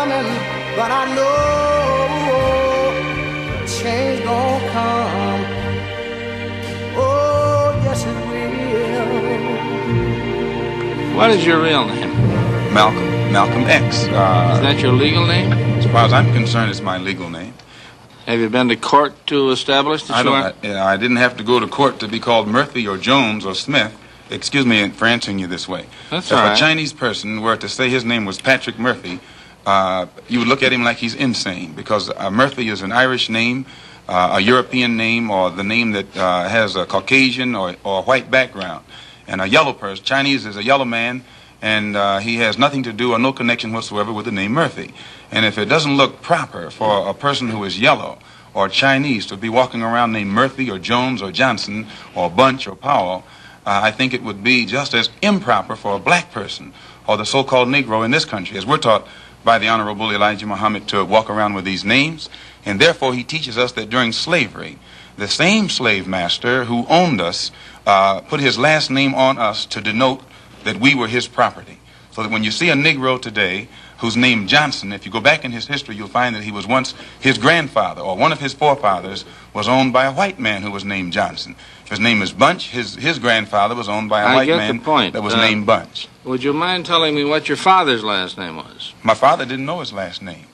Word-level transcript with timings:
coming, 0.00 0.24
but 0.76 0.90
I 0.90 1.14
know 1.14 1.24
change 3.66 4.24
gonna 4.24 4.70
come. 4.72 5.44
Oh, 6.96 7.80
yes 7.84 8.06
it 8.06 8.16
will. 8.30 8.46
What 11.16 11.28
is 11.30 11.44
your 11.44 11.60
real 11.62 11.84
name? 11.84 12.08
Malcolm. 12.72 13.06
Malcolm 13.30 13.64
X. 13.64 14.06
Uh, 14.06 14.52
Is 14.54 14.60
that 14.62 14.80
your 14.80 14.92
legal 14.92 15.26
name? 15.26 15.52
as 15.52 15.84
far 15.86 16.06
as 16.06 16.14
I'm 16.14 16.32
concerned, 16.32 16.70
it's 16.70 16.80
my 16.80 16.96
legal 16.96 17.28
name. 17.28 17.52
Have 18.26 18.40
you 18.40 18.48
been 18.48 18.68
to 18.68 18.76
court 18.76 19.12
to 19.26 19.50
establish 19.50 20.04
that 20.04 20.14
I 20.14 20.22
don't. 20.22 20.54
I, 20.64 20.92
I 20.92 20.96
didn't 20.96 21.18
have 21.18 21.36
to 21.36 21.44
go 21.44 21.60
to 21.60 21.66
court 21.66 21.98
to 22.00 22.08
be 22.08 22.18
called 22.20 22.48
Murphy 22.48 22.88
or 22.88 22.96
Jones 22.96 23.44
or 23.44 23.54
Smith. 23.54 23.92
Excuse 24.30 24.64
me 24.64 24.88
for 24.90 25.04
answering 25.06 25.38
you 25.40 25.46
this 25.46 25.68
way. 25.68 25.84
That's 26.10 26.30
if 26.30 26.38
all 26.38 26.52
a. 26.52 26.56
Chinese 26.56 26.92
person 26.94 27.42
were 27.42 27.56
to 27.56 27.68
say 27.68 27.90
his 27.90 28.04
name 28.04 28.24
was 28.24 28.40
Patrick 28.40 28.78
Murphy, 28.78 29.20
uh, 29.70 30.06
you 30.26 30.40
would 30.40 30.48
look 30.48 30.64
at 30.64 30.72
him 30.72 30.82
like 30.82 30.96
he's 30.96 31.14
insane 31.14 31.72
because 31.74 32.10
uh, 32.10 32.28
Murphy 32.28 32.68
is 32.68 32.82
an 32.82 32.90
Irish 32.90 33.30
name, 33.30 33.66
uh, 34.08 34.32
a 34.38 34.40
European 34.40 34.96
name, 34.96 35.30
or 35.30 35.48
the 35.48 35.62
name 35.62 35.92
that 35.92 36.16
uh, 36.16 36.48
has 36.48 36.74
a 36.74 36.84
Caucasian 36.86 37.54
or, 37.54 37.76
or 37.84 38.02
white 38.02 38.32
background. 38.32 38.84
And 39.28 39.40
a 39.40 39.48
yellow 39.48 39.72
person, 39.72 40.04
Chinese 40.04 40.44
is 40.44 40.56
a 40.56 40.64
yellow 40.64 40.84
man, 40.84 41.22
and 41.62 41.96
uh, 41.96 42.18
he 42.18 42.38
has 42.38 42.58
nothing 42.58 42.82
to 42.82 42.92
do 42.92 43.12
or 43.12 43.20
no 43.20 43.32
connection 43.32 43.72
whatsoever 43.72 44.12
with 44.12 44.24
the 44.24 44.32
name 44.32 44.52
Murphy. 44.52 44.92
And 45.30 45.46
if 45.46 45.56
it 45.56 45.66
doesn't 45.66 45.96
look 45.96 46.20
proper 46.20 46.70
for 46.70 47.08
a 47.08 47.14
person 47.14 47.48
who 47.50 47.62
is 47.62 47.78
yellow 47.78 48.18
or 48.54 48.68
Chinese 48.68 49.24
to 49.26 49.36
be 49.36 49.48
walking 49.48 49.82
around 49.82 50.10
named 50.10 50.30
Murphy 50.30 50.68
or 50.68 50.80
Jones 50.80 51.22
or 51.22 51.30
Johnson 51.30 51.86
or 52.16 52.28
Bunch 52.28 52.66
or 52.66 52.74
Powell, 52.74 53.22
uh, 53.64 53.82
I 53.84 53.92
think 53.92 54.14
it 54.14 54.24
would 54.24 54.42
be 54.42 54.66
just 54.66 54.94
as 54.94 55.10
improper 55.22 55.76
for 55.76 55.94
a 55.94 56.00
black 56.00 56.32
person 56.32 56.72
or 57.06 57.16
the 57.16 57.24
so-called 57.24 57.68
Negro 57.68 58.04
in 58.04 58.10
this 58.10 58.24
country, 58.24 58.58
as 58.58 58.66
we're 58.66 58.78
taught 58.78 59.06
by 59.44 59.58
the 59.58 59.68
Honorable 59.68 60.10
Elijah 60.10 60.46
Muhammad 60.46 60.88
to 60.88 61.04
walk 61.04 61.30
around 61.30 61.54
with 61.54 61.64
these 61.64 61.84
names. 61.84 62.28
And 62.64 62.80
therefore, 62.80 63.14
he 63.14 63.24
teaches 63.24 63.56
us 63.56 63.72
that 63.72 63.90
during 63.90 64.12
slavery, 64.12 64.78
the 65.16 65.28
same 65.28 65.68
slave 65.68 66.06
master 66.06 66.64
who 66.64 66.86
owned 66.88 67.20
us 67.20 67.50
uh, 67.86 68.20
put 68.20 68.40
his 68.40 68.58
last 68.58 68.90
name 68.90 69.14
on 69.14 69.38
us 69.38 69.66
to 69.66 69.80
denote 69.80 70.22
that 70.64 70.78
we 70.78 70.94
were 70.94 71.08
his 71.08 71.26
property. 71.26 71.78
So 72.12 72.22
that 72.22 72.30
when 72.30 72.44
you 72.44 72.50
see 72.50 72.70
a 72.70 72.74
Negro 72.74 73.20
today 73.20 73.68
who's 73.98 74.16
named 74.16 74.48
Johnson, 74.48 74.92
if 74.92 75.06
you 75.06 75.12
go 75.12 75.20
back 75.20 75.44
in 75.44 75.52
his 75.52 75.66
history, 75.66 75.94
you'll 75.94 76.08
find 76.08 76.34
that 76.34 76.42
he 76.42 76.50
was 76.50 76.66
once 76.66 76.94
his 77.20 77.38
grandfather 77.38 78.00
or 78.00 78.16
one 78.16 78.32
of 78.32 78.40
his 78.40 78.52
forefathers 78.52 79.24
was 79.54 79.68
owned 79.68 79.92
by 79.92 80.06
a 80.06 80.12
white 80.12 80.38
man 80.38 80.62
who 80.62 80.70
was 80.70 80.84
named 80.84 81.12
Johnson. 81.12 81.54
His 81.90 81.98
name 82.00 82.22
is 82.22 82.32
Bunch, 82.32 82.68
his, 82.70 82.94
his 82.94 83.18
grandfather 83.18 83.74
was 83.74 83.88
owned 83.88 84.08
by 84.08 84.22
a 84.22 84.26
I 84.26 84.34
white 84.36 84.48
man 84.48 84.80
point. 84.80 85.12
that 85.12 85.22
was 85.22 85.34
Uh, 85.34 85.40
named 85.40 85.66
Bunch. 85.66 86.06
Would 86.24 86.42
you 86.44 86.52
mind 86.52 86.86
telling 86.86 87.14
me 87.16 87.24
what 87.24 87.48
your 87.48 87.56
father's 87.56 88.04
last 88.04 88.38
name 88.38 88.56
was? 88.56 88.94
My 89.02 89.14
father 89.14 89.44
didn't 89.44 89.66
know 89.66 89.80
his 89.80 89.92
last 89.92 90.22
name. 90.22 90.46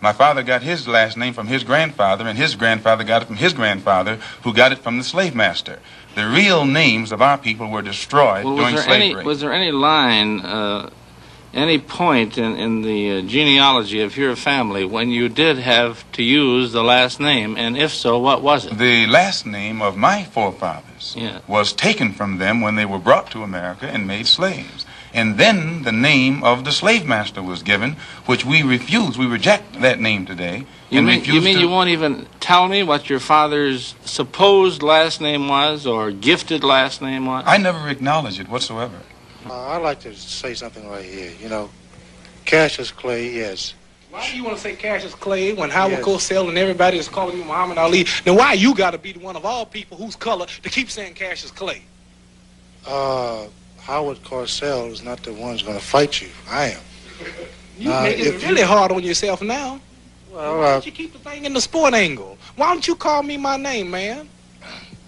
My 0.00 0.12
father 0.12 0.42
got 0.42 0.62
his 0.62 0.86
last 0.86 1.16
name 1.16 1.32
from 1.32 1.48
his 1.48 1.64
grandfather, 1.64 2.28
and 2.28 2.38
his 2.38 2.54
grandfather 2.54 3.02
got 3.04 3.22
it 3.22 3.24
from 3.26 3.36
his 3.36 3.52
grandfather, 3.54 4.18
who 4.42 4.52
got 4.52 4.70
it 4.70 4.78
from 4.78 4.98
the 4.98 5.04
slave 5.04 5.34
master. 5.34 5.80
The 6.14 6.26
real 6.28 6.64
names 6.64 7.10
of 7.10 7.20
our 7.22 7.38
people 7.38 7.68
were 7.70 7.82
destroyed 7.82 8.44
Well, 8.44 8.54
was 8.54 8.60
during 8.62 8.74
there 8.76 8.84
slavery. 8.84 9.14
any 9.20 9.24
was 9.26 9.40
there 9.40 9.52
any 9.52 9.72
line, 9.72 10.40
uh, 10.40 10.90
any 11.54 11.78
point 11.78 12.36
in, 12.38 12.56
in 12.56 12.82
the 12.82 13.18
uh, 13.18 13.22
genealogy 13.22 14.00
of 14.02 14.16
your 14.16 14.36
family 14.36 14.84
when 14.84 15.10
you 15.10 15.28
did 15.28 15.58
have 15.58 16.10
to 16.12 16.22
use 16.22 16.72
the 16.72 16.82
last 16.82 17.20
name, 17.20 17.56
and 17.56 17.76
if 17.76 17.92
so, 17.92 18.18
what 18.18 18.42
was 18.42 18.66
it? 18.66 18.76
The 18.78 19.06
last 19.06 19.46
name 19.46 19.80
of 19.80 19.96
my 19.96 20.24
forefathers 20.24 21.14
Yeah. 21.16 21.40
was 21.46 21.72
taken 21.72 22.12
from 22.12 22.38
them 22.38 22.60
when 22.60 22.74
they 22.74 22.84
were 22.86 22.98
brought 22.98 23.30
to 23.32 23.42
America 23.42 23.86
and 23.86 24.06
made 24.06 24.26
slaves. 24.26 24.84
And 25.14 25.38
then 25.38 25.84
the 25.84 25.92
name 25.92 26.42
of 26.42 26.64
the 26.64 26.72
slave 26.72 27.06
master 27.06 27.40
was 27.40 27.62
given, 27.62 27.96
which 28.26 28.44
we 28.44 28.62
refuse. 28.64 29.16
We 29.16 29.26
reject 29.26 29.80
that 29.80 30.00
name 30.00 30.26
today. 30.26 30.66
You 30.90 30.98
and 30.98 31.06
mean 31.06 31.24
you 31.24 31.40
mean 31.40 31.58
you 31.60 31.68
won't 31.68 31.90
even 31.90 32.26
tell 32.40 32.66
me 32.66 32.82
what 32.82 33.08
your 33.08 33.20
father's 33.20 33.94
supposed 34.04 34.82
last 34.82 35.20
name 35.20 35.46
was 35.46 35.86
or 35.86 36.10
gifted 36.10 36.64
last 36.64 37.00
name 37.00 37.26
was? 37.26 37.44
I 37.46 37.58
never 37.58 37.88
acknowledge 37.88 38.40
it 38.40 38.48
whatsoever. 38.48 38.96
Uh, 39.48 39.68
I'd 39.68 39.82
like 39.82 40.00
to 40.00 40.14
say 40.14 40.54
something 40.54 40.88
right 40.88 41.04
here. 41.04 41.32
You 41.40 41.48
know, 41.48 41.70
Cassius 42.44 42.90
Clay, 42.90 43.30
yes. 43.34 43.74
Why 44.10 44.28
do 44.30 44.36
you 44.36 44.44
want 44.44 44.56
to 44.56 44.62
say 44.62 44.76
Cassius 44.76 45.14
Clay 45.14 45.52
when 45.54 45.70
Howard 45.70 45.92
Yes. 45.98 46.04
Cosell 46.04 46.48
and 46.48 46.56
everybody 46.56 46.98
is 46.98 47.08
calling 47.08 47.36
you 47.36 47.44
Muhammad 47.44 47.78
Ali? 47.78 48.06
Now, 48.24 48.34
why 48.36 48.52
you 48.52 48.74
got 48.74 48.92
to 48.92 48.98
be 48.98 49.12
the 49.12 49.18
one 49.18 49.34
of 49.36 49.44
all 49.44 49.66
people 49.66 49.96
whose 49.96 50.14
color 50.16 50.46
to 50.46 50.70
keep 50.70 50.88
saying 50.90 51.14
Cassius 51.14 51.50
Clay? 51.50 51.82
Uh, 52.86 53.46
Howard 53.80 54.18
Cosell 54.22 54.90
is 54.92 55.02
not 55.02 55.22
the 55.22 55.32
one 55.32 55.52
who's 55.52 55.62
going 55.62 55.78
to 55.78 55.84
fight 55.84 56.20
you. 56.22 56.28
I 56.48 56.66
am. 56.70 56.80
You 57.76 57.92
Uh, 57.92 58.02
making 58.04 58.26
if 58.26 58.34
it 58.36 58.42
you- 58.42 58.48
really 58.50 58.62
hard 58.62 58.92
on 58.92 59.02
yourself 59.02 59.42
now. 59.42 59.80
Well, 60.30 60.58
Why 60.58 60.64
uh, 60.64 60.72
don't 60.74 60.86
you 60.86 60.92
keep 60.92 61.12
the 61.12 61.18
thing 61.18 61.44
in 61.44 61.52
the 61.54 61.60
sport 61.60 61.92
angle? 61.92 62.38
Why 62.54 62.72
don't 62.72 62.86
you 62.86 62.94
call 62.94 63.24
me 63.24 63.36
my 63.36 63.56
name, 63.56 63.90
man? 63.90 64.28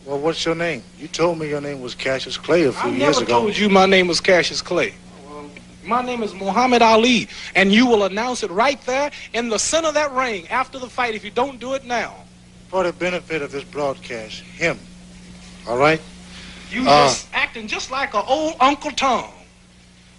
Well, 0.07 0.19
what's 0.19 0.45
your 0.45 0.55
name? 0.55 0.83
You 0.99 1.09
told 1.09 1.39
me 1.39 1.49
your 1.49 1.61
name 1.61 1.81
was 1.81 1.95
Cassius 1.95 2.37
Clay 2.39 2.65
a 2.65 2.73
few 2.73 2.91
I 2.91 2.95
years 2.95 3.01
never 3.17 3.23
ago. 3.25 3.41
told 3.41 3.57
you 3.57 3.69
my 3.69 3.87
name 3.87 4.07
was 4.07 4.21
Cassius 4.21 4.63
Clay. 4.63 4.95
My 5.85 6.03
name 6.03 6.23
is 6.25 6.35
Muhammad 6.35 6.83
Ali, 6.83 7.29
and 7.55 7.73
you 7.73 7.87
will 7.87 8.05
announce 8.05 8.43
it 8.43 8.51
right 8.51 8.81
there 8.87 9.11
in 9.35 9.49
the 9.49 9.59
center 9.59 9.89
of 9.89 9.95
that 9.95 10.11
ring 10.13 10.49
after 10.49 10.79
the 10.81 10.89
fight 10.89 11.15
if 11.15 11.25
you 11.25 11.31
don't 11.31 11.61
do 11.61 11.75
it 11.75 11.85
now. 11.85 12.15
For 12.69 12.83
the 12.83 12.93
benefit 12.93 13.41
of 13.43 13.53
this 13.53 13.63
broadcast, 13.63 14.41
him. 14.41 14.79
All 15.69 15.77
right? 15.77 16.01
You 16.73 16.83
Uh. 16.83 17.07
just 17.07 17.29
acting 17.33 17.69
just 17.69 17.93
like 17.93 18.15
an 18.15 18.25
old 18.27 18.57
Uncle 18.59 18.91
Tom. 18.93 19.31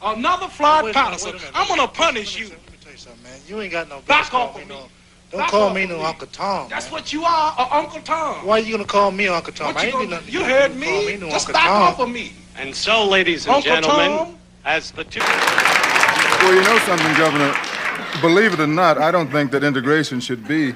Another 0.02 0.46
Wait 0.46 0.94
Patterson. 0.94 1.32
wait 1.34 1.36
a 1.36 1.38
minute. 1.40 1.52
I'm 1.54 1.68
gonna 1.68 1.88
punish 1.88 2.38
you. 2.40 2.48
Let 2.50 2.58
me 2.72 2.78
tell 2.82 2.92
you 2.94 2.98
something, 2.98 3.24
man. 3.24 3.40
You 3.48 3.60
ain't 3.60 3.72
got 3.72 3.90
no 3.90 4.00
Back 4.02 4.34
off 4.34 4.56
of 4.56 4.62
me. 4.62 4.74
no- 4.74 4.88
Don't 5.32 5.42
Back 5.42 5.50
call 5.50 5.74
me 5.74 5.86
no 5.86 5.98
me. 5.98 6.04
Uncle 6.06 6.28
Tom. 6.28 6.70
That's 6.70 6.86
man. 6.86 6.94
what 6.94 7.12
you 7.12 7.24
are, 7.26 7.56
a 7.58 7.76
Uncle 7.76 8.02
Tom. 8.02 8.46
Why 8.46 8.60
are 8.60 8.60
you 8.62 8.72
gonna 8.72 8.86
call 8.86 9.12
me 9.12 9.28
Uncle 9.28 9.52
Tom? 9.52 9.74
What 9.74 9.78
I 9.84 9.88
you, 9.88 9.88
ain't 9.88 9.94
gonna, 9.96 10.06
do 10.06 10.12
nothing. 10.16 10.34
you 10.34 10.40
to 10.40 10.46
heard 10.46 10.72
Call 10.72 10.80
me? 10.80 11.06
me 11.08 11.18
no 11.18 11.30
Just 11.30 11.48
Uncle 11.48 11.54
back 11.54 11.68
Tom. 11.68 11.82
off 11.84 12.00
of 12.00 12.10
me. 12.10 12.32
And 12.58 12.74
so, 12.74 13.06
ladies 13.08 13.46
and 13.46 13.56
Uncle 13.56 13.72
gentlemen, 13.74 14.08
Tom. 14.18 14.38
as 14.64 14.92
the 14.92 15.04
two. 15.04 15.20
Well, 15.20 16.54
you 16.56 16.62
know 16.62 16.78
something, 16.80 17.14
Governor? 17.18 17.54
Believe 18.22 18.54
it 18.54 18.60
or 18.62 18.68
not, 18.68 18.98
I 18.98 19.12
don't 19.12 19.30
think 19.30 19.52
that 19.52 19.64
integration 19.64 20.20
should 20.22 20.48
be 20.48 20.74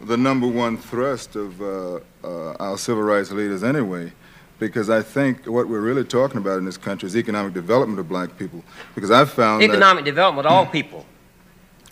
the 0.00 0.16
number 0.16 0.46
one 0.48 0.78
thrust 0.78 1.36
of 1.36 1.60
uh, 1.60 2.00
uh, 2.24 2.52
our 2.58 2.78
civil 2.78 3.02
rights 3.02 3.30
leaders 3.30 3.62
anyway. 3.62 4.12
Because 4.58 4.88
I 4.88 5.02
think 5.02 5.44
what 5.46 5.68
we're 5.68 5.80
really 5.82 6.02
talking 6.04 6.38
about 6.38 6.56
in 6.58 6.64
this 6.64 6.78
country 6.78 7.06
is 7.06 7.14
economic 7.14 7.52
development 7.52 8.00
of 8.00 8.08
black 8.08 8.38
people. 8.38 8.64
Because 8.94 9.10
I've 9.10 9.30
found 9.30 9.62
Economic 9.62 10.06
development 10.06 10.46
of 10.46 10.52
all 10.52 10.64
people. 10.64 11.04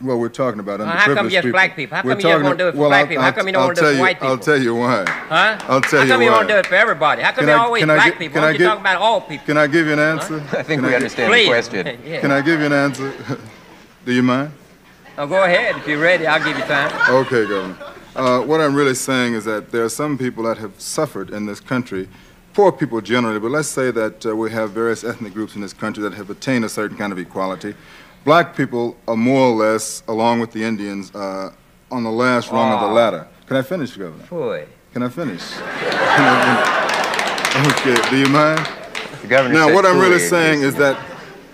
That, 0.05 0.09
well, 0.09 0.19
we're 0.19 0.29
talking 0.29 0.61
about 0.61 0.81
Well, 0.81 0.89
underprivileged 0.89 0.97
how 0.99 1.15
come 1.15 1.29
just 1.31 1.37
people. 1.43 1.51
black 1.53 1.77
people? 1.77 1.97
How 1.97 2.03
We're 2.05 2.11
come 2.13 2.19
you 2.19 2.23
just 2.23 2.33
talking- 2.33 2.45
wanna 2.45 2.57
do 2.59 2.69
it 2.69 2.73
for 2.73 2.79
well, 2.79 2.89
black 2.91 3.01
I'll- 3.01 3.07
people? 3.09 3.23
How 3.25 3.33
come 3.33 3.47
you 3.47 3.53
don't 3.53 3.63
wanna 3.63 3.75
do 3.75 3.81
it 3.81 3.83
tell 3.83 3.91
for 3.91 3.97
you- 3.97 4.01
white 4.03 4.23
I'll 4.23 4.39
tell 4.39 4.63
you 4.63 4.75
why. 4.75 5.05
Huh? 5.07 5.59
I'll 5.69 5.81
tell 5.81 5.93
you 5.93 5.99
why. 5.99 6.07
How 6.07 6.13
come 6.15 6.23
you 6.23 6.31
why. 6.31 6.39
don't 6.39 6.47
do 6.49 6.55
it 6.57 6.67
for 6.67 6.75
everybody? 6.75 7.23
How 7.23 7.29
come 7.31 7.39
Can 7.41 7.49
you 7.49 7.55
I- 7.55 7.59
always 7.59 7.81
can 7.81 7.89
black 7.89 8.05
get- 8.05 8.19
people? 8.19 8.33
can 8.35 8.43
Why 8.43 8.49
I 8.49 8.53
don't 8.53 8.55
you 8.55 8.59
get- 8.67 8.71
talk 8.71 8.81
about 8.81 8.97
all 9.01 9.21
people? 9.23 9.47
Can 9.47 9.57
I 9.59 9.67
give 9.67 9.87
you 9.87 9.93
an 9.93 9.99
answer? 9.99 10.43
I 10.53 10.63
think 10.63 10.67
Can 10.67 10.83
we 10.83 10.89
get- 10.91 10.97
understand 10.97 11.33
the 11.33 11.47
question. 11.47 11.99
Yeah. 12.07 12.21
Can 12.21 12.31
I 12.33 12.41
give 12.41 12.61
you 12.61 12.67
an 12.67 12.73
answer? 12.73 13.13
Do 14.07 14.13
you 14.13 14.23
mind? 14.23 14.51
Now 15.17 15.27
go 15.27 15.43
ahead. 15.45 15.77
If 15.77 15.87
you're 15.89 15.99
ready, 16.01 16.27
I'll 16.27 16.43
give 16.43 16.59
you 16.59 16.65
time. 16.65 16.91
Okay, 17.09 17.47
Governor. 17.47 17.77
Uh, 18.17 18.41
what 18.41 18.61
I'm 18.61 18.75
really 18.75 18.95
saying 18.95 19.35
is 19.35 19.45
that 19.45 19.73
there 19.73 19.85
are 19.85 19.89
some 19.89 20.19
people 20.19 20.45
that 20.45 20.59
have 20.59 20.73
suffered 20.79 21.31
in 21.31 21.47
this 21.47 21.59
country, 21.61 22.09
poor 22.53 22.71
people 22.71 23.01
generally, 23.01 23.41
but 23.41 23.51
let's 23.51 23.69
say 23.69 23.91
that 23.91 24.25
uh, 24.27 24.37
we 24.37 24.51
have 24.53 24.71
various 24.71 25.03
ethnic 25.03 25.35
groups 25.35 25.55
in 25.57 25.61
this 25.63 25.73
country 25.73 26.03
that 26.05 26.15
have 26.15 26.31
attained 26.31 26.65
a 26.65 26.69
certain 26.69 26.97
kind 26.97 27.13
of 27.13 27.19
equality. 27.19 27.75
Black 28.25 28.57
people 28.57 28.97
are 29.07 29.17
more 29.17 29.49
or 29.49 29.55
less, 29.55 30.03
along 30.09 30.41
with 30.41 30.51
the 30.53 30.65
Indians, 30.65 31.15
uh, 31.15 31.53
on 31.91 32.03
the 32.05 32.11
last 32.11 32.51
rung 32.51 32.73
of 32.73 32.81
the 32.81 32.87
ladder. 32.87 33.29
Can 33.47 33.59
I 33.59 33.63
finish, 33.63 33.95
Governor? 33.97 34.25
Boy. 34.25 34.67
Can 34.95 35.03
I 35.03 35.11
finish? 35.11 35.43
Can 35.51 35.63
I 35.63 37.53
finish? 37.53 37.95
Okay, 37.95 38.11
do 38.11 38.17
you 38.17 38.29
mind? 38.29 38.67
The 39.21 39.29
governor 39.29 39.55
Now, 39.55 39.75
what 39.75 39.85
I'm 39.85 39.99
really 39.99 40.19
saying 40.19 40.63
is 40.63 40.75
that 40.77 40.99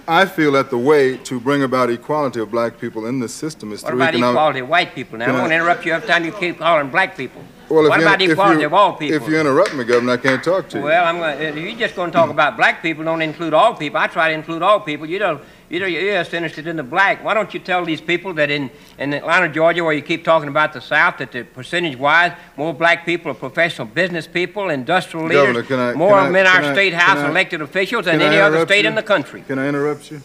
I 0.07 0.27
feel 0.27 0.53
that 0.53 0.71
the 0.71 0.79
way 0.79 1.17
to 1.19 1.41
bring 1.41 1.63
about 1.65 1.91
equality 1.91 2.41
of 2.41 2.51
black 2.51 2.79
people 2.79 3.07
in 3.07 3.19
this 3.19 3.35
system 3.35 3.73
is 3.73 3.83
What 3.83 3.91
through 3.91 4.03
about 4.03 4.15
equality 4.15 4.61
of 4.61 4.69
white 4.69 4.95
people? 4.95 5.19
Now, 5.19 5.27
I 5.27 5.29
I- 5.31 5.41
won't 5.41 5.53
interrupt 5.53 5.85
you 5.85 5.93
every 5.93 6.09
time 6.09 6.25
you 6.25 6.33
keep 6.33 6.59
calling 6.59 6.89
black 6.89 7.17
people. 7.17 7.43
Well, 7.69 7.85
if 7.85 7.91
what 7.91 8.01
you, 8.01 8.07
about 8.07 8.23
if 8.23 8.31
equality 8.31 8.61
you, 8.61 8.67
of 8.67 8.75
all 8.75 8.95
people? 8.95 9.17
If 9.17 9.29
you 9.29 9.39
interrupt 9.39 9.75
me, 9.75 9.85
Governor, 9.85 10.13
I 10.13 10.17
can't 10.17 10.43
talk 10.43 10.69
to 10.71 10.79
you. 10.79 10.85
Well, 10.85 11.05
I'm. 11.05 11.41
If 11.41 11.57
you're 11.57 11.79
just 11.79 11.95
going 11.95 12.11
to 12.11 12.17
talk 12.17 12.31
about 12.31 12.57
black 12.57 12.83
people, 12.83 13.05
don't 13.05 13.23
include 13.23 13.55
all 13.55 13.75
people. 13.75 14.01
I 14.01 14.09
try 14.09 14.29
to 14.29 14.35
include 14.35 14.63
all 14.63 14.81
people. 14.81 15.07
You 15.07 15.21
don't. 15.21 15.41
You 15.71 15.79
know, 15.79 15.87
you're 15.87 16.15
just 16.15 16.35
interested 16.35 16.67
in 16.67 16.75
the 16.77 16.83
black. 16.83 17.23
Why 17.23 17.33
don't 17.33 17.55
you 17.55 17.61
tell 17.61 17.85
these 17.85 18.01
people 18.01 18.35
that 18.35 18.51
in, 18.51 18.71
in 18.99 19.15
Atlanta, 19.15 19.49
Georgia, 19.49 19.85
where 19.85 19.93
you 19.93 20.03
keep 20.03 20.25
talking 20.25 20.49
about 20.49 20.73
the 20.73 20.81
South, 20.81 21.19
that 21.19 21.31
the 21.31 21.45
percentage-wise, 21.45 22.33
more 22.57 22.75
black 22.75 23.07
people 23.07 23.31
are 23.31 23.35
professional 23.35 23.87
business 23.87 24.27
people, 24.27 24.69
industrial 24.71 25.27
leaders, 25.27 25.45
Governor, 25.45 25.63
can 25.63 25.79
I- 25.79 25.93
more 25.95 26.19
of 26.19 26.25
them 26.27 26.35
in 26.35 26.45
our 26.47 26.61
I- 26.63 26.73
state 26.73 26.93
house 26.93 27.19
I- 27.19 27.29
elected 27.31 27.63
officials 27.63 28.07
than 28.07 28.21
any 28.21 28.41
other 28.41 28.65
state 28.67 28.83
you? 28.83 28.89
in 28.89 28.97
the 28.97 29.03
country. 29.05 29.45
Can 29.47 29.61
I 29.61 29.69
interrupt 29.69 30.11
you? 30.11 30.21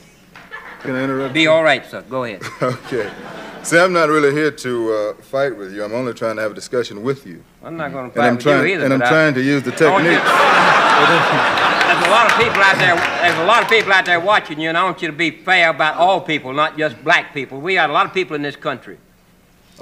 Can 0.82 0.96
I 0.96 1.04
interrupt 1.04 1.34
Be 1.36 1.44
you? 1.44 1.52
all 1.52 1.64
right, 1.64 1.86
sir. 1.86 2.02
Go 2.10 2.24
ahead. 2.24 2.42
Okay. 2.62 3.08
See, 3.62 3.78
I'm 3.80 3.94
not 3.94 4.10
really 4.10 4.32
here 4.32 4.52
to 4.52 4.94
uh, 4.94 5.14
fight 5.22 5.56
with 5.58 5.74
you. 5.74 5.84
I'm 5.84 5.94
only 5.94 6.14
trying 6.14 6.36
to 6.38 6.42
have 6.44 6.52
a 6.52 6.56
discussion 6.56 7.02
with 7.04 7.26
you. 7.28 7.44
I'm 7.64 7.78
not 7.78 7.92
going 7.92 8.12
to 8.12 8.14
And 8.14 8.14
fight 8.16 8.28
I'm 8.28 8.36
with 8.36 8.44
trying, 8.44 8.68
you 8.68 8.76
either. 8.76 8.86
and 8.86 8.94
I'm 8.94 9.00
trying 9.00 9.34
to 9.36 9.42
use 9.42 9.62
the 9.64 9.72
I 9.88 9.92
want 9.92 10.06
you- 10.06 10.12
techniques. 10.12 11.72
there's 11.88 12.06
a 12.08 12.10
lot 12.10 12.32
of 12.32 12.38
people 12.38 12.62
out 12.62 12.78
there. 12.78 12.96
There's 12.96 13.40
a 13.40 13.46
lot 13.46 13.64
of 13.64 13.70
people 13.70 13.92
out 13.94 14.06
there 14.06 14.20
watching 14.20 14.60
you, 14.60 14.70
and 14.70 14.78
I 14.78 14.84
want 14.84 15.02
you 15.02 15.08
to 15.08 15.14
be 15.14 15.32
fair 15.32 15.70
about 15.70 15.96
all 15.96 16.22
people, 16.22 16.54
not 16.54 16.78
just 16.78 17.02
black 17.04 17.34
people. 17.34 17.60
We 17.62 17.76
got 17.76 17.90
a 17.90 17.94
lot 17.94 18.06
of 18.06 18.14
people 18.14 18.36
in 18.36 18.42
this 18.42 18.56
country. 18.56 18.98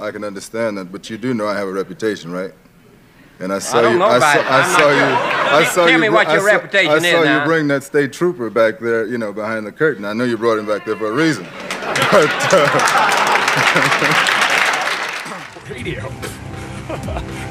I 0.00 0.10
can 0.10 0.24
understand 0.24 0.76
that, 0.78 0.90
but 0.92 1.08
you 1.10 1.16
do 1.18 1.34
know 1.34 1.46
I 1.46 1.54
have 1.56 1.68
a 1.68 1.72
reputation, 1.72 2.32
right? 2.32 2.52
And 3.40 3.52
I 3.52 3.58
saw 3.58 3.82
don't 3.82 3.96
you. 3.98 4.02
I 4.02 4.18
saw, 4.20 4.32
it. 4.40 4.46
I 4.46 4.72
saw 4.72 4.78
not 4.78 4.88
you. 4.90 5.04
I 5.58 5.64
saw 5.64 5.86
Tell 5.86 5.90
you. 5.90 5.98
me 5.98 6.08
br- 6.08 6.14
what 6.14 6.26
I 6.28 6.32
your 6.34 6.42
saw- 6.42 6.46
reputation 6.54 6.90
I 6.92 6.96
is 6.96 7.02
saw 7.02 7.18
you 7.18 7.24
now. 7.24 7.44
bring 7.44 7.66
that 7.68 7.82
state 7.82 8.12
trooper 8.12 8.48
back 8.50 8.78
there, 8.78 9.06
you 9.06 9.18
know, 9.18 9.32
behind 9.32 9.66
the 9.66 9.72
curtain. 9.72 10.04
I 10.04 10.12
know 10.12 10.24
you 10.24 10.36
brought 10.38 10.58
him 10.58 10.66
back 10.66 10.84
there 10.86 10.96
for 10.96 11.08
a 11.08 11.12
reason. 11.12 11.46
But, 12.10 12.30
uh, 12.52 12.66
Radio. 15.70 16.08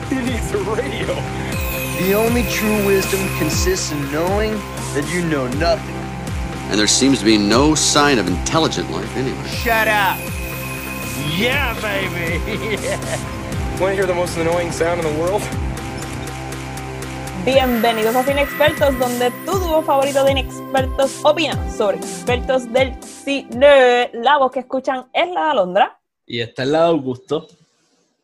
he 0.09 0.15
needs 0.15 0.51
a 0.53 0.57
radio. 0.63 1.42
The 2.03 2.15
only 2.15 2.43
true 2.51 2.85
wisdom 2.85 3.21
consists 3.39 3.93
in 3.93 4.11
knowing 4.11 4.51
that 4.93 5.07
you 5.07 5.23
know 5.23 5.47
nothing. 5.55 5.95
And 6.69 6.77
there 6.77 6.85
seems 6.85 7.19
to 7.19 7.25
be 7.25 7.37
no 7.37 7.75
sign 7.75 8.19
of 8.19 8.27
intelligent 8.27 8.91
life 8.91 9.15
anywhere. 9.15 9.47
Shut 9.47 9.87
up. 9.87 10.19
Yeah, 11.37 11.71
baby. 11.79 12.43
Want 13.79 13.91
to 13.91 13.95
hear 13.95 14.05
the 14.05 14.13
most 14.13 14.37
annoying 14.37 14.73
sound 14.73 14.99
in 14.99 15.05
the 15.13 15.17
world? 15.17 15.41
Bienvenidos 17.45 18.17
a 18.17 18.23
Cine 18.23 18.41
Expertos, 18.41 18.99
donde 18.99 19.31
tu 19.45 19.53
dúo 19.53 19.81
favorito 19.81 20.25
de 20.25 20.31
inexpertos 20.31 21.23
opina 21.23 21.55
sobre 21.71 21.99
expertos 21.99 22.69
del 22.73 23.01
cine. 23.01 24.11
La 24.11 24.39
voz 24.39 24.51
que 24.51 24.59
escuchan 24.59 25.07
es 25.13 25.29
la 25.29 25.45
de 25.45 25.51
Alondra. 25.51 26.01
Y 26.25 26.41
está 26.41 26.63
el 26.63 26.73
lado 26.73 26.87
Augusto. 26.87 27.47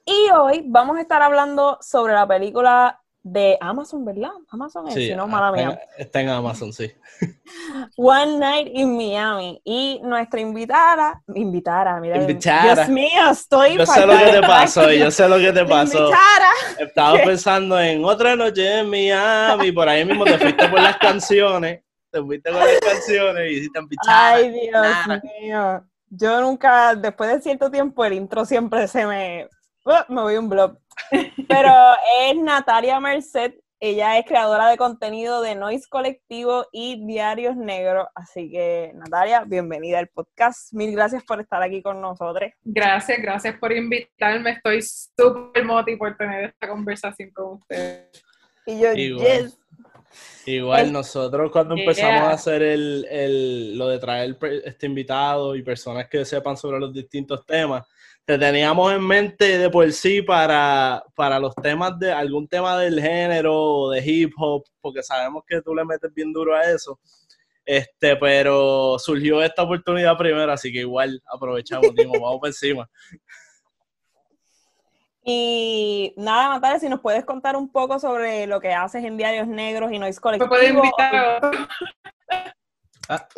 Y 0.03 0.29
hoy 0.31 0.65
vamos 0.67 0.97
a 0.97 1.01
estar 1.01 1.21
hablando 1.21 1.77
sobre 1.79 2.11
la 2.11 2.27
película 2.27 2.99
de 3.21 3.57
Amazon, 3.59 4.05
¿verdad? 4.05 4.31
Amazon 4.49 4.87
es, 4.87 4.93
si 4.93 5.13
no, 5.13 5.27
mala 5.27 5.49
está, 5.49 5.69
mía. 5.69 5.81
en- 5.97 6.01
está 6.01 6.21
en 6.21 6.29
Amazon, 6.29 6.71
sí. 6.73 6.91
One 7.97 8.37
Night 8.37 8.69
in 8.73 8.95
Miami. 8.95 9.61
Y 9.63 9.99
nuestra 10.03 10.39
invitada, 10.39 11.21
invitada, 11.35 11.99
mira. 11.99 12.17
Invitada. 12.17 12.75
Dios 12.75 12.89
mío, 12.89 13.29
estoy 13.31 13.77
Yo 13.77 13.85
sé 13.85 14.05
lo 14.05 14.17
que 14.17 14.31
te 14.31 14.41
pasó, 14.41 14.91
yo 14.91 15.11
sé 15.11 15.27
lo 15.27 15.37
que 15.37 15.51
te 15.51 15.65
pasó. 15.65 15.97
Invitada. 15.99 16.49
Estaba 16.79 17.17
pensando 17.23 17.79
en 17.79 18.03
otra 18.05 18.35
noche 18.35 18.79
en 18.79 18.89
Miami, 18.89 19.71
por 19.71 19.89
ahí 19.89 20.05
mismo 20.05 20.23
te 20.23 20.37
fuiste 20.37 20.67
por 20.69 20.81
las 20.81 20.97
canciones, 20.97 21.81
te 22.11 22.21
fuiste 22.21 22.51
por 22.51 22.59
las 22.59 22.79
canciones 22.79 23.51
y 23.51 23.55
hiciste 23.55 23.79
pichada. 23.87 24.29
Ay, 24.29 24.49
Dios 24.49 24.87
mío. 25.41 25.83
Yo 26.09 26.41
nunca, 26.41 26.95
después 26.95 27.31
de 27.31 27.41
cierto 27.41 27.69
tiempo, 27.69 28.03
el 28.05 28.13
intro 28.13 28.45
siempre 28.45 28.87
se 28.87 29.05
me. 29.05 29.47
¡uh! 29.85 30.11
me 30.11 30.21
voy 30.21 30.37
un 30.37 30.49
blog. 30.49 30.77
Pero 31.47 31.73
es 32.21 32.35
Natalia 32.37 32.99
Merced. 32.99 33.53
Ella 33.81 34.17
es 34.17 34.25
creadora 34.25 34.67
de 34.69 34.75
contenido 34.75 35.41
de 35.41 35.55
Noise 35.55 35.87
Colectivo 35.89 36.65
y 36.73 37.05
Diarios 37.05 37.55
Negros. 37.55 38.07
Así 38.13 38.51
que, 38.51 38.91
Natalia, 38.93 39.45
bienvenida 39.47 39.99
al 39.99 40.09
podcast. 40.09 40.73
Mil 40.73 40.91
gracias 40.91 41.23
por 41.23 41.39
estar 41.39 41.61
aquí 41.63 41.81
con 41.81 42.01
nosotros. 42.01 42.51
Gracias, 42.63 43.21
gracias 43.21 43.57
por 43.57 43.71
invitarme. 43.71 44.51
Estoy 44.51 44.81
súper 44.81 45.63
moti 45.63 45.95
por 45.95 46.17
tener 46.17 46.49
esta 46.49 46.67
conversación 46.67 47.31
con 47.31 47.53
ustedes. 47.53 48.09
Y 48.65 48.79
yo, 48.81 48.91
Igual. 48.93 49.25
yes. 49.45 49.57
Igual 50.45 50.87
El- 50.87 50.91
nosotros 50.93 51.49
cuando 51.49 51.75
Yeah. 51.75 51.83
empezamos 51.85 52.21
a 52.23 52.31
hacer 52.31 52.61
el, 52.61 53.05
el- 53.09 53.77
lo 53.77 53.87
de 53.87 53.99
traer 53.99 54.37
este 54.65 54.87
invitado 54.87 55.55
y 55.55 55.63
personas 55.63 56.09
que 56.09 56.25
sepan 56.25 56.57
sobre 56.57 56.79
los 56.81 56.93
distintos 56.93 57.45
temas, 57.45 57.87
te 58.29 58.37
teníamos 58.37 58.93
en 58.93 59.01
mente 59.01 59.57
de 59.57 59.71
por 59.71 59.91
sí 59.91 60.21
para, 60.21 61.03
para 61.15 61.39
los 61.39 61.55
temas 61.55 61.97
de 61.97 62.11
algún 62.11 62.47
tema 62.47 62.77
del 62.77 63.01
género 63.01 63.55
o 63.55 63.89
de 63.89 64.03
hip 64.05 64.31
hop, 64.37 64.65
porque 64.79 65.01
sabemos 65.01 65.41
que 65.47 65.63
tú 65.63 65.73
le 65.73 65.83
metes 65.83 66.13
bien 66.13 66.31
duro 66.31 66.53
a 66.55 66.61
eso. 66.61 66.99
Este, 67.65 68.15
pero 68.17 68.99
surgió 68.99 69.41
esta 69.41 69.63
oportunidad 69.63 70.15
primero, 70.15 70.51
así 70.51 70.71
que 70.71 70.81
igual 70.81 71.19
aprovechamos, 71.25 71.91
dijimos, 71.95 72.19
vamos 72.21 72.37
por 72.39 72.49
encima. 72.49 72.87
Y 75.23 76.13
nada, 76.15 76.49
Natalia, 76.49 76.79
si 76.79 76.87
nos 76.87 76.99
puedes 76.99 77.25
contar 77.25 77.55
un 77.55 77.71
poco 77.71 77.97
sobre 77.97 78.45
lo 78.45 78.61
que 78.61 78.71
haces 78.71 79.03
en 79.03 79.17
Diarios 79.17 79.47
Negros 79.47 79.91
y 79.91 79.97
Noise 79.97 80.19
¿Me 80.19 80.21
Colectivo. 80.21 80.49
puede 80.49 80.69
invitar 80.69 81.15
a 81.15 81.37
otro? 81.37 81.51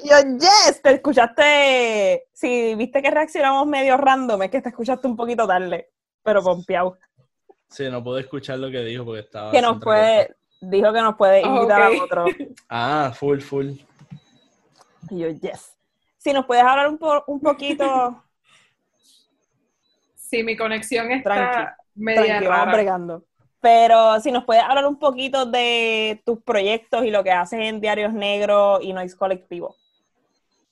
Y 0.04 0.10
Yo, 0.10 0.16
yes, 0.38 0.82
te 0.82 0.92
escuchaste. 0.96 2.26
Si 2.34 2.76
viste 2.76 3.02
que 3.02 3.10
reaccionamos 3.12 3.66
medio 3.68 3.96
random, 3.98 4.42
es 4.44 4.50
que 4.52 4.62
te 4.62 4.70
escuchaste 4.70 5.08
un 5.08 5.16
poquito 5.16 5.48
tarde, 5.48 5.92
pero 6.24 6.42
pompeado. 6.44 6.98
Sí, 7.70 7.90
no 7.90 8.04
puedo 8.04 8.18
escuchar 8.18 8.60
lo 8.60 8.70
que 8.70 8.80
dijo 8.80 9.06
porque 9.06 9.22
estaba... 9.22 9.52
Que 9.52 9.62
nos 9.62 9.80
puede, 9.82 10.36
dijo 10.60 10.92
que 10.92 11.02
nos 11.02 11.16
puede 11.16 11.42
Ah, 11.44 11.48
invitar 11.48 11.82
a 11.82 11.90
otro. 12.04 12.26
Ah, 12.70 13.14
full, 13.16 13.40
full. 13.40 13.70
Y 15.10 15.20
yo, 15.20 15.30
yes. 15.30 15.74
Si 16.18 16.34
nos 16.34 16.46
puedes 16.46 16.64
hablar 16.64 16.90
un, 16.90 16.98
po- 16.98 17.24
un 17.28 17.40
poquito, 17.40 18.24
Sí, 20.16 20.44
mi 20.44 20.56
conexión 20.56 21.12
está 21.12 21.34
Tranqui, 21.34 21.72
media 21.96 22.26
tranqui, 22.40 22.48
vamos 22.48 22.66
rara. 22.66 22.74
bregando. 22.74 23.26
Pero 23.62 24.20
si 24.20 24.32
nos 24.32 24.44
puedes 24.44 24.64
hablar 24.64 24.88
un 24.88 24.98
poquito 24.98 25.46
de 25.46 26.22
tus 26.26 26.42
proyectos 26.42 27.06
y 27.06 27.12
lo 27.12 27.24
que 27.24 27.32
haces 27.32 27.60
en 27.60 27.80
Diarios 27.80 28.12
Negros 28.12 28.80
y 28.82 28.92
Noise 28.92 29.16
Colectivo. 29.16 29.76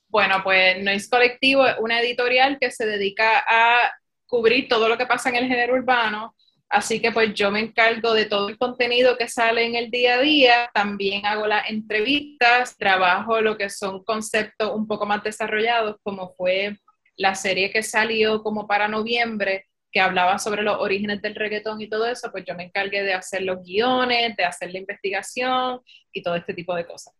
Bueno, 0.08 0.42
pues 0.44 0.84
Noise 0.84 1.08
Colectivo 1.08 1.68
es 1.68 1.76
una 1.80 2.02
editorial 2.02 2.58
que 2.60 2.72
se 2.72 2.88
dedica 2.88 3.44
a 3.48 3.94
cubrir 4.26 4.68
todo 4.68 4.90
lo 4.90 4.98
que 4.98 5.06
pasa 5.06 5.30
en 5.30 5.36
el 5.36 5.48
género 5.48 5.76
urbano. 5.76 6.36
Así 6.68 7.00
que 7.00 7.12
pues 7.12 7.34
yo 7.34 7.52
me 7.52 7.60
encargo 7.60 8.14
de 8.14 8.26
todo 8.26 8.50
el 8.50 8.58
contenido 8.58 9.18
que 9.18 9.28
sale 9.28 9.66
en 9.66 9.76
el 9.76 9.92
día 9.92 10.16
a 10.16 10.22
día. 10.22 10.72
También 10.74 11.26
hago 11.26 11.46
las 11.46 11.70
entrevistas, 11.70 12.76
trabajo 12.78 13.40
lo 13.42 13.58
que 13.58 13.70
son 13.70 14.04
conceptos 14.04 14.72
un 14.74 14.88
poco 14.88 15.06
más 15.06 15.24
desarrollados, 15.24 15.98
como 16.04 16.30
fue 16.36 16.78
la 17.18 17.36
serie 17.36 17.72
que 17.72 17.84
salió 17.84 18.42
como 18.42 18.68
para 18.68 18.88
noviembre, 18.88 19.66
que 19.92 20.00
hablaba 20.00 20.38
sobre 20.38 20.62
los 20.62 20.78
orígenes 20.80 21.22
del 21.22 21.36
reggaetón 21.36 21.82
y 21.82 21.90
todo 21.90 22.06
eso, 22.06 22.32
pues 22.32 22.46
yo 22.46 22.56
me 22.56 22.66
encargué 22.66 23.04
de 23.04 23.14
hacer 23.14 23.42
los 23.42 23.64
guiones, 23.64 24.36
de 24.36 24.46
hacer 24.46 24.72
la 24.72 24.80
investigación 24.80 25.82
y 26.12 26.22
todo 26.22 26.36
este 26.36 26.54
tipo 26.54 26.76
de 26.76 26.86
cosas. 26.86 27.14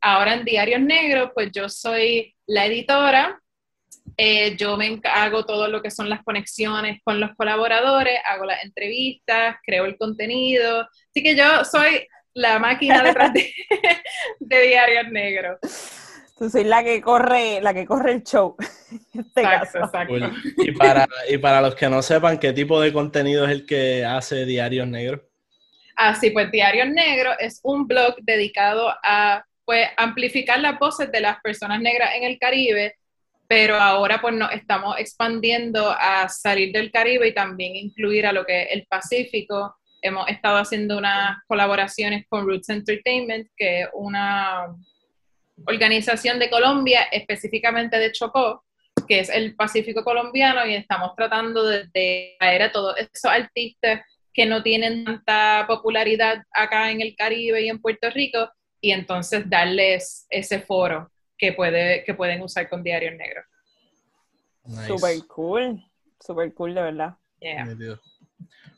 Ahora 0.00 0.34
en 0.34 0.44
Diarios 0.44 0.80
Negros, 0.80 1.30
pues 1.34 1.50
yo 1.52 1.68
soy 1.68 2.34
la 2.46 2.66
editora, 2.66 3.40
eh, 4.16 4.56
yo 4.56 4.76
me 4.76 5.00
hago 5.04 5.44
todo 5.44 5.68
lo 5.68 5.80
que 5.80 5.90
son 5.90 6.08
las 6.08 6.22
conexiones 6.24 7.00
con 7.04 7.20
los 7.20 7.34
colaboradores, 7.36 8.18
hago 8.28 8.44
las 8.44 8.64
entrevistas, 8.64 9.56
creo 9.64 9.84
el 9.84 9.96
contenido, 9.96 10.82
así 10.82 11.22
que 11.22 11.36
yo 11.36 11.64
soy 11.64 12.06
la 12.34 12.58
máquina 12.58 13.02
detrás 13.02 13.32
de, 13.32 13.52
de 14.40 14.62
Diarios 14.62 15.08
Negros. 15.10 15.58
Tú 16.38 16.48
soy 16.48 16.64
la 16.64 16.84
que 16.84 17.00
corre, 17.00 17.60
la 17.60 17.74
que 17.74 17.84
corre 17.84 18.12
el 18.12 18.22
show. 18.22 18.54
este 19.12 19.40
Exacto, 19.40 19.80
caso. 19.80 19.84
exacto. 19.84 20.30
Y 20.58 20.72
para, 20.72 21.08
y 21.28 21.38
para 21.38 21.60
los 21.60 21.74
que 21.74 21.88
no 21.88 22.00
sepan 22.00 22.38
qué 22.38 22.52
tipo 22.52 22.80
de 22.80 22.92
contenido 22.92 23.44
es 23.44 23.50
el 23.50 23.66
que 23.66 24.04
hace 24.04 24.44
Diarios 24.44 24.86
Negros. 24.86 25.22
Así 25.96 26.30
pues, 26.30 26.50
Diarios 26.52 26.88
Negros 26.88 27.34
es 27.40 27.58
un 27.64 27.88
blog 27.88 28.14
dedicado 28.22 28.94
a 29.02 29.44
pues, 29.64 29.88
amplificar 29.96 30.60
las 30.60 30.78
voces 30.78 31.10
de 31.10 31.20
las 31.20 31.40
personas 31.40 31.80
negras 31.80 32.14
en 32.14 32.22
el 32.22 32.38
Caribe, 32.38 32.94
pero 33.48 33.76
ahora 33.76 34.20
pues 34.20 34.34
nos 34.34 34.52
estamos 34.52 34.96
expandiendo 34.98 35.90
a 35.90 36.28
salir 36.28 36.72
del 36.72 36.92
Caribe 36.92 37.28
y 37.28 37.34
también 37.34 37.74
incluir 37.74 38.26
a 38.26 38.32
lo 38.32 38.46
que 38.46 38.62
es 38.62 38.68
el 38.70 38.86
Pacífico. 38.86 39.76
Hemos 40.00 40.28
estado 40.28 40.58
haciendo 40.58 40.98
unas 40.98 41.38
colaboraciones 41.48 42.26
con 42.28 42.46
Roots 42.46 42.68
Entertainment, 42.68 43.48
que 43.56 43.80
es 43.80 43.88
una 43.92 44.68
organización 45.66 46.38
de 46.38 46.50
Colombia, 46.50 47.02
específicamente 47.12 47.98
de 47.98 48.12
Chocó, 48.12 48.64
que 49.06 49.20
es 49.20 49.28
el 49.28 49.54
Pacífico 49.54 50.04
colombiano, 50.04 50.66
y 50.66 50.74
estamos 50.74 51.14
tratando 51.16 51.64
de, 51.64 51.88
de 51.92 52.36
traer 52.38 52.62
a 52.62 52.72
todos 52.72 52.96
esos 52.98 53.30
artistas 53.30 54.02
que 54.32 54.46
no 54.46 54.62
tienen 54.62 55.04
tanta 55.04 55.64
popularidad 55.66 56.42
acá 56.52 56.90
en 56.90 57.00
el 57.00 57.16
Caribe 57.16 57.62
y 57.62 57.68
en 57.68 57.80
Puerto 57.80 58.08
Rico, 58.10 58.50
y 58.80 58.92
entonces 58.92 59.48
darles 59.48 60.26
ese 60.30 60.60
foro 60.60 61.10
que, 61.36 61.52
puede, 61.52 62.04
que 62.04 62.14
pueden 62.14 62.42
usar 62.42 62.68
con 62.68 62.82
Diarios 62.82 63.14
Negros. 63.16 63.44
Super 64.86 65.16
cool, 65.26 65.82
super 66.20 66.52
cool 66.52 66.74
de 66.74 66.82
verdad. 66.82 67.14
Yeah. 67.40 67.98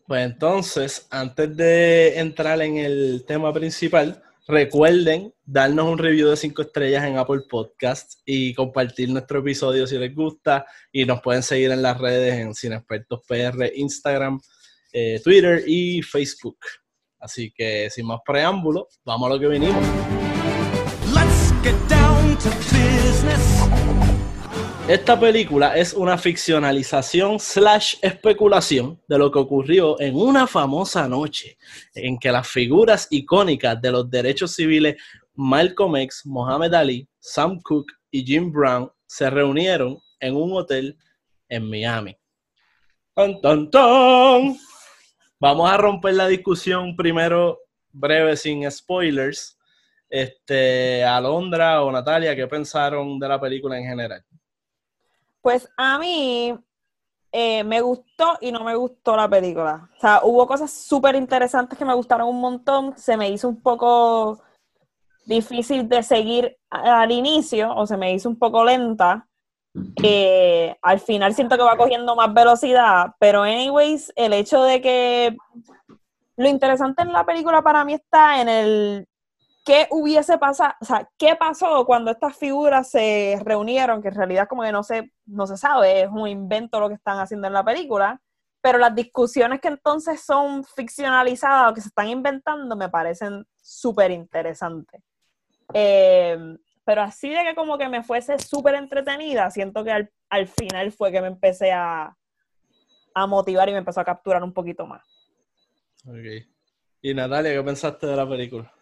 Pues 0.06 0.26
entonces, 0.26 1.06
antes 1.10 1.56
de 1.56 2.18
entrar 2.18 2.60
en 2.62 2.76
el 2.78 3.25
tema 3.26 3.52
principal, 3.52 4.22
recuerden 4.50 5.33
darnos 5.45 5.87
un 5.87 5.99
review 5.99 6.28
de 6.28 6.37
5 6.37 6.62
estrellas 6.62 7.04
en 7.04 7.16
Apple 7.16 7.42
Podcasts 7.49 8.21
y 8.25 8.52
compartir 8.54 9.09
nuestro 9.09 9.40
episodio 9.40 9.87
si 9.87 9.97
les 9.99 10.14
gusta. 10.14 10.66
Y 10.92 11.04
nos 11.04 11.23
pueden 11.23 11.42
seguir 11.42 11.71
en 11.71 11.83
las 11.83 11.99
redes 11.99 12.35
en 12.35 12.54
Sin 12.54 12.73
Expertos 12.73 13.21
PR, 13.26 13.73
Instagram, 13.75 14.40
eh, 14.92 15.21
Twitter 15.23 15.62
y 15.66 16.02
Facebook. 16.02 16.59
Así 17.19 17.52
que 17.52 17.88
sin 17.90 18.07
más 18.07 18.21
preámbulo, 18.25 18.88
vamos 19.04 19.30
a 19.30 19.35
lo 19.35 19.40
que 19.40 19.47
business. 22.73 23.89
Esta 24.90 25.20
película 25.20 25.76
es 25.76 25.92
una 25.94 26.18
ficcionalización 26.18 27.38
slash 27.38 27.94
especulación 28.02 29.00
de 29.06 29.18
lo 29.18 29.30
que 29.30 29.38
ocurrió 29.38 30.00
en 30.00 30.16
una 30.16 30.49
famosa 30.49 31.06
noche 31.06 31.56
en 31.94 32.18
que 32.18 32.32
las 32.32 32.49
figuras 32.49 33.06
icónicas 33.09 33.80
de 33.80 33.92
los 33.92 34.11
derechos 34.11 34.52
civiles 34.52 34.97
Malcolm 35.35 35.94
X, 35.94 36.23
Muhammad 36.25 36.75
Ali, 36.75 37.09
Sam 37.20 37.61
Cooke 37.61 37.92
y 38.11 38.25
Jim 38.25 38.50
Brown 38.50 38.90
se 39.06 39.30
reunieron 39.30 39.97
en 40.18 40.35
un 40.35 40.54
hotel 40.54 40.99
en 41.49 41.70
Miami. 41.70 42.16
¡Ton, 43.14 43.40
ton, 43.40 43.70
ton! 43.70 44.56
Vamos 45.38 45.70
a 45.70 45.76
romper 45.76 46.14
la 46.14 46.26
discusión 46.26 46.97
primero, 46.97 47.61
breve, 47.92 48.37
sin 48.37 48.68
spoilers. 48.68 49.56
Este, 50.09 51.04
Alondra 51.04 51.80
o 51.80 51.92
Natalia, 51.92 52.35
¿qué 52.35 52.49
pensaron 52.49 53.20
de 53.20 53.28
la 53.28 53.40
película 53.40 53.78
en 53.78 53.85
general? 53.85 54.25
Pues 55.42 55.68
a 55.76 55.99
mí 55.99 56.59
eh, 57.32 57.64
me 57.64 57.80
gustó 57.80 58.38
y 58.40 58.52
no 58.52 58.64
me 58.64 58.75
gustó 58.75 59.16
la 59.16 59.28
película. 59.28 59.88
O 59.97 60.00
sea, 60.00 60.20
hubo 60.25 60.47
cosas 60.47 60.70
súper 60.70 61.14
interesantes 61.14 61.78
que 61.78 61.85
me 61.85 61.94
gustaron 61.94 62.28
un 62.28 62.40
montón. 62.40 62.97
Se 62.97 63.16
me 63.16 63.30
hizo 63.30 63.49
un 63.49 63.62
poco 63.62 64.42
difícil 65.26 65.88
de 65.88 66.02
seguir 66.02 66.56
al 66.70 67.11
inicio 67.12 67.75
o 67.75 67.87
se 67.87 67.97
me 67.97 68.12
hizo 68.12 68.28
un 68.28 68.38
poco 68.38 68.64
lenta. 68.64 69.26
Eh, 70.02 70.76
al 70.82 70.99
final 70.99 71.35
siento 71.35 71.56
que 71.56 71.62
va 71.62 71.76
cogiendo 71.76 72.16
más 72.16 72.35
velocidad, 72.35 73.14
pero 73.20 73.42
anyways, 73.42 74.12
el 74.16 74.32
hecho 74.32 74.64
de 74.64 74.80
que 74.80 75.37
lo 76.37 76.49
interesante 76.49 77.02
en 77.02 77.12
la 77.12 77.25
película 77.25 77.62
para 77.62 77.85
mí 77.85 77.94
está 77.94 78.40
en 78.40 78.49
el 78.49 79.09
qué 79.64 79.87
hubiese 79.90 80.38
pasado, 80.38 80.75
o 80.81 80.85
sea, 80.85 81.09
qué 81.19 81.37
pasó 81.37 81.85
cuando 81.85 82.11
estas 82.11 82.37
figuras 82.37 82.90
se 82.90 83.38
reunieron, 83.45 84.02
que 84.02 84.09
en 84.09 84.14
realidad 84.14 84.49
como 84.49 84.62
que 84.62 84.73
no 84.73 84.83
se, 84.83 85.12
no 85.26 85.47
se 85.47 85.57
sabe, 85.57 86.02
es 86.02 86.09
un 86.11 86.29
invento 86.29 86.81
lo 86.81 86.88
que 86.88 86.95
están 86.95 87.19
haciendo 87.19 87.47
en 87.47 87.52
la 87.52 87.64
película, 87.64 88.21
pero 88.62 88.79
las 88.79 88.95
discusiones 88.95 89.61
que 89.61 89.69
entonces 89.69 90.23
son 90.23 90.64
ficcionalizadas 90.64 91.71
o 91.71 91.75
que 91.75 91.81
se 91.81 91.88
están 91.88 92.09
inventando 92.09 92.76
me 92.76 92.88
parecen 92.88 93.47
súper 93.57 94.11
interesantes. 94.11 95.02
Eh, 95.73 96.37
pero 96.85 97.02
así 97.02 97.31
de 97.31 97.43
que 97.45 97.55
como 97.55 97.79
que 97.79 97.88
me 97.88 98.02
fuese 98.02 98.38
súper 98.38 98.75
entretenida, 98.75 99.50
siento 99.50 99.85
que 99.85 99.93
al, 99.93 100.49
final 100.49 100.90
fue 100.93 101.12
que 101.12 101.21
me 101.21 101.29
empecé 101.29 101.73
a, 101.73 102.17
a 103.14 103.26
motivar 103.26 103.69
y 103.69 103.73
me 103.73 103.79
empezó 103.79 104.00
a 104.00 104.05
capturar 104.05 104.43
un 104.43 104.52
poquito 104.52 104.87
más. 104.87 105.07
Ok. 106.05 106.47
Y 107.02 107.14
Natalia, 107.14 107.52
¿qué 107.52 107.62
pensaste 107.62 108.07
de 108.07 108.17
la 108.17 108.29
película? 108.29 108.73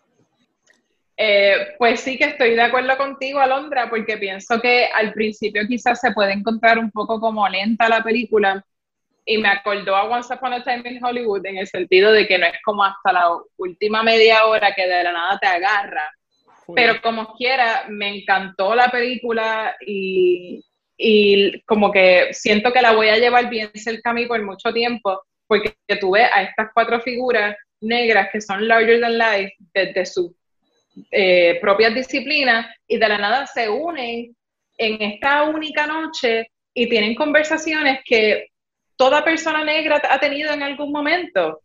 Eh, 1.20 1.74
pues 1.78 1.98
sí 1.98 2.16
que 2.16 2.26
estoy 2.26 2.54
de 2.54 2.62
acuerdo 2.62 2.96
contigo, 2.96 3.40
Alondra, 3.40 3.90
porque 3.90 4.18
pienso 4.18 4.60
que 4.60 4.86
al 4.86 5.12
principio 5.12 5.66
quizás 5.66 6.00
se 6.00 6.12
puede 6.12 6.32
encontrar 6.32 6.78
un 6.78 6.92
poco 6.92 7.18
como 7.18 7.48
lenta 7.48 7.88
la 7.88 8.04
película 8.04 8.64
y 9.24 9.36
me 9.38 9.48
acordó 9.48 9.96
a 9.96 10.04
Once 10.04 10.32
Upon 10.32 10.52
a 10.52 10.62
Time 10.62 10.88
in 10.88 11.04
Hollywood 11.04 11.44
en 11.44 11.58
el 11.58 11.66
sentido 11.66 12.12
de 12.12 12.24
que 12.28 12.38
no 12.38 12.46
es 12.46 12.54
como 12.64 12.84
hasta 12.84 13.12
la 13.12 13.30
última 13.56 14.04
media 14.04 14.46
hora 14.46 14.72
que 14.76 14.86
de 14.86 15.02
la 15.02 15.12
nada 15.12 15.38
te 15.40 15.48
agarra. 15.48 16.08
Pero 16.72 17.02
como 17.02 17.34
quiera, 17.34 17.86
me 17.88 18.20
encantó 18.20 18.76
la 18.76 18.88
película 18.88 19.74
y, 19.84 20.64
y 20.96 21.60
como 21.62 21.90
que 21.90 22.28
siento 22.32 22.72
que 22.72 22.80
la 22.80 22.92
voy 22.92 23.08
a 23.08 23.18
llevar 23.18 23.50
bien 23.50 23.70
cerca 23.74 24.10
a 24.10 24.14
mí 24.14 24.26
por 24.26 24.40
mucho 24.44 24.72
tiempo, 24.72 25.20
porque 25.48 25.74
tuve 26.00 26.22
a 26.22 26.42
estas 26.42 26.68
cuatro 26.72 27.00
figuras 27.00 27.56
negras 27.80 28.28
que 28.30 28.40
son 28.40 28.68
larger 28.68 29.00
than 29.00 29.18
life 29.18 29.52
desde 29.74 30.06
su 30.06 30.38
eh, 31.10 31.58
propias 31.60 31.94
disciplinas 31.94 32.66
y 32.86 32.98
de 32.98 33.08
la 33.08 33.18
nada 33.18 33.46
se 33.46 33.68
unen 33.68 34.34
en 34.76 35.02
esta 35.02 35.44
única 35.44 35.86
noche 35.86 36.50
y 36.74 36.88
tienen 36.88 37.14
conversaciones 37.14 38.00
que 38.04 38.48
toda 38.96 39.24
persona 39.24 39.64
negra 39.64 40.00
ha 40.08 40.18
tenido 40.20 40.52
en 40.52 40.62
algún 40.62 40.92
momento 40.92 41.60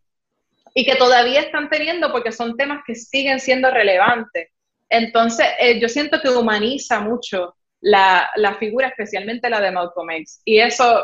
y 0.73 0.85
que 0.85 0.95
todavía 0.95 1.41
están 1.41 1.69
teniendo 1.69 2.11
porque 2.11 2.31
son 2.31 2.57
temas 2.57 2.83
que 2.85 2.95
siguen 2.95 3.39
siendo 3.39 3.69
relevantes. 3.69 4.49
Entonces, 4.89 5.47
eh, 5.59 5.79
yo 5.79 5.87
siento 5.87 6.19
que 6.21 6.29
humaniza 6.29 6.99
mucho 6.99 7.55
la, 7.81 8.29
la, 8.35 8.55
figura, 8.55 8.87
especialmente 8.87 9.49
la 9.49 9.59
de 9.59 9.71
Malcolm 9.71 10.09
X. 10.11 10.41
Y 10.45 10.59
eso 10.59 11.03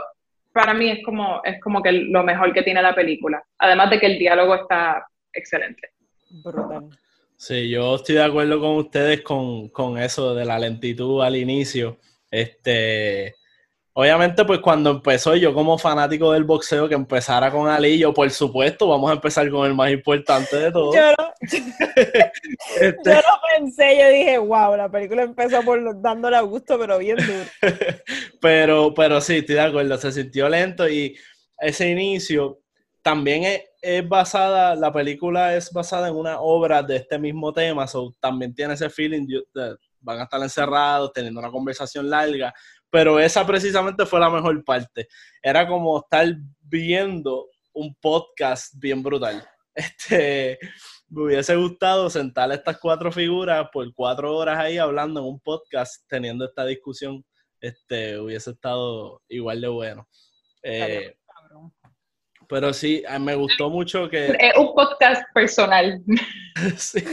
para 0.51 0.74
mí 0.74 0.89
es 0.89 1.03
como, 1.03 1.41
es 1.43 1.59
como 1.62 1.81
que 1.81 1.91
lo 1.91 2.24
mejor 2.24 2.53
que 2.53 2.63
tiene 2.63 2.81
la 2.81 2.95
película, 2.95 3.43
además 3.57 3.89
de 3.89 4.00
que 4.00 4.07
el 4.07 4.19
diálogo 4.19 4.55
está 4.55 5.05
excelente. 5.33 5.91
Sí, 7.39 7.69
yo 7.69 7.96
estoy 7.96 8.15
de 8.15 8.24
acuerdo 8.24 8.60
con 8.60 8.72
ustedes 8.72 9.22
con, 9.22 9.69
con, 9.69 9.98
eso 9.98 10.36
de 10.36 10.43
la 10.43 10.60
lentitud 10.60 11.24
al 11.24 11.38
inicio. 11.38 11.98
Este, 12.29 13.34
obviamente, 13.93 14.43
pues 14.43 14.60
cuando 14.60 14.89
empezó 14.89 15.38
yo 15.38 15.53
como 15.53 15.77
fanático 15.77 16.34
del 16.34 16.43
boxeo, 16.43 16.89
que 16.89 16.96
empezara 16.96 17.50
con 17.50 17.69
Ali, 17.69 17.98
yo 17.98 18.13
por 18.13 18.29
supuesto, 18.29 18.89
vamos 18.89 19.10
a 19.10 19.13
empezar 19.13 19.50
con 19.50 19.65
el 19.65 19.74
más 19.74 19.89
importante 19.89 20.58
de 20.58 20.69
todos. 20.69 20.93
Yo 20.93 21.01
este 21.39 23.00
yo 23.05 23.13
lo 23.13 23.58
pensé, 23.58 23.98
yo 23.98 24.10
dije, 24.10 24.38
wow, 24.38 24.75
la 24.75 24.91
película 24.91 25.24
empezó 25.24 25.62
por 25.62 26.01
dándole 26.01 26.36
a 26.36 26.41
gusto, 26.41 26.77
pero 26.77 26.98
bien 26.98 27.15
duro. 27.15 27.46
pero, 28.41 28.93
pero 28.93 29.22
sí, 29.22 29.38
estoy 29.38 29.55
de 29.55 29.62
acuerdo, 29.62 29.98
se 29.98 30.12
sintió 30.12 30.50
lento 30.50 30.89
y 30.89 31.17
ese 31.58 31.89
inicio 31.89 32.60
también 33.01 33.62
es, 33.82 34.08
basada, 34.08 34.75
la 34.75 34.91
película 34.91 35.56
es 35.56 35.72
basada 35.72 36.10
en 36.10 36.15
una 36.15 36.39
obra 36.39 36.84
de 36.84 36.98
este 36.98 37.18
mismo 37.18 37.53
tema, 37.53 37.88
so, 37.88 38.13
también 38.20 38.53
tiene 38.53 38.74
ese 38.74 38.89
feeling, 38.89 39.25
de, 39.27 39.75
van 40.01 40.20
a 40.20 40.24
estar 40.24 40.41
encerrados, 40.41 41.12
teniendo 41.13 41.39
una 41.39 41.51
conversación 41.51 42.10
larga, 42.10 42.53
pero 42.89 43.20
esa 43.20 43.46
precisamente 43.46 44.06
fue 44.06 44.20
la 44.20 44.29
mejor 44.29 44.63
parte. 44.63 45.08
Era 45.41 45.68
como 45.68 46.00
estar 46.00 46.27
viendo 46.62 47.48
un 47.74 47.96
podcast 47.96 48.74
bien 48.77 49.03
brutal. 49.03 49.48
Este, 49.75 50.60
me 51.08 51.24
hubiese 51.24 51.56
gustado 51.56 52.10
sentar 52.10 52.51
a 52.51 52.56
estas 52.56 52.77
cuatro 52.79 53.13
figuras 53.13 53.70
por 53.72 53.94
cuatro 53.94 54.36
horas 54.36 54.60
ahí 54.60 54.77
hablando 54.77 55.22
en 55.22 55.27
un 55.27 55.39
podcast, 55.39 56.03
teniendo 56.10 56.44
esta 56.44 56.65
discusión, 56.65 57.24
este, 57.62 58.20
hubiese 58.20 58.51
estado 58.51 59.22
igual 59.29 59.62
de 59.62 59.68
bueno. 59.70 60.10
Eh, 60.63 61.15
pero 62.50 62.74
sí, 62.74 63.03
me 63.20 63.36
gustó 63.36 63.70
mucho 63.70 64.10
que... 64.10 64.25
Es 64.27 64.38
un 64.58 64.74
podcast 64.74 65.22
personal. 65.36 66.01
sí, 66.77 67.03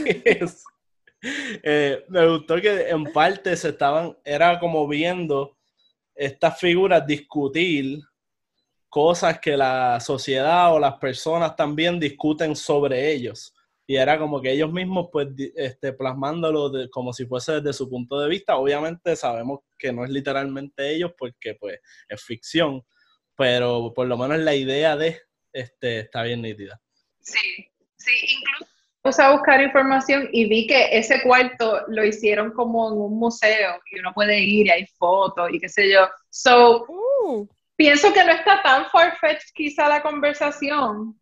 eh, 1.63 2.03
me 2.09 2.27
gustó 2.27 2.59
que 2.59 2.89
en 2.89 3.03
parte 3.13 3.55
se 3.55 3.69
estaban, 3.69 4.17
era 4.25 4.59
como 4.59 4.87
viendo 4.87 5.55
estas 6.15 6.59
figuras 6.59 7.05
discutir 7.05 8.01
cosas 8.89 9.39
que 9.39 9.55
la 9.55 9.99
sociedad 9.99 10.73
o 10.73 10.79
las 10.79 10.95
personas 10.95 11.55
también 11.55 11.99
discuten 11.99 12.55
sobre 12.55 13.11
ellos. 13.11 13.53
Y 13.85 13.95
era 13.95 14.17
como 14.17 14.41
que 14.41 14.51
ellos 14.51 14.71
mismos, 14.71 15.09
pues, 15.11 15.27
este, 15.55 15.93
plasmándolo 15.93 16.71
como 16.91 17.13
si 17.13 17.27
fuese 17.27 17.61
desde 17.61 17.73
su 17.73 17.87
punto 17.87 18.19
de 18.19 18.27
vista. 18.27 18.57
Obviamente 18.57 19.15
sabemos 19.15 19.59
que 19.77 19.93
no 19.93 20.03
es 20.03 20.09
literalmente 20.09 20.95
ellos 20.95 21.11
porque, 21.15 21.55
pues, 21.59 21.79
es 22.09 22.21
ficción. 22.23 22.81
Pero 23.37 23.93
por 23.95 24.07
lo 24.07 24.17
menos 24.17 24.39
la 24.39 24.55
idea 24.55 24.97
de 24.97 25.26
este, 25.61 25.99
está 25.99 26.23
bien 26.23 26.41
nítida. 26.41 26.79
Sí, 27.19 27.69
sí, 27.97 28.11
incluso 28.27 28.71
puse 29.07 29.21
a 29.21 29.31
buscar 29.31 29.61
información 29.61 30.27
y 30.33 30.45
vi 30.45 30.67
que 30.67 30.89
ese 30.91 31.21
cuarto 31.21 31.85
lo 31.87 32.03
hicieron 32.03 32.51
como 32.51 32.91
en 32.91 32.97
un 32.97 33.17
museo 33.17 33.79
y 33.89 33.99
uno 33.99 34.13
puede 34.13 34.39
ir 34.39 34.67
y 34.67 34.69
hay 34.69 34.85
fotos 34.85 35.49
y 35.51 35.59
qué 35.59 35.69
sé 35.69 35.89
yo. 35.89 36.09
So, 36.29 36.85
uh. 36.89 37.47
pienso 37.77 38.11
que 38.13 38.23
no 38.23 38.31
está 38.31 38.61
tan 38.61 38.85
far-fetched 38.87 39.53
quizá 39.53 39.87
la 39.87 40.01
conversación, 40.01 41.17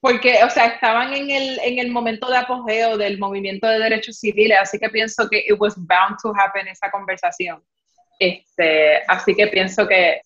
porque, 0.00 0.42
o 0.44 0.50
sea, 0.50 0.66
estaban 0.66 1.12
en 1.12 1.30
el, 1.30 1.58
en 1.60 1.78
el 1.78 1.90
momento 1.90 2.30
de 2.30 2.38
apogeo 2.38 2.96
del 2.96 3.18
movimiento 3.18 3.66
de 3.66 3.80
derechos 3.80 4.18
civiles, 4.18 4.58
así 4.60 4.78
que 4.78 4.88
pienso 4.88 5.28
que 5.28 5.38
it 5.38 5.56
was 5.58 5.74
bound 5.76 6.16
to 6.22 6.32
happen 6.34 6.68
esa 6.68 6.90
conversación. 6.90 7.62
Este, 8.18 9.02
así 9.08 9.34
que 9.34 9.48
pienso 9.48 9.86
que 9.86 10.22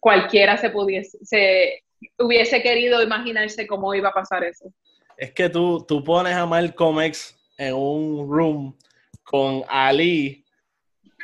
cualquiera 0.00 0.56
se 0.56 0.70
pudiese, 0.70 1.18
se, 1.22 1.82
hubiese 2.18 2.62
querido 2.62 3.02
imaginarse 3.02 3.66
cómo 3.66 3.94
iba 3.94 4.10
a 4.10 4.14
pasar 4.14 4.44
eso. 4.44 4.72
Es 5.16 5.32
que 5.32 5.48
tú, 5.48 5.84
tú 5.86 6.02
pones 6.02 6.34
a 6.34 6.46
Malcolm 6.46 7.00
X 7.00 7.36
en 7.58 7.74
un 7.74 8.28
room 8.30 8.76
con 9.22 9.62
Ali 9.68 10.44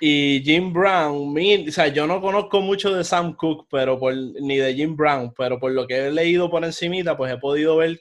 y 0.00 0.40
Jim 0.44 0.72
Brown. 0.72 1.34
o 1.68 1.72
sea, 1.72 1.88
yo 1.88 2.06
no 2.06 2.20
conozco 2.20 2.60
mucho 2.60 2.94
de 2.94 3.04
Sam 3.04 3.34
Cooke, 3.34 3.66
pero 3.70 3.98
por, 3.98 4.14
ni 4.14 4.56
de 4.56 4.74
Jim 4.74 4.96
Brown, 4.96 5.32
pero 5.36 5.58
por 5.58 5.72
lo 5.72 5.86
que 5.86 6.06
he 6.06 6.10
leído 6.12 6.50
por 6.50 6.64
encimita, 6.64 7.16
pues 7.16 7.32
he 7.32 7.38
podido 7.38 7.76
ver 7.76 8.00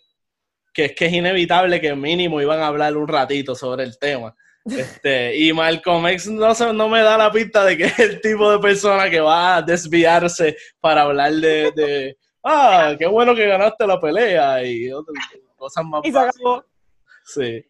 que 0.74 0.86
es 0.86 0.92
que 0.94 1.08
es 1.08 1.14
inevitable 1.14 1.82
que 1.82 1.96
mínimo 1.96 2.40
iban 2.42 2.60
a 2.60 2.68
hablar 2.68 2.96
un 2.96 3.08
ratito 3.08 3.56
sobre 3.56 3.84
el 3.84 3.98
tema. 3.98 4.36
Este, 4.66 5.36
y 5.36 5.54
Malcolm 5.54 6.06
X 6.08 6.28
no, 6.28 6.54
no 6.74 6.90
me 6.90 7.02
da 7.02 7.18
la 7.18 7.32
pista 7.32 7.64
de 7.64 7.78
que 7.78 7.86
es 7.86 8.00
el 8.00 8.22
tipo 8.22 8.52
de 8.52 8.60
persona 8.60 9.10
que 9.10 9.22
va 9.22 9.56
a 9.56 9.62
desviarse 9.62 10.58
para 10.80 11.04
hablar 11.04 11.32
de 11.32 12.18
ah, 12.44 12.96
qué 12.98 13.06
bueno 13.08 13.36
que 13.36 13.48
ganaste 13.48 13.86
la 13.88 14.00
pelea 14.00 14.64
y 14.66 14.92
otras 14.92 15.16
cosas 15.56 15.86
más. 15.86 16.02
Y 16.04 16.12
se 16.12 16.18
acabó. 16.20 16.64
Sí. 17.26 17.66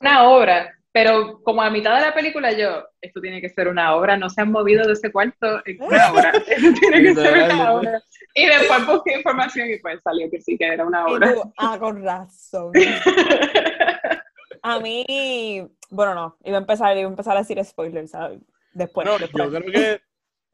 Una 0.00 0.28
obra, 0.28 0.72
pero 0.92 1.40
como 1.42 1.62
a 1.62 1.70
mitad 1.70 1.94
de 1.96 2.02
la 2.02 2.14
película 2.14 2.52
yo, 2.52 2.84
esto 3.00 3.20
tiene 3.20 3.40
que 3.40 3.48
ser 3.48 3.68
una 3.68 3.96
obra, 3.96 4.16
no 4.16 4.28
se 4.30 4.42
han 4.42 4.52
movido 4.52 4.86
de 4.86 4.92
ese 4.92 5.10
cuarto 5.10 5.60
en 5.64 5.82
una 5.82 6.12
obra, 6.12 6.30
esto 6.46 6.72
tiene 6.80 7.02
que 7.02 7.14
ser 7.14 7.44
una 7.52 7.72
obra. 7.72 8.02
Y 8.34 8.46
después 8.46 8.86
busqué 8.86 9.14
información 9.16 9.70
y 9.70 9.78
pues 9.78 10.00
salió 10.02 10.30
que 10.30 10.40
sí, 10.40 10.56
que 10.58 10.66
era 10.66 10.84
una 10.84 11.06
obra. 11.06 11.34
ah, 11.58 11.76
con 11.78 12.02
razón. 12.04 12.72
A 14.62 14.80
mí, 14.80 15.66
bueno, 15.90 16.14
no, 16.14 16.38
iba 16.44 16.56
a 16.56 16.60
empezar, 16.60 16.96
iba 16.96 17.06
a 17.06 17.10
empezar 17.10 17.36
a 17.36 17.40
decir 17.40 17.62
spoilers, 17.62 18.12
¿sabes? 18.12 18.40
Después, 18.72 19.06
No, 19.06 19.18
después. 19.18 19.44
yo 19.44 19.50
creo 19.50 19.72
que 19.72 20.00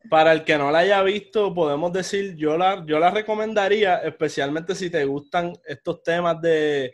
para 0.08 0.32
el 0.32 0.44
que 0.44 0.56
no 0.56 0.70
la 0.70 0.78
haya 0.80 1.02
visto, 1.02 1.52
podemos 1.54 1.92
decir, 1.92 2.34
yo 2.36 2.56
la, 2.56 2.84
yo 2.86 2.98
la 2.98 3.10
recomendaría, 3.10 3.98
especialmente 3.98 4.74
si 4.74 4.88
te 4.90 5.04
gustan 5.04 5.52
estos 5.64 6.02
temas 6.02 6.40
de, 6.40 6.92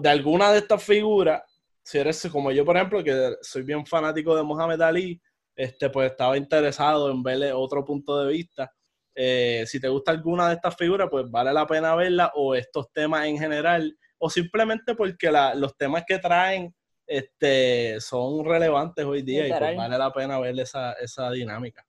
de 0.00 0.08
alguna 0.08 0.52
de 0.52 0.58
estas 0.58 0.82
figuras. 0.82 1.42
Si 1.82 1.98
eres 1.98 2.28
como 2.30 2.50
yo, 2.52 2.64
por 2.64 2.76
ejemplo, 2.76 3.02
que 3.02 3.36
soy 3.40 3.62
bien 3.62 3.86
fanático 3.86 4.36
de 4.36 4.42
Mohamed 4.42 4.80
Ali, 4.82 5.20
este, 5.54 5.88
pues 5.88 6.10
estaba 6.10 6.36
interesado 6.36 7.10
en 7.10 7.22
verle 7.22 7.52
otro 7.52 7.84
punto 7.84 8.18
de 8.22 8.32
vista. 8.32 8.70
Eh, 9.14 9.64
si 9.66 9.80
te 9.80 9.88
gusta 9.88 10.10
alguna 10.10 10.48
de 10.48 10.54
estas 10.56 10.76
figuras, 10.76 11.08
pues 11.10 11.30
vale 11.30 11.52
la 11.52 11.66
pena 11.66 11.94
verla, 11.94 12.32
o 12.34 12.54
estos 12.54 12.92
temas 12.92 13.26
en 13.26 13.38
general, 13.38 13.96
o 14.18 14.28
simplemente 14.28 14.94
porque 14.94 15.30
la- 15.30 15.54
los 15.54 15.74
temas 15.76 16.04
que 16.06 16.18
traen 16.18 16.74
este, 17.06 17.98
son 18.00 18.44
relevantes 18.44 19.04
hoy 19.04 19.22
día 19.22 19.46
y 19.46 19.50
pues 19.50 19.76
vale 19.76 19.96
la 19.96 20.12
pena 20.12 20.38
ver 20.38 20.58
esa, 20.60 20.92
esa 20.94 21.30
dinámica. 21.30 21.86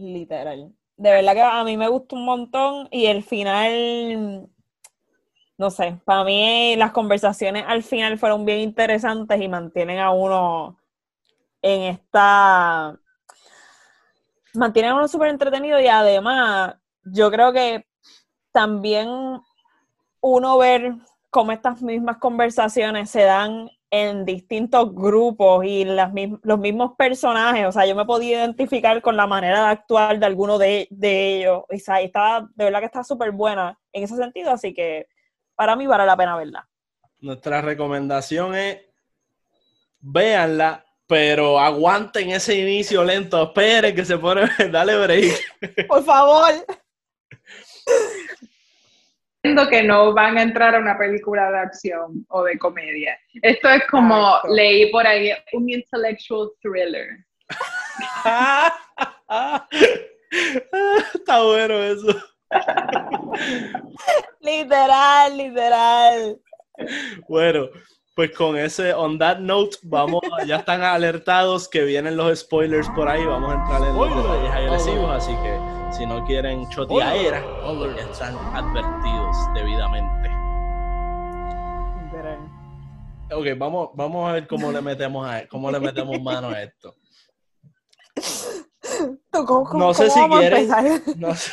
Literal. 0.00 0.72
De 0.96 1.10
verdad 1.10 1.34
que 1.34 1.42
a 1.42 1.64
mí 1.64 1.76
me 1.76 1.88
gustó 1.88 2.16
un 2.16 2.24
montón 2.24 2.88
y 2.90 3.06
el 3.06 3.22
final, 3.22 4.48
no 5.58 5.70
sé, 5.70 6.00
para 6.04 6.24
mí 6.24 6.74
las 6.76 6.92
conversaciones 6.92 7.64
al 7.66 7.82
final 7.82 8.18
fueron 8.18 8.44
bien 8.44 8.60
interesantes 8.60 9.40
y 9.40 9.48
mantienen 9.48 9.98
a 9.98 10.10
uno 10.10 10.78
en 11.62 11.82
esta... 11.82 12.98
Mantienen 14.54 14.92
a 14.92 14.96
uno 14.96 15.06
súper 15.08 15.28
entretenido 15.28 15.78
y 15.80 15.86
además 15.86 16.74
yo 17.04 17.30
creo 17.30 17.52
que 17.52 17.86
también 18.52 19.08
uno 20.20 20.58
ver 20.58 20.94
cómo 21.30 21.52
estas 21.52 21.82
mismas 21.82 22.16
conversaciones 22.18 23.10
se 23.10 23.22
dan 23.22 23.70
en 23.90 24.24
distintos 24.24 24.94
grupos 24.94 25.64
y 25.64 25.84
las 25.84 26.12
los 26.42 26.58
mismos 26.58 26.92
personajes, 26.96 27.66
o 27.66 27.72
sea, 27.72 27.86
yo 27.86 27.96
me 27.96 28.04
podía 28.04 28.38
identificar 28.38 29.02
con 29.02 29.16
la 29.16 29.26
manera 29.26 29.64
de 29.64 29.70
actuar 29.70 30.18
de 30.18 30.26
alguno 30.26 30.58
de, 30.58 30.86
de 30.90 31.38
ellos, 31.38 31.64
o 31.68 31.78
sea, 31.78 32.00
estaba, 32.00 32.48
de 32.54 32.64
verdad 32.64 32.78
que 32.78 32.86
está 32.86 33.02
súper 33.02 33.32
buena 33.32 33.78
en 33.92 34.04
ese 34.04 34.16
sentido, 34.16 34.52
así 34.52 34.72
que 34.72 35.08
para 35.56 35.74
mí 35.74 35.86
vale 35.86 36.06
la 36.06 36.16
pena 36.16 36.36
verla. 36.36 36.68
Nuestra 37.18 37.60
recomendación 37.60 38.54
es 38.54 38.78
véanla, 39.98 40.86
pero 41.06 41.58
aguanten 41.58 42.30
ese 42.30 42.56
inicio 42.56 43.02
lento, 43.04 43.42
esperen 43.42 43.94
que 43.94 44.04
se 44.04 44.16
pone, 44.16 44.42
dale 44.70 44.96
break. 44.96 45.86
Por 45.88 46.04
favor. 46.04 46.52
Entiendo 49.42 49.70
que 49.70 49.82
no 49.82 50.12
van 50.12 50.36
a 50.36 50.42
entrar 50.42 50.74
a 50.74 50.80
una 50.80 50.98
película 50.98 51.50
de 51.50 51.60
acción 51.60 52.26
o 52.28 52.44
de 52.44 52.58
comedia. 52.58 53.18
Esto 53.40 53.70
es 53.70 53.86
como 53.86 54.14
Exacto. 54.14 54.48
leí 54.54 54.92
por 54.92 55.06
ahí 55.06 55.32
un 55.54 55.70
intellectual 55.70 56.50
thriller. 56.60 57.24
Está 61.14 61.42
bueno 61.42 61.74
eso. 61.82 62.14
Literal, 64.40 65.36
literal. 65.36 66.40
Bueno, 67.28 67.68
pues 68.14 68.30
con 68.36 68.56
ese 68.58 68.92
on 68.92 69.18
that 69.18 69.38
note, 69.38 69.76
vamos, 69.82 70.20
ya 70.46 70.56
están 70.56 70.82
alertados 70.82 71.68
que 71.68 71.84
vienen 71.84 72.16
los 72.16 72.40
spoilers 72.40 72.88
por 72.90 73.08
ahí, 73.08 73.24
vamos 73.24 73.52
a 73.52 73.54
entrar 73.54 73.82
en 73.82 73.96
los 73.96 74.16
detalles 74.16 74.50
agresivos, 74.50 75.10
así 75.10 75.32
que 75.42 75.58
si 75.92 76.06
no 76.06 76.24
quieren 76.24 76.68
choteaera, 76.70 77.42
ya 77.96 78.02
están 78.10 78.36
advertidos 78.54 79.36
debidamente. 79.54 80.28
Ok, 83.32 83.46
vamos, 83.56 83.90
vamos 83.94 84.28
a 84.28 84.32
ver 84.32 84.46
cómo 84.48 84.72
le 84.72 84.80
metemos 84.82 85.28
a 85.28 85.46
cómo 85.46 85.70
le 85.70 85.78
metemos 85.78 86.20
mano 86.20 86.48
a 86.48 86.62
esto. 86.62 86.96
¿Tú 89.30 89.44
cómo- 89.46 89.64
cómo- 89.64 89.78
No 89.86 89.94
sé 89.94 90.08
cómo 90.08 90.14
si 90.14 90.20
vamos 90.20 90.40
a 90.40 90.46
empezar? 90.46 91.16
no 91.16 91.34
sé. 91.34 91.52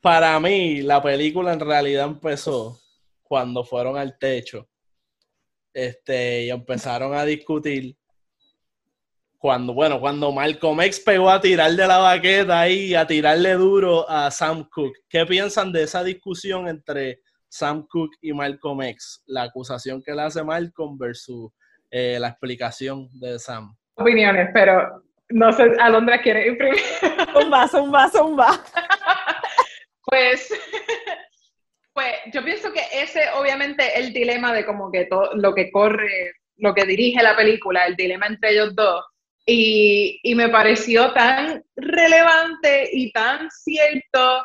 Para 0.00 0.38
mí, 0.40 0.82
la 0.82 1.02
película 1.02 1.52
en 1.52 1.60
realidad 1.60 2.06
empezó 2.06 2.78
cuando 3.22 3.64
fueron 3.64 3.96
al 3.96 4.18
techo. 4.18 4.68
Este, 5.72 6.44
y 6.44 6.50
empezaron 6.50 7.14
a 7.14 7.24
discutir. 7.24 7.96
Cuando, 9.46 9.74
bueno, 9.74 10.00
cuando 10.00 10.32
Malcolm 10.32 10.80
X 10.80 10.98
pegó 10.98 11.30
a 11.30 11.40
tirar 11.40 11.70
de 11.70 11.86
la 11.86 11.98
baqueta 11.98 12.62
ahí, 12.62 12.96
a 12.96 13.06
tirarle 13.06 13.52
duro 13.52 14.04
a 14.10 14.28
Sam 14.28 14.68
Cooke. 14.68 15.02
¿Qué 15.08 15.24
piensan 15.24 15.70
de 15.70 15.84
esa 15.84 16.02
discusión 16.02 16.66
entre 16.66 17.20
Sam 17.48 17.86
Cooke 17.86 18.16
y 18.22 18.32
Malcolm 18.32 18.82
X? 18.82 19.22
La 19.26 19.44
acusación 19.44 20.02
que 20.02 20.12
le 20.14 20.22
hace 20.22 20.42
Malcolm 20.42 20.98
versus 20.98 21.52
eh, 21.92 22.18
la 22.18 22.26
explicación 22.26 23.08
de 23.12 23.38
Sam. 23.38 23.72
Opiniones, 23.94 24.50
pero 24.52 25.04
no 25.28 25.52
sé, 25.52 25.70
Alondra 25.78 26.20
quiere 26.20 26.48
imprimir. 26.48 26.80
Zumba, 27.32 27.68
zumba, 27.68 28.10
zumba. 28.10 28.64
Pues, 30.06 30.52
pues 31.94 32.14
yo 32.32 32.42
pienso 32.42 32.72
que 32.72 32.82
ese 32.92 33.30
obviamente 33.38 33.96
el 33.96 34.12
dilema 34.12 34.52
de 34.52 34.66
como 34.66 34.90
que 34.90 35.04
todo 35.04 35.30
lo 35.34 35.54
que 35.54 35.70
corre, 35.70 36.32
lo 36.56 36.74
que 36.74 36.84
dirige 36.84 37.22
la 37.22 37.36
película, 37.36 37.86
el 37.86 37.94
dilema 37.94 38.26
entre 38.26 38.50
ellos 38.50 38.74
dos. 38.74 39.04
Y, 39.46 40.18
y 40.24 40.34
me 40.34 40.48
pareció 40.48 41.12
tan 41.12 41.62
relevante 41.76 42.90
y 42.92 43.12
tan 43.12 43.48
cierto 43.50 44.44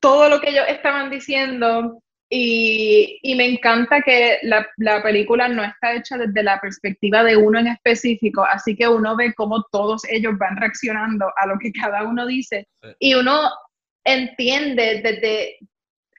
todo 0.00 0.28
lo 0.28 0.40
que 0.40 0.50
ellos 0.50 0.66
estaban 0.68 1.10
diciendo. 1.10 2.00
Y, 2.30 3.18
y 3.22 3.34
me 3.34 3.46
encanta 3.46 4.00
que 4.02 4.38
la, 4.42 4.66
la 4.78 5.02
película 5.02 5.46
no 5.48 5.62
está 5.62 5.94
hecha 5.94 6.16
desde 6.18 6.42
la 6.42 6.58
perspectiva 6.60 7.22
de 7.22 7.36
uno 7.36 7.58
en 7.60 7.68
específico, 7.68 8.42
así 8.44 8.74
que 8.74 8.88
uno 8.88 9.14
ve 9.14 9.32
cómo 9.34 9.62
todos 9.70 10.02
ellos 10.10 10.32
van 10.38 10.56
reaccionando 10.56 11.26
a 11.36 11.46
lo 11.46 11.58
que 11.58 11.70
cada 11.72 12.02
uno 12.02 12.26
dice. 12.26 12.66
Y 12.98 13.14
uno 13.14 13.40
entiende 14.04 15.00
desde 15.02 15.58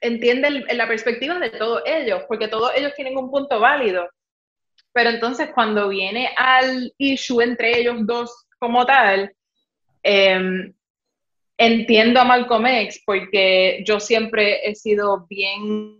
entiende 0.02 0.48
el- 0.48 0.66
la 0.76 0.86
perspectiva 0.88 1.38
de 1.38 1.50
todos 1.50 1.82
ellos, 1.86 2.22
porque 2.28 2.48
todos 2.48 2.70
ellos 2.76 2.92
tienen 2.94 3.16
un 3.16 3.30
punto 3.30 3.58
válido. 3.60 4.08
Pero 4.96 5.10
entonces 5.10 5.50
cuando 5.54 5.90
viene 5.90 6.30
al 6.38 6.90
issue 6.96 7.42
entre 7.42 7.78
ellos 7.78 8.06
dos 8.06 8.46
como 8.58 8.86
tal, 8.86 9.30
em, 10.02 10.72
entiendo 11.58 12.18
a 12.18 12.24
Malcolm 12.24 12.66
X 12.66 13.02
porque 13.04 13.84
yo 13.86 14.00
siempre 14.00 14.66
he 14.66 14.74
sido 14.74 15.26
bien 15.28 15.98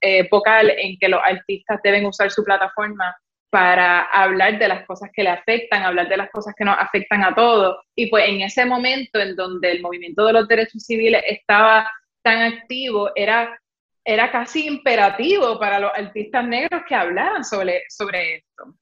eh, 0.00 0.26
vocal 0.28 0.72
en 0.76 0.98
que 0.98 1.08
los 1.08 1.20
artistas 1.22 1.78
deben 1.84 2.06
usar 2.06 2.28
su 2.32 2.42
plataforma 2.42 3.16
para 3.50 4.00
hablar 4.06 4.58
de 4.58 4.66
las 4.66 4.84
cosas 4.84 5.10
que 5.14 5.22
le 5.22 5.30
afectan, 5.30 5.84
hablar 5.84 6.08
de 6.08 6.16
las 6.16 6.30
cosas 6.32 6.56
que 6.58 6.64
nos 6.64 6.76
afectan 6.76 7.22
a 7.22 7.36
todos. 7.36 7.76
Y 7.94 8.08
pues 8.08 8.28
en 8.28 8.40
ese 8.40 8.66
momento 8.66 9.20
en 9.20 9.36
donde 9.36 9.70
el 9.70 9.80
movimiento 9.80 10.26
de 10.26 10.32
los 10.32 10.48
derechos 10.48 10.82
civiles 10.82 11.22
estaba 11.28 11.88
tan 12.24 12.52
activo, 12.52 13.12
era, 13.14 13.56
era 14.04 14.30
casi 14.30 14.66
imperativo 14.66 15.58
para 15.58 15.78
los 15.78 15.90
artistas 15.94 16.46
negros 16.46 16.82
que 16.86 16.94
hablaran 16.94 17.44
sobre, 17.44 17.84
sobre 17.88 18.36
esto. 18.36 18.74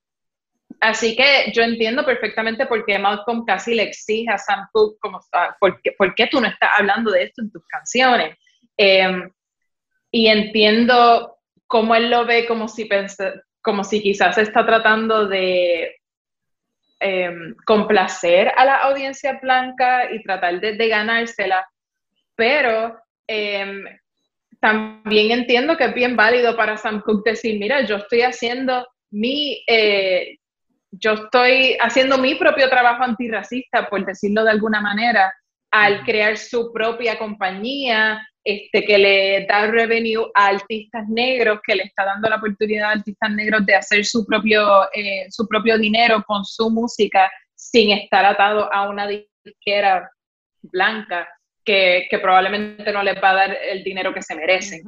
Así 0.81 1.15
que 1.15 1.53
yo 1.55 1.63
entiendo 1.63 2.05
perfectamente 2.05 2.67
por 2.67 2.85
qué 2.85 2.99
Malcolm 2.99 3.45
casi 3.45 3.75
le 3.75 3.85
exige 3.85 4.29
a 4.33 4.39
Sam 4.39 4.67
Cooke, 4.73 4.99
como, 4.99 5.21
ah, 5.33 5.57
¿por, 5.61 5.81
qué, 5.81 5.93
por 5.93 6.13
qué 6.17 6.27
tú 6.27 6.41
no 6.41 6.49
estás 6.49 6.71
hablando 6.77 7.13
de 7.13 7.23
esto 7.23 7.41
en 7.41 7.53
tus 7.53 7.65
canciones? 7.67 8.37
Eh, 8.77 9.29
y 10.11 10.27
entiendo 10.27 11.39
cómo 11.69 11.95
él 11.95 12.11
lo 12.11 12.27
ve 12.27 12.47
como 12.47 12.67
si, 12.67 12.89
como 13.63 13.85
si 13.85 14.03
quizás 14.03 14.39
está 14.39 14.67
tratando 14.67 15.29
de 15.29 16.01
eh, 16.99 17.35
complacer 17.65 18.53
a 18.57 18.65
la 18.65 18.77
audiencia 18.79 19.39
blanca 19.41 20.13
y 20.13 20.21
tratar 20.23 20.61
de, 20.61 20.73
de 20.75 20.89
ganársela, 20.89 21.65
pero 22.35 22.99
eh, 23.29 24.01
también 24.63 25.33
entiendo 25.33 25.77
que 25.77 25.87
es 25.87 25.95
bien 25.95 26.15
válido 26.15 26.57
para 26.57 26.77
Sam 26.77 27.03
Cooke 27.05 27.31
decir, 27.31 27.59
mira, 27.59 27.85
yo 27.85 27.97
estoy 27.97 28.23
haciendo 28.23 28.87
mi, 29.11 29.65
eh, 29.67 30.39
yo 30.93 31.15
estoy 31.15 31.77
haciendo 31.81 32.17
mi 32.17 32.37
propio 32.37 32.71
trabajo 32.71 33.03
antirracista, 33.03 33.89
por 33.91 34.07
decirlo 34.07 34.45
de 34.45 34.53
alguna 34.53 34.81
manera, 34.81 35.35
al 35.73 36.05
crear 36.05 36.37
su 36.37 36.73
propia 36.73 37.19
compañía, 37.19 38.25
este, 38.45 38.85
que 38.85 38.99
le 38.99 39.47
da 39.47 39.67
revenue 39.67 40.31
a 40.35 40.47
artistas 40.47 41.09
negros, 41.09 41.59
que 41.67 41.75
le 41.75 41.83
está 41.83 42.05
dando 42.05 42.29
la 42.29 42.37
oportunidad 42.37 42.91
a 42.91 42.93
artistas 42.93 43.31
negros 43.33 43.67
de 43.67 43.75
hacer 43.75 44.05
su 44.05 44.25
propio, 44.25 44.85
eh, 44.93 45.27
su 45.29 45.49
propio 45.49 45.77
dinero 45.77 46.23
con 46.25 46.45
su 46.45 46.71
música 46.71 47.29
sin 47.57 47.91
estar 47.91 48.25
atado 48.25 48.73
a 48.73 48.89
una 48.89 49.09
disquera 49.09 50.09
blanca 50.63 51.29
que, 51.65 52.07
que 52.11 52.19
probablemente 52.19 52.93
no 52.93 53.03
les 53.03 53.17
va 53.23 53.31
a 53.31 53.35
dar 53.35 53.59
el 53.71 53.83
dinero 53.83 54.13
que 54.13 54.23
se 54.23 54.35
merecen. 54.35 54.83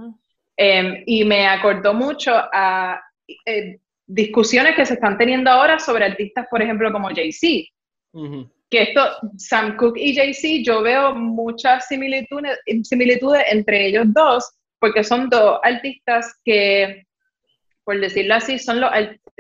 Eh, 0.56 1.02
y 1.06 1.24
me 1.24 1.46
acordó 1.46 1.94
mucho 1.94 2.32
a 2.34 3.00
eh, 3.46 3.78
discusiones 4.06 4.76
que 4.76 4.86
se 4.86 4.94
están 4.94 5.18
teniendo 5.18 5.50
ahora 5.50 5.78
sobre 5.78 6.04
artistas, 6.04 6.46
por 6.50 6.62
ejemplo, 6.62 6.92
como 6.92 7.08
Jay-Z. 7.08 7.70
Que 8.70 8.82
esto, 8.82 9.00
Sam 9.36 9.76
Cooke 9.76 10.00
y 10.00 10.14
Jay-Z, 10.14 10.62
yo 10.64 10.82
veo 10.82 11.14
muchas 11.14 11.86
similitudes, 11.86 12.58
similitudes 12.82 13.44
entre 13.50 13.86
ellos 13.86 14.06
dos, 14.08 14.50
porque 14.78 15.04
son 15.04 15.28
dos 15.28 15.58
artistas 15.62 16.34
que 16.44 17.04
por 17.84 18.00
decirlo 18.00 18.34
así, 18.34 18.58
son 18.58 18.80
los, 18.80 18.90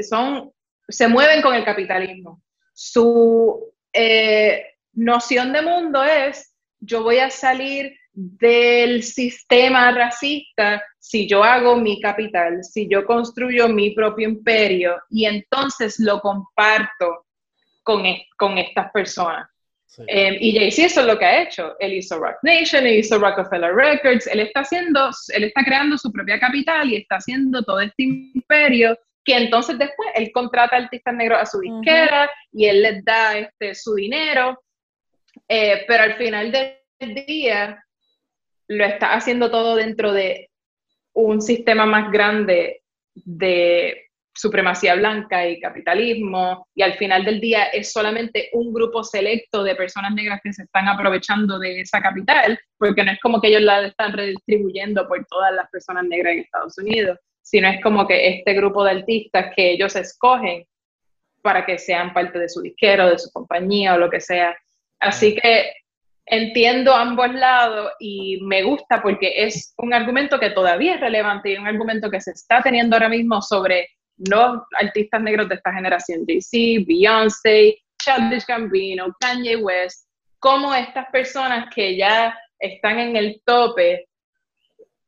son, 0.08 0.52
se 0.86 1.08
mueven 1.08 1.42
con 1.42 1.54
el 1.54 1.64
capitalismo. 1.64 2.42
Su 2.74 3.72
eh, 3.92 4.66
noción 4.92 5.52
de 5.52 5.62
mundo 5.62 6.04
es, 6.04 6.53
yo 6.84 7.02
voy 7.02 7.18
a 7.18 7.30
salir 7.30 7.96
del 8.12 9.02
sistema 9.02 9.90
racista 9.90 10.82
si 10.98 11.28
yo 11.28 11.42
hago 11.42 11.76
mi 11.76 12.00
capital, 12.00 12.62
si 12.62 12.88
yo 12.88 13.04
construyo 13.04 13.68
mi 13.68 13.90
propio 13.90 14.28
imperio 14.28 14.96
y 15.10 15.26
entonces 15.26 15.98
lo 15.98 16.20
comparto 16.20 17.26
con, 17.82 18.04
con 18.36 18.58
estas 18.58 18.90
personas. 18.92 19.48
Eh, 20.08 20.38
y 20.40 20.58
Jay-Z 20.58 20.86
eso 20.86 21.00
es 21.02 21.06
lo 21.06 21.18
que 21.18 21.24
ha 21.24 21.42
hecho. 21.42 21.76
Él 21.78 21.92
hizo 21.94 22.18
Rock 22.18 22.36
Nation, 22.42 22.86
él 22.86 22.98
hizo 22.98 23.18
Rockefeller 23.18 23.74
Records, 23.74 24.26
él 24.26 24.40
está 24.40 24.60
haciendo, 24.60 25.10
él 25.34 25.44
está 25.44 25.64
creando 25.64 25.96
su 25.98 26.10
propia 26.10 26.40
capital 26.40 26.90
y 26.90 26.96
está 26.96 27.16
haciendo 27.16 27.62
todo 27.62 27.80
este 27.80 28.02
imperio 28.02 28.96
que 29.24 29.36
entonces 29.36 29.78
después 29.78 30.08
él 30.14 30.30
contrata 30.32 30.76
artistas 30.76 31.14
negros 31.14 31.40
a 31.40 31.46
su 31.46 31.60
disquera 31.60 32.30
y 32.52 32.66
él 32.66 32.82
les 32.82 33.04
da 33.04 33.38
este, 33.38 33.74
su 33.74 33.94
dinero, 33.94 34.62
eh, 35.48 35.84
pero 35.86 36.04
al 36.04 36.14
final 36.16 36.52
del 36.52 37.14
día 37.26 37.84
lo 38.68 38.84
está 38.84 39.14
haciendo 39.14 39.50
todo 39.50 39.76
dentro 39.76 40.12
de 40.12 40.50
un 41.12 41.40
sistema 41.40 41.86
más 41.86 42.10
grande 42.10 42.82
de 43.14 44.04
supremacía 44.34 44.96
blanca 44.96 45.46
y 45.46 45.60
capitalismo, 45.60 46.66
y 46.74 46.82
al 46.82 46.94
final 46.94 47.24
del 47.24 47.40
día 47.40 47.64
es 47.66 47.92
solamente 47.92 48.50
un 48.52 48.72
grupo 48.72 49.04
selecto 49.04 49.62
de 49.62 49.76
personas 49.76 50.12
negras 50.12 50.40
que 50.42 50.52
se 50.52 50.64
están 50.64 50.88
aprovechando 50.88 51.58
de 51.58 51.80
esa 51.80 52.00
capital, 52.02 52.58
porque 52.76 53.04
no 53.04 53.12
es 53.12 53.20
como 53.20 53.40
que 53.40 53.48
ellos 53.48 53.62
la 53.62 53.86
están 53.86 54.12
redistribuyendo 54.12 55.06
por 55.06 55.24
todas 55.26 55.54
las 55.54 55.70
personas 55.70 56.04
negras 56.06 56.32
en 56.32 56.40
Estados 56.40 56.76
Unidos, 56.78 57.18
sino 57.42 57.68
es 57.68 57.80
como 57.80 58.08
que 58.08 58.38
este 58.38 58.54
grupo 58.54 58.82
de 58.82 58.90
artistas 58.90 59.52
que 59.54 59.70
ellos 59.70 59.94
escogen 59.94 60.66
para 61.40 61.64
que 61.64 61.78
sean 61.78 62.12
parte 62.12 62.38
de 62.38 62.48
su 62.48 62.60
disquero, 62.62 63.10
de 63.10 63.18
su 63.18 63.30
compañía 63.30 63.94
o 63.94 63.98
lo 63.98 64.10
que 64.10 64.20
sea. 64.20 64.56
Así 65.04 65.34
que 65.34 65.70
entiendo 66.26 66.94
ambos 66.94 67.32
lados 67.34 67.92
y 68.00 68.40
me 68.42 68.62
gusta 68.62 69.02
porque 69.02 69.44
es 69.44 69.74
un 69.76 69.92
argumento 69.92 70.40
que 70.40 70.50
todavía 70.50 70.94
es 70.94 71.00
relevante 71.00 71.52
y 71.52 71.56
un 71.56 71.66
argumento 71.66 72.10
que 72.10 72.22
se 72.22 72.30
está 72.30 72.62
teniendo 72.62 72.96
ahora 72.96 73.10
mismo 73.10 73.42
sobre 73.42 73.90
los 74.16 74.62
artistas 74.80 75.20
negros 75.20 75.48
de 75.48 75.56
esta 75.56 75.74
generación, 75.74 76.24
Jay-Z, 76.26 76.84
Beyoncé, 76.86 77.76
Childish 77.98 78.46
Gambino, 78.46 79.14
Kanye 79.20 79.56
West, 79.56 80.08
como 80.38 80.74
estas 80.74 81.06
personas 81.10 81.66
que 81.74 81.96
ya 81.96 82.38
están 82.58 82.98
en 82.98 83.16
el 83.16 83.42
tope, 83.44 84.08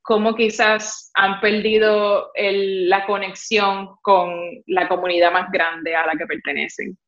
como 0.03 0.35
quizás 0.35 1.11
han 1.15 1.41
perdido 1.41 2.31
la 2.35 3.07
conexión 3.07 3.97
con 4.03 4.63
la 4.67 4.89
comunidad 4.89 5.33
más 5.33 5.51
grande 5.51 5.95
a 5.97 6.07
la 6.07 6.13
que 6.19 6.27
pertenecen. 6.27 6.99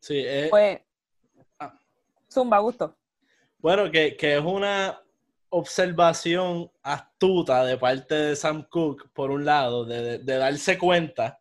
Sí, 0.00 0.22
eh, 0.26 0.48
pues, 0.50 0.80
Zumba, 2.32 2.58
gusto. 2.58 2.96
Bueno, 3.58 3.90
que, 3.90 4.16
que 4.16 4.36
es 4.36 4.44
una 4.44 5.02
observación 5.54 6.70
astuta 6.82 7.64
de 7.64 7.76
parte 7.76 8.14
de 8.14 8.36
Sam 8.36 8.66
Cooke, 8.70 9.10
por 9.12 9.30
un 9.30 9.44
lado, 9.44 9.84
de, 9.84 10.18
darse 10.18 10.78
cuenta 10.78 11.38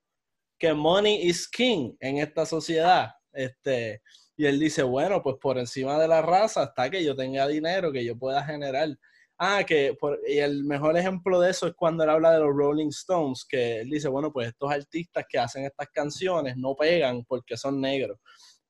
que 0.60 0.74
money 0.74 1.28
is 1.28 1.48
king 1.48 1.96
en 2.00 2.18
esta 2.18 2.46
sociedad. 2.46 3.12
Este, 3.32 4.02
y 4.36 4.46
él 4.46 4.60
dice, 4.60 4.84
bueno, 4.84 5.24
pues 5.24 5.38
por 5.42 5.58
encima 5.58 5.98
de 5.98 6.10
la 6.10 6.22
raza 6.22 6.64
está 6.64 6.90
que 6.90 7.04
yo 7.04 7.16
tenga 7.16 7.48
dinero, 7.48 7.92
que 7.92 8.04
yo 8.04 8.18
pueda 8.18 8.44
generar. 8.44 8.90
Ah, 9.38 9.64
que 9.66 9.98
y 10.28 10.40
el 10.40 10.66
mejor 10.66 10.98
ejemplo 10.98 11.40
de 11.40 11.50
eso 11.50 11.68
es 11.68 11.74
cuando 11.74 12.04
él 12.04 12.10
habla 12.10 12.34
de 12.34 12.40
los 12.42 12.54
Rolling 12.54 12.90
Stones, 12.90 13.46
que 13.46 13.80
él 13.80 13.90
dice, 13.90 14.10
bueno, 14.10 14.32
pues 14.32 14.50
estos 14.50 14.70
artistas 14.70 15.26
que 15.28 15.40
hacen 15.40 15.64
estas 15.64 15.88
canciones 15.90 16.58
no 16.58 16.76
pegan 16.76 17.24
porque 17.24 17.56
son 17.56 17.80
negros, 17.80 18.20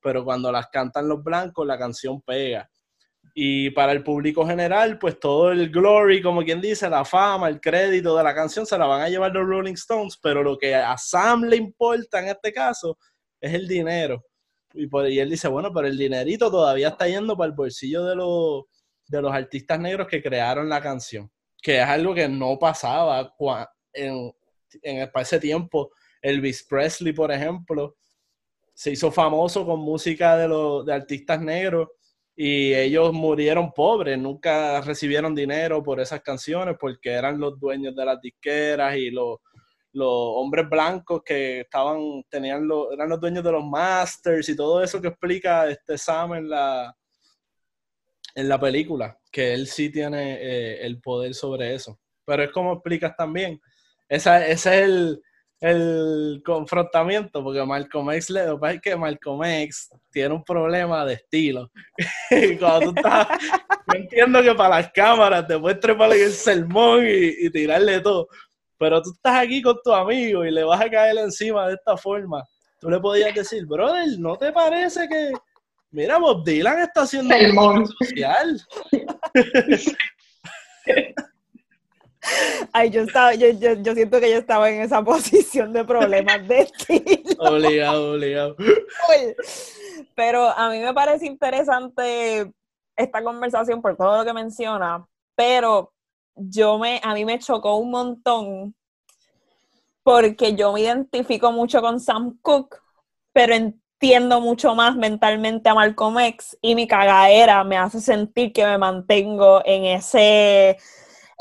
pero 0.01 0.23
cuando 0.23 0.51
las 0.51 0.67
cantan 0.67 1.07
los 1.07 1.23
blancos, 1.23 1.65
la 1.65 1.77
canción 1.77 2.21
pega. 2.21 2.69
Y 3.33 3.69
para 3.69 3.93
el 3.93 4.03
público 4.03 4.45
general, 4.45 4.99
pues 4.99 5.19
todo 5.19 5.51
el 5.51 5.69
glory, 5.69 6.21
como 6.21 6.43
quien 6.43 6.59
dice, 6.59 6.89
la 6.89 7.05
fama, 7.05 7.47
el 7.47 7.61
crédito 7.61 8.17
de 8.17 8.23
la 8.23 8.35
canción 8.35 8.65
se 8.65 8.77
la 8.77 8.85
van 8.85 9.01
a 9.01 9.09
llevar 9.09 9.31
los 9.31 9.47
Rolling 9.47 9.73
Stones, 9.73 10.17
pero 10.21 10.43
lo 10.43 10.57
que 10.57 10.75
a 10.75 10.97
Sam 10.97 11.43
le 11.43 11.55
importa 11.55 12.19
en 12.19 12.27
este 12.27 12.51
caso 12.51 12.97
es 13.39 13.53
el 13.53 13.67
dinero. 13.67 14.25
Y, 14.73 14.83
y 14.85 15.19
él 15.19 15.29
dice, 15.29 15.47
bueno, 15.47 15.71
pero 15.73 15.87
el 15.87 15.97
dinerito 15.97 16.51
todavía 16.51 16.89
está 16.89 17.07
yendo 17.07 17.37
para 17.37 17.47
el 17.47 17.55
bolsillo 17.55 18.03
de 18.03 18.15
los, 18.15 18.63
de 19.07 19.21
los 19.21 19.31
artistas 19.31 19.79
negros 19.79 20.07
que 20.07 20.21
crearon 20.21 20.67
la 20.67 20.81
canción, 20.81 21.31
que 21.61 21.79
es 21.79 21.87
algo 21.87 22.13
que 22.13 22.27
no 22.27 22.59
pasaba 22.59 23.33
en, 23.93 24.33
en 24.81 25.09
ese 25.13 25.39
tiempo. 25.39 25.91
Elvis 26.21 26.63
Presley, 26.63 27.13
por 27.13 27.31
ejemplo, 27.31 27.95
se 28.81 28.89
hizo 28.89 29.11
famoso 29.11 29.63
con 29.63 29.79
música 29.79 30.35
de, 30.35 30.47
los, 30.47 30.83
de 30.83 30.91
artistas 30.91 31.39
negros 31.39 31.89
y 32.35 32.73
ellos 32.73 33.13
murieron 33.13 33.71
pobres, 33.73 34.17
nunca 34.17 34.81
recibieron 34.81 35.35
dinero 35.35 35.83
por 35.83 35.99
esas 35.99 36.21
canciones 36.21 36.77
porque 36.79 37.11
eran 37.11 37.39
los 37.39 37.59
dueños 37.59 37.95
de 37.95 38.03
las 38.03 38.19
disqueras 38.19 38.97
y 38.97 39.11
los, 39.11 39.37
los 39.91 40.09
hombres 40.09 40.67
blancos 40.67 41.21
que 41.23 41.59
estaban, 41.59 42.23
tenían 42.27 42.67
los, 42.67 42.91
eran 42.91 43.07
los 43.07 43.19
dueños 43.19 43.43
de 43.43 43.51
los 43.51 43.63
masters 43.63 44.49
y 44.49 44.55
todo 44.55 44.81
eso 44.81 44.99
que 44.99 45.09
explica 45.09 45.69
este 45.69 45.95
Sam 45.95 46.33
en 46.33 46.49
la, 46.49 46.91
en 48.33 48.49
la 48.49 48.59
película, 48.59 49.15
que 49.31 49.53
él 49.53 49.67
sí 49.67 49.91
tiene 49.91 50.39
eh, 50.41 50.83
el 50.87 50.99
poder 50.99 51.35
sobre 51.35 51.75
eso. 51.75 51.99
Pero 52.25 52.41
es 52.45 52.51
como 52.51 52.73
explicas 52.73 53.15
también, 53.15 53.61
esa, 54.09 54.43
ese 54.47 54.79
es 54.79 54.85
el, 54.85 55.21
el 55.61 56.41
confrontamiento, 56.43 57.41
porque 57.43 57.63
Malcolm 57.63 58.09
X, 58.11 58.31
le 58.31 58.57
pasa 58.57 58.73
es 58.73 58.81
que 58.81 58.95
Malcolm 58.95 59.43
X 59.43 59.91
tiene 60.09 60.33
un 60.33 60.43
problema 60.43 61.05
de 61.05 61.13
estilo. 61.13 61.71
cuando 62.59 62.91
tú 62.91 62.93
estás, 62.97 63.27
yo 63.87 63.99
entiendo 63.99 64.41
que 64.41 64.55
para 64.55 64.77
las 64.77 64.91
cámaras 64.91 65.47
te 65.47 65.59
puedes 65.59 65.79
treparle 65.79 66.23
el 66.23 66.31
sermón 66.31 67.05
y, 67.05 67.45
y, 67.45 67.49
tirarle 67.51 68.01
todo, 68.01 68.27
pero 68.79 69.03
tú 69.03 69.11
estás 69.11 69.35
aquí 69.35 69.61
con 69.61 69.77
tu 69.83 69.93
amigo 69.93 70.43
y 70.43 70.49
le 70.49 70.63
vas 70.63 70.81
a 70.81 70.89
caer 70.89 71.19
encima 71.19 71.67
de 71.67 71.75
esta 71.75 71.95
forma. 71.95 72.43
Tú 72.79 72.89
le 72.89 72.99
podías 72.99 73.35
decir, 73.35 73.67
brother, 73.67 74.17
¿no 74.17 74.35
te 74.37 74.51
parece 74.51 75.07
que, 75.07 75.31
mira, 75.91 76.17
Bob 76.17 76.43
Dylan 76.43 76.79
está 76.79 77.03
haciendo 77.03 77.35
un 77.35 77.85
social? 77.85 78.59
Ay, 82.73 82.89
yo 82.89 83.01
estaba, 83.01 83.33
yo, 83.35 83.49
yo, 83.49 83.93
siento 83.93 84.19
que 84.19 84.31
yo 84.31 84.37
estaba 84.37 84.69
en 84.69 84.81
esa 84.81 85.03
posición 85.03 85.73
de 85.73 85.83
problemas 85.83 86.47
de 86.47 86.61
estilo. 86.61 87.35
Obligado, 87.39 88.13
obligado. 88.13 88.55
Pero 90.15 90.49
a 90.49 90.69
mí 90.69 90.79
me 90.79 90.93
parece 90.93 91.25
interesante 91.25 92.51
esta 92.95 93.23
conversación 93.23 93.81
por 93.81 93.95
todo 93.97 94.17
lo 94.17 94.25
que 94.25 94.33
menciona, 94.33 95.05
pero 95.35 95.93
yo 96.35 96.77
me, 96.77 96.99
a 97.03 97.13
mí 97.13 97.25
me 97.25 97.39
chocó 97.39 97.75
un 97.75 97.91
montón 97.91 98.75
porque 100.03 100.55
yo 100.55 100.73
me 100.73 100.81
identifico 100.81 101.51
mucho 101.51 101.81
con 101.81 101.99
Sam 101.99 102.37
Cooke, 102.41 102.77
pero 103.33 103.53
entiendo 103.53 104.41
mucho 104.41 104.75
más 104.75 104.95
mentalmente 104.95 105.69
a 105.69 105.75
Malcolm 105.75 106.19
X 106.19 106.57
y 106.61 106.75
mi 106.75 106.87
cagadera 106.87 107.63
me 107.63 107.77
hace 107.77 108.01
sentir 108.01 108.51
que 108.51 108.65
me 108.65 108.77
mantengo 108.77 109.61
en 109.63 109.85
ese 109.85 110.77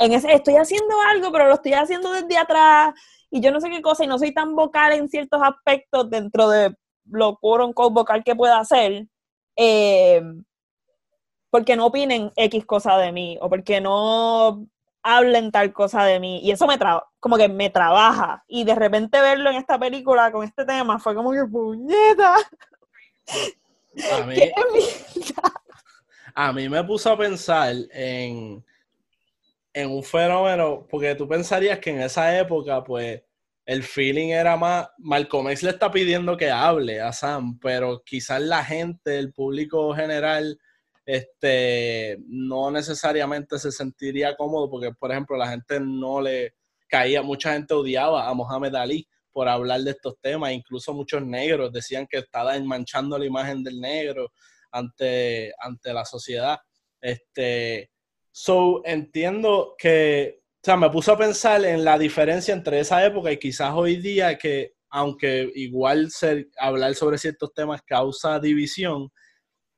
en 0.00 0.12
ese, 0.12 0.32
estoy 0.32 0.56
haciendo 0.56 0.94
algo, 1.08 1.30
pero 1.30 1.46
lo 1.46 1.54
estoy 1.54 1.74
haciendo 1.74 2.10
desde 2.10 2.38
atrás 2.38 2.94
y 3.30 3.40
yo 3.40 3.52
no 3.52 3.60
sé 3.60 3.68
qué 3.68 3.82
cosa 3.82 4.02
y 4.02 4.06
no 4.06 4.18
soy 4.18 4.32
tan 4.32 4.56
vocal 4.56 4.92
en 4.92 5.08
ciertos 5.08 5.40
aspectos 5.42 6.08
dentro 6.08 6.48
de 6.48 6.74
lo 7.04 7.36
quote 7.36 7.74
vocal 7.76 8.24
que 8.24 8.34
pueda 8.34 8.58
hacer, 8.58 9.06
eh, 9.56 10.22
porque 11.50 11.76
no 11.76 11.86
opinen 11.86 12.32
X 12.34 12.64
cosa 12.64 12.96
de 12.96 13.12
mí 13.12 13.38
o 13.42 13.50
porque 13.50 13.80
no 13.82 14.66
hablen 15.02 15.50
tal 15.50 15.72
cosa 15.72 16.04
de 16.04 16.18
mí 16.18 16.40
y 16.42 16.50
eso 16.50 16.66
me 16.66 16.78
como 17.20 17.36
que 17.36 17.48
me 17.48 17.68
trabaja 17.68 18.42
y 18.48 18.64
de 18.64 18.74
repente 18.74 19.20
verlo 19.20 19.50
en 19.50 19.56
esta 19.56 19.78
película 19.78 20.32
con 20.32 20.44
este 20.44 20.64
tema 20.64 20.98
fue 20.98 21.14
como 21.14 21.32
que 21.32 21.44
puñeta. 21.44 22.36
A 24.12 24.24
mí, 24.24 24.36
a 26.34 26.52
mí 26.54 26.68
me 26.70 26.84
puso 26.84 27.12
a 27.12 27.18
pensar 27.18 27.74
en 27.92 28.64
en 29.72 29.90
un 29.90 30.02
fenómeno, 30.02 30.86
porque 30.88 31.14
tú 31.14 31.28
pensarías 31.28 31.78
que 31.78 31.90
en 31.90 32.02
esa 32.02 32.38
época, 32.38 32.82
pues, 32.82 33.22
el 33.66 33.82
feeling 33.84 34.30
era 34.30 34.56
más, 34.56 34.88
Malcolm 34.98 35.48
X 35.50 35.62
le 35.62 35.70
está 35.70 35.90
pidiendo 35.90 36.36
que 36.36 36.50
hable 36.50 37.00
a 37.00 37.12
Sam, 37.12 37.58
pero 37.60 38.02
quizás 38.04 38.40
la 38.40 38.64
gente, 38.64 39.18
el 39.18 39.32
público 39.32 39.94
general, 39.94 40.58
este, 41.04 42.18
no 42.26 42.70
necesariamente 42.70 43.58
se 43.58 43.70
sentiría 43.70 44.36
cómodo, 44.36 44.68
porque, 44.70 44.92
por 44.92 45.12
ejemplo, 45.12 45.36
la 45.36 45.48
gente 45.48 45.78
no 45.80 46.20
le 46.20 46.54
caía, 46.88 47.22
mucha 47.22 47.52
gente 47.52 47.74
odiaba 47.74 48.28
a 48.28 48.34
Mohamed 48.34 48.74
Ali 48.74 49.08
por 49.32 49.48
hablar 49.48 49.80
de 49.82 49.92
estos 49.92 50.14
temas, 50.20 50.52
incluso 50.52 50.92
muchos 50.92 51.22
negros 51.24 51.72
decían 51.72 52.06
que 52.10 52.18
estaba 52.18 52.58
manchando 52.60 53.16
la 53.18 53.26
imagen 53.26 53.62
del 53.62 53.80
negro 53.80 54.32
ante, 54.72 55.52
ante 55.60 55.92
la 55.92 56.04
sociedad. 56.04 56.58
Este, 57.00 57.90
So, 58.32 58.82
entiendo 58.84 59.74
que 59.78 60.40
sea, 60.62 60.76
me 60.76 60.90
puso 60.90 61.12
a 61.12 61.18
pensar 61.18 61.64
en 61.64 61.84
la 61.84 61.98
diferencia 61.98 62.54
entre 62.54 62.80
esa 62.80 63.04
época 63.04 63.32
y 63.32 63.38
quizás 63.38 63.72
hoy 63.74 63.96
día 63.96 64.36
que, 64.38 64.74
aunque 64.90 65.50
igual 65.54 66.10
ser, 66.10 66.48
hablar 66.58 66.94
sobre 66.94 67.18
ciertos 67.18 67.52
temas 67.54 67.82
causa 67.82 68.38
división, 68.38 69.10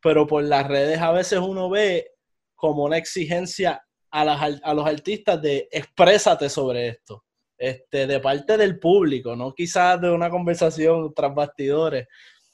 pero 0.01 0.27
por 0.27 0.43
las 0.43 0.67
redes 0.67 0.99
a 0.99 1.13
veces 1.13 1.39
uno 1.39 1.71
ve 1.71 2.11
como 2.55 2.85
una 2.85 2.99
exigencia 2.99 3.83
a, 4.11 4.23
a 4.23 4.75
los 4.75 4.87
artistas 4.87 5.41
de 5.41 5.69
exprésate 5.71 6.49
sobre 6.49 6.89
esto, 6.89 7.25
este, 7.57 8.07
de 8.07 8.21
parte 8.21 8.57
del 8.57 8.79
público, 8.79 9.37
no 9.37 9.55
quizás 9.55 10.01
de 10.01 10.11
una 10.11 10.29
conversación 10.31 11.13
tras 11.15 11.35
bastidores 11.35 12.09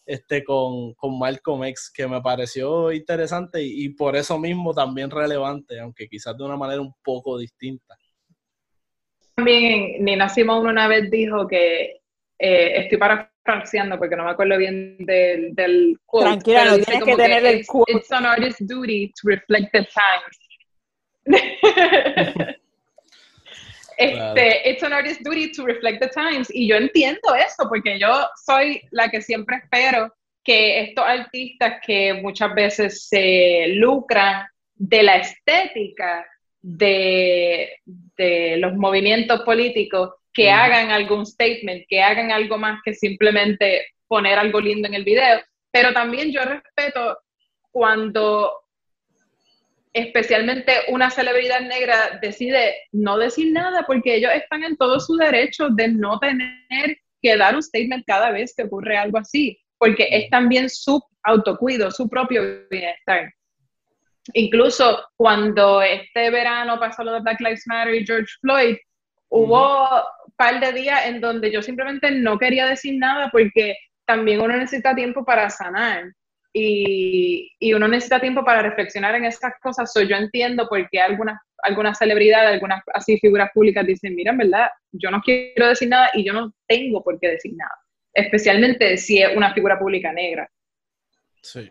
este, 0.09 0.43
con, 0.43 0.95
con 0.95 1.19
Malcolm 1.19 1.65
X, 1.65 1.93
que 1.95 2.09
me 2.09 2.23
pareció 2.23 2.91
interesante 2.93 3.63
y, 3.63 3.91
por 3.91 4.17
eso 4.17 4.39
mismo 4.39 4.73
también 4.73 5.11
relevante, 5.11 5.79
aunque 5.79 6.09
quizás 6.09 6.35
de 6.35 6.45
una 6.45 6.57
manera 6.57 6.81
un 6.81 6.95
poco 7.05 7.37
distinta. 7.37 7.95
También 9.35 10.03
Nina 10.03 10.31
Simone 10.31 10.71
una 10.71 10.89
vez 10.89 11.11
dijo 11.11 11.47
que 11.47 12.01
eh, 12.39 12.73
estoy 12.79 12.97
parafraseando 12.97 13.99
porque 13.99 14.17
no 14.17 14.25
me 14.25 14.31
acuerdo 14.31 14.57
bien 14.57 14.97
del, 15.01 15.55
del 15.55 15.99
quote. 16.07 16.25
Tranquila, 16.25 16.65
no 16.65 16.79
tienes 16.79 17.05
que 17.05 17.17
tener 17.17 17.45
el 17.45 17.67
quote. 17.67 17.93
It's 17.93 18.11
an 18.11 18.25
artist's 18.25 18.67
duty 18.67 19.13
to 19.21 19.29
reflect 19.29 19.71
the 19.73 19.87
times. 19.93 20.39
Este, 23.99 24.71
it's 24.71 24.83
an 24.85 24.93
artist's 24.93 25.25
duty 25.25 25.51
to 25.51 25.65
reflect 25.65 26.01
the 26.01 26.09
times. 26.09 26.49
Y 26.55 26.69
yo 26.69 26.77
entiendo 26.77 27.35
eso, 27.35 27.69
porque 27.69 27.99
yo 27.99 28.29
soy 28.47 28.81
la 28.93 29.11
que 29.11 29.21
siempre 29.21 29.57
espero 29.57 30.15
que 30.45 30.81
estos 30.83 31.05
artistas 31.05 31.81
que 31.85 32.15
muchas 32.15 32.55
veces 32.55 33.09
se 33.09 33.67
lucran 33.75 34.47
de 34.77 35.03
la 35.03 35.17
estética 35.17 36.25
de, 36.63 37.81
de 37.85 38.57
los 38.59 38.75
movimientos 38.75 39.41
políticos, 39.41 40.15
que 40.33 40.49
hagan 40.49 40.93
algún 40.93 41.27
statement, 41.27 41.85
que 41.89 42.01
hagan 42.01 42.31
algo 42.31 42.57
más 42.57 42.81
que 42.85 42.95
simplemente 42.95 43.89
poner 44.07 44.39
algo 44.39 44.61
lindo 44.61 44.87
en 44.87 44.95
el 44.95 45.03
video. 45.03 45.41
Pero 45.73 45.93
también 45.93 46.31
yo 46.31 46.43
respeto 46.45 47.19
cuando 47.73 48.53
especialmente 49.93 50.73
una 50.89 51.11
celebridad 51.11 51.61
negra 51.61 52.19
decide 52.21 52.75
no 52.93 53.19
decir 53.19 53.53
nada 53.53 53.85
porque 53.87 54.17
ellos 54.17 54.33
están 54.35 54.65
en 54.65 54.77
todo 54.77 55.01
su 55.01 55.17
derecho 55.17 55.69
de 55.71 55.89
no 55.89 56.19
tener 56.19 56.99
que 57.21 57.37
dar 57.37 57.55
un 57.55 57.63
statement 57.63 58.05
cada 58.07 58.31
vez 58.31 58.55
que 58.57 58.65
ocurre 58.65 58.97
algo 58.97 59.19
así, 59.19 59.59
porque 59.79 60.09
es 60.11 60.31
también 60.31 60.69
su 60.71 61.03
autocuido, 61.23 61.91
su 61.91 62.09
propio 62.09 62.67
bienestar. 62.71 63.33
Incluso 64.35 65.05
cuando 65.17 65.83
este 65.83 66.31
verano 66.31 66.79
pasó 66.79 67.03
lo 67.03 67.15
de 67.15 67.21
Black 67.21 67.41
Lives 67.41 67.65
Matter 67.67 67.95
y 67.95 68.07
George 68.07 68.33
Floyd, 68.41 68.77
hubo 69.31 69.85
un 69.85 70.33
par 70.37 70.61
de 70.61 70.73
días 70.73 71.07
en 71.07 71.21
donde 71.21 71.51
yo 71.51 71.63
simplemente 71.63 72.11
no 72.11 72.39
quería 72.39 72.67
decir 72.67 72.95
nada 72.99 73.31
porque 73.31 73.77
también 74.07 74.41
uno 74.41 74.57
necesita 74.57 74.95
tiempo 74.95 75.25
para 75.25 75.51
sanar 75.51 76.13
y, 76.59 77.73
uno 77.75 77.89
necesita 77.89 78.21
tiempo 78.21 78.45
para 78.45 78.63
reflexionar 78.63 79.15
en 79.15 79.25
esas 79.25 79.53
cosas. 79.63 79.93
So, 79.93 80.03
yo 80.03 80.17
entiendo 80.17 80.69
por 80.69 80.89
qué 80.91 81.01
algunas, 81.01 81.41
algunas 81.63 81.99
celebridades, 81.99 82.55
algunas 82.55 82.83
así 82.95 83.19
figuras 83.19 83.51
públicas 83.55 83.87
dicen, 83.87 84.15
mira, 84.15 84.33
en 84.33 84.39
verdad, 84.39 84.69
yo 84.93 85.11
no 85.11 85.21
quiero 85.21 85.69
decir 85.69 85.89
nada 85.89 86.11
y 86.15 86.25
yo 86.25 86.33
no 86.33 86.53
tengo 86.67 87.03
por 87.03 87.19
qué 87.21 87.31
decir 87.31 87.53
nada. 87.55 87.75
Especialmente 88.13 88.97
si 88.97 89.23
es 89.23 89.37
una 89.37 89.53
figura 89.55 89.79
pública 89.79 90.13
negra. 90.13 90.49
Sí. 91.43 91.71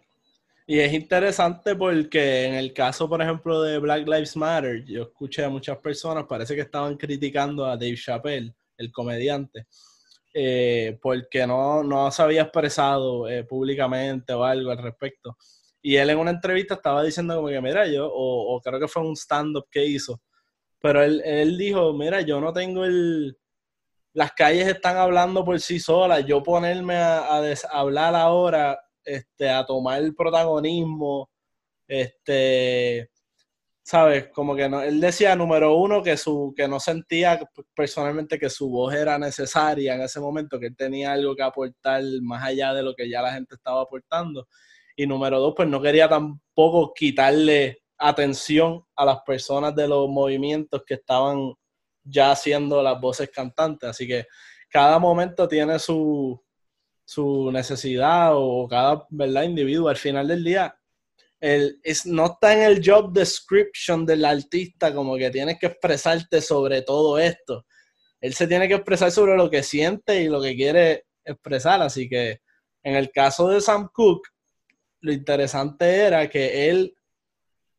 Y 0.65 0.79
es 0.79 0.91
interesante 0.91 1.75
porque 1.75 2.45
en 2.45 2.55
el 2.55 2.73
caso, 2.73 3.07
por 3.07 3.21
ejemplo, 3.21 3.61
de 3.61 3.79
Black 3.79 4.05
Lives 4.05 4.35
Matter, 4.35 4.83
yo 4.83 5.03
escuché 5.03 5.43
a 5.45 5.49
muchas 5.49 5.77
personas, 5.77 6.25
parece 6.25 6.55
que 6.55 6.61
estaban 6.61 6.97
criticando 6.97 7.65
a 7.65 7.77
Dave 7.77 7.95
Chappelle, 7.95 8.53
el 8.77 8.91
comediante, 8.91 9.65
eh, 10.39 10.99
porque 11.01 11.47
no, 11.47 11.81
no 11.83 12.11
se 12.11 12.21
había 12.21 12.43
expresado 12.43 13.27
eh, 13.27 13.43
públicamente 13.43 14.33
o 14.33 14.43
algo 14.43 14.69
al 14.69 14.77
respecto. 14.77 15.35
Y 15.81 15.95
él 15.95 16.11
en 16.11 16.19
una 16.19 16.29
entrevista 16.29 16.75
estaba 16.75 17.01
diciendo 17.01 17.35
como 17.35 17.47
que, 17.47 17.59
mira, 17.59 17.87
yo, 17.87 18.07
o, 18.07 18.61
creo 18.61 18.79
que 18.79 18.87
fue 18.87 19.01
un 19.01 19.15
stand-up 19.15 19.65
que 19.71 19.83
hizo, 19.83 20.21
pero 20.79 21.03
él, 21.03 21.23
él, 21.25 21.57
dijo, 21.57 21.91
mira, 21.93 22.21
yo 22.21 22.39
no 22.39 22.53
tengo 22.53 22.85
el... 22.85 23.35
Las 24.13 24.33
calles 24.33 24.67
están 24.67 24.97
hablando 24.97 25.43
por 25.43 25.59
sí 25.59 25.79
solas, 25.79 26.23
yo 26.23 26.43
ponerme 26.43 26.97
a, 26.97 27.41
hablar 27.71 28.13
ahora, 28.13 28.79
este, 29.03 29.49
a 29.49 29.65
tomar 29.65 30.03
el 30.03 30.13
protagonismo, 30.13 31.31
este, 31.87 33.09
¿sabes? 33.87 34.27
Como 34.33 34.53
que 34.53 34.67
no, 34.67 34.81
él 34.81 34.99
decía, 34.99 35.33
número 35.33 35.77
uno, 35.77 36.03
que, 36.03 36.17
su, 36.17 36.53
que 36.57 36.67
no 36.67 36.77
sentía 36.77 37.39
personalmente 37.73 38.37
que 38.37 38.49
su 38.49 38.69
voz 38.69 38.93
era 38.93 39.17
necesaria 39.17 39.95
en 39.95 40.01
ese 40.01 40.19
momento, 40.19 40.59
que 40.59 40.65
él 40.67 40.75
tenía 40.75 41.13
algo 41.13 41.33
que 41.33 41.43
aportar 41.43 42.03
más 42.21 42.43
allá 42.43 42.73
de 42.73 42.83
lo 42.83 42.93
que 42.93 43.09
ya 43.09 43.21
la 43.21 43.31
gente 43.31 43.55
estaba 43.55 43.81
aportando. 43.83 44.45
Y 44.97 45.07
número 45.07 45.39
dos, 45.39 45.53
pues 45.55 45.69
no 45.69 45.81
quería 45.81 46.09
tampoco 46.09 46.93
quitarle 46.93 47.77
atención 47.97 48.83
a 48.93 49.05
las 49.05 49.19
personas 49.25 49.73
de 49.73 49.87
los 49.87 50.09
movimientos 50.09 50.83
que 50.85 50.95
estaban 50.95 51.53
ya 52.03 52.31
haciendo 52.31 52.83
las 52.83 52.99
voces 52.99 53.29
cantantes. 53.29 53.89
Así 53.89 54.05
que 54.05 54.25
cada 54.69 54.99
momento 54.99 55.47
tiene 55.47 55.79
su, 55.79 56.37
su 57.05 57.49
necesidad 57.53 58.31
o 58.33 58.67
cada 58.67 59.05
¿verdad? 59.09 59.43
individuo. 59.43 59.87
Al 59.87 59.95
final 59.95 60.27
del 60.27 60.43
día, 60.43 60.77
el, 61.39 61.79
es, 61.83 62.05
no 62.05 62.25
está 62.25 62.53
en 62.53 62.63
el 62.63 62.81
job 62.83 63.13
description 63.13 64.05
del 64.05 64.25
artista 64.25 64.93
como 64.93 65.15
que 65.17 65.29
tienes 65.29 65.59
que 65.59 65.67
expresarte 65.67 66.41
sobre 66.41 66.81
todo 66.81 67.17
esto. 67.19 67.65
Él 68.19 68.33
se 68.33 68.47
tiene 68.47 68.67
que 68.67 68.75
expresar 68.75 69.11
sobre 69.11 69.37
lo 69.37 69.49
que 69.49 69.63
siente 69.63 70.21
y 70.21 70.29
lo 70.29 70.41
que 70.41 70.55
quiere 70.55 71.05
expresar. 71.23 71.81
Así 71.81 72.09
que 72.09 72.41
en 72.83 72.95
el 72.95 73.11
caso 73.11 73.49
de 73.49 73.61
Sam 73.61 73.89
Cooke, 73.93 74.29
lo 75.01 75.11
interesante 75.11 75.95
era 75.95 76.27
que 76.29 76.69
él 76.69 76.95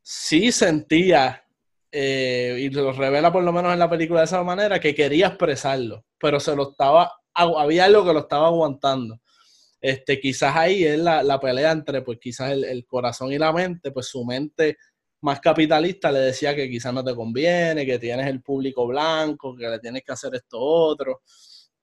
sí 0.03 0.53
sentía, 0.53 1.45
eh, 1.91 2.57
y 2.61 2.71
lo 2.71 2.93
revela 2.93 3.33
por 3.33 3.43
lo 3.43 3.53
menos 3.53 3.73
en 3.73 3.79
la 3.79 3.91
película 3.91 4.21
de 4.21 4.27
esa 4.27 4.43
manera, 4.45 4.79
que 4.79 4.95
quería 4.95 5.29
expresarlo, 5.29 6.05
pero 6.19 6.39
se 6.39 6.55
lo 6.55 6.71
estaba, 6.71 7.13
había 7.35 7.87
algo 7.87 8.05
que 8.05 8.13
lo 8.13 8.21
estaba 8.21 8.47
aguantando 8.47 9.21
este, 9.81 10.21
quizás 10.21 10.57
ahí 10.57 10.85
es 10.85 10.99
la, 10.99 11.23
la 11.23 11.39
pelea 11.39 11.73
entre, 11.73 12.03
pues 12.03 12.19
quizás 12.21 12.53
el, 12.53 12.85
corazón 12.87 13.33
y 13.33 13.39
la 13.39 13.53
mente, 13.53 13.93
pues 13.93 14.07
su 14.07 14.25
mente 14.25 14.77
más 15.21 15.41
capitalista 15.41 16.13
le 16.13 16.21
decía 16.21 16.55
que 16.55 16.69
quizás 16.69 16.93
no 16.93 17.05
te 17.05 17.15
conviene, 17.15 17.87
que 17.87 17.99
tienes 17.99 18.27
el 18.27 18.43
público 18.43 18.87
blanco, 18.87 19.57
que 19.57 19.69
le 19.69 19.79
tienes 19.79 20.03
que 20.05 20.13
hacer 20.13 20.35
esto 20.35 20.59
otro. 20.61 21.23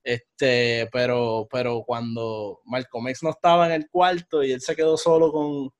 Este, 0.02 0.88
pero, 0.92 1.48
pero 1.50 1.82
cuando 1.84 2.60
Malcolm 2.64 3.08
X 3.08 3.22
no 3.22 3.30
estaba 3.30 3.66
en 3.66 3.72
el 3.72 3.88
cuarto 3.90 4.42
y 4.42 4.52
él 4.52 4.60
se 4.60 4.76
quedó 4.76 4.96
solo 4.96 5.32
con, 5.32 5.70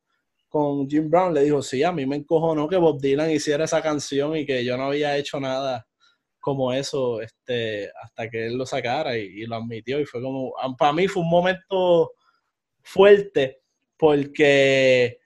con 0.49 0.89
Jim 0.89 1.09
Brown, 1.09 1.33
le 1.33 1.45
dijo, 1.45 1.63
sí, 1.63 1.83
a 1.83 1.93
mí 1.93 2.07
me 2.07 2.17
encojonó 2.17 2.69
que 2.69 2.77
Bob 2.77 3.01
Dylan 3.01 3.31
hiciera 3.31 3.65
esa 3.65 3.83
canción 3.83 4.37
y 4.37 4.45
que 4.45 4.65
yo 4.65 4.77
no 4.77 4.85
había 4.87 5.17
hecho 5.17 5.39
nada 5.39 5.87
como 6.47 6.73
eso 6.73 7.21
este, 7.21 7.91
hasta 8.01 8.31
que 8.31 8.47
él 8.47 8.57
lo 8.57 8.65
sacara 8.65 9.19
y, 9.19 9.45
lo 9.47 9.57
admitió. 9.57 9.99
Y 9.99 10.07
fue 10.07 10.23
como, 10.23 10.55
para 10.79 10.93
mí 10.93 11.09
fue 11.09 11.25
un 11.25 11.29
momento 11.29 12.13
fuerte 12.85 13.63
porque 13.97 15.19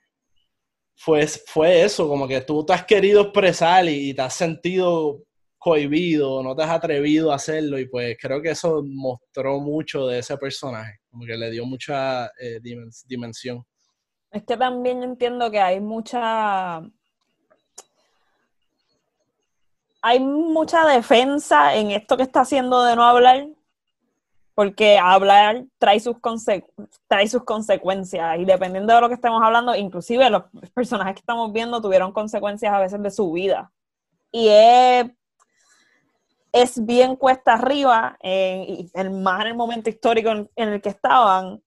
fue, 0.95 1.27
fue 1.27 1.83
eso, 1.83 2.07
como 2.07 2.27
que 2.27 2.41
tú 2.41 2.65
te 2.65 2.73
has 2.73 2.85
querido 2.85 3.21
expresar 3.21 3.87
y, 3.87 4.15
te 4.15 4.21
has 4.23 4.33
sentido 4.33 5.21
cohibido, 5.59 6.41
no 6.41 6.55
te 6.55 6.63
has 6.63 6.71
atrevido 6.71 7.31
a 7.31 7.35
hacerlo 7.35 7.77
y 7.77 7.85
pues 7.85 8.17
creo 8.19 8.41
que 8.41 8.49
eso 8.49 8.81
mostró 8.83 9.59
mucho 9.59 10.07
de 10.07 10.17
ese 10.17 10.35
personaje, 10.39 11.01
como 11.07 11.23
que 11.23 11.37
le 11.37 11.51
dio 11.51 11.67
mucha 11.67 12.31
eh, 12.39 12.59
dimensión. 13.05 13.63
Es 14.31 14.41
que 14.41 14.57
también 14.57 15.03
entiendo 15.03 15.51
que 15.51 15.59
hay 15.59 15.79
mucha 15.79 16.81
hay 20.01 20.19
mucha 20.19 20.85
defensa 20.85 21.75
en 21.75 21.91
esto 21.91 22.17
que 22.17 22.23
está 22.23 22.41
haciendo 22.41 22.83
de 22.83 22.95
no 22.95 23.03
hablar, 23.03 23.47
porque 24.55 24.97
hablar 24.97 25.65
trae 25.77 25.99
sus, 25.99 26.17
trae 27.07 27.27
sus 27.27 27.43
consecuencias 27.43 28.39
y 28.39 28.45
dependiendo 28.45 28.93
de 28.93 29.01
lo 29.01 29.07
que 29.07 29.15
estemos 29.15 29.41
hablando, 29.43 29.75
inclusive 29.75 30.29
los 30.29 30.43
personajes 30.73 31.13
que 31.13 31.19
estamos 31.19 31.53
viendo 31.53 31.81
tuvieron 31.81 32.11
consecuencias 32.11 32.73
a 32.73 32.79
veces 32.79 33.01
de 33.01 33.11
su 33.11 33.31
vida. 33.31 33.71
Y 34.31 34.47
es, 34.49 35.05
es 36.51 36.85
bien 36.85 37.15
cuesta 37.15 37.53
arriba, 37.53 38.17
en, 38.21 39.21
más 39.21 39.41
en 39.41 39.47
el 39.47 39.55
momento 39.55 39.89
histórico 39.89 40.31
en, 40.31 40.49
el 40.55 40.81
que 40.81 40.89
estaban, 40.89 41.61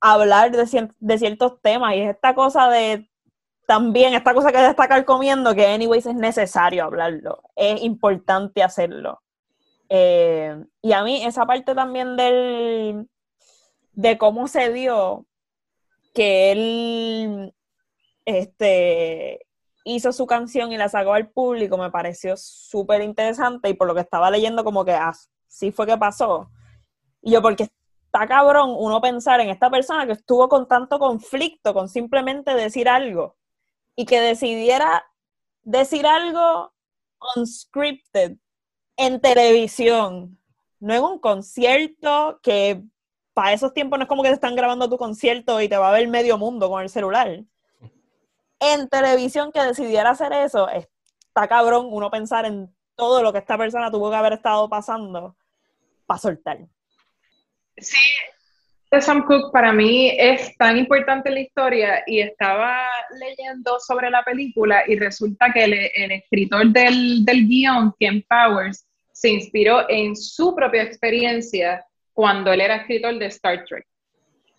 hablar 0.00 0.50
de, 0.50 0.90
de 0.98 1.18
ciertos 1.18 1.60
temas 1.60 1.94
y 1.94 2.00
es 2.00 2.14
esta 2.14 2.34
cosa 2.34 2.70
de 2.70 3.09
también 3.70 4.14
esta 4.14 4.34
cosa 4.34 4.50
que 4.50 4.58
destacar 4.58 5.04
comiendo, 5.04 5.54
que 5.54 5.64
anyways 5.64 6.04
es 6.04 6.16
necesario 6.16 6.82
hablarlo, 6.82 7.40
es 7.54 7.80
importante 7.84 8.64
hacerlo. 8.64 9.22
Eh, 9.88 10.60
y 10.82 10.92
a 10.92 11.04
mí 11.04 11.24
esa 11.24 11.46
parte 11.46 11.72
también 11.76 12.16
del, 12.16 13.08
de 13.92 14.18
cómo 14.18 14.48
se 14.48 14.72
dio 14.72 15.24
que 16.12 16.50
él 16.50 17.54
este, 18.24 19.46
hizo 19.84 20.10
su 20.10 20.26
canción 20.26 20.72
y 20.72 20.76
la 20.76 20.88
sacó 20.88 21.12
al 21.12 21.28
público 21.28 21.78
me 21.78 21.92
pareció 21.92 22.36
súper 22.36 23.02
interesante 23.02 23.68
y 23.68 23.74
por 23.74 23.86
lo 23.86 23.94
que 23.94 24.00
estaba 24.00 24.32
leyendo 24.32 24.64
como 24.64 24.84
que 24.84 24.94
así 24.94 25.70
fue 25.70 25.86
que 25.86 25.96
pasó. 25.96 26.50
Y 27.22 27.30
yo, 27.30 27.40
porque 27.40 27.68
está 28.06 28.26
cabrón 28.26 28.74
uno 28.76 29.00
pensar 29.00 29.38
en 29.38 29.48
esta 29.48 29.70
persona 29.70 30.06
que 30.06 30.12
estuvo 30.14 30.48
con 30.48 30.66
tanto 30.66 30.98
conflicto, 30.98 31.72
con 31.72 31.88
simplemente 31.88 32.52
decir 32.56 32.88
algo 32.88 33.36
y 34.00 34.06
que 34.06 34.18
decidiera 34.18 35.04
decir 35.62 36.06
algo 36.06 36.72
unscripted 37.36 38.38
en 38.96 39.20
televisión, 39.20 40.38
no 40.78 40.94
en 40.94 41.02
un 41.02 41.18
concierto 41.18 42.40
que 42.42 42.82
para 43.34 43.52
esos 43.52 43.74
tiempos 43.74 43.98
no 43.98 44.04
es 44.04 44.08
como 44.08 44.22
que 44.22 44.30
te 44.30 44.36
están 44.36 44.56
grabando 44.56 44.88
tu 44.88 44.96
concierto 44.96 45.60
y 45.60 45.68
te 45.68 45.76
va 45.76 45.90
a 45.90 45.92
ver 45.92 46.08
medio 46.08 46.38
mundo 46.38 46.70
con 46.70 46.82
el 46.82 46.88
celular. 46.88 47.44
En 48.58 48.88
televisión 48.88 49.52
que 49.52 49.60
decidiera 49.60 50.08
hacer 50.08 50.32
eso, 50.32 50.66
está 50.70 51.46
cabrón 51.46 51.88
uno 51.90 52.10
pensar 52.10 52.46
en 52.46 52.74
todo 52.94 53.22
lo 53.22 53.34
que 53.34 53.40
esta 53.40 53.58
persona 53.58 53.90
tuvo 53.90 54.08
que 54.08 54.16
haber 54.16 54.32
estado 54.32 54.66
pasando 54.70 55.36
para 56.06 56.20
soltar. 56.20 56.58
Sí, 57.76 57.98
Sam 58.98 59.24
Cooke 59.24 59.52
para 59.52 59.72
mí 59.72 60.12
es 60.18 60.56
tan 60.56 60.76
importante 60.76 61.30
la 61.30 61.40
historia 61.40 62.02
y 62.06 62.20
estaba 62.20 62.88
leyendo 63.20 63.78
sobre 63.78 64.10
la 64.10 64.24
película 64.24 64.82
y 64.86 64.96
resulta 64.96 65.52
que 65.52 65.64
el, 65.64 66.12
escritor 66.12 66.66
del, 66.68 67.24
del 67.24 67.46
guion, 67.46 67.94
Ken 68.00 68.24
Powers, 68.28 68.84
se 69.12 69.28
inspiró 69.28 69.88
en 69.88 70.16
su 70.16 70.54
propia 70.56 70.82
experiencia 70.82 71.84
cuando 72.12 72.52
él 72.52 72.60
era 72.60 72.76
escritor 72.76 73.18
de 73.18 73.26
Star 73.26 73.64
Trek, 73.64 73.86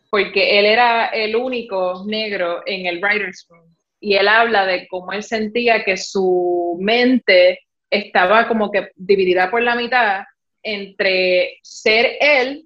porque 0.09 0.59
él 0.59 0.65
era 0.65 1.07
el 1.07 1.35
único 1.35 2.03
negro 2.05 2.61
en 2.65 2.85
el 2.85 3.01
writer's 3.01 3.45
room 3.49 3.75
y 3.99 4.15
él 4.15 4.27
habla 4.27 4.65
de 4.65 4.87
cómo 4.87 5.13
él 5.13 5.23
sentía 5.23 5.83
que 5.83 5.95
su 5.95 6.77
mente 6.79 7.59
estaba 7.89 8.47
como 8.47 8.71
que 8.71 8.89
dividida 8.95 9.51
por 9.51 9.61
la 9.61 9.75
mitad 9.75 10.23
entre 10.63 11.59
ser 11.61 12.17
él, 12.19 12.65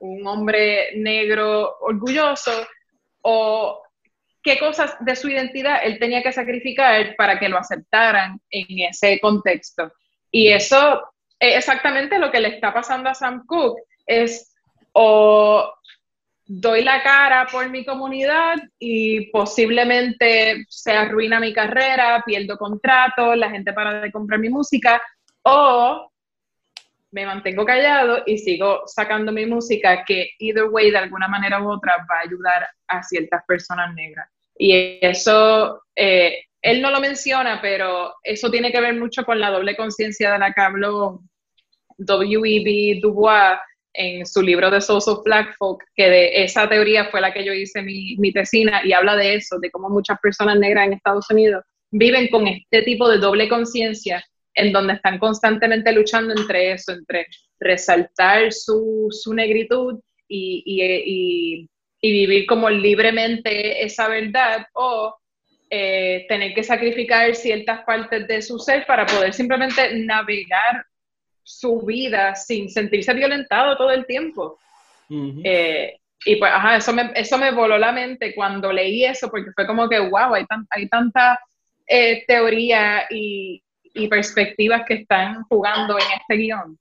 un 0.00 0.26
hombre 0.26 0.96
negro 0.96 1.78
orgulloso, 1.80 2.66
o 3.22 3.82
qué 4.42 4.58
cosas 4.58 4.96
de 5.00 5.16
su 5.16 5.28
identidad 5.28 5.80
él 5.84 5.98
tenía 5.98 6.22
que 6.22 6.32
sacrificar 6.32 7.14
para 7.16 7.38
que 7.38 7.48
lo 7.48 7.58
aceptaran 7.58 8.40
en 8.50 8.88
ese 8.88 9.20
contexto. 9.20 9.92
Y 10.30 10.48
eso 10.48 11.02
es 11.38 11.56
exactamente 11.56 12.18
lo 12.18 12.30
que 12.30 12.40
le 12.40 12.48
está 12.48 12.72
pasando 12.72 13.10
a 13.10 13.14
Sam 13.14 13.44
Cooke 13.46 13.82
es 14.06 14.54
o 14.92 15.72
doy 16.46 16.82
la 16.82 17.02
cara 17.02 17.46
por 17.50 17.68
mi 17.70 17.84
comunidad 17.84 18.56
y 18.78 19.30
posiblemente 19.30 20.64
se 20.68 20.92
arruina 20.92 21.38
mi 21.38 21.52
carrera, 21.52 22.22
pierdo 22.26 22.58
contrato, 22.58 23.36
la 23.36 23.50
gente 23.50 23.72
para 23.72 24.00
de 24.00 24.10
comprar 24.10 24.40
mi 24.40 24.48
música, 24.48 25.00
o 25.42 26.09
me 27.12 27.26
mantengo 27.26 27.64
callado 27.64 28.22
y 28.26 28.38
sigo 28.38 28.82
sacando 28.86 29.32
mi 29.32 29.46
música 29.46 30.04
que 30.04 30.30
either 30.38 30.64
way 30.64 30.90
de 30.90 30.98
alguna 30.98 31.28
manera 31.28 31.62
u 31.62 31.70
otra 31.70 31.96
va 32.10 32.18
a 32.18 32.26
ayudar 32.26 32.68
a 32.88 33.02
ciertas 33.02 33.42
personas 33.46 33.94
negras. 33.94 34.28
Y 34.56 34.98
eso, 35.00 35.82
eh, 35.96 36.44
él 36.62 36.82
no 36.82 36.90
lo 36.90 37.00
menciona, 37.00 37.60
pero 37.60 38.14
eso 38.22 38.50
tiene 38.50 38.70
que 38.70 38.80
ver 38.80 38.94
mucho 38.98 39.24
con 39.24 39.40
la 39.40 39.50
doble 39.50 39.76
conciencia 39.76 40.32
de 40.32 40.38
la 40.38 40.52
que 40.52 40.60
habló 40.60 41.20
W.E.B. 41.98 43.00
Du 43.00 43.12
Bois, 43.12 43.58
en 43.92 44.24
su 44.24 44.42
libro 44.42 44.70
de 44.70 44.78
of 44.88 45.24
Black 45.24 45.56
Folk, 45.58 45.82
que 45.94 46.08
de 46.08 46.44
esa 46.44 46.68
teoría 46.68 47.06
fue 47.06 47.20
la 47.20 47.32
que 47.32 47.44
yo 47.44 47.52
hice 47.52 47.82
mi, 47.82 48.16
mi 48.18 48.32
tesina 48.32 48.82
y 48.84 48.92
habla 48.92 49.16
de 49.16 49.34
eso, 49.34 49.58
de 49.58 49.70
cómo 49.70 49.88
muchas 49.88 50.18
personas 50.20 50.58
negras 50.58 50.86
en 50.86 50.92
Estados 50.92 51.28
Unidos 51.30 51.64
viven 51.90 52.28
con 52.28 52.46
este 52.46 52.82
tipo 52.82 53.08
de 53.08 53.18
doble 53.18 53.48
conciencia 53.48 54.24
en 54.54 54.72
donde 54.72 54.94
están 54.94 55.18
constantemente 55.18 55.92
luchando 55.92 56.34
entre 56.34 56.72
eso, 56.72 56.92
entre 56.92 57.26
resaltar 57.58 58.52
su, 58.52 59.08
su 59.10 59.34
negritud 59.34 60.00
y, 60.28 60.62
y, 60.64 61.68
y, 62.00 62.12
vivir 62.12 62.46
como 62.46 62.70
libremente 62.70 63.84
esa 63.84 64.08
verdad 64.08 64.66
o 64.72 65.14
eh, 65.68 66.26
tener 66.28 66.54
que 66.54 66.62
sacrificar 66.62 67.34
ciertas 67.34 67.84
partes 67.84 68.26
de 68.26 68.42
su 68.42 68.58
ser 68.58 68.86
para 68.86 69.06
poder 69.06 69.32
simplemente 69.32 69.94
navegar 70.00 70.84
su 71.42 71.80
vida 71.82 72.34
sin 72.34 72.68
sentirse 72.70 73.12
violentado 73.12 73.76
todo 73.76 73.90
el 73.90 74.06
tiempo. 74.06 74.58
Eh, 75.44 75.96
y 76.24 76.36
pues, 76.36 76.52
ajá, 76.52 76.76
eso 76.76 76.92
me, 76.92 77.10
eso 77.14 77.38
me 77.38 77.50
voló 77.50 77.78
la 77.78 77.92
mente 77.92 78.34
cuando 78.34 78.72
leí 78.72 79.04
eso, 79.04 79.28
porque 79.30 79.50
fue 79.54 79.66
como 79.66 79.88
que, 79.88 79.98
wow, 79.98 80.34
hay, 80.34 80.44
hay 80.70 80.88
tanta 80.88 81.38
eh, 81.86 82.24
teoría 82.26 83.06
y, 83.10 83.62
y, 83.94 84.08
perspectivas 84.08 84.82
que 84.86 84.94
están 84.94 85.42
jugando 85.44 85.98
en 85.98 86.04
este 86.20 86.34
guion. 86.36 86.78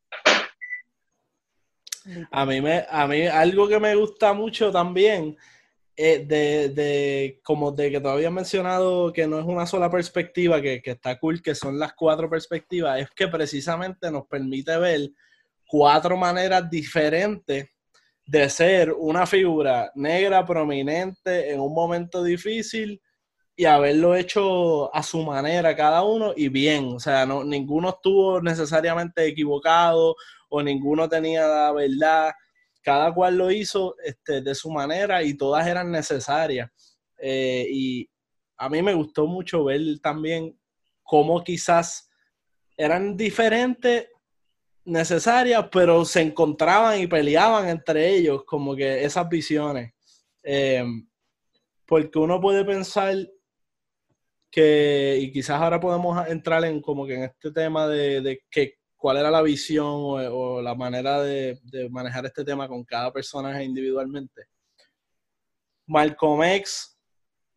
A 2.32 2.46
mí, 2.46 2.62
me, 2.62 2.86
a 2.90 3.08
mí 3.08 3.28
algo 3.28 3.68
que 3.68 3.80
me 3.80 3.96
gusta 3.96 4.34
mucho 4.34 4.72
también 4.72 5.38
de, 6.00 6.70
de, 6.70 7.40
como 7.44 7.72
de 7.72 7.92
que 7.92 8.00
todavía 8.00 8.30
he 8.30 8.32
mencionado 8.32 9.12
que 9.12 9.28
no 9.28 9.40
es 9.40 9.46
una 9.46 9.66
sola 9.66 9.92
perspectiva, 9.92 10.62
que, 10.62 10.82
que, 10.82 10.92
está 10.92 11.20
cool, 11.20 11.42
que 11.42 11.54
son 11.54 11.78
las 11.78 11.94
cuatro 11.94 12.30
perspectivas, 12.30 13.02
es 13.02 13.10
que 13.12 13.28
precisamente 13.28 14.10
nos 14.10 14.26
permite 14.28 14.78
ver 14.78 15.10
cuatro 15.68 16.16
maneras 16.16 16.70
diferentes 16.70 17.70
de 18.26 18.50
ser 18.50 18.94
una 18.94 19.26
figura 19.26 19.92
negra 19.96 20.46
prominente 20.46 21.52
en 21.52 21.60
un 21.60 21.74
momento 21.74 22.24
difícil 22.24 23.02
y 23.60 23.66
haberlo 23.66 24.16
hecho 24.16 24.96
a 24.96 25.04
su 25.04 25.22
manera 25.22 25.76
cada 25.76 26.02
uno 26.02 26.32
y 26.34 26.48
bien, 26.48 26.94
o 26.96 27.00
sea, 27.02 27.26
no, 27.26 27.44
ninguno 27.44 27.90
estuvo 27.90 28.42
necesariamente 28.42 29.26
equivocado 29.26 30.16
o 30.48 30.64
ninguno 30.64 31.10
tenía 31.10 31.46
la 31.46 31.74
verdad 31.74 32.32
cada 32.82 33.14
cual 33.14 33.38
lo 33.38 33.52
hizo 33.52 33.98
este, 34.02 34.40
de 34.40 34.56
su 34.56 34.72
manera 34.72 35.22
y 35.24 35.34
todas 35.34 35.68
eran 35.68 35.92
necesarias. 35.92 36.72
Eh, 37.18 37.68
y 37.70 38.10
a 38.56 38.70
mí 38.70 38.82
me 38.82 38.94
gustó 38.94 39.28
mucho 39.28 39.66
ver 39.66 39.82
también 40.02 40.58
cómo 41.04 41.44
quizás 41.44 42.10
eran 42.78 43.18
diferentes, 43.18 44.08
necesarias, 44.86 45.66
pero 45.70 46.06
se 46.06 46.22
encontraban 46.22 47.02
y 47.02 47.08
peleaban 47.08 47.68
entre 47.68 48.08
ellos, 48.08 48.46
como 48.46 48.74
que 48.74 49.04
esas 49.04 49.28
visiones. 49.28 49.92
Eh, 50.44 50.86
porque 51.86 52.20
uno 52.20 52.40
puede 52.40 52.64
pensar 52.64 53.18
que, 54.50 55.18
y 55.22 55.32
quizás 55.32 55.62
ahora 55.62 55.80
podemos 55.80 56.28
entrar 56.28 56.64
en 56.66 56.82
como 56.82 57.06
que 57.06 57.16
en 57.16 57.24
este 57.24 57.52
tema 57.52 57.88
de, 57.88 58.22
de 58.22 58.42
que 58.50 58.80
cuál 59.00 59.18
era 59.18 59.32
la 59.32 59.42
visión 59.42 59.88
o, 59.88 60.62
la 60.62 60.76
manera 60.76 61.22
de, 61.22 61.58
manejar 61.90 62.26
este 62.26 62.44
tema 62.44 62.68
con 62.68 62.84
cada 62.84 63.12
personaje 63.12 63.64
individualmente. 63.64 64.48
Malcolm 65.88 66.44
X 66.44 67.00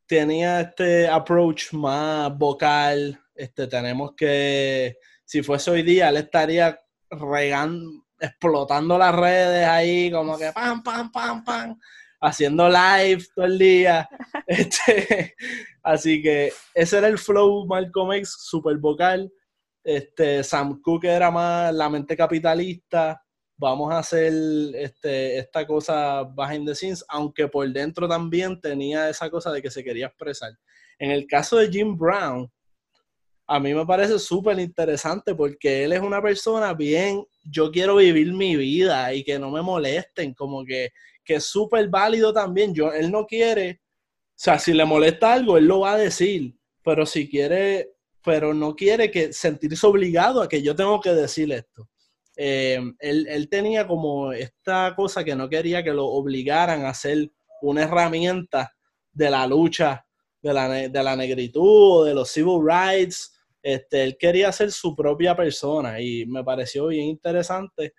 tenía 0.06 0.60
este 0.60 1.08
approach 1.08 1.72
más 1.72 2.36
vocal. 2.38 3.20
Este, 3.34 3.66
tenemos 3.66 4.14
que, 4.14 4.96
si 5.24 5.42
fuese 5.42 5.72
hoy 5.72 5.82
día, 5.82 6.10
él 6.10 6.18
estaría 6.18 6.80
regando, 7.10 8.04
explotando 8.20 8.96
las 8.96 9.14
redes 9.14 9.66
ahí, 9.66 10.12
como 10.12 10.38
que 10.38 10.52
pam, 10.52 10.82
pam, 10.82 11.10
pam, 11.10 11.44
pam, 11.44 11.78
haciendo 12.22 12.68
live 12.68 13.22
todo 13.34 13.44
el 13.44 13.58
día. 13.58 14.08
Este, 14.44 15.34
así 15.82 16.20
que 16.20 16.52
ese 16.74 16.98
era 16.98 17.06
el 17.06 17.16
flow 17.16 17.64
Malcolm 17.64 18.12
X, 18.12 18.36
super 18.38 18.76
vocal. 18.76 19.32
Este, 19.84 20.42
Sam 20.42 20.80
Cooke 20.82 21.06
era 21.06 21.30
más 21.30 21.72
la 21.72 21.88
mente 21.88 22.16
capitalista, 22.16 23.22
vamos 23.56 23.92
a 23.92 23.98
hacer 23.98 24.32
este, 24.74 25.38
esta 25.38 25.66
cosa 25.66 26.24
behind 26.24 26.66
the 26.66 26.74
scenes, 26.74 27.04
aunque 27.08 27.48
por 27.48 27.68
dentro 27.72 28.08
también 28.08 28.60
tenía 28.60 29.08
esa 29.08 29.30
cosa 29.30 29.52
de 29.52 29.62
que 29.62 29.70
se 29.70 29.84
quería 29.84 30.06
expresar. 30.06 30.52
En 30.98 31.10
el 31.10 31.26
caso 31.26 31.56
de 31.56 31.70
Jim 31.70 31.96
Brown, 31.96 32.50
a 33.46 33.60
mí 33.60 33.74
me 33.74 33.86
parece 33.86 34.18
súper 34.18 34.58
interesante 34.58 35.34
porque 35.34 35.84
él 35.84 35.92
es 35.92 36.00
una 36.00 36.22
persona 36.22 36.74
bien, 36.74 37.24
yo 37.44 37.70
quiero 37.70 37.96
vivir 37.96 38.32
mi 38.32 38.56
vida 38.56 39.12
y 39.14 39.24
que 39.24 39.38
no 39.38 39.50
me 39.50 39.62
molesten, 39.62 40.34
como 40.34 40.64
que, 40.64 40.90
que 41.24 41.36
es 41.36 41.44
súper 41.44 41.88
válido 41.88 42.32
también. 42.32 42.74
Yo, 42.74 42.92
él 42.92 43.10
no 43.10 43.26
quiere, 43.26 43.80
o 43.80 44.34
sea, 44.34 44.58
si 44.58 44.72
le 44.72 44.84
molesta 44.84 45.32
algo, 45.32 45.56
él 45.58 45.66
lo 45.66 45.80
va 45.80 45.92
a 45.92 45.98
decir, 45.98 46.54
pero 46.82 47.06
si 47.06 47.28
quiere 47.28 47.92
pero 48.24 48.54
no 48.54 48.74
quiere 48.74 49.10
que 49.10 49.32
sentirse 49.32 49.86
obligado 49.86 50.42
a 50.42 50.48
que 50.48 50.62
yo 50.62 50.74
tengo 50.74 51.00
que 51.00 51.12
decir 51.12 51.52
esto. 51.52 51.88
Eh, 52.36 52.80
él, 53.00 53.48
tenía 53.50 53.86
como 53.86 54.32
esta 54.32 54.94
cosa 54.96 55.22
que 55.22 55.34
no 55.34 55.48
quería 55.48 55.82
que 55.82 55.92
lo 55.92 56.06
obligaran 56.06 56.86
a 56.86 56.94
ser 56.94 57.30
una 57.60 57.82
herramienta 57.82 58.72
de 59.12 59.28
la 59.28 59.46
lucha 59.46 60.06
de 60.40 60.52
la, 60.54 60.68
de 60.68 61.02
la 61.02 61.14
negritud, 61.14 62.06
de 62.06 62.14
los 62.14 62.30
civil 62.30 62.60
rights. 62.64 63.32
Este, 63.62 64.02
él 64.02 64.16
quería 64.18 64.50
ser 64.50 64.72
su 64.72 64.96
propia 64.96 65.36
persona 65.36 66.00
y 66.00 66.26
me 66.26 66.42
pareció 66.42 66.86
bien 66.88 67.06
interesante 67.06 67.94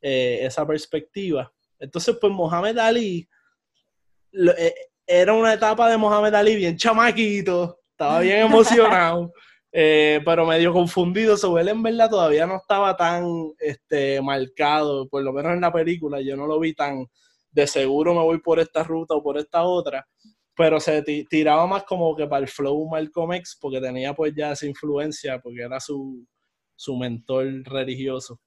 eh, 0.00 0.40
esa 0.42 0.66
perspectiva. 0.66 1.52
Entonces, 1.78 2.16
pues 2.20 2.32
Mohamed 2.32 2.78
Ali 2.78 3.28
eh, 4.32 4.74
era 5.06 5.32
una 5.32 5.54
etapa 5.54 5.88
de 5.90 5.96
Mohamed 5.96 6.34
Ali 6.34 6.56
bien 6.56 6.76
chamaquito, 6.76 7.80
estaba 7.90 8.20
bien 8.20 8.46
emocionado, 8.46 9.32
eh, 9.72 10.20
pero 10.24 10.46
medio 10.46 10.72
confundido. 10.72 11.36
Sobre 11.36 11.62
él 11.62 11.68
en 11.68 11.82
verdad 11.82 12.10
todavía 12.10 12.46
no 12.46 12.56
estaba 12.56 12.96
tan 12.96 13.24
este, 13.58 14.20
marcado, 14.20 15.08
por 15.08 15.22
lo 15.22 15.32
menos 15.32 15.52
en 15.52 15.60
la 15.60 15.72
película, 15.72 16.20
yo 16.20 16.36
no 16.36 16.46
lo 16.46 16.60
vi 16.60 16.74
tan 16.74 17.06
de 17.50 17.66
seguro 17.66 18.14
me 18.14 18.22
voy 18.22 18.38
por 18.40 18.60
esta 18.60 18.84
ruta 18.84 19.14
o 19.14 19.22
por 19.22 19.38
esta 19.38 19.62
otra, 19.64 20.06
pero 20.54 20.78
se 20.80 21.02
tiraba 21.28 21.66
más 21.66 21.84
como 21.84 22.14
que 22.14 22.26
para 22.26 22.42
el 22.42 22.48
flow 22.48 22.88
Malcolm 22.88 23.32
X, 23.34 23.56
porque 23.60 23.80
tenía 23.80 24.14
pues 24.14 24.34
ya 24.36 24.52
esa 24.52 24.66
influencia, 24.66 25.40
porque 25.40 25.62
era 25.62 25.80
su, 25.80 26.26
su 26.76 26.96
mentor 26.96 27.46
religioso. 27.64 28.40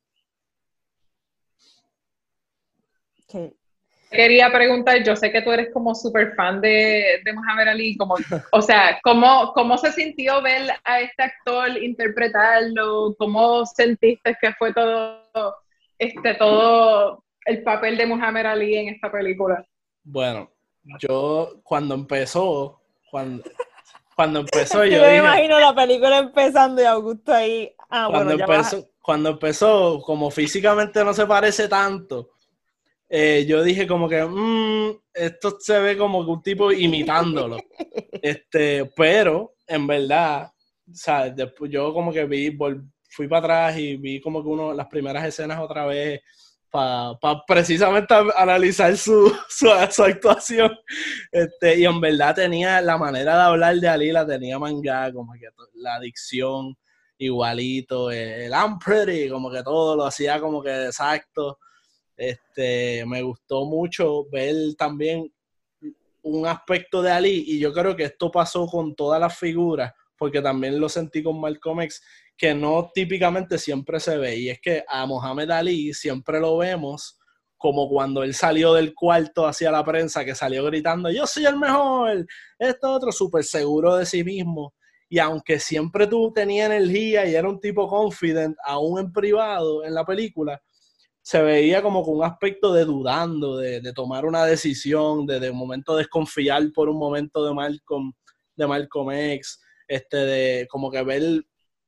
Quería 4.11 4.51
preguntar, 4.51 5.01
yo 5.03 5.15
sé 5.15 5.32
que 5.32 5.41
tú 5.41 5.53
eres 5.53 5.71
como 5.71 5.95
súper 5.95 6.36
fan 6.36 6.59
de, 6.59 7.21
de 7.23 7.34
Muhammad 7.34 7.69
Ali, 7.69 7.95
como, 7.95 8.17
o 8.51 8.61
sea, 8.61 8.99
¿cómo, 9.03 9.53
¿cómo 9.53 9.77
se 9.77 9.89
sintió 9.93 10.41
ver 10.41 10.69
a 10.84 10.99
este 10.99 11.23
actor 11.23 11.82
interpretarlo? 11.82 13.15
¿Cómo 13.17 13.65
sentiste 13.65 14.38
que 14.41 14.51
fue 14.55 14.73
todo, 14.73 15.55
este, 15.97 16.34
todo 16.36 17.23
el 17.45 17.63
papel 17.63 17.97
de 17.97 18.05
Muhammad 18.05 18.47
Ali 18.47 18.75
en 18.75 18.89
esta 18.89 19.09
película? 19.09 19.65
Bueno, 20.03 20.51
yo 20.99 21.61
cuando 21.63 21.95
empezó, 21.95 22.82
cuando, 23.09 23.43
cuando 24.13 24.41
empezó 24.41 24.84
yo, 24.86 24.97
yo 24.97 25.03
me 25.03 25.17
imagino 25.19 25.57
la 25.57 25.73
película 25.73 26.17
empezando 26.17 26.82
y 26.82 26.86
Augusto 26.86 27.34
ahí, 27.34 27.73
ah, 27.89 28.07
cuando 28.09 28.38
bueno, 28.38 28.53
empezó, 28.53 28.89
cuando 29.01 29.29
empezó, 29.29 30.01
como 30.01 30.29
físicamente 30.29 31.01
no 31.05 31.13
se 31.13 31.25
parece 31.25 31.69
tanto, 31.69 32.32
eh, 33.14 33.45
yo 33.45 33.62
dije 33.62 33.86
como 33.86 34.07
que, 34.07 34.24
mmm, 34.24 34.97
esto 35.14 35.57
se 35.59 35.78
ve 35.80 35.97
como 35.97 36.24
que 36.24 36.32
un 36.32 36.41
tipo 36.41 36.72
imitándolo. 36.72 37.57
este, 38.22 38.86
pero, 38.95 39.55
en 39.68 39.86
verdad, 39.86 40.49
¿sabes? 40.93 41.36
Después 41.36 41.70
yo 41.70 41.93
como 41.93 42.14
que 42.14 42.24
vi, 42.24 42.57
fui 43.09 43.28
para 43.28 43.39
atrás 43.39 43.78
y 43.78 43.97
vi 43.97 44.22
como 44.22 44.41
que 44.41 44.47
uno, 44.47 44.74
las 44.74 44.88
primeras 44.88 45.26
escenas 45.26 45.59
otra 45.59 45.86
vez 45.86 46.22
para 46.72 47.18
precisamente 47.45 48.16
analizar 48.38 48.95
su, 48.97 49.30
su, 49.49 49.70
actuación. 49.70 50.72
Este, 51.34 51.80
y 51.80 51.84
en 51.84 51.99
verdad 51.99 52.36
tenía 52.36 52.80
la 52.80 52.97
manera 52.97 53.36
de 53.36 53.41
hablar 53.41 53.76
de 53.76 53.89
Ali, 53.89 54.14
la 54.14 54.26
tenía 54.26 54.57
manga, 54.57 55.12
como 55.12 55.34
que 55.34 55.49
la 55.74 55.99
dicción 55.99 56.78
igualito, 57.18 58.09
el 58.09 58.53
I'm 58.53 58.80
pretty, 58.80 59.28
como 59.28 59.51
que 59.51 59.62
todo 59.64 59.97
lo 59.97 60.05
hacía 60.05 60.39
como 60.39 60.64
que 60.64 60.86
exacto. 60.86 61.59
Este, 62.16 63.05
me 63.05 63.22
gustó 63.22 63.66
mucho 63.66 64.26
ver 64.32 64.55
también 64.78 65.32
un 66.24 66.45
aspecto 66.45 67.01
de 67.01 67.12
Ali 67.12 67.43
y 67.47 67.59
yo 67.59 67.74
creo 67.74 67.95
que 67.95 68.03
esto 68.03 68.30
pasó 68.32 68.68
con 68.68 68.95
todas 68.95 69.20
las 69.20 69.38
figuras, 69.38 69.91
porque 70.18 70.41
también 70.41 70.80
lo 70.80 70.88
sentí 70.88 71.24
con 71.24 71.39
Malcolm 71.39 71.82
X, 71.82 72.01
que 72.38 72.53
no 72.53 72.91
típicamente 72.93 73.57
siempre 73.57 73.99
se 73.99 74.18
ve. 74.18 74.38
Y 74.38 74.49
es 74.49 74.59
que 74.62 74.84
a 74.88 75.05
Mohamed 75.05 75.49
Ali 75.51 75.93
siempre 75.93 76.39
lo 76.39 76.57
vemos 76.57 77.18
como 77.62 77.88
cuando 77.88 78.24
él 78.24 78.34
salió 78.34 78.74
del 78.74 78.95
cuarto 78.95 79.45
hacia 79.45 79.72
la 79.72 79.86
prensa, 79.86 80.26
que 80.26 80.34
salió 80.34 80.64
gritando, 80.66 81.12
yo 81.12 81.28
soy 81.28 81.45
el 81.45 81.57
mejor, 81.57 82.26
esto 82.57 82.91
otro, 82.91 83.12
súper 83.12 83.43
seguro 83.43 83.97
de 83.97 84.05
sí 84.07 84.24
mismo. 84.24 84.74
Y 85.07 85.20
aunque 85.20 85.59
siempre 85.59 86.07
tú 86.07 86.32
tenías 86.34 86.72
energía 86.72 87.28
y 87.28 87.36
era 87.36 87.47
un 87.47 87.59
tipo 87.59 87.88
confident, 87.88 88.57
aún 88.66 88.99
en 88.99 89.12
privado, 89.12 89.84
en 89.84 89.93
la 89.93 90.03
película, 90.03 90.59
se 91.22 91.41
veía 91.41 91.82
como 91.82 92.03
con 92.03 92.17
un 92.17 92.24
aspecto 92.24 92.74
de 92.74 92.86
dudando, 92.86 93.57
de, 93.57 93.93
tomar 93.93 94.26
una 94.26 94.45
decisión, 94.45 95.26
de 95.26 95.39
de 95.39 95.51
momento 95.51 95.95
desconfiar 95.95 96.63
por 96.74 96.89
un 96.89 96.97
momento 96.97 97.45
de 97.45 97.53
Malcolm, 97.53 98.13
de 98.55 98.67
Malcolm 98.67 99.11
X, 99.11 99.61
este, 99.88 100.17
de 100.17 100.67
como 100.67 100.89
que 100.89 101.03
ver, 101.03 101.43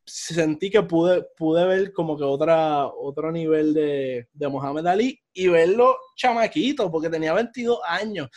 sentí 0.06 0.70
que 0.70 0.84
pude, 0.84 1.26
pude 1.36 1.66
ver 1.66 1.94
como 1.94 2.18
que 2.18 2.24
otra, 2.24 2.88
otro 2.88 3.32
nivel 3.32 3.74
de, 3.74 4.28
de 4.34 4.48
Mohamed 4.48 4.86
Ali 4.86 5.20
y 5.34 5.48
verlo 5.48 5.98
chamaquito, 6.16 6.92
porque 6.92 7.10
tenía 7.10 7.34
22 7.34 7.80
años. 7.88 8.30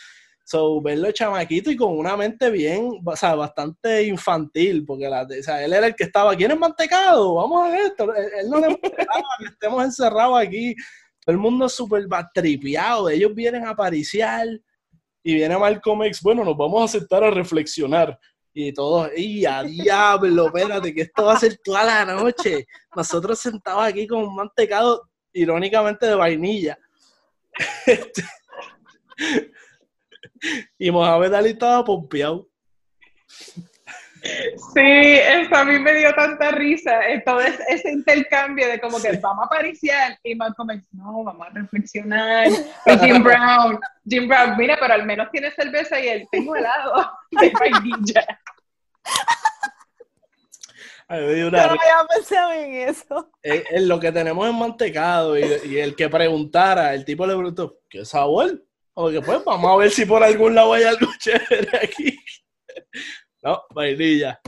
So, 0.49 0.81
verlo 0.81 1.11
chamaquito 1.11 1.69
y 1.69 1.75
con 1.75 1.97
una 1.97 2.15
mente 2.15 2.49
bien, 2.49 3.01
o 3.03 3.15
sea, 3.17 3.35
bastante 3.35 4.03
infantil, 4.03 4.85
porque 4.85 5.09
la, 5.09 5.23
o 5.23 5.43
sea, 5.43 5.61
él 5.61 5.73
era 5.73 5.87
el 5.87 5.93
que 5.93 6.05
estaba, 6.05 6.33
¿quién 6.37 6.51
es 6.51 6.57
mantecado? 6.57 7.33
Vamos 7.33 7.67
a 7.67 7.77
esto. 7.77 8.15
Él, 8.15 8.49
no 8.49 8.61
le 8.61 8.71
importaba 8.71 9.23
que 9.39 9.45
estemos 9.51 9.83
encerrados 9.83 10.39
aquí. 10.39 10.73
Todo 11.19 11.33
el 11.33 11.37
mundo 11.37 11.67
súper 11.67 12.07
tripiado. 12.33 13.09
Ellos 13.09 13.35
vienen 13.35 13.65
a 13.65 13.71
apariciar 13.71 14.47
y 15.21 15.33
viene 15.33 15.57
Malcolm 15.57 16.03
X. 16.03 16.21
Bueno, 16.21 16.45
nos 16.45 16.55
vamos 16.55 16.81
a 16.85 16.97
sentar 16.97 17.25
a 17.25 17.29
reflexionar. 17.29 18.17
Y 18.53 18.71
todos, 18.71 19.11
¡y 19.17 19.45
a 19.45 19.63
diablo! 19.63 20.47
Espérate, 20.47 20.95
que 20.95 21.01
esto 21.01 21.25
va 21.25 21.33
a 21.33 21.39
ser 21.39 21.57
toda 21.61 21.83
la 21.83 22.05
noche. 22.05 22.67
Nosotros 22.95 23.37
sentados 23.37 23.83
aquí 23.83 24.07
con 24.07 24.23
un 24.23 24.33
mantecado, 24.33 25.09
irónicamente 25.33 26.05
de 26.05 26.15
vainilla. 26.15 26.79
Este, 27.85 28.23
y 30.77 30.91
Mohamed 30.91 31.33
Ali 31.33 31.49
estaba 31.49 31.83
pompeado. 31.83 32.47
Sí, 34.73 34.81
eso 34.81 35.55
a 35.55 35.63
mí 35.63 35.79
me 35.79 35.93
dio 35.93 36.13
tanta 36.13 36.51
risa, 36.51 36.99
todo 37.25 37.39
ese 37.39 37.91
intercambio 37.91 38.67
de 38.67 38.79
como 38.79 38.99
que 38.99 39.11
vamos 39.17 39.43
a 39.43 39.45
apariciar 39.45 40.17
y 40.23 40.35
Malcolm 40.35 40.71
X, 40.71 40.87
no, 40.91 41.23
vamos 41.23 41.47
a 41.47 41.51
reflexionar. 41.51 42.47
Y 42.47 42.97
Jim 42.99 43.23
Brown, 43.23 43.79
Jim 44.07 44.27
Brown, 44.27 44.57
mira, 44.57 44.77
pero 44.79 44.95
al 44.95 45.05
menos 45.05 45.29
tiene 45.31 45.51
cerveza 45.51 45.99
y 45.99 46.07
él 46.07 46.27
tengo 46.31 46.55
helado 46.55 47.11
de 47.31 47.51
vainilla. 47.51 48.25
Ay, 51.07 51.39
Yo 51.39 51.51
no 51.51 51.57
había 51.57 51.79
pensado 52.13 52.51
en 52.51 52.73
eso. 52.89 53.31
En, 53.41 53.87
lo 53.87 53.99
que 53.99 54.11
tenemos 54.11 54.45
es 54.47 54.53
mantecado 54.53 55.37
y, 55.37 55.43
y, 55.65 55.77
el 55.77 55.95
que 55.95 56.09
preguntara, 56.09 56.93
el 56.93 57.05
tipo 57.05 57.25
le 57.25 57.35
preguntó, 57.35 57.79
¿qué 57.89 58.03
sabor? 58.03 58.66
O 58.99 59.11
que 59.11 59.21
pues 59.21 59.45
vamos 59.45 59.71
a 59.71 59.75
ver 59.75 59.91
si 59.91 60.07
por 60.07 60.23
algún 60.23 60.55
lado 60.55 60.73
hay 60.73 60.83
algo 60.83 61.05
chévere 61.19 61.69
aquí. 61.83 62.17
No, 63.43 63.61
vainilla. 63.69 64.41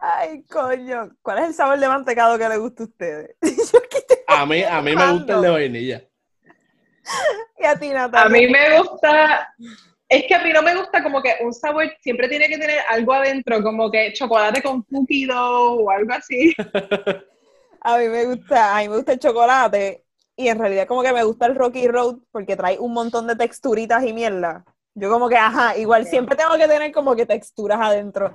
Ay, 0.00 0.42
coño. 0.50 1.10
¿Cuál 1.22 1.38
es 1.38 1.44
el 1.44 1.54
sabor 1.54 1.78
de 1.78 1.86
mantecado 1.86 2.36
que 2.36 2.48
le 2.48 2.56
gusta 2.56 2.82
a 2.82 2.86
ustedes? 2.86 3.36
a 4.26 4.44
mí, 4.44 4.64
a 4.64 4.82
mí 4.82 4.96
me 4.96 5.12
gusta 5.12 5.34
el 5.36 5.42
de 5.42 5.50
vainilla. 5.50 6.02
Y 7.56 7.64
a 7.64 7.78
ti, 7.78 7.90
Natalia. 7.90 8.26
A 8.26 8.28
mí 8.28 8.48
me 8.48 8.78
gusta. 8.80 9.54
Es 10.08 10.24
que 10.26 10.34
a 10.34 10.42
mí 10.42 10.52
no 10.52 10.60
me 10.60 10.74
gusta 10.74 11.04
como 11.04 11.22
que 11.22 11.36
un 11.40 11.54
sabor 11.54 11.88
siempre 12.00 12.28
tiene 12.28 12.48
que 12.48 12.58
tener 12.58 12.80
algo 12.90 13.12
adentro, 13.12 13.62
como 13.62 13.88
que 13.92 14.12
chocolate 14.12 14.60
con 14.60 14.82
cookie 14.82 15.26
dough 15.26 15.84
o 15.84 15.88
algo 15.88 16.12
así. 16.14 16.52
a 17.80 17.98
mí 17.98 18.08
me 18.08 18.24
gusta, 18.24 18.76
a 18.76 18.80
mí 18.80 18.88
me 18.88 18.96
gusta 18.96 19.12
el 19.12 19.20
chocolate 19.20 20.01
y 20.36 20.48
en 20.48 20.58
realidad 20.58 20.86
como 20.86 21.02
que 21.02 21.12
me 21.12 21.24
gusta 21.24 21.46
el 21.46 21.54
Rocky 21.54 21.86
Road 21.86 22.18
porque 22.30 22.56
trae 22.56 22.78
un 22.78 22.92
montón 22.92 23.26
de 23.26 23.36
texturitas 23.36 24.04
y 24.04 24.12
mierda. 24.12 24.64
Yo 24.94 25.10
como 25.10 25.28
que, 25.28 25.36
ajá, 25.36 25.76
igual 25.78 26.06
siempre 26.06 26.36
tengo 26.36 26.56
que 26.56 26.68
tener 26.68 26.92
como 26.92 27.16
que 27.16 27.24
texturas 27.24 27.80
adentro. 27.80 28.34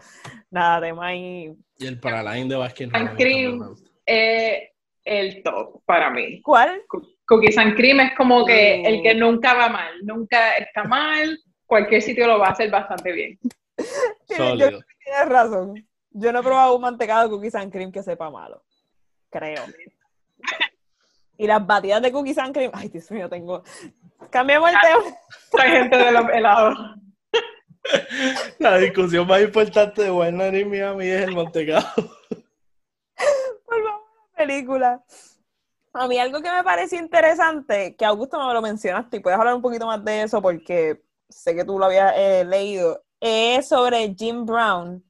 Nada, 0.49 0.81
de 0.81 1.15
y... 1.15 1.55
Y 1.77 1.87
el 1.87 1.99
Paraline 1.99 2.49
de 2.49 2.55
Baskin 2.55 2.89
Cream 3.15 3.75
eh, 4.05 4.71
el 5.03 5.43
top 5.43 5.83
para 5.85 6.09
mí. 6.09 6.41
¿Cuál? 6.41 6.81
Cookies 7.25 7.57
and 7.57 7.75
Cream 7.75 7.99
es 7.99 8.15
como 8.15 8.45
que 8.45 8.81
el 8.81 9.03
que 9.03 9.13
nunca 9.13 9.53
va 9.53 9.69
mal, 9.69 9.93
nunca 10.03 10.55
está 10.55 10.85
mal, 10.85 11.37
cualquier 11.65 12.01
sitio 12.01 12.25
lo 12.25 12.39
va 12.39 12.47
a 12.47 12.51
hacer 12.51 12.71
bastante 12.71 13.11
bien. 13.11 13.39
Tienes, 14.27 14.57
tienes 14.57 15.29
razón. 15.29 15.87
Yo 16.09 16.31
no 16.31 16.39
he 16.39 16.43
probado 16.43 16.75
un 16.75 16.81
mantecado 16.81 17.23
de 17.23 17.29
cookies 17.29 17.55
and 17.55 17.71
cream 17.71 17.91
que 17.91 18.01
sepa 18.01 18.31
malo. 18.31 18.63
Creo. 19.29 19.63
Y 21.37 21.47
las 21.47 21.65
batidas 21.65 22.01
de 22.01 22.11
cookies 22.11 22.37
and 22.37 22.53
cream. 22.53 22.71
Ay, 22.73 22.89
Dios 22.89 23.09
mío, 23.11 23.29
tengo. 23.29 23.63
Cambiamos 24.29 24.71
el 24.71 24.75
tema. 24.81 25.63
Hay 25.63 25.71
gente 25.71 25.97
de 25.97 26.11
los 26.11 26.29
helados. 26.33 26.77
La 28.59 28.77
discusión 28.77 29.27
más 29.27 29.41
importante 29.41 30.03
de 30.03 30.11
Wine 30.11 30.59
y 30.59 30.65
Miami 30.65 31.07
es 31.07 31.21
el 31.23 31.35
mantecado. 31.35 31.87
Volvamos 33.65 34.01
a 34.01 34.31
la 34.31 34.37
película. 34.37 35.03
A 35.93 36.07
mí 36.07 36.19
algo 36.19 36.41
que 36.41 36.51
me 36.51 36.63
pareció 36.63 36.99
interesante, 36.99 37.95
que 37.95 38.05
Augusto 38.05 38.45
me 38.45 38.53
lo 38.53 38.61
mencionaste 38.61 39.17
y 39.17 39.19
puedes 39.19 39.39
hablar 39.39 39.55
un 39.55 39.61
poquito 39.61 39.87
más 39.87 40.03
de 40.03 40.23
eso 40.23 40.41
porque 40.41 41.01
sé 41.29 41.55
que 41.55 41.65
tú 41.65 41.79
lo 41.79 41.85
habías 41.85 42.13
eh, 42.15 42.45
leído, 42.45 43.03
es 43.19 43.67
sobre 43.67 44.13
Jim 44.15 44.45
Brown, 44.45 45.03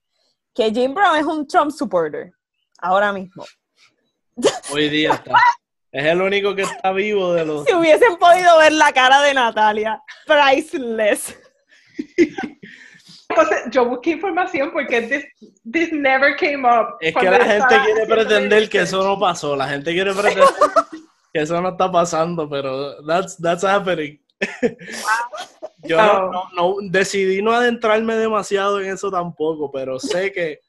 que 0.54 0.72
Jim 0.72 0.94
Brown 0.94 1.18
es 1.18 1.26
un 1.26 1.46
Trump 1.46 1.72
supporter, 1.72 2.32
ahora 2.80 3.12
mismo. 3.12 3.44
Hoy 4.72 4.90
día 4.90 5.14
está. 5.14 5.34
Es 5.92 6.06
el 6.06 6.22
único 6.22 6.54
que 6.54 6.64
está 6.64 6.92
vivo 6.92 7.34
de 7.34 7.46
los. 7.46 7.66
Si 7.66 7.74
hubiesen 7.74 8.18
podido 8.18 8.58
ver 8.60 8.74
la 8.74 8.92
cara 8.92 9.22
de 9.22 9.34
Natalia, 9.34 10.02
priceless. 10.26 11.40
Entonces, 13.30 13.60
yo 13.72 13.86
busqué 13.86 14.12
información 14.12 14.72
porque 14.72 15.02
this, 15.02 15.26
this 15.70 15.92
never 15.92 16.36
came 16.38 16.66
up. 16.68 16.96
Es 17.02 17.14
que 17.14 17.30
la 17.30 17.44
gente 17.44 17.76
quiere 17.86 18.06
pretender 18.06 18.70
que 18.70 18.80
eso 18.80 19.04
no 19.04 19.20
pasó. 19.20 19.56
La 19.56 19.68
gente 19.68 19.92
quiere 19.94 20.14
pretender 20.14 20.46
que 21.34 21.42
eso 21.42 21.62
no 21.62 21.70
está 21.70 21.92
pasando, 21.92 22.50
pero 22.50 23.04
that's, 23.06 23.38
that's 23.42 23.64
happening. 23.64 24.20
Yo 25.84 25.98
no, 25.98 26.32
no- 26.32 26.50
no- 26.56 26.76
decidí 26.90 27.42
no 27.42 27.52
adentrarme 27.52 28.16
demasiado 28.16 28.80
en 28.82 28.92
eso 28.92 29.12
tampoco, 29.12 29.72
pero 29.72 30.00
sé 30.00 30.32
que, 30.32 30.60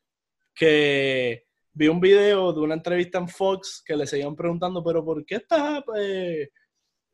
que 0.54 1.44
vi 1.78 1.88
un 1.88 2.00
video 2.00 2.52
de 2.52 2.60
una 2.60 2.74
entrevista 2.74 3.18
en 3.18 3.28
Fox 3.28 3.82
que 3.86 3.96
le 3.96 4.06
seguían 4.06 4.34
preguntando, 4.36 4.82
pero 4.82 5.04
¿por 5.04 5.24
qué 5.24 5.36
estás 5.36 5.82
eh, 5.96 6.48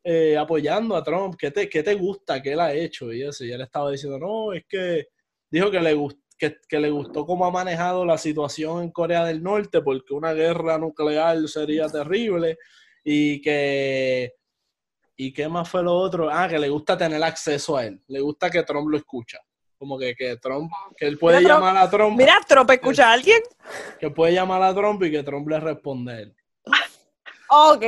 eh, 0.03 0.37
apoyando 0.37 0.95
a 0.95 1.03
Trump? 1.03 1.35
¿Qué 1.37 1.51
te, 1.51 1.69
¿Qué 1.69 1.83
te 1.83 1.95
gusta 1.95 2.41
que 2.41 2.53
él 2.53 2.59
ha 2.59 2.73
hecho? 2.73 3.13
Y 3.13 3.23
eso, 3.23 3.45
y 3.45 3.51
él 3.51 3.61
estaba 3.61 3.91
diciendo, 3.91 4.19
no, 4.19 4.53
es 4.53 4.65
que 4.67 5.07
dijo 5.51 5.69
que 5.71 5.79
le, 5.79 5.95
gust- 5.95 6.19
que 6.67 6.79
le 6.79 6.89
gustó 6.91 7.25
cómo 7.25 7.45
ha 7.45 7.51
manejado 7.51 8.05
la 8.05 8.17
situación 8.17 8.83
en 8.83 8.91
Corea 8.91 9.23
del 9.25 9.43
Norte, 9.43 9.81
porque 9.81 10.13
una 10.13 10.33
guerra 10.33 10.77
nuclear 10.79 11.47
sería 11.47 11.87
terrible, 11.89 12.57
y 13.03 13.41
que 13.41 14.33
¿Y 15.17 15.31
qué 15.33 15.47
más 15.47 15.69
fue 15.69 15.83
lo 15.83 15.93
otro? 15.95 16.29
Ah, 16.29 16.47
que 16.49 16.59
le 16.59 16.69
gusta 16.69 16.97
tener 16.97 17.23
acceso 17.23 17.77
a 17.77 17.85
él. 17.85 18.01
Le 18.07 18.19
gusta 18.21 18.49
que 18.49 18.63
Trump 18.63 18.89
lo 18.89 18.97
escucha. 18.97 19.39
Como 19.85 19.99
que, 19.99 20.15
que 20.15 20.35
Trump, 20.37 20.71
que 20.97 21.05
él 21.05 21.19
puede 21.19 21.37
Mira, 21.41 21.53
llamar 21.53 21.77
a 21.77 21.87
Trump. 21.87 22.17
Mira, 22.17 22.39
Trump, 22.47 22.67
¿escucha 22.71 23.07
a 23.11 23.13
alguien? 23.13 23.39
Que 23.99 24.09
puede 24.09 24.33
llamar 24.33 24.63
a 24.63 24.73
Trump 24.73 25.03
y 25.03 25.11
que 25.11 25.21
Trump 25.21 25.47
le 25.47 25.59
responde 25.59 26.11
a 26.11 26.19
él. 26.21 26.35
Ok. 27.49 27.83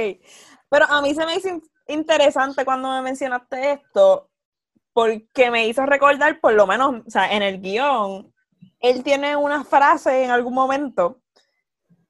Pero 0.69 0.85
a 0.87 1.01
mí 1.01 1.15
se 1.15 1.25
me 1.25 1.35
hizo 1.37 1.49
in- 1.49 1.63
interesante 1.87 2.63
cuando 2.63 2.91
me 2.91 3.01
mencionaste 3.01 3.71
esto, 3.71 4.29
porque 4.93 5.49
me 5.49 5.65
hizo 5.67 5.87
recordar, 5.87 6.39
por 6.39 6.53
lo 6.53 6.67
menos, 6.67 7.01
o 7.07 7.09
sea, 7.09 7.33
en 7.33 7.41
el 7.41 7.59
guion, 7.61 8.31
él 8.79 9.03
tiene 9.03 9.35
una 9.35 9.63
frase 9.63 10.23
en 10.23 10.29
algún 10.29 10.53
momento 10.53 11.21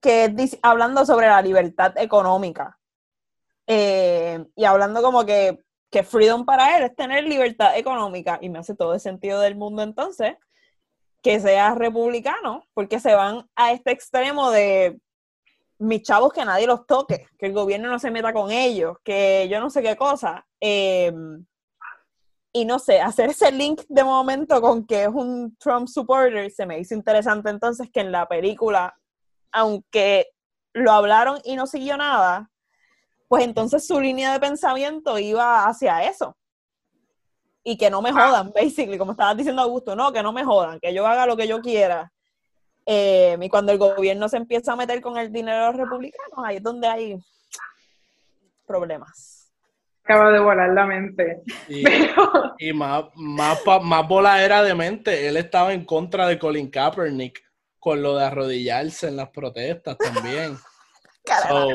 que 0.01 0.25
es 0.37 0.57
hablando 0.63 1.05
sobre 1.05 1.27
la 1.27 1.41
libertad 1.41 1.97
económica. 1.97 2.77
Eh, 3.65 4.43
y 4.53 4.65
hablando 4.65 5.01
como 5.01 5.25
que, 5.25 5.63
que 5.89 6.03
freedom 6.03 6.45
para 6.45 6.77
él 6.77 6.83
es 6.83 6.95
tener 6.95 7.23
libertad 7.23 7.77
económica. 7.77 8.39
Y 8.41 8.49
me 8.49 8.59
hace 8.59 8.75
todo 8.75 8.93
el 8.93 8.99
sentido 8.99 9.39
del 9.41 9.55
mundo 9.55 9.83
entonces 9.83 10.35
que 11.21 11.39
sea 11.39 11.75
republicano, 11.75 12.63
porque 12.73 12.99
se 12.99 13.15
van 13.15 13.49
a 13.55 13.71
este 13.71 13.91
extremo 13.91 14.51
de 14.51 14.99
mis 15.79 16.03
chavos 16.03 16.31
que 16.31 16.45
nadie 16.45 16.67
los 16.67 16.85
toque, 16.85 17.27
que 17.37 17.47
el 17.47 17.53
gobierno 17.53 17.89
no 17.89 17.99
se 17.99 18.11
meta 18.11 18.33
con 18.33 18.51
ellos, 18.51 18.97
que 19.03 19.47
yo 19.49 19.59
no 19.59 19.69
sé 19.69 19.81
qué 19.81 19.95
cosa. 19.95 20.45
Eh, 20.61 21.11
y 22.53 22.65
no 22.65 22.79
sé, 22.79 22.99
hacer 23.01 23.29
ese 23.29 23.51
link 23.51 23.81
de 23.87 24.03
momento 24.03 24.61
con 24.61 24.85
que 24.85 25.03
es 25.03 25.09
un 25.09 25.55
Trump 25.57 25.87
supporter 25.87 26.49
se 26.49 26.65
me 26.65 26.79
hizo 26.79 26.95
interesante 26.95 27.49
entonces 27.49 27.89
que 27.91 27.99
en 27.99 28.11
la 28.11 28.27
película, 28.27 28.97
aunque 29.51 30.29
lo 30.73 30.91
hablaron 30.91 31.39
y 31.43 31.55
no 31.55 31.67
siguió 31.67 31.97
nada, 31.97 32.49
pues 33.27 33.43
entonces 33.43 33.85
su 33.85 33.99
línea 33.99 34.33
de 34.33 34.39
pensamiento 34.39 35.17
iba 35.19 35.65
hacia 35.65 36.03
eso. 36.03 36.35
Y 37.63 37.77
que 37.77 37.89
no 37.89 38.01
me 38.01 38.13
jodan, 38.13 38.51
basically, 38.53 38.97
como 38.97 39.11
estabas 39.11 39.35
diciendo 39.35 39.61
Augusto, 39.61 39.95
no, 39.95 40.13
que 40.13 40.23
no 40.23 40.31
me 40.31 40.45
jodan, 40.45 40.79
que 40.79 40.93
yo 40.93 41.05
haga 41.05 41.25
lo 41.25 41.35
que 41.35 41.47
yo 41.47 41.59
quiera. 41.61 42.11
Eh, 42.85 43.37
y 43.41 43.49
cuando 43.49 43.73
el 43.73 43.77
gobierno 43.77 44.29
se 44.29 44.37
empieza 44.37 44.71
a 44.71 44.77
meter 44.77 45.01
con 45.01 45.17
el 45.17 45.31
dinero 45.31 45.57
de 45.57 45.65
los 45.67 45.75
republicanos, 45.75 46.39
ahí 46.45 46.57
es 46.57 46.63
donde 46.63 46.87
hay 46.87 47.17
problemas. 48.65 49.51
Acaba 50.05 50.31
de 50.31 50.39
volar 50.39 50.69
la 50.69 50.85
mente. 50.85 51.41
Y, 51.67 51.83
y 52.69 52.73
más, 52.73 53.03
más, 53.15 53.59
más 53.83 54.07
bola 54.07 54.41
era 54.41 54.63
de 54.63 54.73
mente. 54.73 55.27
Él 55.27 55.35
estaba 55.35 55.73
en 55.73 55.83
contra 55.83 56.25
de 56.27 56.39
Colin 56.39 56.71
Kaepernick 56.71 57.43
con 57.77 58.01
lo 58.01 58.15
de 58.15 58.23
arrodillarse 58.23 59.09
en 59.09 59.17
las 59.17 59.29
protestas 59.29 59.97
también. 59.97 60.57
So, 61.49 61.67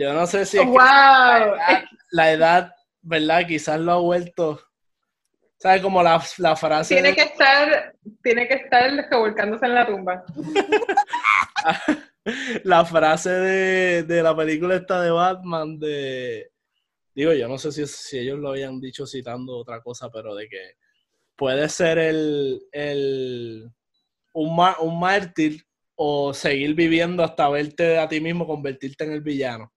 yo 0.00 0.12
no 0.14 0.26
sé 0.26 0.46
si 0.46 0.56
es 0.58 0.62
que 0.64 0.68
¡Wow! 0.68 0.78
la, 0.78 1.56
edad, 1.56 1.84
la 2.10 2.32
edad, 2.32 2.74
¿verdad? 3.02 3.46
Quizás 3.46 3.78
lo 3.80 3.92
ha 3.92 3.96
vuelto. 3.98 4.60
¿Sabes? 5.58 5.82
Como 5.82 6.02
la, 6.02 6.22
la 6.38 6.56
frase. 6.56 6.94
Tiene 6.94 7.10
de- 7.10 7.14
que 7.16 7.22
estar, 7.22 7.94
tiene 8.22 8.48
que 8.48 8.54
estar 8.54 8.90
revolcándose 9.10 9.66
en 9.66 9.74
la 9.74 9.86
tumba. 9.86 10.24
la 12.64 12.84
frase 12.84 13.30
de, 13.30 14.02
de 14.04 14.22
la 14.22 14.36
película 14.36 14.76
esta 14.76 15.00
de 15.02 15.10
Batman 15.10 15.78
de 15.78 16.50
digo 17.14 17.32
yo 17.32 17.48
no 17.48 17.58
sé 17.58 17.72
si, 17.72 17.86
si 17.86 18.18
ellos 18.18 18.38
lo 18.38 18.50
habían 18.50 18.80
dicho 18.80 19.06
citando 19.06 19.56
otra 19.56 19.80
cosa 19.80 20.10
pero 20.10 20.34
de 20.34 20.48
que 20.48 20.74
puede 21.36 21.68
ser 21.68 21.98
el, 21.98 22.60
el 22.72 23.70
un, 24.34 24.56
ma- 24.56 24.76
un 24.80 25.00
mártir 25.00 25.64
o 25.96 26.32
seguir 26.34 26.74
viviendo 26.74 27.24
hasta 27.24 27.48
verte 27.48 27.98
a 27.98 28.08
ti 28.08 28.20
mismo 28.20 28.46
convertirte 28.46 29.04
en 29.04 29.12
el 29.12 29.20
villano 29.22 29.72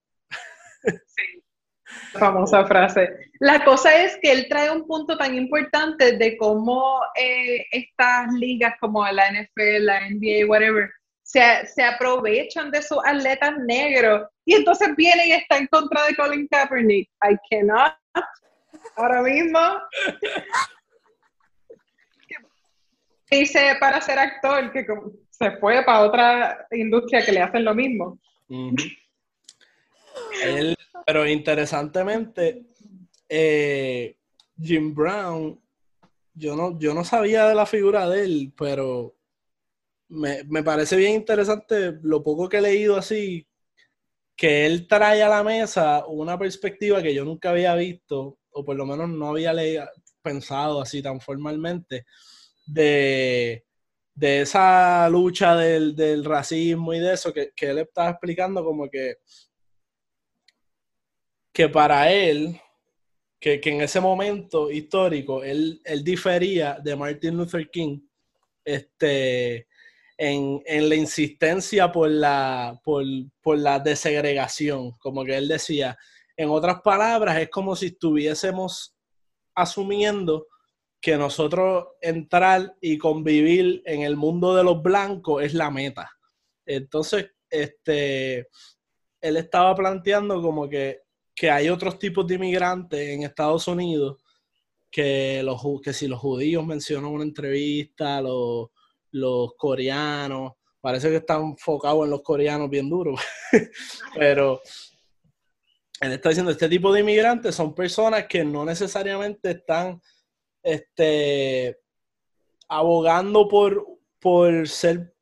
famosa 2.14 2.66
frase. 2.66 3.10
La 3.40 3.64
cosa 3.64 4.04
es 4.04 4.18
que 4.22 4.32
él 4.32 4.48
trae 4.50 4.72
un 4.72 4.88
punto 4.88 5.18
tan 5.18 5.36
importante 5.36 6.18
de 6.18 6.38
cómo 6.38 7.02
eh, 7.16 7.66
estas 7.72 8.32
ligas 8.34 8.76
como 8.80 9.06
la 9.06 9.32
NFL, 9.32 9.86
la 9.86 10.10
NBA, 10.10 10.48
whatever, 10.48 10.90
se, 11.22 11.66
se 11.68 11.84
aprovechan 11.84 12.72
de 12.72 12.82
sus 12.82 13.00
atletas 13.06 13.54
negros 13.66 14.28
y 14.46 14.56
entonces 14.56 14.96
viene 14.96 15.28
y 15.28 15.32
está 15.34 15.58
en 15.58 15.68
contra 15.68 16.06
de 16.06 16.16
Colin 16.16 16.48
Kaepernick. 16.48 17.10
I 17.24 17.38
cannot. 17.50 17.94
Ahora 18.96 19.22
mismo. 19.22 19.60
Dice 23.32 23.76
para 23.80 24.00
ser 24.00 24.20
actor 24.20 24.72
que 24.72 24.86
se 25.32 25.52
fue 25.58 25.84
para 25.84 26.02
otra 26.02 26.68
industria 26.72 27.26
que 27.26 27.32
le 27.32 27.42
hacen 27.42 27.66
lo 27.66 27.74
mismo. 27.74 28.20
Pero 31.06 31.28
interesantemente, 31.28 32.66
eh, 33.30 34.18
Jim 34.62 34.94
Brown, 34.94 35.60
yo 36.34 36.56
no, 36.56 36.80
yo 36.80 36.94
no 36.94 37.04
sabía 37.04 37.48
de 37.48 37.56
la 37.56 37.66
figura 37.66 38.10
de 38.10 38.24
él, 38.24 38.54
pero 38.58 39.16
me, 40.10 40.44
me 40.46 40.64
parece 40.64 40.96
bien 40.96 41.14
interesante 41.14 41.94
lo 42.04 42.24
poco 42.24 42.48
que 42.50 42.58
he 42.58 42.62
leído 42.62 42.98
así, 42.98 43.48
que 44.36 44.66
él 44.66 44.88
trae 44.88 45.22
a 45.22 45.30
la 45.30 45.44
mesa 45.44 46.06
una 46.08 46.38
perspectiva 46.38 47.02
que 47.04 47.14
yo 47.14 47.24
nunca 47.26 47.52
había 47.52 47.76
visto, 47.76 48.40
o 48.52 48.64
por 48.66 48.76
lo 48.76 48.86
menos 48.86 49.10
no 49.10 49.30
había 49.30 49.54
le- 49.54 49.84
pensado 50.22 50.82
así 50.82 51.02
tan 51.02 51.20
formalmente, 51.20 52.06
de, 52.66 53.66
de 54.16 54.42
esa 54.42 55.10
lucha 55.10 55.56
del, 55.56 55.96
del 55.96 56.24
racismo 56.24 56.94
y 56.94 57.00
de 57.00 57.14
eso, 57.14 57.34
que, 57.34 57.52
que 57.56 57.70
él 57.72 57.80
estaba 57.80 58.12
explicando 58.12 58.64
como 58.64 58.90
que, 58.90 59.18
que 61.54 61.70
para 61.70 62.12
él, 62.12 62.60
que, 63.40 63.62
que 63.62 63.70
en 63.70 63.82
ese 63.82 64.02
momento 64.02 64.72
histórico, 64.72 65.44
él, 65.44 65.80
él 65.86 66.04
difería 66.04 66.80
de 66.84 66.96
Martin 66.96 67.38
Luther 67.38 67.70
King 67.70 68.00
este, 68.66 69.68
en, 70.18 70.62
en 70.66 70.90
la 70.90 70.96
insistencia 70.96 71.92
por 71.92 72.10
la, 72.10 72.80
por, 72.84 73.04
por 73.42 73.58
la 73.58 73.80
desegregación, 73.80 74.92
como 74.98 75.24
que 75.24 75.38
él 75.38 75.48
decía, 75.48 75.98
en 76.36 76.50
otras 76.50 76.82
palabras, 76.82 77.38
es 77.38 77.50
como 77.50 77.76
si 77.76 77.88
estuviésemos 77.88 78.96
asumiendo 79.54 80.48
que 81.00 81.18
nosotros 81.18 81.88
entrar 82.02 82.76
y 82.80 82.98
convivir 82.98 83.84
en 83.86 84.02
el 84.02 84.16
mundo 84.16 84.56
de 84.56 84.64
los 84.64 84.82
blancos 84.82 85.44
es 85.44 85.54
la 85.54 85.70
meta. 85.70 86.10
Entonces, 86.66 87.30
este, 87.50 88.48
él 89.22 89.38
estaba 89.38 89.76
planteando 89.76 90.42
como 90.42 90.68
que, 90.68 91.03
que 91.36 91.50
hay 91.50 91.70
otros 91.70 91.98
tipos 91.98 92.28
de 92.28 92.36
inmigrantes 92.36 93.10
en 93.10 93.24
Estados 93.24 93.68
Unidos 93.68 94.18
que, 94.92 95.42
los, 95.44 95.62
que 95.82 95.94
si 95.94 96.08
los 96.08 96.20
judíos 96.20 96.66
mencionan 96.66 97.10
en 97.10 97.16
una 97.16 97.24
entrevista, 97.24 98.22
los, 98.22 98.70
los 99.12 99.54
coreanos, 99.56 100.54
parece 100.80 101.10
que 101.10 101.18
están 101.18 101.42
enfocados 101.44 102.04
en 102.06 102.12
los 102.12 102.22
coreanos 102.22 102.70
bien 102.70 102.90
duros, 102.90 103.20
pero 104.16 104.62
él 106.00 106.12
está 106.12 106.30
diciendo, 106.30 106.52
este 106.52 106.70
tipo 106.70 106.94
de 106.94 107.00
inmigrantes 107.00 107.56
son 107.56 107.74
personas 107.74 108.28
que 108.28 108.44
no 108.44 108.66
necesariamente 108.66 109.52
están 109.52 110.02
este, 110.62 111.80
abogando 112.68 113.48
por, 113.48 113.86
por 114.20 114.68
ser 114.68 115.13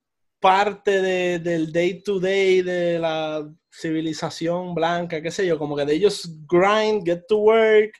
parte 0.41 1.01
de- 1.01 1.39
del 1.39 1.71
day 1.71 2.01
to 2.03 2.19
day 2.19 2.61
de 2.61 2.99
la 2.99 3.47
civilización 3.71 4.73
blanca, 4.75 5.21
qué 5.21 5.31
sé 5.31 5.45
yo, 5.45 5.57
como 5.57 5.77
que 5.77 5.85
de 5.85 5.93
ellos 5.93 6.29
grind, 6.49 7.05
get 7.05 7.21
to 7.27 7.37
work, 7.37 7.93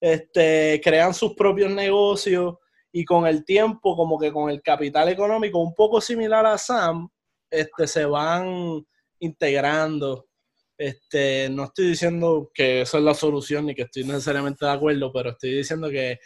este, 0.00 0.80
crean 0.82 1.12
sus 1.12 1.34
propios 1.34 1.70
negocios 1.70 2.54
y 2.92 3.04
con 3.04 3.26
el 3.26 3.44
tiempo, 3.44 3.96
como 3.96 4.18
que 4.18 4.32
con 4.32 4.50
el 4.50 4.62
capital 4.62 5.08
económico 5.08 5.58
un 5.58 5.74
poco 5.74 6.00
similar 6.00 6.46
a 6.46 6.56
Sam, 6.56 7.08
este, 7.50 7.86
se 7.86 8.04
van 8.06 8.84
integrando. 9.18 10.26
Este, 10.78 11.48
no 11.50 11.64
estoy 11.64 11.88
diciendo 11.88 12.50
que 12.54 12.80
eso 12.82 12.96
es 12.96 13.04
la 13.04 13.12
solución 13.14 13.66
ni 13.66 13.74
que 13.74 13.82
estoy 13.82 14.04
necesariamente 14.04 14.64
de 14.64 14.70
acuerdo, 14.72 15.12
pero 15.12 15.30
estoy 15.30 15.54
diciendo 15.54 15.90
que 15.90 16.18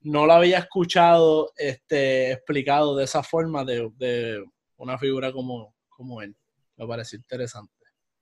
no 0.00 0.26
lo 0.26 0.32
había 0.34 0.58
escuchado 0.58 1.52
este, 1.56 2.32
explicado 2.32 2.94
de 2.96 3.04
esa 3.04 3.22
forma 3.22 3.64
de, 3.64 3.88
de 3.96 4.44
una 4.82 4.98
figura 4.98 5.32
como, 5.32 5.74
como 5.88 6.20
él. 6.22 6.34
Me 6.76 6.86
pareció 6.86 7.16
interesante. 7.16 7.72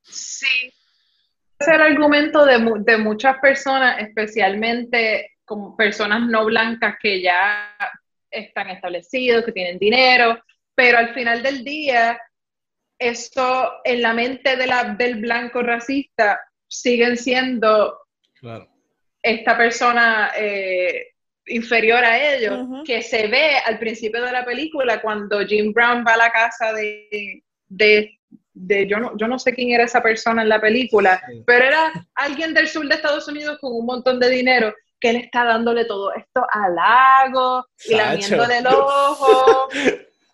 Sí. 0.02 0.72
Es 1.58 1.68
el 1.68 1.80
argumento 1.80 2.44
de, 2.44 2.58
de 2.80 2.98
muchas 2.98 3.38
personas, 3.38 3.98
especialmente 4.00 5.32
como 5.44 5.76
personas 5.76 6.22
no 6.28 6.44
blancas 6.44 6.96
que 7.00 7.20
ya 7.20 7.76
están 8.30 8.70
establecidos, 8.70 9.44
que 9.44 9.52
tienen 9.52 9.78
dinero, 9.78 10.42
pero 10.74 10.98
al 10.98 11.12
final 11.12 11.42
del 11.42 11.64
día, 11.64 12.20
esto 12.98 13.72
en 13.84 14.02
la 14.02 14.14
mente 14.14 14.56
de 14.56 14.66
la, 14.66 14.94
del 14.94 15.16
blanco 15.20 15.62
racista 15.62 16.40
siguen 16.68 17.16
siendo 17.16 17.98
esta 19.22 19.56
persona 19.56 20.30
eh, 20.36 21.09
inferior 21.50 22.04
a 22.04 22.34
ellos, 22.34 22.66
que 22.84 23.02
se 23.02 23.26
ve 23.28 23.56
al 23.66 23.78
principio 23.78 24.24
de 24.24 24.32
la 24.32 24.44
película 24.44 25.00
cuando 25.00 25.44
Jim 25.46 25.72
Brown 25.72 26.04
va 26.06 26.14
a 26.14 26.18
la 26.18 26.30
casa 26.30 26.72
de, 26.72 27.42
de, 27.68 28.86
yo, 28.86 28.98
no, 28.98 29.16
yo 29.16 29.28
no 29.28 29.38
sé 29.38 29.54
quién 29.54 29.70
era 29.70 29.84
esa 29.84 30.02
persona 30.02 30.42
en 30.42 30.48
la 30.48 30.60
película, 30.60 31.22
pero 31.46 31.64
era 31.64 31.92
alguien 32.14 32.54
del 32.54 32.68
sur 32.68 32.86
de 32.86 32.94
Estados 32.94 33.28
Unidos 33.28 33.58
con 33.60 33.72
un 33.72 33.86
montón 33.86 34.18
de 34.20 34.30
dinero 34.30 34.74
que 35.00 35.10
él 35.10 35.16
está 35.16 35.44
dándole 35.44 35.86
todo 35.86 36.12
esto 36.14 36.46
al 36.52 36.74
lago 36.74 37.66
y 37.88 37.94
lamiéndole 37.94 38.58
el 38.58 38.66
ojo 38.66 39.68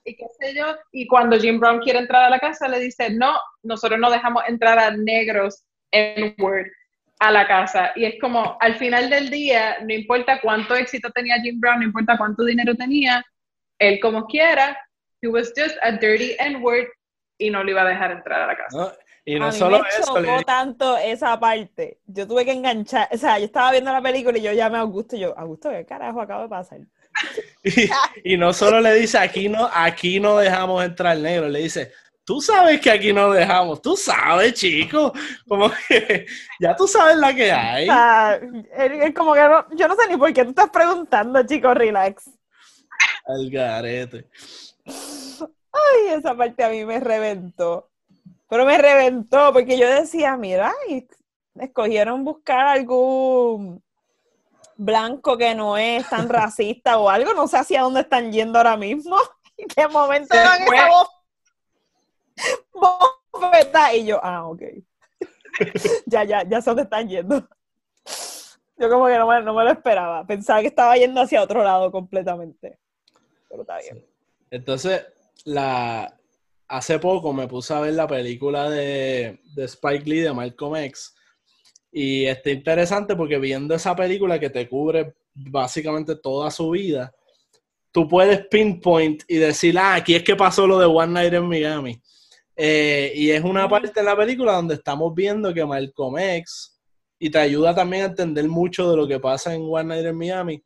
y 0.04 0.16
qué 0.16 0.24
sé 0.40 0.54
yo. 0.54 0.66
Y 0.92 1.06
cuando 1.06 1.38
Jim 1.38 1.60
Brown 1.60 1.80
quiere 1.80 1.98
entrar 2.00 2.24
a 2.24 2.30
la 2.30 2.38
casa, 2.38 2.68
le 2.68 2.80
dice, 2.80 3.10
no, 3.10 3.38
nosotros 3.62 3.98
no 3.98 4.10
dejamos 4.10 4.42
entrar 4.48 4.78
a 4.78 4.90
negros 4.90 5.64
en 5.92 6.34
Word 6.38 6.66
a 7.18 7.30
la 7.30 7.46
casa. 7.46 7.92
Y 7.96 8.04
es 8.04 8.14
como, 8.20 8.56
al 8.60 8.76
final 8.76 9.08
del 9.10 9.30
día, 9.30 9.78
no 9.82 9.92
importa 9.92 10.40
cuánto 10.40 10.74
éxito 10.74 11.10
tenía 11.10 11.40
Jim 11.40 11.60
Brown, 11.60 11.80
no 11.80 11.86
importa 11.86 12.16
cuánto 12.16 12.44
dinero 12.44 12.74
tenía, 12.74 13.24
él 13.78 13.98
como 14.00 14.26
quiera, 14.26 14.78
he 15.22 15.28
was 15.28 15.52
just 15.56 15.76
a 15.82 15.92
dirty 15.92 16.34
N-word 16.38 16.88
y 17.38 17.50
no 17.50 17.62
le 17.62 17.72
iba 17.72 17.82
a 17.82 17.88
dejar 17.88 18.12
entrar 18.12 18.42
a 18.42 18.46
la 18.46 18.56
casa. 18.56 18.96
y 19.24 19.38
no 19.38 19.46
a 19.46 19.52
solo 19.52 19.78
mí 19.78 19.82
me 19.82 19.88
eso, 19.88 20.14
chocó 20.14 20.42
tanto 20.44 20.96
esa 20.96 21.38
parte. 21.38 21.98
Yo 22.06 22.26
tuve 22.26 22.44
que 22.44 22.52
enganchar, 22.52 23.08
o 23.10 23.18
sea, 23.18 23.38
yo 23.38 23.46
estaba 23.46 23.72
viendo 23.72 23.92
la 23.92 24.02
película 24.02 24.38
y 24.38 24.42
yo 24.42 24.52
llamé 24.52 24.78
a 24.78 24.80
Augusto 24.80 25.16
y 25.16 25.20
yo, 25.20 25.36
Augusto, 25.38 25.70
¿qué 25.70 25.84
carajo 25.84 26.20
acaba 26.20 26.42
de 26.42 26.48
pasar? 26.48 26.80
y, 28.24 28.36
no 28.36 28.52
solo 28.52 28.80
le 28.80 28.94
dice, 28.94 29.18
aquí 29.18 29.48
no, 29.48 29.68
aquí 29.72 30.20
no 30.20 30.36
dejamos 30.36 30.84
entrar 30.84 31.16
negro, 31.18 31.48
le 31.48 31.60
dice, 31.60 31.92
tú 32.26 32.40
sabes 32.40 32.80
que 32.80 32.90
aquí 32.90 33.12
no 33.12 33.30
dejamos, 33.30 33.80
tú 33.80 33.96
sabes, 33.96 34.52
chico, 34.54 35.12
como 35.48 35.70
que 35.88 36.26
ya 36.60 36.74
tú 36.74 36.86
sabes 36.86 37.16
la 37.16 37.32
que 37.32 37.52
hay. 37.52 37.88
es 38.70 39.14
como 39.14 39.32
que 39.32 39.48
yo 39.76 39.88
no 39.88 39.94
sé 39.94 40.08
ni 40.08 40.16
por 40.16 40.32
qué 40.32 40.42
tú 40.42 40.50
estás 40.50 40.68
preguntando, 40.70 41.42
chico, 41.46 41.72
relax. 41.72 42.28
Al 43.26 43.48
garete. 43.48 44.28
Ay, 44.84 46.14
esa 46.16 46.36
parte 46.36 46.64
a 46.64 46.68
mí 46.68 46.84
me 46.84 47.00
reventó. 47.00 47.90
Pero 48.48 48.64
me 48.64 48.78
reventó 48.78 49.52
porque 49.52 49.78
yo 49.78 49.88
decía, 49.88 50.36
mira, 50.36 50.72
escogieron 51.54 52.24
buscar 52.24 52.66
algún 52.66 53.82
blanco 54.76 55.36
que 55.36 55.54
no 55.54 55.76
es 55.76 56.08
tan 56.08 56.28
racista 56.28 56.98
o 56.98 57.08
algo, 57.08 57.34
no 57.34 57.46
sé 57.46 57.58
hacia 57.58 57.82
dónde 57.82 58.00
están 58.00 58.32
yendo 58.32 58.58
ahora 58.58 58.76
mismo. 58.76 59.16
¿En 59.56 59.68
qué 59.68 59.88
momento 59.88 60.36
dan 60.36 60.62
esa 60.62 60.88
voz 60.88 61.08
y 63.94 64.06
yo, 64.06 64.20
ah, 64.22 64.48
ok. 64.48 64.62
ya, 66.06 66.24
ya, 66.24 66.42
ya 66.48 66.60
sé 66.60 66.70
dónde 66.70 66.82
están 66.82 67.08
yendo. 67.08 67.48
Yo 68.78 68.90
como 68.90 69.06
que 69.06 69.16
no 69.16 69.26
me, 69.26 69.42
no 69.42 69.54
me, 69.54 69.64
lo 69.64 69.70
esperaba. 69.70 70.26
Pensaba 70.26 70.60
que 70.60 70.68
estaba 70.68 70.96
yendo 70.96 71.20
hacia 71.20 71.42
otro 71.42 71.64
lado 71.64 71.90
completamente. 71.90 72.78
Pero 73.48 73.62
está 73.62 73.78
bien. 73.78 74.04
Entonces, 74.50 75.06
la... 75.44 76.14
hace 76.68 76.98
poco 76.98 77.32
me 77.32 77.48
puse 77.48 77.72
a 77.72 77.80
ver 77.80 77.94
la 77.94 78.06
película 78.06 78.68
de, 78.68 79.40
de 79.54 79.64
Spike 79.64 80.08
Lee 80.08 80.20
de 80.20 80.34
Malcolm 80.34 80.76
X. 80.76 81.14
Y 81.90 82.26
está 82.26 82.50
interesante 82.50 83.16
porque 83.16 83.38
viendo 83.38 83.74
esa 83.74 83.96
película 83.96 84.38
que 84.38 84.50
te 84.50 84.68
cubre 84.68 85.14
básicamente 85.32 86.16
toda 86.16 86.50
su 86.50 86.70
vida, 86.70 87.14
tú 87.90 88.06
puedes 88.06 88.46
pinpoint 88.48 89.22
y 89.26 89.36
decir, 89.36 89.78
ah, 89.78 89.94
aquí 89.94 90.14
es 90.14 90.22
que 90.22 90.36
pasó 90.36 90.66
lo 90.66 90.78
de 90.78 90.84
One 90.84 91.12
Night 91.14 91.32
in 91.32 91.48
Miami. 91.48 92.02
Eh, 92.56 93.12
y 93.14 93.30
es 93.30 93.44
una 93.44 93.68
parte 93.68 93.92
de 93.94 94.02
la 94.02 94.16
película 94.16 94.54
donde 94.54 94.74
estamos 94.74 95.14
viendo 95.14 95.52
que 95.52 95.64
Malcolm 95.64 96.18
X, 96.18 96.80
y 97.18 97.30
te 97.30 97.38
ayuda 97.38 97.74
también 97.74 98.04
a 98.04 98.06
entender 98.06 98.48
mucho 98.48 98.90
de 98.90 98.96
lo 98.96 99.06
que 99.06 99.20
pasa 99.20 99.54
en 99.54 99.62
One 99.62 99.84
Night 99.84 100.06
in 100.06 100.16
Miami, 100.16 100.64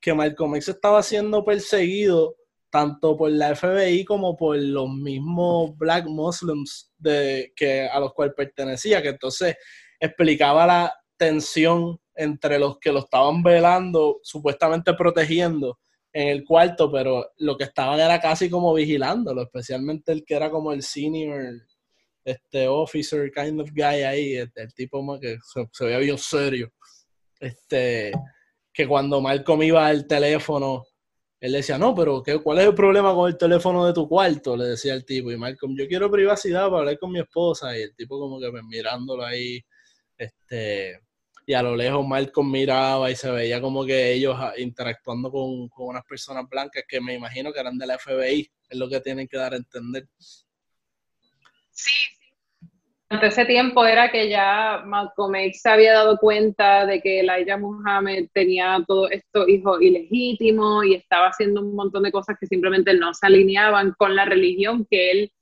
que 0.00 0.14
Malcolm 0.14 0.56
X 0.56 0.68
estaba 0.68 1.02
siendo 1.02 1.44
perseguido 1.44 2.36
tanto 2.70 3.16
por 3.16 3.30
la 3.30 3.54
FBI 3.54 4.04
como 4.04 4.36
por 4.36 4.56
los 4.56 4.90
mismos 4.90 5.76
Black 5.78 6.06
Muslims 6.06 6.92
de, 6.98 7.52
que, 7.56 7.88
a 7.88 7.98
los 7.98 8.12
cuales 8.12 8.34
pertenecía, 8.36 9.00
que 9.02 9.08
entonces 9.08 9.56
explicaba 9.98 10.66
la 10.66 10.94
tensión 11.16 11.98
entre 12.14 12.58
los 12.58 12.78
que 12.78 12.92
lo 12.92 13.00
estaban 13.00 13.42
velando, 13.42 14.18
supuestamente 14.22 14.92
protegiendo, 14.94 15.78
en 16.12 16.28
el 16.28 16.44
cuarto, 16.44 16.90
pero 16.90 17.32
lo 17.38 17.56
que 17.56 17.64
estaban 17.64 18.00
era 18.00 18.20
casi 18.20 18.48
como 18.50 18.74
vigilándolo, 18.74 19.42
especialmente 19.42 20.12
el 20.12 20.24
que 20.24 20.34
era 20.34 20.50
como 20.50 20.72
el 20.72 20.82
senior 20.82 21.54
este 22.24 22.68
officer 22.68 23.30
kind 23.32 23.60
of 23.60 23.70
guy 23.72 24.02
ahí, 24.02 24.36
el, 24.36 24.74
tipo 24.74 25.02
más 25.02 25.18
que 25.20 25.38
se, 25.72 25.84
veía 25.84 25.98
bien 25.98 26.18
serio. 26.18 26.70
Este, 27.40 28.12
que 28.72 28.86
cuando 28.86 29.20
Malcolm 29.20 29.62
iba 29.62 29.86
al 29.86 30.06
teléfono, 30.06 30.84
él 31.40 31.52
decía, 31.52 31.78
no, 31.78 31.94
pero 31.94 32.22
¿qué, 32.22 32.38
¿cuál 32.38 32.58
es 32.58 32.66
el 32.66 32.74
problema 32.74 33.14
con 33.14 33.28
el 33.28 33.38
teléfono 33.38 33.86
de 33.86 33.92
tu 33.92 34.08
cuarto? 34.08 34.56
Le 34.56 34.64
decía 34.66 34.94
el 34.94 35.04
tipo. 35.04 35.30
Y 35.30 35.36
Malcolm, 35.36 35.76
yo 35.76 35.86
quiero 35.86 36.10
privacidad 36.10 36.66
para 36.68 36.80
hablar 36.80 36.98
con 36.98 37.12
mi 37.12 37.20
esposa. 37.20 37.76
Y 37.78 37.82
el 37.82 37.94
tipo 37.94 38.18
como 38.18 38.40
que 38.40 38.50
mirándolo 38.64 39.24
ahí, 39.24 39.60
este, 40.16 41.00
y 41.48 41.54
a 41.54 41.62
lo 41.62 41.74
lejos 41.74 42.06
Malcolm 42.06 42.52
miraba 42.52 43.10
y 43.10 43.16
se 43.16 43.30
veía 43.30 43.58
como 43.58 43.86
que 43.86 44.12
ellos 44.12 44.36
ah, 44.38 44.52
interactuando 44.58 45.30
con, 45.30 45.70
unas 45.78 46.04
personas 46.04 46.46
blancas 46.46 46.84
que 46.86 47.00
me 47.00 47.14
imagino 47.14 47.50
que 47.54 47.58
eran 47.58 47.78
de 47.78 47.86
la 47.86 47.96
FBI, 47.96 48.50
es 48.68 48.78
lo 48.78 48.86
que 48.86 49.00
tienen 49.00 49.26
que 49.26 49.38
dar 49.38 49.54
a 49.54 49.56
entender. 49.56 50.06
Sí. 51.70 51.90
Durante 53.08 53.28
ese 53.28 53.46
tiempo 53.46 53.82
era 53.86 54.10
que 54.10 54.28
ya 54.28 54.82
Malcolm 54.84 55.36
X 55.36 55.62
se 55.62 55.70
había 55.70 55.94
dado 55.94 56.18
cuenta 56.18 56.84
de 56.84 57.00
que 57.00 57.20
Elijah 57.20 57.56
Muhammad 57.56 58.24
tenía 58.34 58.84
todos 58.86 59.10
estos 59.10 59.48
hijos 59.48 59.80
ilegítimos 59.80 60.84
y 60.84 60.96
estaba 60.96 61.28
haciendo 61.28 61.62
un 61.62 61.74
montón 61.74 62.02
de 62.02 62.12
cosas 62.12 62.36
que 62.38 62.46
simplemente 62.46 62.92
no 62.92 63.14
se 63.14 63.26
alineaban 63.26 63.94
con 63.96 64.14
la 64.14 64.26
religión 64.26 64.86
que 64.90 65.12
él 65.12 65.32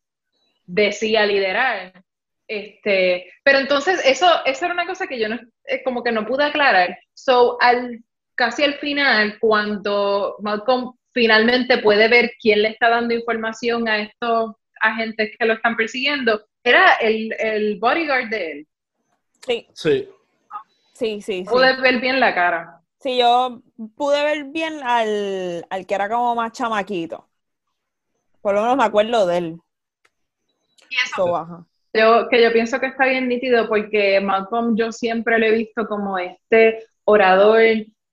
decía 0.67 1.27
liderar. 1.27 2.06
Este, 2.49 3.33
pero 3.43 3.59
entonces 3.59 4.01
eso, 4.05 4.27
eso 4.45 4.65
era 4.65 4.75
una 4.75 4.87
cosa 4.87 5.07
que 5.07 5.19
yo 5.19 5.29
no, 5.29 5.39
eh, 5.65 5.83
como 5.85 6.03
que 6.03 6.13
no 6.13 6.27
pude 6.27 6.45
aclarar. 6.45 6.97
So, 7.15 7.57
al, 7.61 8.05
casi 8.35 8.63
al 8.63 8.75
final, 8.75 9.39
cuando 9.41 10.37
Malcolm 10.41 10.95
finalmente 11.13 11.79
puede 11.79 12.09
ver 12.09 12.33
quién 12.41 12.63
le 12.63 12.69
está 12.69 12.89
dando 12.89 13.15
información 13.15 13.89
a 13.89 13.99
estos 13.99 14.53
agentes 14.81 15.33
que 15.39 15.47
lo 15.47 15.55
están 15.55 15.77
persiguiendo, 15.77 16.45
era 16.63 16.95
el, 16.95 17.35
el 17.39 17.79
bodyguard 17.79 18.29
de 18.29 18.53
él. 18.53 18.69
Sí. 19.47 19.67
Sí. 19.73 20.09
Sí, 20.93 21.21
sí, 21.21 21.45
Pude 21.45 21.77
ver 21.77 22.01
bien 22.01 22.21
la 22.21 22.35
cara. 22.35 22.81
Sí, 23.01 23.19
yo 23.19 23.61
pude 23.97 24.25
ver 24.25 24.45
bien 24.45 24.83
al, 24.83 25.67
al 25.69 25.87
que 25.87 25.95
era 25.95 26.09
como 26.09 26.35
más 26.35 26.53
chamaquito. 26.53 27.29
Por 28.41 28.55
lo 28.55 28.63
menos 28.63 28.79
me 28.79 28.85
acuerdo 28.85 29.27
de 29.27 29.39
él. 29.39 29.57
Y 30.89 30.97
eso, 31.05 31.67
baja 32.05 32.29
que 32.29 32.43
yo 32.43 32.53
pienso 32.53 32.81
que 32.81 32.87
está 32.87 33.07
bien 33.07 33.29
nítido 33.29 33.69
porque 33.69 34.21
Malcolm 34.21 34.77
yo 34.77 34.93
siempre 34.93 35.39
lo 35.39 35.47
he 35.47 35.53
visto 35.53 35.87
como 35.87 36.19
este 36.19 36.85
orador 37.05 37.63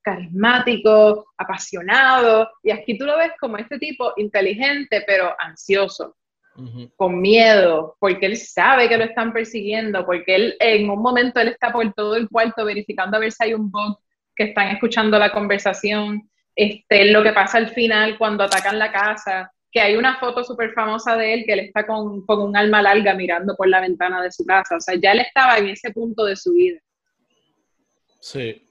carismático, 0.02 1.26
apasionado, 1.38 2.50
y 2.62 2.70
aquí 2.70 2.96
tú 2.98 3.06
lo 3.06 3.16
ves 3.16 3.32
como 3.40 3.56
este 3.56 3.78
tipo 3.78 4.12
inteligente 4.16 5.02
pero 5.06 5.34
ansioso, 5.38 6.16
con 6.96 7.20
miedo, 7.20 7.96
porque 7.98 8.26
él 8.26 8.36
sabe 8.36 8.88
que 8.88 8.98
lo 8.98 9.04
están 9.04 9.32
persiguiendo, 9.32 10.04
porque 10.04 10.36
él 10.36 10.56
en 10.60 10.88
un 10.88 11.00
momento 11.00 11.40
él 11.40 11.48
está 11.48 11.72
por 11.72 11.92
todo 11.94 12.14
el 12.16 12.28
cuarto 12.28 12.64
verificando 12.64 13.16
a 13.16 13.20
ver 13.20 13.32
si 13.32 13.44
hay 13.44 13.54
un 13.54 13.70
bug 13.70 13.98
que 14.36 14.44
están 14.44 14.68
escuchando 14.68 15.18
la 15.18 15.32
conversación, 15.32 16.28
este, 16.54 17.06
lo 17.06 17.22
que 17.22 17.32
pasa 17.32 17.58
al 17.58 17.70
final 17.70 18.16
cuando 18.18 18.44
atacan 18.44 18.78
la 18.78 18.92
casa, 18.92 19.53
que 19.74 19.80
hay 19.80 19.96
una 19.96 20.20
foto 20.20 20.44
súper 20.44 20.72
famosa 20.72 21.16
de 21.16 21.34
él 21.34 21.44
que 21.44 21.52
él 21.52 21.58
está 21.58 21.84
con, 21.84 22.24
con, 22.24 22.40
un 22.40 22.56
alma 22.56 22.80
larga 22.80 23.12
mirando 23.14 23.56
por 23.56 23.68
la 23.68 23.80
ventana 23.80 24.22
de 24.22 24.30
su 24.30 24.44
casa. 24.46 24.76
O 24.76 24.80
sea, 24.80 24.94
ya 24.94 25.10
él 25.10 25.18
estaba 25.18 25.58
en 25.58 25.68
ese 25.68 25.90
punto 25.90 26.24
de 26.24 26.36
su 26.36 26.52
vida. 26.52 26.78
Sí. 28.20 28.64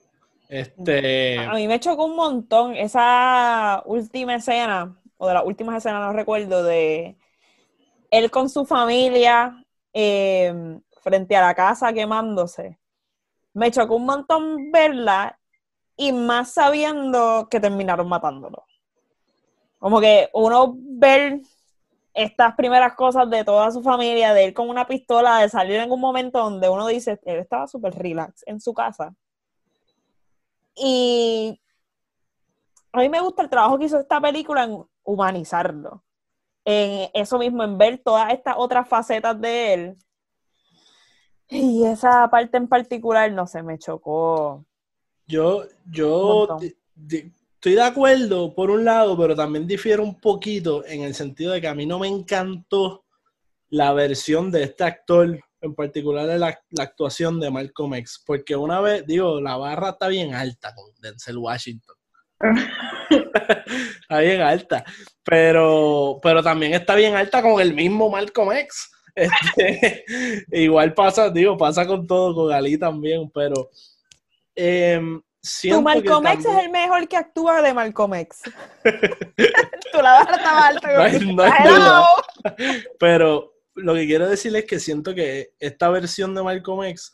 Este... 0.48 1.38
A 1.40 1.56
mí 1.56 1.68
me 1.68 1.82
chocó 1.82 2.06
un 2.06 2.16
montón 2.16 2.76
esa 2.76 3.84
última 3.86 4.36
escena, 4.36 4.98
o 5.18 5.28
de 5.28 5.34
las 5.34 5.46
últimas 5.46 5.76
escenas, 5.76 6.00
no 6.00 6.14
recuerdo, 6.14 6.64
de 6.64 7.18
él 8.10 8.32
con 8.32 8.50
su 8.50 8.64
familia 8.64 9.62
em, 9.92 10.80
frente 11.02 11.36
a 11.36 11.42
la 11.42 11.54
casa 11.54 11.92
quemándose. 11.92 12.80
Me 13.54 13.72
chocó 13.72 13.98
un 13.98 14.06
montón 14.06 14.72
verla 14.72 15.38
y 15.98 16.14
más 16.14 16.54
sabiendo 16.54 17.50
que 17.52 17.60
terminaron 17.60 18.08
matándolo. 18.08 18.64
Como 19.84 20.00
que 20.00 20.30
uno 20.32 20.78
ver 20.78 21.42
estas 22.14 22.56
primeras 22.56 22.96
cosas 22.96 23.30
de 23.30 23.44
toda 23.44 23.70
su 23.70 23.84
familia, 23.84 24.34
de 24.34 24.46
ir 24.46 24.54
con 24.54 24.70
una 24.70 24.88
pistola, 24.88 25.40
de 25.40 25.50
salir 25.50 25.76
en 25.76 25.92
un 25.92 26.00
momento 26.00 26.40
donde 26.40 26.70
uno 26.70 26.88
dice, 26.88 27.20
él 27.26 27.40
estaba 27.40 27.68
súper 27.68 27.94
relax 27.94 28.44
en 28.48 28.62
su 28.62 28.74
casa. 28.74 29.14
Y 30.74 31.60
a 32.94 33.00
mí 33.00 33.10
me 33.10 33.20
gusta 33.20 33.42
el 33.44 33.50
trabajo 33.50 33.78
que 33.78 33.84
hizo 33.84 34.00
esta 34.00 34.22
película 34.22 34.64
en 34.64 34.86
humanizarlo. 35.04 36.02
En 36.64 37.10
eso 37.14 37.38
mismo, 37.38 37.62
en 37.66 37.78
ver 37.78 37.98
todas 37.98 38.32
estas 38.32 38.56
otras 38.58 38.88
facetas 38.88 39.42
de 39.42 39.74
él. 39.74 39.98
Y 41.50 41.84
esa 41.84 42.30
parte 42.30 42.56
en 42.56 42.70
particular, 42.70 43.30
no 43.34 43.48
sé, 43.48 43.62
me 43.62 43.78
chocó. 43.78 44.64
Yo, 45.28 45.66
yo 45.92 46.58
estoy 47.64 47.76
de 47.76 47.84
acuerdo 47.84 48.54
por 48.54 48.70
un 48.70 48.84
lado, 48.84 49.18
pero 49.18 49.38
también 49.38 49.66
difiero 49.66 50.04
un 50.04 50.20
poquito 50.20 50.86
en 50.86 51.04
el 51.04 51.16
sentido 51.16 51.54
de 51.54 51.62
que 51.62 51.70
a 51.70 51.74
mí 51.74 51.86
no 51.86 51.98
me 51.98 52.10
encantó 52.10 53.06
la 53.70 53.94
versión 53.94 54.52
de 54.52 54.64
este 54.64 54.84
actor, 54.84 55.40
en 55.62 55.74
particular 55.74 56.26
la, 56.26 56.60
la 56.72 56.84
actuación 56.84 57.40
de 57.40 57.50
Malcolm 57.50 57.94
X, 57.94 58.22
porque 58.26 58.58
una 58.58 58.82
vez, 58.82 59.08
digo, 59.08 59.40
la 59.40 59.56
barra 59.56 59.92
está 59.92 60.10
bien 60.10 60.34
alta 60.34 60.76
con 60.76 60.92
Denzel 61.00 61.38
Washington. 61.38 61.96
está 63.10 64.20
bien 64.20 64.42
alta, 64.42 64.84
pero, 65.24 66.20
pero 66.22 66.44
también 66.44 66.74
está 66.74 66.96
bien 66.96 67.16
alta 67.16 67.42
con 67.42 67.62
el 67.62 67.74
mismo 67.74 68.10
Malcolm 68.10 68.52
X. 68.52 68.92
Este, 69.16 70.04
igual 70.52 70.94
pasa, 70.94 71.30
digo, 71.30 71.56
pasa 71.56 71.88
con 71.88 72.06
todo, 72.08 72.36
con 72.36 72.52
Ali 72.52 72.78
también, 72.78 73.32
pero 73.34 73.70
eh, 74.54 75.00
tu 75.70 75.82
Malcolm 75.82 76.26
X 76.28 76.46
es 76.46 76.64
el 76.64 76.70
mejor 76.70 77.08
que 77.08 77.18
actúa 77.18 77.62
de 77.62 77.74
Malcolm 77.74 78.14
X. 78.14 78.42
tu 79.92 79.98
la 80.02 80.24
barra 80.24 80.36
está 80.36 80.68
alta. 80.68 82.08
Pero 83.00 83.54
lo 83.76 83.94
que 83.94 84.06
quiero 84.06 84.30
decir 84.30 84.56
es 84.56 84.66
que 84.66 84.80
siento 84.80 85.14
que 85.14 85.54
esta 85.60 85.90
versión 85.90 86.34
de 86.34 86.44
Malcolm 86.44 86.84
X 86.84 87.14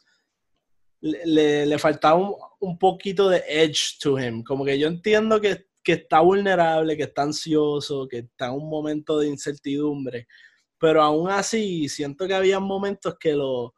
le, 1.01 1.65
le 1.65 1.79
faltaba 1.79 2.17
un, 2.17 2.35
un, 2.59 2.77
poquito 2.77 3.29
de 3.29 3.43
edge 3.47 3.97
to 3.99 4.19
him. 4.19 4.43
Como 4.43 4.63
que 4.63 4.77
yo 4.77 4.87
entiendo 4.87 5.41
que, 5.41 5.65
que 5.83 5.93
está 5.93 6.19
vulnerable, 6.19 6.97
que 6.97 7.03
está 7.03 7.23
ansioso, 7.23 8.07
que 8.07 8.19
está 8.19 8.47
en 8.47 8.53
un 8.53 8.69
momento 8.69 9.17
de 9.17 9.27
incertidumbre. 9.27 10.27
Pero 10.77 11.01
aún 11.01 11.29
así, 11.29 11.89
siento 11.89 12.27
que 12.27 12.35
había 12.35 12.59
momentos 12.59 13.17
que 13.19 13.33
lo. 13.33 13.73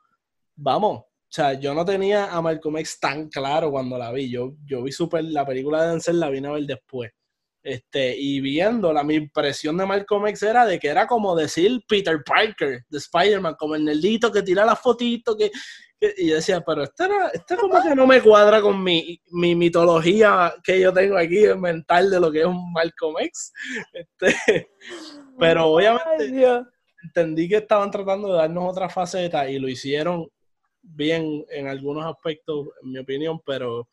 Vamos, 0.56 1.06
o 1.32 1.34
sea, 1.34 1.54
yo 1.54 1.74
no 1.74 1.86
tenía 1.86 2.26
a 2.26 2.42
Malcolm 2.42 2.76
X 2.80 3.00
tan 3.00 3.30
claro 3.30 3.72
cuando 3.72 3.98
la 3.98 4.12
vi. 4.12 4.30
Yo, 4.30 4.52
yo 4.66 4.84
vi 4.84 4.92
super, 4.92 5.24
la 5.24 5.46
película 5.46 5.82
de 5.82 5.92
Denzel, 5.92 6.20
la 6.20 6.30
vine 6.30 6.50
a 6.50 6.52
ver 6.52 6.64
después. 6.64 7.10
Este, 7.64 8.18
y 8.18 8.42
viéndola, 8.42 9.02
mi 9.02 9.16
impresión 9.16 9.78
de 9.78 9.86
Malcolm 9.86 10.28
X 10.28 10.44
era 10.44 10.66
de 10.66 10.78
que 10.78 10.90
era 10.90 11.08
como 11.08 11.34
decir 11.34 11.80
Peter 11.88 12.22
Parker 12.26 12.82
de 12.90 12.98
Spider-Man, 12.98 13.56
como 13.58 13.76
el 13.76 13.86
nerdito 13.86 14.30
que 14.30 14.42
tira 14.42 14.66
las 14.66 14.82
fotitos, 14.82 15.38
que, 15.38 15.50
y 16.18 16.28
yo 16.28 16.36
decía, 16.36 16.60
pero 16.66 16.84
esto, 16.84 17.06
era, 17.06 17.30
esto 17.30 17.56
como 17.56 17.82
que 17.82 17.96
no 17.96 18.06
me 18.06 18.20
cuadra 18.22 18.60
con 18.60 18.84
mi, 18.84 19.22
mi, 19.32 19.56
mitología 19.56 20.54
que 20.62 20.82
yo 20.82 20.92
tengo 20.92 21.18
aquí 21.18 21.46
mental 21.58 22.10
de 22.10 22.20
lo 22.20 22.30
que 22.30 22.42
es 22.42 22.46
un 22.46 22.74
Malcolm 22.74 23.16
X. 23.20 23.54
Este, 23.94 24.70
pero 25.40 25.68
obviamente 25.68 26.66
entendí 27.04 27.48
que 27.48 27.58
estaban 27.58 27.90
tratando 27.90 28.34
de 28.34 28.40
darnos 28.40 28.70
otra 28.70 28.90
faceta 28.90 29.50
y 29.50 29.60
lo 29.60 29.70
hicieron 29.70 30.28
bien 30.82 31.46
en 31.50 31.68
algunos 31.68 32.06
aspectos, 32.06 32.70
en 32.84 32.92
mi 32.92 33.00
opinión, 33.00 33.40
pero, 33.46 33.88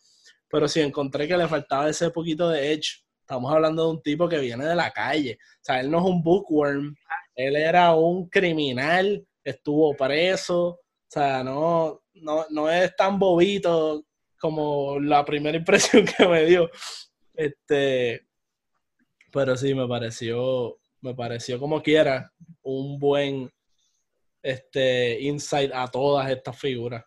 pero 0.48 0.68
sí 0.68 0.80
encontré 0.80 1.28
que 1.28 1.36
le 1.36 1.48
faltaba 1.48 1.88
ese 1.88 2.10
poquito 2.10 2.48
de 2.48 2.72
edge. 2.72 3.04
Estamos 3.20 3.52
hablando 3.52 3.84
de 3.84 3.90
un 3.90 4.02
tipo 4.02 4.28
que 4.28 4.38
viene 4.38 4.64
de 4.64 4.74
la 4.74 4.90
calle. 4.90 5.38
O 5.40 5.64
sea, 5.64 5.80
él 5.80 5.90
no 5.90 5.98
es 5.98 6.04
un 6.04 6.22
bookworm, 6.22 6.94
él 7.34 7.56
era 7.56 7.94
un 7.94 8.28
criminal, 8.28 9.26
estuvo 9.44 9.94
preso. 9.94 10.66
O 10.68 10.80
sea, 11.10 11.44
no, 11.44 12.02
no, 12.14 12.46
no 12.50 12.70
es 12.70 12.94
tan 12.96 13.18
bobito 13.18 14.04
como 14.38 14.98
la 14.98 15.24
primera 15.24 15.56
impresión 15.58 16.06
que 16.06 16.26
me 16.26 16.46
dio. 16.46 16.70
Este, 17.34 18.26
pero 19.32 19.56
sí, 19.56 19.74
me 19.74 19.86
pareció, 19.86 20.78
me 21.00 21.14
pareció 21.14 21.58
como 21.58 21.82
quiera 21.82 22.32
un 22.62 22.98
buen 22.98 23.50
este 24.48 25.20
insight 25.20 25.72
a 25.74 25.86
todas 25.88 26.30
estas 26.30 26.58
figuras. 26.58 27.04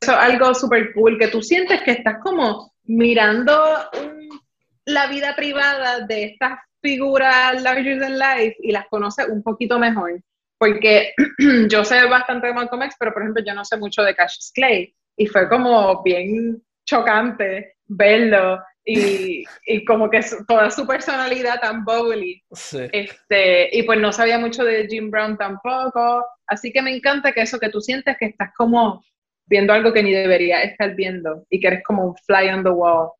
Eso 0.00 0.12
es 0.12 0.18
algo 0.18 0.54
súper 0.54 0.92
cool, 0.94 1.18
que 1.18 1.28
tú 1.28 1.42
sientes 1.42 1.82
que 1.82 1.92
estás 1.92 2.16
como 2.22 2.74
mirando 2.84 3.54
la 4.84 5.06
vida 5.06 5.34
privada 5.36 6.00
de 6.06 6.24
estas 6.24 6.58
figuras 6.80 7.62
larger 7.62 8.00
than 8.00 8.18
life 8.18 8.56
y 8.60 8.72
las 8.72 8.86
conoces 8.88 9.28
un 9.28 9.42
poquito 9.42 9.78
mejor. 9.78 10.20
Porque 10.58 11.12
yo 11.68 11.84
sé 11.84 12.04
bastante 12.06 12.48
de 12.48 12.54
Malcolm 12.54 12.82
X, 12.82 12.96
pero 12.98 13.12
por 13.12 13.22
ejemplo 13.22 13.44
yo 13.46 13.54
no 13.54 13.64
sé 13.64 13.76
mucho 13.76 14.02
de 14.02 14.14
Cassius 14.14 14.50
Clay. 14.52 14.94
Y 15.16 15.26
fue 15.26 15.48
como 15.48 16.02
bien 16.02 16.62
chocante 16.84 17.74
verlo 17.86 18.58
y, 18.84 19.44
y, 19.66 19.84
como 19.84 20.10
que 20.10 20.20
toda 20.48 20.70
su 20.70 20.86
personalidad 20.86 21.60
tan 21.60 21.84
bubbly. 21.84 22.42
Este, 22.50 23.76
y 23.76 23.82
pues 23.84 24.00
no 24.00 24.12
sabía 24.12 24.38
mucho 24.38 24.64
de 24.64 24.86
Jim 24.88 25.10
Brown 25.10 25.36
tampoco. 25.36 26.24
Así 26.46 26.72
que 26.72 26.82
me 26.82 26.94
encanta 26.94 27.32
que 27.32 27.42
eso 27.42 27.58
que 27.58 27.68
tú 27.68 27.80
sientes 27.80 28.16
que 28.18 28.26
estás 28.26 28.50
como 28.56 29.04
viendo 29.46 29.72
algo 29.72 29.92
que 29.92 30.02
ni 30.02 30.12
debería 30.12 30.62
estar 30.62 30.94
viendo 30.94 31.46
y 31.50 31.60
que 31.60 31.68
eres 31.68 31.82
como 31.84 32.06
un 32.06 32.16
fly 32.26 32.48
on 32.48 32.64
the 32.64 32.70
wall. 32.70 33.10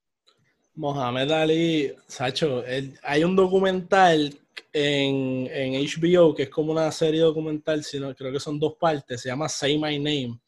Mohamed 0.75 1.31
Ali, 1.31 1.95
Sacho, 2.07 2.65
hay 3.03 3.25
un 3.25 3.37
documental 3.37 4.35
en, 4.73 5.49
en, 5.53 5.75
HBO 5.75 6.35
que 6.35 6.45
es 6.45 6.49
como 6.49 6.73
una 6.73 6.91
serie 6.91 7.21
documental, 7.21 7.85
sino 7.85 8.15
creo 8.15 8.33
que 8.33 8.41
son 8.41 8.59
dos 8.59 8.75
partes, 8.81 9.21
se 9.21 9.29
llama 9.29 9.49
Say 9.49 9.79
My 9.79 9.99
Name. 9.99 10.39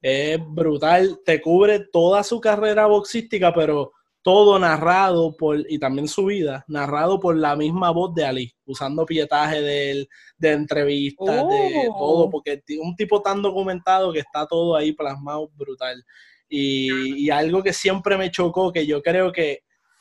Es 0.00 0.38
brutal, 0.44 1.20
te 1.24 1.40
cubre 1.40 1.86
toda 1.92 2.24
su 2.24 2.40
carrera 2.40 2.86
boxística, 2.86 3.54
pero 3.54 3.92
todo 4.22 4.58
narrado 4.58 5.36
por, 5.36 5.64
y 5.68 5.78
también 5.78 6.06
su 6.06 6.26
vida, 6.26 6.64
narrado 6.68 7.18
por 7.18 7.36
la 7.36 7.56
misma 7.56 7.90
voz 7.90 8.14
de 8.14 8.24
Ali, 8.24 8.54
usando 8.64 9.04
pietaje 9.04 9.60
de 9.60 9.90
él, 9.90 10.08
de 10.38 10.52
entrevistas, 10.52 11.48
de 11.48 11.88
oh. 11.90 11.98
todo, 11.98 12.30
porque 12.30 12.62
es 12.66 12.78
un 12.78 12.94
tipo 12.94 13.20
tan 13.20 13.42
documentado 13.42 14.12
que 14.12 14.20
está 14.20 14.46
todo 14.46 14.76
ahí 14.76 14.92
plasmado 14.92 15.50
brutal. 15.56 16.02
Y, 16.48 17.30
algo 17.30 17.62
que 17.62 17.72
siempre 17.72 18.16
me 18.16 18.30
chocó, 18.30 18.72
que 18.72 18.86
yo 18.86 19.02
creo 19.02 19.32
que, 19.32 19.60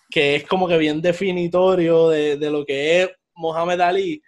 que 0.09 0.35
es 0.35 0.47
como 0.47 0.67
que 0.67 0.77
bien 0.77 1.01
definitorio 1.01 2.09
de, 2.09 2.37
de 2.37 2.51
lo 2.51 2.65
que 2.65 3.03
es 3.03 3.09
Mohamed 3.35 3.79
Ali, 3.79 4.21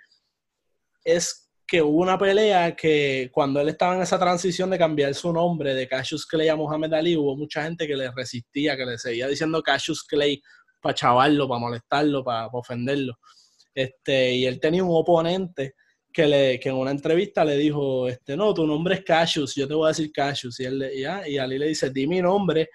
es 1.04 1.43
que 1.74 1.82
hubo 1.82 2.04
una 2.04 2.20
pelea 2.20 2.76
que 2.76 3.32
cuando 3.34 3.60
él 3.60 3.70
estaba 3.70 3.96
en 3.96 4.04
esa 4.04 4.20
transición 4.20 4.70
de 4.70 4.78
cambiar 4.78 5.16
su 5.16 5.34
nombre 5.34 5.74
de 5.74 5.88
Cassius 5.88 6.24
Clay 6.24 6.48
a 6.48 6.56
Muhammad 6.56 6.94
Ali, 6.94 7.18
hubo 7.18 7.36
mucha 7.36 7.64
gente 7.64 7.88
que 7.88 7.96
le 7.96 8.12
resistía, 8.12 8.78
que 8.78 8.86
le 8.86 9.00
seguía 9.00 9.28
diciendo 9.28 9.60
Cassius 9.64 10.04
Clay 10.04 10.40
para 10.80 10.94
chavarlo, 10.94 11.48
para 11.48 11.60
molestarlo, 11.60 12.24
para, 12.24 12.46
ofenderlo. 12.46 13.18
Este, 13.74 14.36
y 14.36 14.46
él 14.46 14.60
tenía 14.60 14.84
un 14.84 14.92
oponente 14.96 15.74
que, 16.14 16.28
le, 16.28 16.60
que 16.60 16.70
en 16.70 16.76
una 16.76 16.92
entrevista 16.92 17.44
le 17.44 17.58
dijo, 17.58 18.08
este, 18.08 18.38
no, 18.38 18.54
tu 18.54 18.68
nombre 18.68 18.94
es 18.94 19.04
Cassius, 19.04 19.56
yo 19.56 19.68
te 19.68 19.74
voy 19.74 19.88
a 19.88 19.94
decir 19.94 20.12
Cassius. 20.12 20.60
Y, 20.60 20.66
él, 20.66 20.92
ya, 20.96 21.28
y 21.28 21.40
Ali 21.40 21.58
le 21.58 21.70
dice, 21.70 21.90
di 21.90 22.06
mi 22.06 22.22
nombre, 22.22 22.70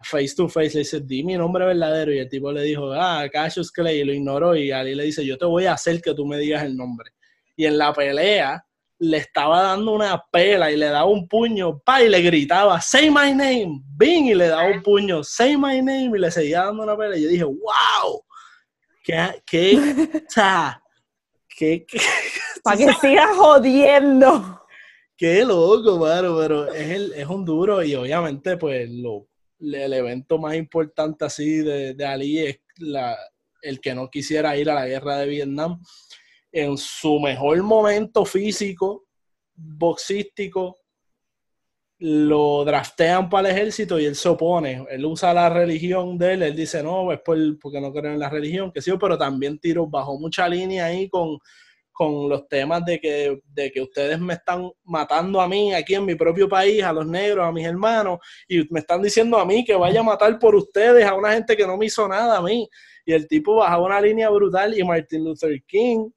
face 0.00 0.34
to 0.34 0.48
face, 0.48 0.74
le 0.74 0.80
dice, 0.80 1.00
di 1.00 1.22
mi 1.22 1.36
nombre 1.36 1.64
verdadero. 1.64 2.12
Y 2.12 2.18
el 2.18 2.28
tipo 2.28 2.50
le 2.50 2.64
dijo, 2.64 2.92
ah, 2.92 3.24
Cassius 3.32 3.70
Clay, 3.70 4.00
y 4.00 4.04
lo 4.04 4.12
ignoró. 4.12 4.56
Y 4.56 4.72
Ali 4.72 4.96
le 4.96 5.04
dice, 5.04 5.24
yo 5.24 5.38
te 5.38 5.44
voy 5.44 5.66
a 5.66 5.74
hacer 5.74 6.02
que 6.02 6.12
tú 6.12 6.26
me 6.26 6.38
digas 6.38 6.64
el 6.64 6.76
nombre 6.76 7.12
y 7.56 7.66
en 7.66 7.78
la 7.78 7.92
pelea 7.92 8.64
le 8.98 9.16
estaba 9.16 9.62
dando 9.62 9.92
una 9.92 10.24
pela 10.30 10.70
y 10.70 10.76
le 10.76 10.86
daba 10.86 11.06
un 11.06 11.26
puño, 11.26 11.80
pa, 11.80 12.02
y 12.02 12.08
le 12.08 12.22
gritaba, 12.22 12.80
say 12.80 13.10
my 13.10 13.34
name, 13.34 13.82
Bing, 13.96 14.26
y 14.26 14.34
le 14.34 14.46
daba 14.46 14.68
un 14.68 14.80
puño, 14.80 15.24
say 15.24 15.56
my 15.56 15.82
name, 15.82 16.12
y 16.16 16.20
le 16.20 16.30
seguía 16.30 16.64
dando 16.64 16.84
una 16.84 16.96
pela. 16.96 17.16
Y 17.16 17.24
yo 17.24 17.28
dije, 17.28 17.44
wow, 17.44 18.24
qué, 19.02 19.42
qué, 19.44 20.24
sea, 20.28 20.80
qué, 21.58 21.84
para 22.62 22.76
que 22.76 22.92
siga 23.00 23.34
jodiendo. 23.34 24.64
Qué 25.16 25.44
loco, 25.44 25.98
mano, 25.98 26.36
pero 26.38 26.72
es, 26.72 26.90
el, 26.90 27.12
es 27.14 27.26
un 27.26 27.44
duro 27.44 27.82
y 27.82 27.96
obviamente, 27.96 28.56
pues, 28.56 28.88
lo, 28.88 29.26
el 29.58 29.92
evento 29.92 30.38
más 30.38 30.54
importante 30.54 31.24
así 31.24 31.56
de, 31.56 31.94
de 31.94 32.06
Ali 32.06 32.38
es 32.38 32.60
la, 32.78 33.18
el 33.62 33.80
que 33.80 33.96
no 33.96 34.10
quisiera 34.10 34.56
ir 34.56 34.70
a 34.70 34.74
la 34.74 34.86
guerra 34.86 35.18
de 35.18 35.26
Vietnam 35.26 35.80
en 36.52 36.76
su 36.76 37.18
mejor 37.18 37.62
momento 37.62 38.24
físico, 38.24 39.06
boxístico, 39.54 40.76
lo 41.98 42.64
draftean 42.64 43.30
para 43.30 43.48
el 43.48 43.56
ejército 43.56 43.98
y 43.98 44.04
él 44.04 44.16
se 44.16 44.28
opone. 44.28 44.84
Él 44.90 45.04
usa 45.06 45.32
la 45.32 45.48
religión 45.48 46.18
de 46.18 46.34
él, 46.34 46.42
él 46.42 46.56
dice, 46.56 46.82
no, 46.82 47.12
es 47.12 47.20
porque 47.20 47.80
no 47.80 47.92
creo 47.92 48.12
en 48.12 48.18
la 48.18 48.28
religión, 48.28 48.72
que 48.72 48.82
sí, 48.82 48.90
pero 49.00 49.16
también 49.16 49.58
tiro 49.58 49.86
bajo 49.86 50.18
mucha 50.18 50.48
línea 50.48 50.86
ahí 50.86 51.08
con, 51.08 51.38
con 51.92 52.28
los 52.28 52.48
temas 52.48 52.84
de 52.84 53.00
que, 53.00 53.40
de 53.44 53.70
que 53.70 53.80
ustedes 53.80 54.18
me 54.18 54.34
están 54.34 54.68
matando 54.82 55.40
a 55.40 55.46
mí 55.46 55.72
aquí 55.72 55.94
en 55.94 56.04
mi 56.04 56.16
propio 56.16 56.48
país, 56.48 56.82
a 56.82 56.92
los 56.92 57.06
negros, 57.06 57.46
a 57.46 57.52
mis 57.52 57.66
hermanos, 57.66 58.18
y 58.48 58.66
me 58.72 58.80
están 58.80 59.00
diciendo 59.00 59.38
a 59.38 59.46
mí 59.46 59.64
que 59.64 59.76
vaya 59.76 60.00
a 60.00 60.04
matar 60.04 60.36
por 60.40 60.56
ustedes 60.56 61.06
a 61.06 61.14
una 61.14 61.32
gente 61.32 61.56
que 61.56 61.66
no 61.66 61.76
me 61.76 61.86
hizo 61.86 62.08
nada 62.08 62.38
a 62.38 62.42
mí. 62.42 62.68
Y 63.06 63.12
el 63.12 63.28
tipo 63.28 63.54
bajaba 63.54 63.86
una 63.86 64.00
línea 64.00 64.28
brutal 64.28 64.76
y 64.76 64.82
Martin 64.82 65.22
Luther 65.22 65.62
King 65.66 66.10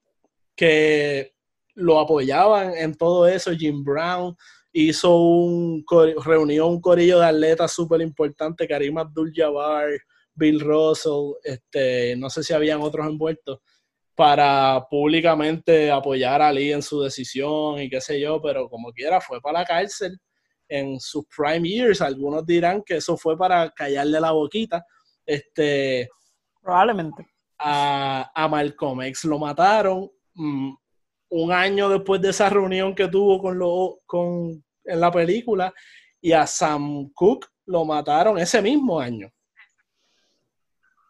que 0.55 1.33
lo 1.75 1.99
apoyaban 1.99 2.73
en 2.75 2.95
todo 2.95 3.27
eso, 3.27 3.51
Jim 3.51 3.83
Brown 3.83 4.35
hizo 4.71 5.17
un, 5.17 5.85
reunió 6.23 6.67
un 6.67 6.81
corillo 6.81 7.19
de 7.19 7.27
atletas 7.27 7.71
súper 7.71 8.01
importante, 8.01 8.67
Karim 8.67 8.97
Abdul-Jabbar, 8.97 9.89
Bill 10.33 10.59
Russell, 10.59 11.33
este, 11.43 12.15
no 12.17 12.29
sé 12.29 12.43
si 12.43 12.53
habían 12.53 12.81
otros 12.81 13.07
envueltos, 13.07 13.59
para 14.15 14.85
públicamente 14.89 15.91
apoyar 15.91 16.41
a 16.41 16.51
Lee 16.51 16.71
en 16.71 16.81
su 16.81 17.01
decisión 17.01 17.79
y 17.81 17.89
qué 17.89 17.99
sé 17.99 18.19
yo, 18.19 18.41
pero 18.41 18.69
como 18.69 18.91
quiera 18.91 19.19
fue 19.19 19.41
para 19.41 19.59
la 19.59 19.65
cárcel 19.65 20.17
en 20.69 20.99
sus 20.99 21.25
prime 21.35 21.67
years. 21.67 22.01
Algunos 22.01 22.45
dirán 22.45 22.81
que 22.81 22.97
eso 22.97 23.17
fue 23.17 23.37
para 23.37 23.69
callarle 23.71 24.19
la 24.19 24.31
boquita. 24.31 24.85
Este, 25.25 26.09
Probablemente. 26.61 27.27
a, 27.59 28.31
a 28.33 28.47
Malcolm 28.47 29.01
X 29.01 29.25
lo 29.25 29.37
mataron 29.37 30.09
mm, 30.35 30.73
un 31.29 31.51
año 31.51 31.89
después 31.89 32.21
de 32.21 32.29
esa 32.29 32.49
reunión 32.49 32.95
que 32.95 33.07
tuvo 33.07 33.41
con 33.41 33.57
lo, 33.57 33.99
con, 34.05 34.63
en 34.83 34.99
la 34.99 35.11
película 35.11 35.73
y 36.21 36.31
a 36.31 36.47
Sam 36.47 37.11
Cooke 37.13 37.47
lo 37.65 37.85
mataron 37.85 38.37
ese 38.37 38.61
mismo 38.61 38.99
año. 38.99 39.29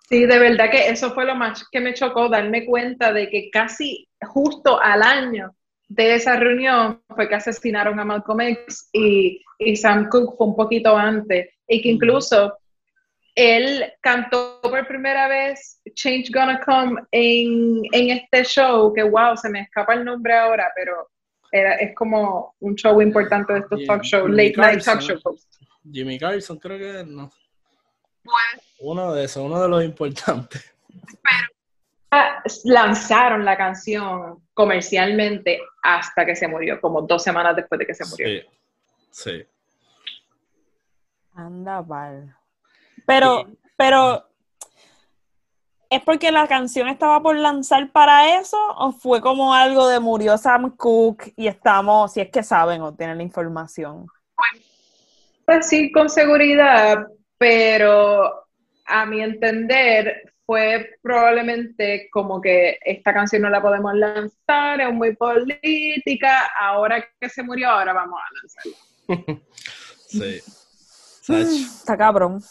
Sí, 0.08 0.26
de 0.26 0.40
verdad 0.40 0.70
que 0.70 0.88
eso 0.90 1.14
fue 1.14 1.26
lo 1.26 1.36
más 1.36 1.68
que 1.72 1.80
me 1.80 1.94
chocó, 1.94 2.30
darme 2.30 2.66
cuenta 2.66 3.12
de 3.12 3.30
que 3.30 3.50
casi 3.50 4.08
justo 4.22 4.80
al 4.80 5.02
año 5.02 5.56
de 5.88 6.16
esa 6.16 6.36
reunión 6.38 7.02
fue 7.16 7.28
que 7.28 7.36
asesinaron 7.36 8.00
a 8.00 8.06
Malcolm 8.06 8.42
X 8.42 8.90
y, 8.94 9.42
y 9.60 9.76
Sam 9.76 10.10
Cooke 10.10 10.38
fue 10.38 10.48
un 10.48 10.56
poquito 10.56 10.96
antes, 10.96 11.50
y 11.68 11.82
que 11.82 11.90
incluso 11.90 12.56
él 13.36 13.94
cantó 14.02 14.60
por 14.62 14.88
primera 14.88 15.28
vez 15.28 15.82
Change 15.94 16.32
Gonna 16.34 16.60
Come 16.62 17.02
en, 17.12 17.82
en 17.92 18.18
este 18.18 18.46
show, 18.46 18.94
que 18.94 19.04
wow, 19.04 19.36
se 19.36 19.50
me 19.50 19.62
escapa 19.62 19.94
el 19.94 20.06
nombre 20.06 20.34
ahora, 20.34 20.72
pero 20.74 21.10
era, 21.52 21.76
es 21.76 21.94
como 21.96 22.56
un 22.60 22.76
show 22.76 23.02
importante 23.02 23.54
de 23.54 23.60
estos 23.60 23.86
talk 23.86 24.04
shows, 24.04 24.28
Jimmy 24.28 24.50
late 24.50 24.58
night 24.58 24.84
talk 24.84 25.00
Carson. 25.00 25.20
shows. 25.24 25.48
Jimmy 25.92 26.18
Carson, 26.18 26.58
creo 26.58 26.80
que 26.80 27.04
no. 27.06 27.30
Uno 28.80 29.14
de 29.14 29.26
esos, 29.26 29.44
uno 29.44 29.62
de 29.62 29.68
los 29.68 29.84
importantes. 29.84 30.74
Ah, 32.12 32.42
lanzaron 32.64 33.44
la 33.44 33.58
canción 33.58 34.42
comercialmente 34.54 35.60
hasta 35.84 36.26
que 36.26 36.36
se 36.36 36.48
murió, 36.48 36.80
como 36.80 37.02
dos 37.02 37.22
semanas 37.22 37.56
después 37.56 37.80
de 37.80 37.86
que 37.86 37.94
se 37.94 38.06
murió. 38.06 38.28
Sí. 38.28 38.48
Sí. 39.12 39.46
Anda, 41.34 41.86
pal. 41.86 42.36
Pero, 43.06 43.46
pero, 43.78 44.30
¿es 45.90 46.02
porque 46.02 46.32
la 46.32 46.48
canción 46.48 46.88
estaba 46.88 47.22
por 47.22 47.36
lanzar 47.36 47.92
para 47.92 48.40
eso? 48.40 48.58
¿O 48.78 48.92
fue 48.92 49.22
como 49.22 49.54
algo 49.54 49.88
de 49.88 50.00
murió 50.00 50.38
Sam 50.38 50.76
Cooke 50.76 51.34
y 51.36 51.48
estamos, 51.48 52.14
si 52.14 52.22
es 52.22 52.30
que 52.30 52.44
saben 52.44 52.82
o 52.82 52.94
tienen 52.94 53.18
la 53.18 53.24
información? 53.24 54.08
Pues 55.46 55.68
sí, 55.68 55.92
con 55.92 56.10
seguridad, 56.10 57.08
pero 57.38 58.46
a 58.86 59.06
mi 59.06 59.22
entender 59.22 60.34
fue 60.46 60.98
probablemente 61.02 62.08
como 62.12 62.40
que 62.40 62.78
esta 62.82 63.14
canción 63.14 63.42
no 63.42 63.50
la 63.50 63.62
podemos 63.62 63.94
lanzar, 63.96 64.82
es 64.82 64.94
muy 64.94 65.16
política, 65.16 66.48
ahora 66.60 67.04
que 67.20 67.30
se 67.30 67.44
murió, 67.44 67.70
ahora 67.70 67.94
vamos 67.94 68.20
a 68.20 68.34
lanzarla. 68.34 69.42
Sí. 70.08 70.40
Mm, 71.28 71.34
Está 71.34 71.98
cabrón. 71.98 72.42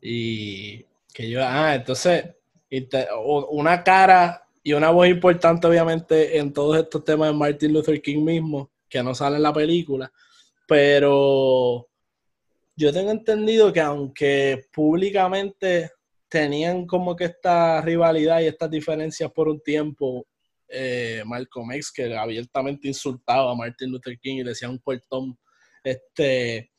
Y 0.00 0.84
que 1.12 1.28
yo, 1.28 1.40
ah, 1.44 1.74
entonces, 1.74 2.24
inte- 2.70 3.06
u- 3.24 3.46
una 3.50 3.82
cara 3.82 4.42
y 4.62 4.72
una 4.72 4.90
voz 4.90 5.08
importante, 5.08 5.66
obviamente, 5.66 6.38
en 6.38 6.52
todos 6.52 6.76
estos 6.78 7.04
temas 7.04 7.30
de 7.30 7.36
Martin 7.36 7.72
Luther 7.72 8.00
King 8.02 8.22
mismo, 8.24 8.70
que 8.88 9.02
no 9.02 9.14
sale 9.14 9.36
en 9.36 9.42
la 9.42 9.52
película, 9.52 10.10
pero 10.66 11.88
yo 12.76 12.92
tengo 12.92 13.10
entendido 13.10 13.72
que 13.72 13.80
aunque 13.80 14.66
públicamente 14.72 15.90
tenían 16.28 16.86
como 16.86 17.16
que 17.16 17.24
esta 17.24 17.80
rivalidad 17.80 18.40
y 18.40 18.46
estas 18.46 18.70
diferencias 18.70 19.32
por 19.32 19.48
un 19.48 19.60
tiempo, 19.60 20.26
eh, 20.68 21.22
Malcolm 21.24 21.72
X, 21.72 21.90
que 21.90 22.14
abiertamente 22.14 22.86
insultaba 22.88 23.50
a 23.50 23.54
Martin 23.54 23.90
Luther 23.90 24.18
King 24.18 24.36
y 24.36 24.42
le 24.44 24.50
decía 24.50 24.68
un 24.68 24.78
puertón, 24.78 25.38
este, 25.82 26.70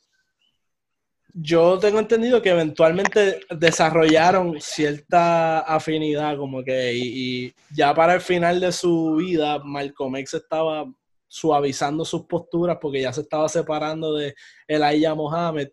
yo 1.42 1.80
tengo 1.80 2.00
entendido 2.00 2.42
que 2.42 2.50
eventualmente 2.50 3.40
desarrollaron 3.50 4.60
cierta 4.60 5.60
afinidad, 5.60 6.38
como 6.38 6.64
que, 6.64 6.94
y, 6.94 7.46
y 7.48 7.54
ya 7.76 7.94
para 7.94 8.16
el 8.16 8.22
final 8.22 8.60
de 8.60 8.72
su 8.72 9.16
vida, 9.16 9.60
Malcolm 9.60 10.16
X 10.18 10.34
estaba 10.36 10.86
suavizando 11.28 12.04
sus 12.04 12.24
posturas 12.26 12.78
porque 12.82 13.02
ya 13.02 13.14
se 13.14 13.22
estaba 13.22 13.48
separando 13.48 14.16
de 14.16 14.34
Elijah 14.68 15.14
Mohammed. 15.16 15.70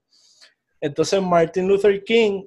Entonces, 0.80 1.20
Martin 1.22 1.66
Luther 1.66 2.04
King, 2.04 2.44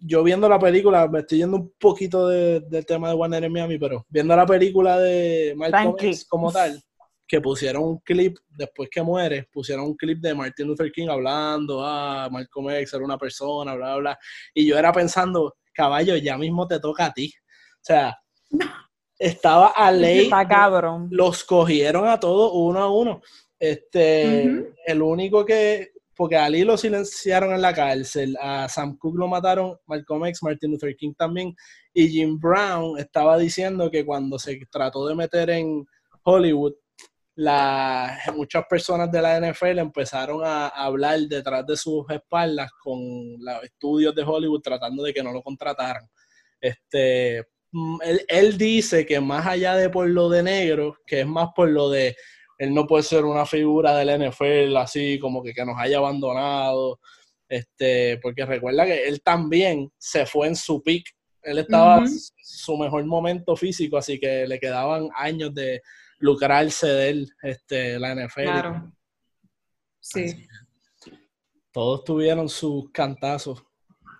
yo 0.00 0.22
viendo 0.24 0.48
la 0.48 0.58
película, 0.58 1.06
me 1.06 1.20
estoy 1.20 1.38
yendo 1.38 1.56
un 1.56 1.72
poquito 1.78 2.26
de- 2.28 2.60
del 2.60 2.84
tema 2.84 3.08
de 3.08 3.14
Warner 3.14 3.44
en 3.44 3.52
Miami, 3.52 3.78
pero 3.78 4.04
viendo 4.08 4.34
la 4.34 4.44
película 4.46 4.98
de 4.98 5.54
Malcolm. 5.56 5.94
X 6.00 6.26
como 6.28 6.50
tal, 6.50 6.82
que 7.28 7.42
pusieron 7.42 7.82
un 7.82 7.98
clip 7.98 8.38
después 8.48 8.88
que 8.90 9.02
muere, 9.02 9.46
pusieron 9.52 9.84
un 9.84 9.96
clip 9.96 10.18
de 10.20 10.34
Martin 10.34 10.66
Luther 10.66 10.90
King 10.90 11.08
hablando, 11.08 11.84
ah, 11.84 12.28
Malcolm 12.32 12.70
X 12.70 12.94
era 12.94 13.04
una 13.04 13.18
persona, 13.18 13.74
bla, 13.74 13.88
bla, 13.88 13.96
bla. 13.96 14.18
Y 14.54 14.66
yo 14.66 14.78
era 14.78 14.90
pensando, 14.92 15.56
caballo, 15.74 16.16
ya 16.16 16.38
mismo 16.38 16.66
te 16.66 16.80
toca 16.80 17.04
a 17.04 17.12
ti. 17.12 17.32
O 17.36 17.80
sea, 17.82 18.18
estaba 19.18 19.68
a 19.68 19.92
ley. 19.92 20.24
Está 20.24 20.48
cabrón. 20.48 21.08
Los 21.10 21.44
cogieron 21.44 22.08
a 22.08 22.18
todos 22.18 22.50
uno 22.54 22.80
a 22.80 22.90
uno. 22.90 23.20
Este, 23.58 24.72
el 24.86 25.02
único 25.02 25.44
que, 25.44 25.90
porque 26.14 26.36
a 26.36 26.46
Ali 26.46 26.64
lo 26.64 26.76
silenciaron 26.76 27.52
en 27.52 27.60
la 27.60 27.74
cárcel, 27.74 28.36
a 28.40 28.68
Sam 28.68 28.96
Cooke 28.96 29.18
lo 29.18 29.28
mataron, 29.28 29.76
Malcolm 29.86 30.26
X, 30.26 30.42
Martin 30.42 30.70
Luther 30.70 30.96
King 30.96 31.12
también, 31.16 31.54
y 31.92 32.08
Jim 32.08 32.38
Brown 32.38 32.98
estaba 32.98 33.36
diciendo 33.36 33.90
que 33.90 34.04
cuando 34.04 34.38
se 34.38 34.60
trató 34.70 35.06
de 35.06 35.14
meter 35.14 35.50
en 35.50 35.84
Hollywood, 36.22 36.74
la, 37.38 38.18
muchas 38.34 38.64
personas 38.68 39.12
de 39.12 39.22
la 39.22 39.38
NFL 39.38 39.78
empezaron 39.78 40.40
a 40.44 40.66
hablar 40.66 41.20
detrás 41.20 41.64
de 41.64 41.76
sus 41.76 42.04
espaldas 42.10 42.68
con 42.82 42.98
los 43.38 43.62
estudios 43.62 44.12
de 44.12 44.24
Hollywood 44.24 44.60
tratando 44.60 45.04
de 45.04 45.14
que 45.14 45.22
no 45.22 45.32
lo 45.32 45.40
contrataran. 45.40 46.02
Este, 46.60 47.44
mm, 47.70 47.98
él, 48.02 48.24
él 48.26 48.58
dice 48.58 49.06
que 49.06 49.20
más 49.20 49.46
allá 49.46 49.76
de 49.76 49.88
por 49.88 50.08
lo 50.08 50.28
de 50.28 50.42
negro, 50.42 50.96
que 51.06 51.20
es 51.20 51.26
más 51.28 51.50
por 51.54 51.68
lo 51.68 51.88
de 51.88 52.16
él 52.58 52.74
no 52.74 52.88
puede 52.88 53.04
ser 53.04 53.24
una 53.24 53.46
figura 53.46 53.96
del 53.96 54.20
NFL 54.20 54.76
así 54.76 55.20
como 55.20 55.40
que, 55.40 55.54
que 55.54 55.64
nos 55.64 55.76
haya 55.78 55.98
abandonado, 55.98 56.98
este, 57.48 58.18
porque 58.18 58.46
recuerda 58.46 58.84
que 58.84 59.06
él 59.06 59.22
también 59.22 59.92
se 59.96 60.26
fue 60.26 60.48
en 60.48 60.56
su 60.56 60.82
pick, 60.82 61.06
él 61.42 61.58
estaba 61.58 61.98
en 61.98 62.08
su 62.42 62.76
mejor 62.76 63.06
momento 63.06 63.54
físico, 63.54 63.96
así 63.96 64.18
que 64.18 64.44
le 64.48 64.58
quedaban 64.58 65.08
años 65.14 65.54
de 65.54 65.80
lucrarse 66.18 66.86
de 66.86 67.08
él, 67.10 67.30
este, 67.42 67.98
la 67.98 68.14
NFL. 68.14 68.42
Claro. 68.42 68.92
Sí. 70.00 70.46
Todos 71.72 72.04
tuvieron 72.04 72.48
sus 72.48 72.90
cantazos. 72.90 73.62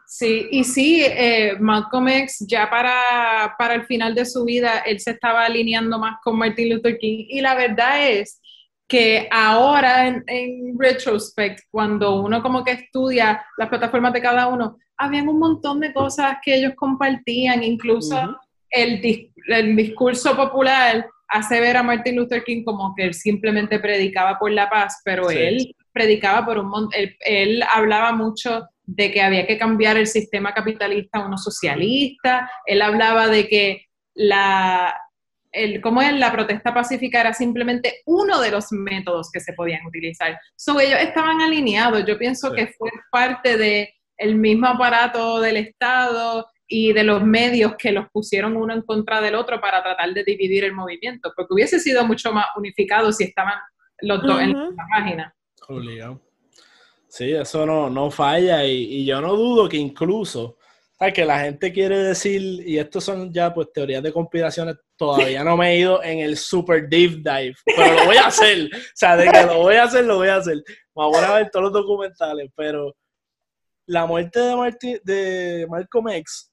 Sí, 0.07 0.49
y 0.51 0.65
sí, 0.65 1.03
eh, 1.05 1.57
Malcolm 1.61 2.09
X 2.09 2.45
ya 2.49 2.71
para, 2.71 3.55
para 3.59 3.75
el 3.75 3.85
final 3.85 4.15
de 4.15 4.25
su 4.25 4.45
vida, 4.45 4.79
él 4.87 5.01
se 5.01 5.11
estaba 5.11 5.45
alineando 5.45 5.99
más 5.99 6.17
con 6.23 6.39
Martin 6.39 6.71
Luther 6.75 6.97
King. 6.99 7.27
Y 7.29 7.41
la 7.43 7.55
verdad 7.55 8.09
es 8.09 8.41
que 8.87 9.29
ahora 9.31 10.07
en, 10.09 10.25
en 10.27 10.79
retrospect, 10.79 11.61
cuando 11.71 12.23
uno 12.23 12.43
como 12.43 12.65
que 12.65 12.73
estudia 12.73 13.45
las 13.59 13.69
plataformas 13.69 14.15
de 14.15 14.23
cada 14.23 14.47
uno, 14.47 14.79
habían 14.97 15.29
un 15.29 15.39
montón 15.39 15.79
de 15.81 15.93
cosas 15.93 16.39
que 16.43 16.55
ellos 16.55 16.73
compartían, 16.75 17.63
incluso 17.63 18.39
el, 18.71 19.03
dis- 19.03 19.31
el 19.49 19.77
discurso 19.77 20.35
popular 20.35 21.07
hace 21.29 21.61
ver 21.61 21.77
a 21.77 21.83
Martin 21.83 22.17
Luther 22.17 22.43
King 22.45 22.65
como 22.65 22.95
que 22.97 23.05
él 23.05 23.15
simplemente 23.15 23.79
predicaba 23.79 24.39
por 24.39 24.51
la 24.51 24.69
paz, 24.71 25.01
pero 25.05 25.29
Sí. 25.29 25.37
él 25.39 25.77
predicaba 25.93 26.45
por 26.45 26.59
un 26.59 26.69
montón, 26.69 26.91
él, 26.99 27.17
él 27.21 27.63
hablaba 27.73 28.13
mucho 28.13 28.67
de 28.85 29.11
que 29.13 29.21
había 29.21 29.47
que 29.47 29.59
cambiar 29.59 29.97
el 29.97 30.07
sistema 30.07 30.55
capitalista 30.55 31.19
a 31.19 31.27
uno 31.27 31.37
socialista, 31.37 32.51
él 32.67 32.81
hablaba 32.83 33.29
de 33.29 33.47
que 33.49 33.85
la, 34.15 34.97
el, 35.53 35.81
¿cómo 35.81 36.01
es? 36.03 36.13
la 36.15 36.33
protesta 36.33 36.73
pacífica 36.73 37.21
era 37.21 37.33
simplemente 37.35 38.01
uno 38.07 38.41
de 38.41 38.51
los 38.51 38.73
métodos 38.73 39.31
que 39.31 39.41
se 39.41 39.53
podían 39.53 39.85
utilizar. 39.87 40.39
So, 40.57 40.81
ellos 40.81 41.01
estaban 41.01 41.41
alineados, 41.41 42.05
yo 42.07 42.19
pienso 42.19 42.51
Sí. 42.51 42.57
que 42.57 42.67
fue 42.69 42.91
parte 43.11 43.57
de 43.57 43.95
el 44.17 44.35
mismo 44.37 44.67
aparato 44.67 45.41
del 45.41 45.57
Estado 45.59 46.47
y 46.69 46.93
de 46.93 47.03
los 47.03 47.25
medios 47.25 47.75
que 47.79 47.93
los 47.93 48.07
pusieron 48.11 48.57
uno 48.57 48.75
en 48.75 48.83
contra 48.83 49.21
del 49.21 49.35
otro 49.35 49.61
para 49.61 49.83
tratar 49.83 50.13
de 50.13 50.23
dividir 50.23 50.65
el 50.65 50.75
movimiento, 50.75 51.33
porque 51.35 51.55
hubiese 51.55 51.81
sido 51.81 52.05
mucho 52.05 52.33
más 52.33 52.47
unificado 52.57 53.11
si 53.11 53.25
estaban 53.25 53.59
los 54.01 54.23
dos 54.23 54.41
en 54.41 54.53
la 54.53 54.87
página. 54.91 55.35
Obligado. 55.67 56.21
Sí, 57.09 57.33
eso 57.33 57.65
no, 57.65 57.89
no 57.89 58.11
falla 58.11 58.65
y, 58.65 58.97
y 58.97 59.07
yo 59.07 59.21
no 59.21 59.35
dudo 59.35 59.69
que 59.69 59.79
incluso 59.79 60.59
sea, 60.99 61.13
que 61.13 61.25
la 61.25 61.41
gente 61.41 61.73
quiere 61.73 61.99
decir, 61.99 62.43
y 62.67 62.79
esto 62.79 63.01
son 63.01 63.33
ya 63.33 63.53
pues 63.55 63.73
teorías 63.73 64.03
de 64.03 64.13
conspiraciones, 64.13 64.77
todavía 64.97 65.45
no 65.45 65.57
me 65.57 65.73
he 65.73 65.79
ido 65.79 66.03
en 66.03 66.21
el 66.21 66.37
super 66.37 66.89
deep 66.89 67.23
dive, 67.23 67.55
pero 67.65 67.95
lo 67.95 68.07
voy 68.07 68.17
a 68.17 68.27
hacer. 68.27 68.69
O 68.75 68.79
sea, 68.95 69.17
de 69.17 69.31
que 69.31 69.47
lo 69.47 69.59
voy 69.59 69.77
a 69.77 69.85
hacer, 69.85 70.05
lo 70.05 70.17
voy 70.17 70.29
a 70.29 70.37
hacer. 70.37 70.63
Vamos 70.95 71.19
a 71.19 71.35
ver 71.37 71.51
todos 71.51 71.65
los 71.65 71.73
documentales, 71.73 72.51
pero 72.57 72.95
la 73.87 74.07
muerte 74.07 74.41
de, 74.41 74.57
Marty, 74.57 74.99
de 75.05 75.67
Malcolm 75.69 76.09
X 76.11 76.48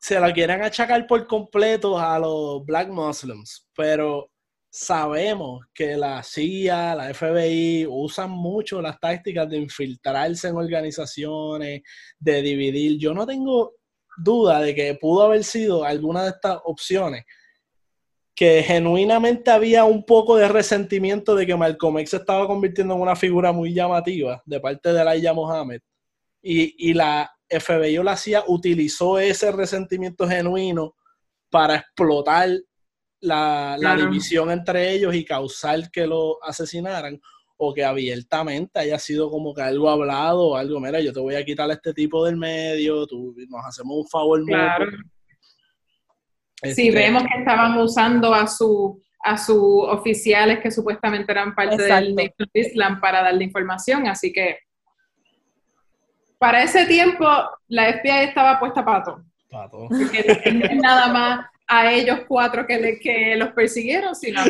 se 0.00 0.18
la 0.18 0.32
quieren 0.32 0.62
achacar 0.62 1.06
por 1.06 1.26
completo 1.26 1.98
a 1.98 2.18
los 2.18 2.64
black 2.64 2.88
muslims, 2.88 3.68
pero 3.76 4.30
sabemos 4.70 5.66
que 5.74 5.96
la 5.96 6.22
CIA, 6.22 6.94
la 6.94 7.12
FBI 7.12 7.86
usan 7.86 8.30
mucho 8.30 8.80
las 8.80 8.98
tácticas 8.98 9.48
de 9.50 9.58
infiltrarse 9.58 10.48
en 10.48 10.56
organizaciones, 10.56 11.82
de 12.18 12.42
dividir. 12.42 12.98
Yo 12.98 13.12
no 13.12 13.26
tengo 13.26 13.74
duda 14.16 14.60
de 14.60 14.74
que 14.74 14.94
pudo 14.94 15.24
haber 15.24 15.44
sido 15.44 15.84
alguna 15.84 16.22
de 16.22 16.30
estas 16.30 16.58
opciones, 16.64 17.24
que 18.34 18.62
genuinamente 18.62 19.50
había 19.50 19.84
un 19.84 20.04
poco 20.06 20.36
de 20.36 20.48
resentimiento 20.48 21.34
de 21.34 21.46
que 21.46 21.56
Malcolm 21.56 21.98
X 21.98 22.10
se 22.10 22.16
estaba 22.16 22.46
convirtiendo 22.46 22.94
en 22.94 23.02
una 23.02 23.16
figura 23.16 23.52
muy 23.52 23.74
llamativa 23.74 24.42
de 24.46 24.60
parte 24.60 24.94
de 24.94 25.04
Laia 25.04 25.34
Mohammed. 25.34 25.82
Y, 26.42 26.90
y 26.90 26.94
la 26.94 27.30
FBI 27.50 27.98
o 27.98 28.02
la 28.02 28.16
CIA 28.16 28.44
utilizó 28.46 29.18
ese 29.18 29.50
resentimiento 29.52 30.28
genuino 30.28 30.94
para 31.50 31.76
explotar 31.76 32.48
la, 33.20 33.76
división 33.96 34.50
entre 34.50 34.92
ellos 34.92 35.14
y 35.14 35.24
causar 35.24 35.90
que 35.90 36.06
lo 36.06 36.42
asesinaran 36.42 37.20
o 37.56 37.74
que 37.74 37.84
abiertamente 37.84 38.80
haya 38.80 38.98
sido 38.98 39.30
como 39.30 39.52
que 39.52 39.60
algo 39.60 39.90
hablado 39.90 40.48
o 40.48 40.56
algo, 40.56 40.80
mira, 40.80 41.00
yo 41.00 41.12
te 41.12 41.20
voy 41.20 41.34
a 41.34 41.44
quitar 41.44 41.70
a 41.70 41.74
este 41.74 41.92
tipo 41.92 42.24
del 42.24 42.36
medio, 42.36 43.06
tú, 43.06 43.34
nos 43.48 43.66
hacemos 43.66 43.98
un 43.98 44.08
favor 44.08 44.42
claro. 44.46 44.86
Sí, 46.62 46.88
este, 46.88 46.90
vemos 46.90 47.22
que 47.22 47.38
estaban 47.38 47.78
usando 47.78 48.34
a 48.34 48.46
su 48.46 49.00
a 49.22 49.36
sus 49.36 49.84
oficiales 49.88 50.60
que 50.60 50.70
supuestamente 50.70 51.30
eran 51.30 51.54
parte 51.54 51.82
del 51.82 52.16
Islam 52.54 53.00
para 53.00 53.22
darle 53.22 53.44
información, 53.44 54.06
así 54.06 54.32
que 54.32 54.58
para 56.40 56.62
ese 56.62 56.86
tiempo 56.86 57.26
la 57.68 57.92
FBI 57.92 58.24
estaba 58.28 58.58
puesta 58.58 58.82
pato. 58.82 59.22
Pato. 59.50 59.88
Porque 59.88 60.52
no 60.54 60.64
es 60.64 60.76
nada 60.76 61.08
más 61.08 61.46
a 61.66 61.92
ellos 61.92 62.20
cuatro 62.26 62.66
que, 62.66 62.98
que 62.98 63.36
los 63.36 63.50
persiguieron, 63.50 64.16
sino 64.16 64.40
a 64.40 64.44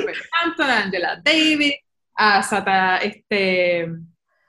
Anton, 0.45 0.71
a 0.71 0.85
Angela 0.85 1.21
David, 1.23 1.73
a 2.15 2.43
Sata, 2.45 2.99
este, 2.99 3.89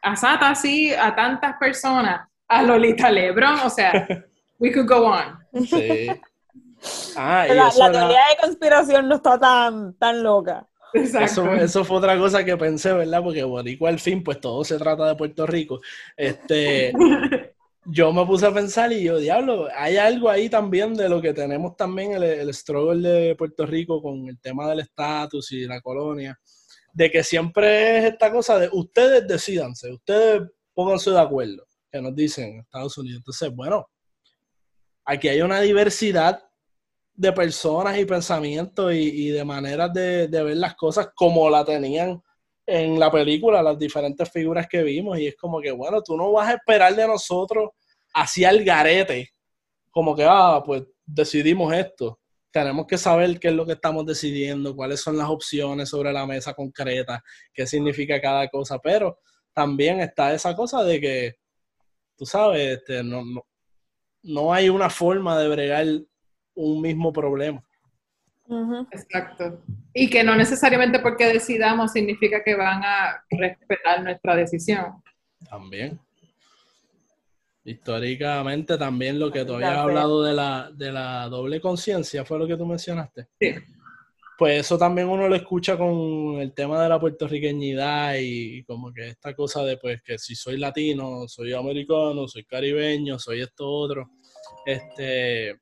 a 0.03 0.15
Sata, 0.15 0.53
sí, 0.53 0.93
a 0.93 1.15
tantas 1.15 1.57
personas, 1.57 2.29
a 2.47 2.61
Lolita 2.61 3.09
Lebron, 3.09 3.59
o 3.61 3.69
sea, 3.71 4.07
we 4.59 4.71
could 4.71 4.87
go 4.87 5.07
on. 5.07 5.39
Sí. 5.65 6.09
Ah, 7.15 7.45
la, 7.47 7.69
teoría 7.91 8.21
de 8.31 8.37
conspiración 8.41 9.07
no 9.07 9.17
está 9.17 9.37
tan, 9.37 9.93
tan 9.99 10.23
loca. 10.23 10.65
Eso, 10.93 11.53
eso, 11.53 11.83
fue 11.85 11.97
otra 11.97 12.17
cosa 12.17 12.43
que 12.43 12.57
pensé, 12.57 12.93
¿verdad? 12.93 13.23
Porque 13.23 13.39
igual 13.39 13.93
al 13.93 13.99
fin, 13.99 14.23
pues 14.23 14.39
todo 14.39 14.63
se 14.63 14.77
trata 14.77 15.07
de 15.07 15.15
Puerto 15.15 15.45
Rico. 15.45 15.81
Este, 16.17 16.91
yo 17.85 18.11
me 18.13 18.25
puse 18.25 18.45
a 18.45 18.53
pensar 18.53 18.91
y 18.91 19.03
yo, 19.03 19.17
diablo, 19.17 19.67
hay 19.75 19.97
algo 19.97 20.29
ahí 20.29 20.49
también 20.49 20.93
de 20.93 21.09
lo 21.09 21.21
que 21.21 21.33
tenemos 21.33 21.75
también 21.75 22.13
el, 22.13 22.23
el 22.23 22.53
struggle 22.53 23.07
de 23.07 23.35
Puerto 23.35 23.65
Rico 23.65 24.01
con 24.01 24.27
el 24.27 24.39
tema 24.39 24.69
del 24.69 24.81
estatus 24.81 25.51
y 25.51 25.65
la 25.65 25.81
colonia, 25.81 26.39
de 26.93 27.09
que 27.09 27.23
siempre 27.23 27.97
es 27.97 28.13
esta 28.13 28.31
cosa 28.31 28.59
de 28.59 28.69
ustedes 28.71 29.27
decidanse, 29.27 29.91
ustedes 29.91 30.43
pónganse 30.73 31.11
de 31.11 31.19
acuerdo, 31.19 31.65
que 31.91 32.01
nos 32.01 32.15
dicen 32.15 32.59
Estados 32.59 32.97
Unidos. 32.97 33.19
Entonces, 33.19 33.55
bueno, 33.55 33.89
aquí 35.05 35.27
hay 35.27 35.41
una 35.41 35.61
diversidad 35.61 36.43
de 37.13 37.31
personas 37.33 37.97
y 37.97 38.05
pensamientos 38.05 38.93
y, 38.93 39.29
de 39.29 39.43
maneras 39.43 39.93
de, 39.93 40.27
de 40.27 40.43
ver 40.43 40.57
las 40.57 40.75
cosas 40.75 41.09
como 41.15 41.49
la 41.49 41.63
tenían 41.63 42.21
en 42.65 42.99
la 42.99 43.11
película, 43.11 43.61
las 43.61 43.77
diferentes 43.77 44.29
figuras 44.31 44.67
que 44.67 44.83
vimos, 44.83 45.19
y 45.19 45.27
es 45.27 45.35
como 45.35 45.59
que, 45.59 45.71
bueno, 45.71 46.01
tú 46.01 46.15
no 46.15 46.31
vas 46.31 46.49
a 46.49 46.53
esperar 46.53 46.95
de 46.95 47.07
nosotros 47.07 47.69
hacia 48.13 48.49
el 48.49 48.63
garete, 48.63 49.29
como 49.89 50.15
que, 50.15 50.25
ah, 50.27 50.61
pues 50.65 50.83
decidimos 51.05 51.73
esto. 51.73 52.19
Tenemos 52.51 52.85
que 52.85 52.97
saber 52.97 53.39
qué 53.39 53.49
es 53.49 53.53
lo 53.53 53.65
que 53.65 53.73
estamos 53.73 54.05
decidiendo, 54.05 54.75
cuáles 54.75 55.01
son 55.01 55.17
las 55.17 55.29
opciones 55.29 55.89
sobre 55.89 56.11
la 56.13 56.25
mesa 56.25 56.53
concreta, 56.53 57.23
qué 57.53 57.65
significa 57.65 58.21
cada 58.21 58.47
cosa, 58.49 58.79
pero 58.79 59.19
también 59.53 59.99
está 59.99 60.33
esa 60.33 60.55
cosa 60.55 60.83
de 60.83 60.99
que, 60.99 61.35
tú 62.15 62.25
sabes, 62.25 62.77
este, 62.77 63.03
no, 63.03 63.23
no, 63.23 63.45
no 64.23 64.53
hay 64.53 64.69
una 64.69 64.89
forma 64.89 65.37
de 65.39 65.47
bregar 65.49 65.87
un 66.61 66.81
mismo 66.81 67.11
problema. 67.11 67.63
Exacto. 68.91 69.61
Y 69.93 70.09
que 70.09 70.23
no 70.23 70.35
necesariamente 70.35 70.99
porque 70.99 71.25
decidamos 71.25 71.93
significa 71.93 72.43
que 72.43 72.55
van 72.55 72.81
a 72.83 73.23
respetar 73.29 74.03
nuestra 74.03 74.35
decisión. 74.35 75.01
También. 75.49 75.99
Históricamente 77.63 78.77
también 78.77 79.19
lo 79.19 79.31
que 79.31 79.45
tú 79.45 79.53
habías 79.53 79.77
hablado 79.77 80.23
de 80.23 80.33
la, 80.33 80.71
de 80.73 80.91
la 80.91 81.29
doble 81.29 81.61
conciencia 81.61 82.25
fue 82.25 82.39
lo 82.39 82.47
que 82.47 82.57
tú 82.57 82.65
mencionaste. 82.65 83.27
Sí. 83.39 83.55
Pues 84.37 84.61
eso 84.61 84.77
también 84.77 85.07
uno 85.07 85.29
lo 85.29 85.35
escucha 85.35 85.77
con 85.77 86.39
el 86.39 86.51
tema 86.53 86.81
de 86.81 86.89
la 86.89 86.99
puertorriqueñidad 86.99 88.15
y 88.19 88.63
como 88.63 88.91
que 88.91 89.09
esta 89.09 89.35
cosa 89.35 89.63
de 89.63 89.77
pues 89.77 90.01
que 90.01 90.17
si 90.17 90.33
soy 90.33 90.57
latino, 90.57 91.27
soy 91.27 91.53
americano, 91.53 92.27
soy 92.27 92.43
caribeño, 92.45 93.19
soy 93.19 93.41
esto 93.41 93.69
otro. 93.69 94.09
Este, 94.65 95.59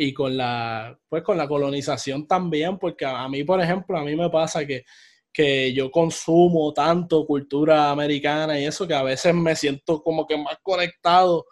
y 0.00 0.14
con 0.14 0.36
la, 0.36 0.96
pues 1.08 1.24
con 1.24 1.36
la 1.36 1.48
colonización 1.48 2.28
también, 2.28 2.78
porque 2.78 3.04
a, 3.04 3.28
mí, 3.28 3.42
por 3.42 3.60
ejemplo, 3.60 3.98
a 3.98 4.04
mí 4.04 4.14
me 4.14 4.30
pasa 4.30 4.64
que, 4.64 4.84
que 5.32 5.74
yo 5.74 5.90
consumo 5.90 6.72
tanto 6.72 7.26
cultura 7.26 7.90
americana 7.90 8.60
y 8.60 8.64
eso 8.64 8.86
que 8.86 8.94
a 8.94 9.02
veces 9.02 9.34
me 9.34 9.56
siento 9.56 10.00
como 10.00 10.24
que 10.24 10.36
más 10.36 10.56
conectado 10.62 11.46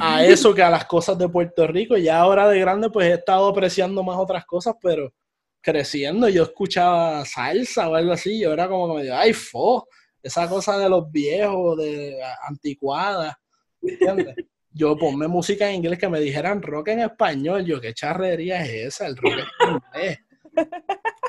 a 0.00 0.24
eso 0.24 0.52
que 0.52 0.62
a 0.62 0.68
las 0.68 0.84
cosas 0.86 1.16
de 1.16 1.28
Puerto 1.28 1.64
Rico. 1.68 1.96
Y 1.96 2.02
ya 2.02 2.18
ahora 2.18 2.48
de 2.48 2.58
grande 2.58 2.90
pues 2.90 3.06
he 3.06 3.14
estado 3.14 3.46
apreciando 3.48 4.02
más 4.02 4.18
otras 4.18 4.44
cosas, 4.46 4.74
pero 4.82 5.14
creciendo 5.60 6.28
yo 6.28 6.42
escuchaba 6.42 7.24
salsa 7.24 7.88
o 7.88 7.94
algo 7.94 8.12
así, 8.12 8.40
yo 8.40 8.52
era 8.52 8.68
como 8.68 8.96
que 8.96 9.04
me 9.04 9.10
ay, 9.12 9.32
fo, 9.32 9.86
esa 10.20 10.48
cosa 10.48 10.76
de 10.76 10.88
los 10.88 11.08
viejos, 11.12 11.78
de 11.78 12.18
anticuada, 12.48 13.38
¿entiendes? 13.80 14.34
Yo 14.72 14.96
ponme 14.96 15.26
música 15.28 15.68
en 15.68 15.76
inglés 15.76 15.98
que 15.98 16.08
me 16.08 16.20
dijeran 16.20 16.62
rock 16.62 16.88
en 16.88 17.00
español. 17.00 17.64
Yo, 17.64 17.80
¿qué 17.80 17.92
charrería 17.92 18.62
es 18.64 18.94
esa? 18.94 19.06
El 19.06 19.16
rock 19.16 19.34
en 19.60 19.70
inglés. 19.70 20.18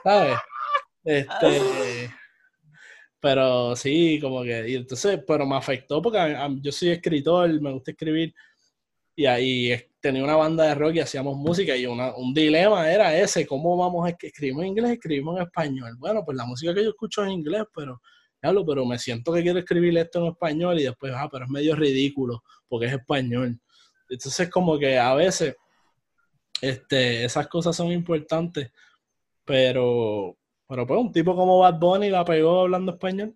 ¿Sabes? 0.03 0.37
Este. 1.03 2.11
Pero 3.19 3.75
sí, 3.75 4.19
como 4.19 4.43
que. 4.43 4.69
Y 4.69 4.75
entonces, 4.75 5.19
pero 5.27 5.45
me 5.45 5.55
afectó 5.55 6.01
porque 6.01 6.35
yo 6.61 6.71
soy 6.71 6.89
escritor, 6.89 7.49
me 7.61 7.71
gusta 7.71 7.91
escribir. 7.91 8.33
Y 9.15 9.25
ahí 9.25 9.75
tenía 9.99 10.23
una 10.23 10.35
banda 10.35 10.63
de 10.63 10.75
rock 10.75 10.95
y 10.95 10.99
hacíamos 11.01 11.35
música. 11.35 11.75
Y 11.75 11.85
un 11.85 12.33
dilema 12.33 12.91
era 12.91 13.15
ese: 13.15 13.45
¿cómo 13.45 13.75
vamos 13.77 14.07
a 14.07 14.09
escribir 14.09 14.61
en 14.61 14.67
inglés? 14.67 14.91
Escribimos 14.91 15.37
en 15.37 15.43
español. 15.43 15.95
Bueno, 15.97 16.23
pues 16.25 16.37
la 16.37 16.45
música 16.45 16.73
que 16.73 16.83
yo 16.83 16.89
escucho 16.89 17.21
es 17.21 17.27
en 17.27 17.33
inglés, 17.33 17.63
pero 17.75 18.01
pero 18.41 18.85
me 18.85 18.97
siento 18.97 19.31
que 19.33 19.41
quiero 19.41 19.59
escribir 19.59 19.97
esto 19.97 20.19
en 20.19 20.31
español 20.31 20.79
y 20.79 20.83
después, 20.83 21.13
ah, 21.15 21.29
pero 21.31 21.45
es 21.45 21.51
medio 21.51 21.75
ridículo 21.75 22.43
porque 22.67 22.87
es 22.87 22.93
español. 22.93 23.59
Entonces, 24.09 24.49
como 24.49 24.77
que 24.77 24.97
a 24.97 25.13
veces 25.13 25.55
este, 26.61 27.23
esas 27.23 27.47
cosas 27.47 27.75
son 27.75 27.91
importantes, 27.91 28.71
pero, 29.45 30.35
pero 30.67 30.87
pues 30.87 30.99
un 30.99 31.11
tipo 31.11 31.35
como 31.35 31.59
Bad 31.59 31.79
Bunny 31.79 32.09
la 32.09 32.25
pegó 32.25 32.61
hablando 32.61 32.93
español. 32.93 33.35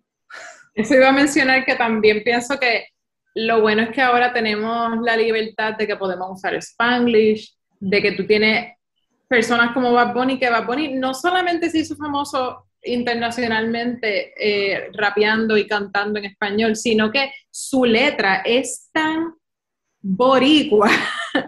Eso 0.74 0.94
iba 0.94 1.08
a 1.08 1.12
mencionar 1.12 1.64
que 1.64 1.74
también 1.76 2.22
pienso 2.22 2.58
que 2.58 2.88
lo 3.34 3.60
bueno 3.60 3.82
es 3.82 3.90
que 3.90 4.02
ahora 4.02 4.32
tenemos 4.32 4.98
la 5.02 5.16
libertad 5.16 5.74
de 5.76 5.86
que 5.86 5.96
podemos 5.96 6.30
usar 6.30 6.54
Spanglish, 6.54 7.54
de 7.78 8.02
que 8.02 8.12
tú 8.12 8.26
tienes 8.26 8.74
personas 9.28 9.72
como 9.72 9.92
Bad 9.92 10.14
Bunny, 10.14 10.38
que 10.38 10.50
Bad 10.50 10.66
Bunny 10.66 10.94
no 10.94 11.14
solamente 11.14 11.70
se 11.70 11.78
hizo 11.78 11.96
famoso 11.96 12.65
internacionalmente 12.86 14.32
eh, 14.38 14.90
rapeando 14.92 15.56
y 15.56 15.66
cantando 15.66 16.18
en 16.18 16.26
español, 16.26 16.76
sino 16.76 17.10
que 17.10 17.32
su 17.50 17.84
letra 17.84 18.42
es 18.44 18.88
tan 18.92 19.34
boricua. 20.00 20.90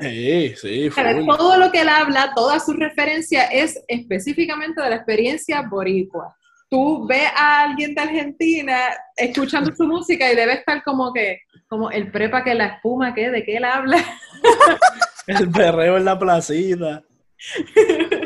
Sí, 0.00 0.54
sí, 0.56 0.90
Todo 1.26 1.58
lo 1.58 1.70
que 1.70 1.82
él 1.82 1.88
habla, 1.88 2.32
toda 2.34 2.58
su 2.60 2.72
referencia 2.72 3.44
es 3.44 3.82
específicamente 3.88 4.82
de 4.82 4.90
la 4.90 4.96
experiencia 4.96 5.62
boricua. 5.62 6.34
Tú 6.70 7.06
ves 7.06 7.30
a 7.34 7.62
alguien 7.62 7.94
de 7.94 8.00
Argentina 8.02 8.78
escuchando 9.16 9.74
su 9.74 9.84
música 9.84 10.30
y 10.30 10.36
debe 10.36 10.54
estar 10.54 10.82
como 10.84 11.12
que, 11.14 11.40
como 11.66 11.90
el 11.90 12.10
prepa 12.10 12.44
que 12.44 12.54
la 12.54 12.66
espuma, 12.66 13.14
que 13.14 13.30
¿de 13.30 13.42
qué 13.42 13.56
él 13.56 13.64
habla? 13.64 14.04
el 15.26 15.50
perreo 15.50 15.96
en 15.96 16.04
la 16.04 16.18
placita. 16.18 17.02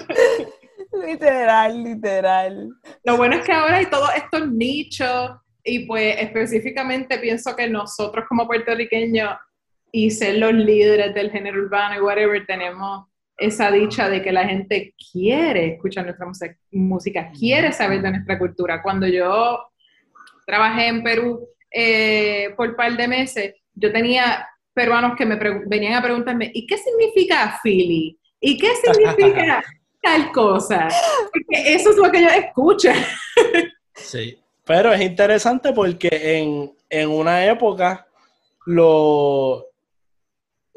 Literal, 1.05 1.83
literal. 1.83 2.71
Lo 3.05 3.17
bueno 3.17 3.37
es 3.37 3.43
que 3.43 3.53
ahora 3.53 3.77
hay 3.77 3.87
todos 3.87 4.11
estos 4.17 4.51
nichos 4.51 5.33
y 5.65 5.87
pues 5.87 6.17
específicamente 6.19 7.19
pienso 7.19 7.55
que 7.55 7.69
nosotros 7.69 8.25
como 8.29 8.47
puertorriqueños 8.47 9.37
y 9.93 10.11
ser 10.11 10.39
los 10.39 10.53
líderes 10.53 11.15
del 11.15 11.31
género 11.31 11.63
urbano 11.63 11.97
y 11.97 12.01
whatever, 12.01 12.45
tenemos 12.47 13.07
esa 13.37 13.71
dicha 13.71 14.09
de 14.09 14.23
que 14.23 14.33
la 14.33 14.45
gente 14.45 14.95
quiere 15.13 15.75
escuchar 15.75 16.05
nuestra 16.05 16.27
música, 16.71 17.31
quiere 17.39 17.73
saber 17.73 18.01
de 18.01 18.11
nuestra 18.13 18.39
cultura. 18.39 18.83
Cuando 18.83 19.07
yo 19.07 19.67
trabajé 20.47 20.87
en 20.89 21.03
Perú 21.03 21.49
eh, 21.71 22.55
por 22.57 22.71
un 22.71 22.77
par 22.77 22.97
de 22.97 23.09
meses, 23.09 23.55
yo 23.75 23.93
tenía 23.93 24.49
peruanos 24.73 25.17
que 25.17 25.27
me 25.27 25.37
venían 25.67 25.95
a 25.95 26.03
preguntarme, 26.03 26.51
¿y 26.55 26.67
qué 26.67 26.79
significa 26.79 27.61
Philly? 27.63 28.19
¿Y 28.41 28.59
qué 28.59 28.71
significa 28.77 29.63
tal 30.03 30.33
cosa? 30.33 30.89
Porque 31.33 31.75
eso 31.75 31.91
es 31.91 31.97
lo 31.97 32.11
que 32.11 32.19
ellos 32.19 32.33
escuchan. 32.37 32.97
Sí, 33.95 34.39
pero 34.65 34.93
es 34.93 35.01
interesante 35.01 35.73
porque 35.73 36.09
en, 36.13 36.75
en 36.91 37.09
una 37.09 37.47
época 37.47 38.07
lo, 38.67 39.67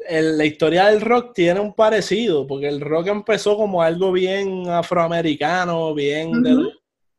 la 0.08 0.44
historia 0.44 0.86
del 0.86 1.00
rock 1.00 1.34
tiene 1.34 1.60
un 1.60 1.74
parecido, 1.74 2.46
porque 2.46 2.68
el 2.68 2.80
rock 2.80 3.08
empezó 3.08 3.56
como 3.56 3.82
algo 3.82 4.12
bien 4.12 4.68
afroamericano, 4.68 5.94
bien, 5.94 6.32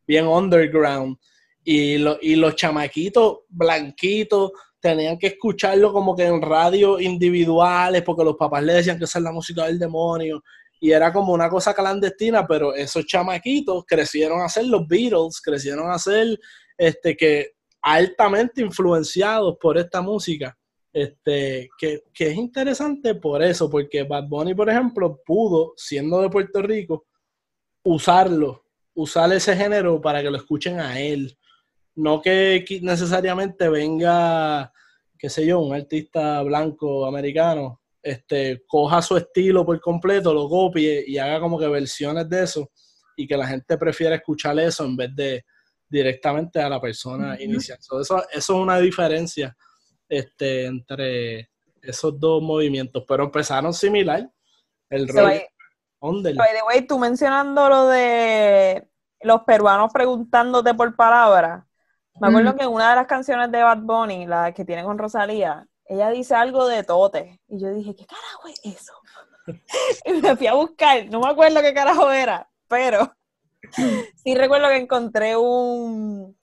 bien 0.06 0.28
underground, 0.28 1.18
y, 1.64 1.96
y 2.22 2.36
los 2.36 2.56
chamaquitos 2.56 3.40
blanquitos 3.50 4.52
tenían 4.80 5.18
que 5.18 5.28
escucharlo 5.28 5.92
como 5.92 6.16
que 6.16 6.26
en 6.26 6.42
radio 6.42 7.00
individuales, 7.00 8.04
porque 8.04 8.24
los 8.24 8.36
papás 8.36 8.64
le 8.64 8.74
decían 8.74 8.98
que 8.98 9.06
esa 9.06 9.20
es 9.20 9.24
la 9.24 9.32
música 9.32 9.66
del 9.66 9.80
demonio, 9.80 10.44
y 10.80 10.92
era 10.92 11.12
como 11.12 11.34
una 11.34 11.50
cosa 11.50 11.74
clandestina, 11.74 12.46
pero 12.46 12.74
esos 12.74 13.06
chamaquitos 13.06 13.84
crecieron 13.86 14.42
a 14.42 14.50
ser 14.50 14.66
los 14.66 14.88
Beatles, 14.88 15.42
crecieron 15.42 15.90
a 15.92 15.98
ser 15.98 16.40
este, 16.78 17.16
que 17.18 17.54
altamente 17.82 18.62
influenciados 18.62 19.58
por 19.60 19.78
esta 19.78 20.02
música. 20.02 20.58
Este, 20.94 21.70
que, 21.78 22.02
es 22.18 22.36
interesante 22.36 23.16
por 23.16 23.44
eso, 23.44 23.70
porque 23.70 24.04
Bad 24.04 24.28
Bunny, 24.28 24.56
por 24.56 24.70
ejemplo, 24.70 25.22
pudo, 25.26 25.74
siendo 25.78 26.22
de 26.22 26.30
Puerto 26.30 26.62
Rico, 26.62 27.06
usarlo, 27.84 28.66
usar 28.96 29.32
ese 29.34 29.56
género 29.56 30.02
para 30.02 30.22
que 30.22 30.32
lo 30.32 30.38
escuchen 30.38 30.80
a 30.80 31.00
él. 31.00 31.38
No 31.96 32.22
que 32.22 32.66
necesariamente 32.82 33.70
venga, 33.70 34.72
qué 35.18 35.30
sé 35.30 35.46
yo, 35.46 35.60
un 35.60 35.74
artista 35.74 36.42
blanco 36.44 37.06
americano, 37.06 37.82
este, 38.08 38.64
coja 38.66 39.02
su 39.02 39.18
estilo 39.18 39.66
por 39.66 39.80
completo, 39.82 40.34
lo 40.34 40.48
copie 40.48 41.04
y 41.06 41.18
haga 41.18 41.42
como 41.42 41.60
que 41.60 41.68
versiones 41.68 42.30
de 42.30 42.44
eso 42.44 42.72
y 43.18 43.28
que 43.28 43.36
la 43.36 43.46
gente 43.46 43.78
prefiera 43.78 44.16
escuchar 44.16 44.58
eso 44.60 44.86
en 44.86 44.96
vez 44.96 45.14
de 45.14 45.46
directamente 45.90 46.62
a 46.62 46.70
la 46.70 46.80
persona 46.80 47.42
inicial. 47.42 47.78
eso, 47.80 48.00
eso 48.00 48.26
es 48.32 48.50
una 48.50 48.80
diferencia 48.80 49.56
este, 50.08 50.66
entre 50.66 51.50
esos 51.82 52.18
dos 52.18 52.42
movimientos, 52.42 53.04
pero 53.06 53.26
empezaron 53.26 53.74
similar. 53.74 54.30
El 54.90 55.08
rol. 55.10 55.42
By 56.00 56.24
the 56.34 56.64
way, 56.66 56.88
tú 56.88 57.00
mencionando 57.00 57.68
lo 57.68 57.88
de 57.88 58.88
los 59.22 59.42
peruanos 59.44 59.92
preguntándote 59.92 60.74
por 60.74 60.96
palabras. 60.96 61.66
Me 62.22 62.30
acuerdo 62.30 62.56
que 62.56 62.64
en 62.64 62.70
una 62.70 62.92
de 62.92 62.96
las 62.96 63.08
canciones 63.08 63.52
de 63.52 63.64
Bad 63.64 63.80
Bunny, 63.80 64.26
la 64.26 64.54
que 64.54 64.64
tiene 64.64 64.84
con 64.84 64.98
Rosalía, 64.98 65.68
ella 65.88 66.10
dice 66.10 66.36
algo 66.36 66.68
de 66.68 66.84
tote. 66.84 67.40
Y 67.48 67.60
yo 67.60 67.74
dije, 67.74 67.96
¿qué 67.96 68.06
carajo 68.06 68.48
es 68.48 68.62
eso? 68.64 68.94
y 70.06 70.14
me 70.14 70.36
fui 70.36 70.48
a 70.48 70.54
buscar, 70.54 71.06
no 71.08 71.20
me 71.20 71.30
acuerdo 71.30 71.62
qué 71.62 71.74
carajo 71.74 72.12
era, 72.12 72.50
pero 72.68 73.14
sí 74.24 74.36
recuerdo 74.36 74.68
que 74.70 74.78
encontré 74.78 75.38
un, 75.38 76.38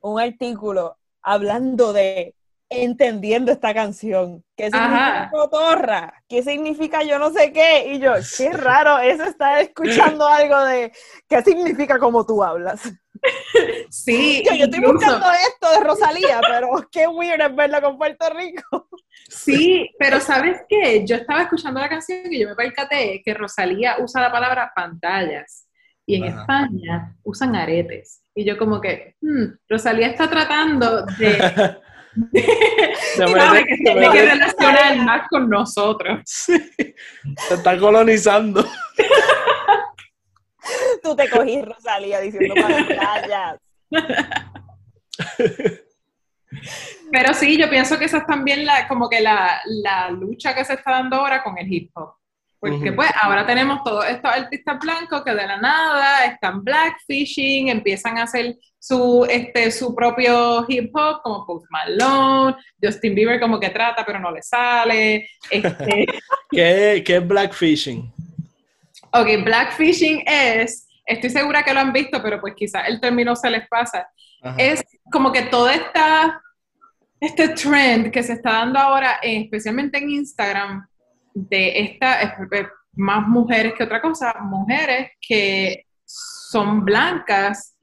un 0.00 0.20
artículo 0.20 0.96
hablando 1.22 1.92
de 1.92 2.34
entendiendo 2.70 3.50
esta 3.50 3.72
canción. 3.74 4.44
¿Qué 4.56 4.70
significa 4.70 5.30
cotorra? 5.32 6.14
¿Qué 6.28 6.42
significa 6.42 7.02
yo 7.02 7.18
no 7.18 7.30
sé 7.30 7.52
qué? 7.52 7.94
Y 7.94 7.98
yo, 7.98 8.12
qué 8.36 8.52
raro 8.52 8.98
eso 8.98 9.24
está 9.24 9.60
escuchando 9.60 10.26
algo 10.26 10.60
de 10.64 10.92
qué 11.28 11.42
significa 11.42 11.98
como 11.98 12.26
tú 12.26 12.42
hablas. 12.42 12.82
Sí. 13.90 14.42
Yo, 14.44 14.64
estoy 14.64 14.80
buscando 14.80 15.26
esto 15.30 15.72
de 15.72 15.80
Rosalía, 15.86 16.40
pero 16.46 16.68
qué 16.92 17.06
weird 17.06 17.40
es 17.40 17.56
verla 17.56 17.80
con 17.80 17.96
Puerto 17.96 18.28
Rico. 18.30 18.88
Sí, 19.28 19.90
pero 19.98 20.20
¿sabes 20.20 20.60
qué? 20.68 21.04
Yo 21.06 21.16
estaba 21.16 21.42
escuchando 21.42 21.80
la 21.80 21.88
canción 21.88 22.30
y 22.30 22.40
yo 22.40 22.48
me 22.48 22.54
percaté 22.54 23.22
que 23.24 23.34
Rosalía 23.34 23.96
usa 23.98 24.20
la 24.22 24.32
palabra 24.32 24.72
pantallas 24.74 25.66
y 26.06 26.16
en 26.16 26.24
España 26.24 27.16
usan 27.22 27.56
aretes. 27.56 28.22
Y 28.34 28.44
yo 28.44 28.56
como 28.56 28.80
que, 28.80 29.16
hmm, 29.20 29.44
Rosalía 29.68 30.08
está 30.08 30.28
tratando 30.28 31.04
de 31.04 31.76
que 33.66 33.76
tiene 33.76 34.10
que 34.10 34.22
relacionar 34.22 34.96
más 34.98 35.28
con 35.28 35.48
nosotros. 35.48 36.20
Se 36.24 36.56
está 37.50 37.78
colonizando. 37.78 38.64
Tú 41.08 41.16
te 41.16 41.30
cogí, 41.30 41.62
Rosalía, 41.62 42.20
diciendo 42.20 42.54
pantallas. 42.54 43.58
Pero 47.12 47.34
sí, 47.34 47.58
yo 47.58 47.70
pienso 47.70 47.98
que 47.98 48.04
esa 48.04 48.18
es 48.18 48.26
también 48.26 48.66
la, 48.66 48.86
como 48.88 49.08
que 49.08 49.20
la, 49.20 49.60
la 49.64 50.10
lucha 50.10 50.54
que 50.54 50.64
se 50.64 50.74
está 50.74 50.90
dando 50.92 51.16
ahora 51.16 51.42
con 51.42 51.56
el 51.58 51.72
hip 51.72 51.90
hop. 51.94 52.12
Porque 52.60 52.90
pues 52.90 53.08
ahora 53.22 53.46
tenemos 53.46 53.84
todos 53.84 54.04
estos 54.06 54.32
artistas 54.32 54.80
blancos 54.80 55.22
que 55.22 55.30
de 55.30 55.46
la 55.46 55.58
nada 55.58 56.24
están 56.24 56.64
blackfishing, 56.64 57.68
empiezan 57.68 58.18
a 58.18 58.24
hacer 58.24 58.56
su, 58.80 59.24
este, 59.30 59.70
su 59.70 59.94
propio 59.94 60.66
hip 60.66 60.90
hop, 60.92 61.22
como 61.22 61.46
Post 61.46 61.66
Malone, 61.70 62.56
Justin 62.82 63.14
Bieber 63.14 63.38
como 63.38 63.60
que 63.60 63.70
trata 63.70 64.04
pero 64.04 64.18
no 64.18 64.32
le 64.32 64.42
sale. 64.42 65.28
Este... 65.48 66.06
¿Qué, 66.50 67.04
¿Qué, 67.06 67.16
es 67.16 67.28
blackfishing? 67.28 68.12
Ok, 69.12 69.44
blackfishing 69.44 70.24
es, 70.26 70.87
estoy 71.08 71.30
segura 71.30 71.62
que 71.62 71.74
lo 71.74 71.80
han 71.80 71.92
visto, 71.92 72.22
pero 72.22 72.40
pues 72.40 72.54
quizás 72.54 72.86
el 72.86 73.00
término 73.00 73.34
se 73.34 73.50
les 73.50 73.66
pasa. 73.68 74.08
Es 74.56 74.84
como 75.10 75.32
que 75.32 75.42
toda 75.42 75.74
esta, 75.74 76.40
este 77.18 77.48
trend 77.48 78.12
que 78.12 78.22
se 78.22 78.34
está 78.34 78.52
dando 78.52 78.78
ahora, 78.78 79.18
especialmente 79.22 79.98
en 79.98 80.10
Instagram, 80.10 80.86
de 81.34 81.80
esta, 81.80 82.36
más 82.92 83.26
mujeres 83.26 83.74
que 83.74 83.84
otra 83.84 84.00
cosa, 84.00 84.34
mujeres 84.40 85.12
que 85.20 85.86
son 86.04 86.84
blancas 86.84 87.76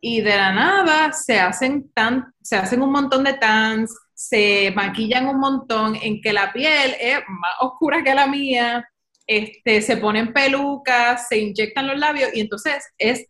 y 0.00 0.20
de 0.20 0.36
la 0.36 0.52
nada 0.52 1.12
se 1.12 1.40
hacen 1.40 1.90
tan, 1.92 2.32
se 2.42 2.56
hacen 2.56 2.82
un 2.82 2.92
montón 2.92 3.24
de 3.24 3.34
tans, 3.34 3.96
se 4.14 4.72
maquillan 4.74 5.28
un 5.28 5.38
montón, 5.38 5.96
en 5.96 6.20
que 6.20 6.32
la 6.32 6.52
piel 6.52 6.94
es 7.00 7.18
más 7.28 7.54
oscura 7.60 8.02
que 8.02 8.14
la 8.14 8.26
mía, 8.26 8.88
este, 9.28 9.82
se 9.82 9.98
ponen 9.98 10.32
pelucas, 10.32 11.28
se 11.28 11.36
inyectan 11.38 11.86
los 11.86 11.98
labios 11.98 12.30
y 12.34 12.40
entonces 12.40 12.82
es, 12.96 13.26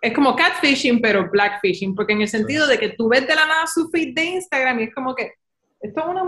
es 0.00 0.14
como 0.14 0.34
catfishing, 0.34 1.00
pero 1.00 1.30
blackfishing, 1.30 1.94
porque 1.94 2.14
en 2.14 2.22
el 2.22 2.28
sentido 2.28 2.66
de 2.66 2.78
que 2.78 2.88
tú 2.90 3.08
ves 3.08 3.28
de 3.28 3.34
la 3.34 3.46
nada 3.46 3.66
su 3.66 3.88
feed 3.90 4.14
de 4.14 4.24
Instagram 4.24 4.80
y 4.80 4.84
es 4.84 4.94
como 4.94 5.14
que 5.14 5.34
esto 5.80 6.00
es 6.00 6.06
una, 6.06 6.22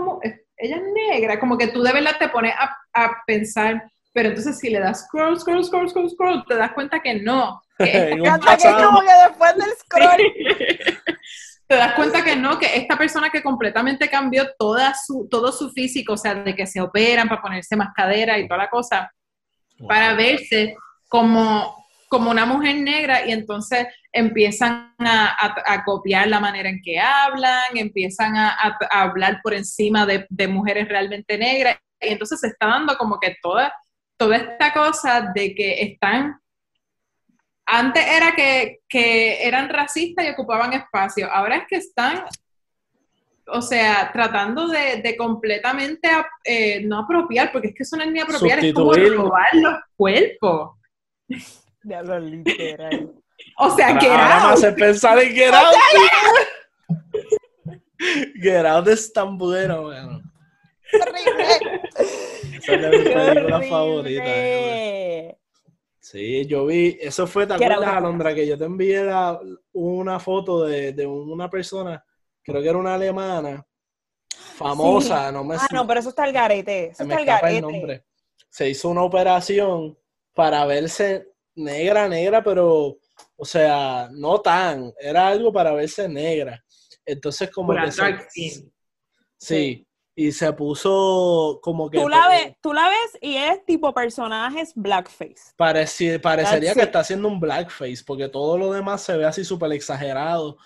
ella 0.57 0.75
es 0.75 0.83
negra, 1.11 1.39
como 1.39 1.57
que 1.57 1.67
tú 1.69 1.81
de 1.81 1.91
verdad 1.91 2.17
te 2.19 2.29
pones 2.29 2.53
a, 2.55 2.77
a 2.93 3.17
pensar, 3.25 3.83
pero 4.13 4.29
entonces 4.29 4.59
si 4.59 4.69
le 4.69 4.79
das 4.79 5.05
scroll, 5.05 5.39
scroll, 5.39 5.65
scroll, 5.65 5.89
scroll, 5.89 6.09
scroll, 6.11 6.45
te 6.47 6.55
das 6.55 6.71
cuenta 6.73 7.01
que 7.01 7.15
no. 7.15 7.59
Que 7.79 8.11
como 8.19 9.01
que 9.01 9.13
después 9.27 9.55
del 9.55 9.71
scroll. 9.79 10.33
Te 11.69 11.75
das 11.75 11.93
cuenta 11.93 12.23
que 12.23 12.35
no, 12.35 12.57
que 12.57 12.75
esta 12.75 12.97
persona 12.97 13.29
que 13.29 13.43
completamente 13.43 14.09
cambió 14.09 14.49
toda 14.57 14.93
su, 14.95 15.27
todo 15.29 15.51
su 15.51 15.69
físico, 15.69 16.13
o 16.13 16.17
sea, 16.17 16.33
de 16.33 16.55
que 16.55 16.65
se 16.65 16.81
operan 16.81 17.29
para 17.29 17.41
ponerse 17.41 17.75
más 17.75 17.93
cadera 17.95 18.39
y 18.39 18.47
toda 18.47 18.63
la 18.63 18.69
cosa, 18.69 19.13
para 19.87 20.13
verse 20.15 20.75
como 21.07 21.79
como 22.09 22.31
una 22.31 22.45
mujer 22.45 22.75
negra 22.77 23.25
y 23.25 23.31
entonces 23.31 23.87
empiezan 24.11 24.93
a, 24.97 25.83
copiar 25.85 26.27
la 26.27 26.39
manera 26.39 26.67
en 26.67 26.81
que 26.81 26.99
hablan, 26.99 27.77
empiezan 27.77 28.35
a, 28.35 28.57
hablar 28.89 29.39
por 29.43 29.53
encima 29.53 30.05
de, 30.05 30.47
mujeres 30.47 30.89
realmente 30.89 31.37
negras 31.37 31.77
y 32.01 32.09
entonces 32.09 32.39
se 32.39 32.47
está 32.47 32.65
dando 32.65 32.97
como 32.97 33.19
que 33.19 33.37
toda, 33.41 33.71
toda 34.17 34.37
esta 34.37 34.73
cosa 34.73 35.31
de 35.33 35.53
que 35.53 35.83
están... 35.83 36.39
Antes 37.71 38.03
era 38.03 38.33
que, 38.35 38.79
eran 39.47 39.69
racistas 39.69 40.25
y 40.25 40.29
ocupaban 40.29 40.73
espacio, 40.73 41.31
ahora 41.31 41.57
es 41.57 41.67
que 41.67 41.75
están 41.75 42.25
o 43.51 43.61
sea, 43.61 44.11
tratando 44.11 44.67
de, 44.67 45.15
completamente, 45.17 46.07
eh, 46.43 46.81
no 46.83 46.99
apropiar, 46.99 47.51
porque 47.51 47.69
es 47.69 47.75
que 47.75 47.83
eso 47.83 47.97
no 47.97 48.03
es 48.03 48.11
ni 48.11 48.19
apropiar, 48.19 48.63
es 48.63 48.73
como 48.73 48.93
robar 48.93 49.53
los 49.53 49.75
cuerpos. 49.95 50.77
Diablo, 51.83 52.19
literal. 52.19 53.11
o 53.57 53.75
sea, 53.75 53.97
que 53.97 54.07
Ahora 54.07 54.55
me 54.55 54.71
pensar 54.73 55.19
en 55.19 55.33
Get 55.33 55.53
Out. 55.53 55.75
Get 58.41 58.65
Out 58.65 58.87
es 58.87 59.13
tan 59.13 59.37
bueno, 59.37 59.83
bueno. 59.83 60.21
Horrible. 60.93 61.81
Esa 62.57 62.73
es 62.73 62.91
mi 62.91 63.13
película 63.13 63.61
favorita. 63.61 65.38
Sí, 66.11 66.47
yo 66.47 66.65
vi, 66.65 66.97
eso 66.99 67.27
fue, 67.27 67.45
¿te 67.45 67.53
acuerdas, 67.53 67.87
Alondra? 67.87 68.33
Que 68.33 68.47
yo 68.47 68.57
te 68.57 68.63
envié 68.65 69.03
la, 69.03 69.39
una 69.73 70.19
foto 70.19 70.63
de, 70.65 70.91
de, 70.93 71.05
una 71.05 71.47
persona, 71.51 72.03
creo 72.41 72.63
que 72.63 72.67
era 72.69 72.79
una 72.79 72.95
alemana, 72.95 73.63
famosa, 74.55 75.27
Sí. 75.27 75.33
no 75.33 75.43
me 75.43 75.55
Ah, 75.55 75.67
no, 75.71 75.85
pero 75.85 75.99
eso 75.99 76.09
está 76.09 76.25
el 76.25 76.33
garete. 76.33 76.85
Eso 76.87 76.97
se 76.97 77.05
me 77.05 77.13
está 77.13 77.21
el 77.21 77.29
escapa 77.29 77.49
el 77.51 77.61
garete. 77.61 77.71
nombre. 77.79 78.05
Se 78.49 78.67
hizo 78.69 78.89
una 78.89 79.03
operación 79.03 79.97
para 80.33 80.65
verse 80.65 81.27
negra, 81.55 82.09
negra, 82.09 82.43
pero, 82.43 82.97
o 83.35 83.45
sea, 83.45 84.09
no 84.11 84.41
tan. 84.41 84.91
Era 84.99 85.27
algo 85.27 85.53
para 85.53 85.73
verse 85.73 86.09
negra. 86.09 86.63
Entonces, 87.05 87.51
como 87.51 87.73
que 87.75 87.91
se- 87.91 88.19
skin. 88.29 88.73
Sí, 89.37 89.87
y 90.21 90.33
se 90.33 90.51
puso 90.51 91.61
como 91.63 91.89
que 91.89 91.97
Tú 91.97 92.09
la, 92.09 92.27
ves, 92.27 92.53
tú 92.61 92.73
la 92.73 92.89
ves 92.89 93.17
y 93.21 93.37
es 93.37 93.65
tipo 93.65 93.93
personajes 93.93 94.73
blackface. 94.75 95.55
pareci- 95.57 96.19
parecería 96.19 96.71
That's 96.71 96.73
que 96.73 96.81
it. 96.81 96.87
está 96.87 96.99
haciendo 96.99 97.29
un 97.29 97.39
blackface, 97.39 98.03
porque 98.05 98.27
todo 98.27 98.57
lo 98.57 98.73
demás 98.73 99.01
se 99.01 99.15
ve 99.15 99.23
así 99.23 99.45
súper 99.45 99.71
exagerado. 99.71 100.57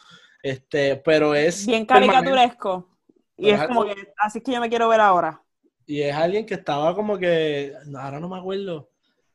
Este, 0.41 0.95
pero 0.95 1.35
es 1.35 1.67
Bien 1.67 1.85
caricaturesco. 1.85 2.89
Y 3.37 3.51
es 3.51 3.61
es 3.61 3.67
como 3.67 3.85
que, 3.85 3.93
así 4.17 4.39
es 4.39 4.43
que 4.43 4.53
yo 4.53 4.59
me 4.59 4.69
quiero 4.69 4.89
ver 4.89 5.01
ahora. 5.01 5.39
Y 5.85 6.01
es 6.01 6.15
alguien 6.15 6.47
que 6.47 6.55
estaba 6.55 6.95
como 6.95 7.19
que, 7.19 7.73
ahora 7.95 8.19
no 8.19 8.27
me 8.29 8.39
acuerdo, 8.39 8.89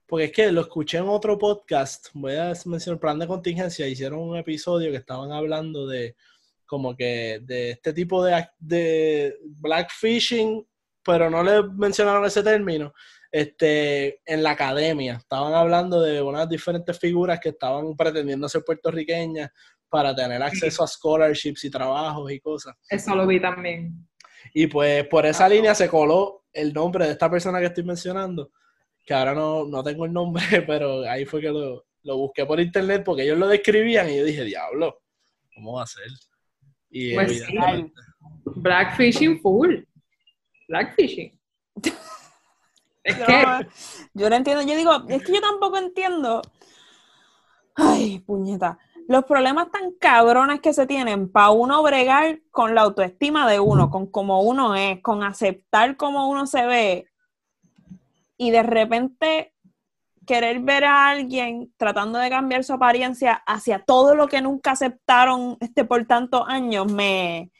porque 0.08 0.24
es 0.24 0.32
que 0.32 0.50
lo 0.50 0.62
escuché 0.62 0.98
en 0.98 1.08
otro 1.08 1.38
podcast, 1.38 2.08
voy 2.12 2.34
a 2.34 2.54
mencionar 2.64 2.98
plan 2.98 3.20
de 3.20 3.28
contingencia, 3.28 3.86
hicieron 3.86 4.18
un 4.18 4.36
episodio 4.36 4.90
que 4.90 4.96
estaban 4.96 5.30
hablando 5.30 5.86
de 5.86 6.16
como 6.68 6.94
que 6.94 7.40
de 7.42 7.70
este 7.70 7.94
tipo 7.94 8.22
de, 8.22 8.46
de 8.58 9.34
blackfishing, 9.42 10.64
pero 11.02 11.30
no 11.30 11.42
le 11.42 11.62
mencionaron 11.62 12.26
ese 12.26 12.42
término, 12.42 12.92
este, 13.32 14.20
en 14.26 14.42
la 14.42 14.50
academia. 14.50 15.14
Estaban 15.14 15.54
hablando 15.54 16.00
de 16.02 16.20
unas 16.20 16.46
diferentes 16.46 16.96
figuras 16.98 17.40
que 17.40 17.48
estaban 17.48 17.96
pretendiendo 17.96 18.48
ser 18.50 18.62
puertorriqueñas 18.64 19.50
para 19.88 20.14
tener 20.14 20.42
acceso 20.42 20.84
a 20.84 20.86
scholarships 20.86 21.64
y 21.64 21.70
trabajos 21.70 22.30
y 22.30 22.38
cosas. 22.38 22.76
Eso 22.90 23.16
lo 23.16 23.26
vi 23.26 23.40
también. 23.40 24.06
Y 24.52 24.66
pues 24.66 25.06
por 25.08 25.24
esa 25.24 25.48
línea 25.48 25.74
se 25.74 25.88
coló 25.88 26.44
el 26.52 26.72
nombre 26.74 27.06
de 27.06 27.12
esta 27.12 27.30
persona 27.30 27.60
que 27.60 27.66
estoy 27.66 27.84
mencionando, 27.84 28.50
que 29.06 29.14
ahora 29.14 29.34
no, 29.34 29.64
no 29.64 29.82
tengo 29.82 30.04
el 30.04 30.12
nombre, 30.12 30.42
pero 30.66 31.02
ahí 31.08 31.24
fue 31.24 31.40
que 31.40 31.48
lo, 31.48 31.86
lo 32.02 32.16
busqué 32.18 32.44
por 32.44 32.60
internet 32.60 33.02
porque 33.04 33.22
ellos 33.22 33.38
lo 33.38 33.48
describían 33.48 34.10
y 34.10 34.18
yo 34.18 34.24
dije, 34.24 34.44
diablo, 34.44 35.00
¿cómo 35.54 35.74
va 35.74 35.84
a 35.84 35.86
ser? 35.86 36.04
Y 36.90 37.14
Pues 37.14 37.44
sí. 37.44 37.58
Blackfishing 38.44 39.40
full. 39.40 39.76
Blackfishing. 40.68 41.38
Es 43.02 43.16
que 43.16 43.44
yo 44.14 44.28
no 44.28 44.36
entiendo. 44.36 44.62
Yo 44.62 44.76
digo, 44.76 44.92
es 45.08 45.24
que 45.24 45.32
yo 45.32 45.40
tampoco 45.40 45.78
entiendo. 45.78 46.42
Ay, 47.74 48.18
puñeta. 48.20 48.78
Los 49.06 49.24
problemas 49.24 49.70
tan 49.70 49.92
cabrones 49.92 50.60
que 50.60 50.74
se 50.74 50.86
tienen 50.86 51.30
para 51.30 51.50
uno 51.50 51.82
bregar 51.82 52.40
con 52.50 52.74
la 52.74 52.82
autoestima 52.82 53.48
de 53.50 53.60
uno, 53.60 53.90
con 53.90 54.06
cómo 54.06 54.42
uno 54.42 54.74
es, 54.74 55.00
con 55.00 55.22
aceptar 55.22 55.96
cómo 55.96 56.28
uno 56.28 56.46
se 56.46 56.66
ve. 56.66 57.06
Y 58.36 58.50
de 58.50 58.62
repente 58.62 59.54
querer 60.28 60.60
ver 60.60 60.84
a 60.84 61.08
alguien 61.08 61.72
tratando 61.78 62.18
de 62.18 62.28
cambiar 62.28 62.62
su 62.62 62.74
apariencia 62.74 63.42
hacia 63.46 63.82
todo 63.82 64.14
lo 64.14 64.28
que 64.28 64.42
nunca 64.42 64.72
aceptaron 64.72 65.56
este 65.58 65.86
por 65.86 66.04
tantos 66.04 66.44
años 66.46 66.92
me 66.92 67.50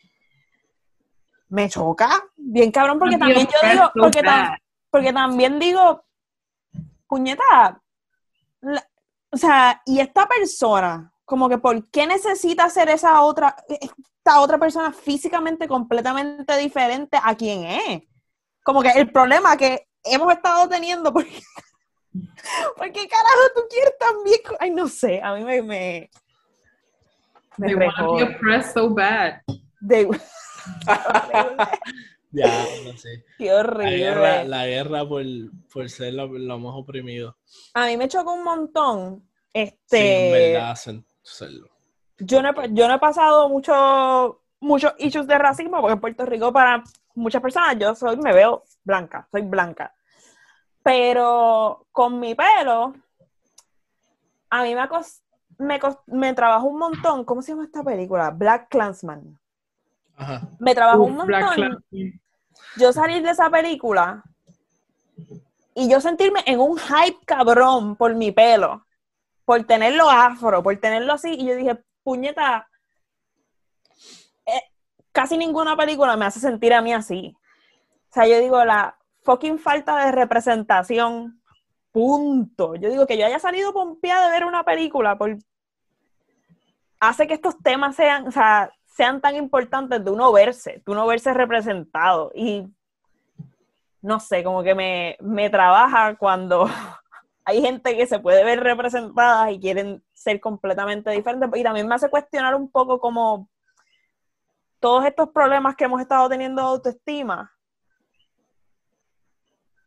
me 1.48 1.66
choca 1.70 2.10
bien 2.36 2.70
cabrón 2.70 2.98
porque 2.98 3.16
también 3.16 3.46
yo 3.46 3.68
digo 3.70 3.90
porque, 3.94 4.20
tam- 4.20 4.50
bad. 4.50 4.58
porque 4.90 5.12
también 5.14 5.58
digo 5.58 6.04
puñeta 7.06 7.80
la- 8.60 8.86
o 9.30 9.36
sea 9.38 9.80
y 9.86 10.00
esta 10.00 10.26
persona 10.26 11.10
como 11.24 11.48
que 11.48 11.56
por 11.56 11.88
qué 11.90 12.06
necesita 12.06 12.68
ser 12.68 12.90
esa 12.90 13.22
otra 13.22 13.56
esta 13.66 14.40
otra 14.40 14.58
persona 14.58 14.92
físicamente 14.92 15.66
completamente 15.66 16.54
diferente 16.58 17.18
a 17.22 17.34
quien 17.34 17.64
es 17.64 18.02
como 18.62 18.82
que 18.82 18.90
el 18.90 19.10
problema 19.10 19.56
que 19.56 19.88
hemos 20.04 20.30
estado 20.34 20.68
teniendo 20.68 21.10
porque 21.14 21.40
¿Por 22.76 22.92
qué 22.92 23.08
carajo 23.08 23.42
tú 23.54 23.62
quieres 23.70 23.94
también? 23.98 24.40
co- 24.46 24.56
Ay, 24.60 24.70
no 24.70 24.88
sé, 24.88 25.20
a 25.22 25.34
mí 25.34 25.44
me... 25.44 25.62
me, 25.62 26.10
me 27.58 27.66
they 27.66 27.74
want 27.74 27.96
to 27.98 28.14
be 28.16 28.22
oppressed 28.22 28.72
so 28.74 28.88
bad. 28.90 29.40
De- 29.80 30.08
ya, 32.32 32.48
no 32.84 32.96
sé. 32.96 33.24
Qué 33.38 33.50
La 33.52 33.58
horrible. 33.60 33.96
guerra, 33.96 34.44
la 34.44 34.66
guerra 34.66 35.08
por, 35.08 35.22
por 35.72 35.88
ser 35.88 36.14
lo, 36.14 36.26
lo 36.26 36.58
más 36.58 36.74
oprimido. 36.74 37.36
A 37.74 37.86
mí 37.86 37.96
me 37.96 38.08
chocó 38.08 38.32
un 38.34 38.44
montón. 38.44 39.28
Sí, 39.52 39.60
en 39.60 39.64
Este, 39.64 40.30
verdad, 40.30 40.70
hacen 40.72 41.06
serlo. 41.22 41.68
yo, 42.18 42.42
no, 42.42 42.50
he- 42.50 42.72
yo 42.72 42.86
no 42.88 42.94
he 42.94 42.98
pasado 42.98 43.48
mucho, 43.48 44.42
muchos 44.60 44.92
issues 44.98 45.26
de 45.26 45.38
racismo 45.38 45.80
porque 45.80 45.94
en 45.94 46.00
Puerto 46.00 46.26
Rico 46.26 46.52
para 46.52 46.82
muchas 47.14 47.40
personas 47.42 47.76
yo 47.78 47.94
soy, 47.94 48.16
me 48.18 48.32
veo 48.32 48.64
blanca, 48.84 49.26
soy 49.30 49.42
blanca. 49.42 49.94
Pero 50.88 51.84
con 51.92 52.18
mi 52.18 52.34
pelo, 52.34 52.94
a 54.48 54.62
mí 54.62 54.74
me, 54.74 54.88
cos- 54.88 55.20
me, 55.58 55.78
me 56.06 56.32
trabajó 56.32 56.66
un 56.66 56.78
montón. 56.78 57.24
¿Cómo 57.26 57.42
se 57.42 57.52
llama 57.52 57.64
esta 57.64 57.84
película? 57.84 58.30
Black 58.30 58.70
Clansman. 58.70 59.38
Ajá. 60.16 60.48
Me 60.58 60.74
trabajó 60.74 61.02
Uf, 61.02 61.10
un 61.10 61.16
montón. 61.18 61.84
Yo 62.76 62.90
salir 62.94 63.22
de 63.22 63.32
esa 63.32 63.50
película 63.50 64.24
y 65.74 65.90
yo 65.90 66.00
sentirme 66.00 66.40
en 66.46 66.58
un 66.58 66.78
hype 66.78 67.18
cabrón 67.26 67.94
por 67.94 68.14
mi 68.14 68.32
pelo, 68.32 68.86
por 69.44 69.62
tenerlo 69.64 70.08
afro, 70.08 70.62
por 70.62 70.74
tenerlo 70.78 71.12
así, 71.12 71.34
y 71.34 71.48
yo 71.48 71.54
dije, 71.54 71.84
puñeta, 72.02 72.66
eh, 74.46 74.62
casi 75.12 75.36
ninguna 75.36 75.76
película 75.76 76.16
me 76.16 76.24
hace 76.24 76.40
sentir 76.40 76.72
a 76.72 76.80
mí 76.80 76.94
así. 76.94 77.36
O 78.10 78.14
sea, 78.14 78.26
yo 78.26 78.38
digo, 78.38 78.64
la 78.64 78.97
fucking 79.28 79.58
falta 79.58 80.06
de 80.06 80.12
representación, 80.12 81.38
punto. 81.92 82.76
Yo 82.76 82.88
digo 82.88 83.06
que 83.06 83.18
yo 83.18 83.26
haya 83.26 83.38
salido 83.38 83.74
pompeada 83.74 84.24
de 84.24 84.32
ver 84.32 84.46
una 84.46 84.64
película 84.64 85.18
por... 85.18 85.36
hace 86.98 87.26
que 87.26 87.34
estos 87.34 87.58
temas 87.62 87.94
sean, 87.94 88.26
o 88.26 88.30
sea, 88.30 88.72
sean 88.86 89.20
tan 89.20 89.36
importantes 89.36 90.02
de 90.02 90.10
uno 90.10 90.32
verse, 90.32 90.82
de 90.82 90.92
uno 90.92 91.06
verse 91.06 91.34
representado. 91.34 92.32
Y 92.34 92.68
no 94.00 94.18
sé, 94.18 94.42
como 94.42 94.62
que 94.62 94.74
me, 94.74 95.18
me 95.20 95.50
trabaja 95.50 96.16
cuando 96.16 96.64
hay 97.44 97.60
gente 97.60 97.98
que 97.98 98.06
se 98.06 98.20
puede 98.20 98.42
ver 98.44 98.60
representada 98.60 99.52
y 99.52 99.60
quieren 99.60 100.02
ser 100.14 100.40
completamente 100.40 101.10
diferentes. 101.10 101.50
Y 101.54 101.62
también 101.62 101.86
me 101.86 101.96
hace 101.96 102.08
cuestionar 102.08 102.54
un 102.54 102.70
poco 102.70 102.98
como 102.98 103.50
todos 104.80 105.04
estos 105.04 105.28
problemas 105.28 105.76
que 105.76 105.84
hemos 105.84 106.00
estado 106.00 106.30
teniendo 106.30 106.62
de 106.62 106.68
autoestima, 106.68 107.52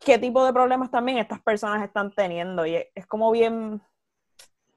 qué 0.05 0.17
tipo 0.17 0.45
de 0.45 0.53
problemas 0.53 0.91
también 0.91 1.17
estas 1.17 1.41
personas 1.41 1.83
están 1.83 2.11
teniendo. 2.11 2.65
Y 2.65 2.75
es, 2.75 2.87
es 2.95 3.05
como 3.07 3.31
bien, 3.31 3.81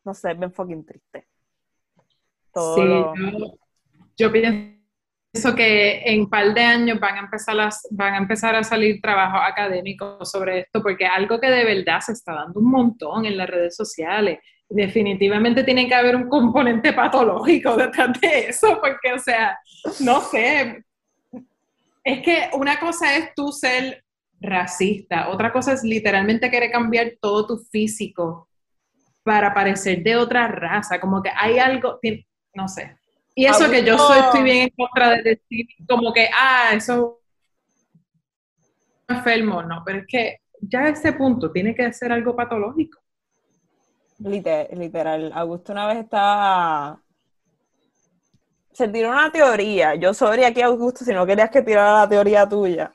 no 0.04 0.14
sé, 0.14 0.34
bien 0.34 0.52
fucking 0.52 0.84
triste. 0.84 1.26
Todo 2.52 2.76
Sí, 2.76 2.82
lo- 2.86 3.14
yo, 3.14 3.54
yo 4.16 4.32
pienso 4.32 5.54
que 5.56 6.02
en 6.04 6.20
un 6.22 6.30
par 6.30 6.54
de 6.54 6.60
años 6.62 7.00
van 7.00 7.16
a 7.16 7.20
empezar 7.20 7.58
a, 7.60 7.68
van 7.90 8.14
a 8.14 8.18
empezar 8.18 8.54
a 8.54 8.62
salir 8.64 9.00
trabajos 9.00 9.40
académicos 9.44 10.30
sobre 10.30 10.60
esto, 10.60 10.82
porque 10.82 11.06
algo 11.06 11.40
que 11.40 11.48
de 11.50 11.64
verdad 11.64 12.00
se 12.00 12.12
está 12.12 12.34
dando 12.34 12.60
un 12.60 12.70
montón 12.70 13.26
en 13.26 13.36
las 13.36 13.48
redes 13.50 13.76
sociales. 13.76 14.38
Definitivamente 14.68 15.64
tiene 15.64 15.88
que 15.88 15.94
haber 15.94 16.16
un 16.16 16.28
componente 16.28 16.92
patológico 16.92 17.76
detrás 17.76 18.18
de 18.20 18.48
eso, 18.48 18.80
porque, 18.80 19.12
o 19.14 19.18
sea, 19.18 19.58
no 20.00 20.20
sé. 20.20 20.84
Es 22.04 22.22
que 22.22 22.50
una 22.52 22.78
cosa 22.78 23.16
es 23.16 23.34
tú 23.34 23.48
ser 23.50 24.03
racista, 24.40 25.28
otra 25.30 25.52
cosa 25.52 25.72
es 25.72 25.82
literalmente 25.84 26.50
querer 26.50 26.70
cambiar 26.70 27.12
todo 27.20 27.46
tu 27.46 27.56
físico 27.58 28.48
para 29.22 29.54
parecer 29.54 30.02
de 30.02 30.16
otra 30.16 30.48
raza, 30.48 31.00
como 31.00 31.22
que 31.22 31.30
hay 31.34 31.58
algo, 31.58 31.98
no 32.54 32.68
sé. 32.68 32.96
Y 33.34 33.46
eso 33.46 33.70
que 33.70 33.82
yo 33.84 33.98
soy, 33.98 34.20
estoy 34.20 34.42
bien 34.42 34.58
en 34.58 34.70
contra 34.70 35.10
de 35.10 35.22
decir 35.22 35.66
como 35.88 36.12
que, 36.12 36.28
ah, 36.32 36.70
eso 36.74 37.20
es 39.08 39.16
enfermo, 39.16 39.62
no, 39.62 39.82
pero 39.84 39.98
es 40.00 40.06
que 40.06 40.38
ya 40.60 40.80
a 40.80 40.88
ese 40.90 41.12
punto 41.14 41.50
tiene 41.50 41.74
que 41.74 41.92
ser 41.92 42.12
algo 42.12 42.36
patológico. 42.36 43.00
Liter- 44.18 44.68
literal, 44.76 45.32
Augusto 45.34 45.72
una 45.72 45.86
vez 45.88 45.98
estaba. 45.98 47.00
Se 48.72 48.88
tiró 48.88 49.10
una 49.10 49.30
teoría. 49.30 49.94
Yo 49.96 50.14
sobre 50.14 50.46
aquí, 50.46 50.62
Augusto, 50.62 51.04
si 51.04 51.12
no 51.12 51.26
querías 51.26 51.50
que 51.50 51.62
tirara 51.62 52.00
la 52.00 52.08
teoría 52.08 52.48
tuya. 52.48 52.92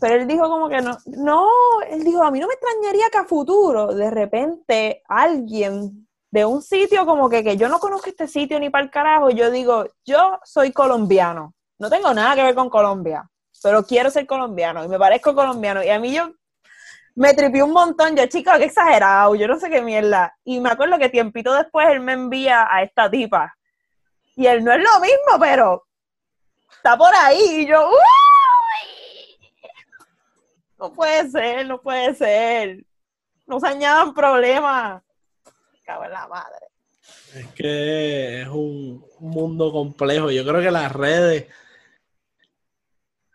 Pero 0.00 0.14
él 0.14 0.26
dijo 0.26 0.48
como 0.48 0.68
que 0.68 0.80
no. 0.80 0.96
No, 1.06 1.48
él 1.88 2.04
dijo, 2.04 2.22
a 2.22 2.30
mí 2.30 2.40
no 2.40 2.46
me 2.46 2.54
extrañaría 2.54 3.10
que 3.10 3.18
a 3.18 3.24
futuro, 3.24 3.94
de 3.94 4.10
repente, 4.10 5.02
alguien 5.08 6.06
de 6.30 6.44
un 6.44 6.62
sitio 6.62 7.06
como 7.06 7.28
que, 7.28 7.42
que 7.44 7.56
yo 7.56 7.68
no 7.68 7.78
conozco 7.78 8.08
este 8.08 8.26
sitio 8.26 8.58
ni 8.58 8.70
para 8.70 8.84
el 8.84 8.90
carajo, 8.90 9.30
yo 9.30 9.50
digo, 9.50 9.86
yo 10.04 10.38
soy 10.44 10.72
colombiano. 10.72 11.54
No 11.78 11.90
tengo 11.90 12.12
nada 12.14 12.34
que 12.34 12.42
ver 12.42 12.54
con 12.54 12.70
Colombia, 12.70 13.28
pero 13.62 13.84
quiero 13.84 14.10
ser 14.10 14.26
colombiano 14.26 14.84
y 14.84 14.88
me 14.88 14.98
parezco 14.98 15.34
colombiano. 15.34 15.82
Y 15.82 15.90
a 15.90 15.98
mí 15.98 16.12
yo 16.12 16.30
me 17.14 17.34
tripió 17.34 17.64
un 17.66 17.72
montón. 17.72 18.16
Yo, 18.16 18.26
chico, 18.26 18.50
qué 18.56 18.64
exagerado, 18.64 19.34
yo 19.34 19.46
no 19.48 19.58
sé 19.58 19.68
qué 19.68 19.82
mierda. 19.82 20.34
Y 20.44 20.60
me 20.60 20.70
acuerdo 20.70 20.98
que 20.98 21.08
tiempito 21.08 21.52
después 21.54 21.88
él 21.88 22.00
me 22.00 22.12
envía 22.12 22.66
a 22.70 22.82
esta 22.82 23.10
tipa. 23.10 23.54
Y 24.36 24.46
él 24.46 24.62
no 24.64 24.72
es 24.72 24.82
lo 24.82 25.00
mismo, 25.00 25.38
pero 25.40 25.86
está 26.70 26.96
por 26.96 27.14
ahí. 27.14 27.62
Y 27.62 27.66
yo, 27.66 27.88
¡uh! 27.88 28.25
No 30.78 30.92
puede 30.92 31.30
ser, 31.30 31.66
no 31.66 31.80
puede 31.80 32.14
ser. 32.14 32.84
No 33.46 33.60
se 33.60 33.66
añadan 33.68 34.12
problemas. 34.14 35.02
Cago 35.84 36.04
en 36.04 36.10
la 36.12 36.26
madre. 36.26 36.66
Es 37.34 37.46
que 37.54 38.42
es 38.42 38.48
un 38.48 39.04
mundo 39.20 39.70
complejo. 39.72 40.30
Yo 40.30 40.44
creo 40.44 40.60
que 40.60 40.70
las 40.70 40.92
redes, 40.92 41.46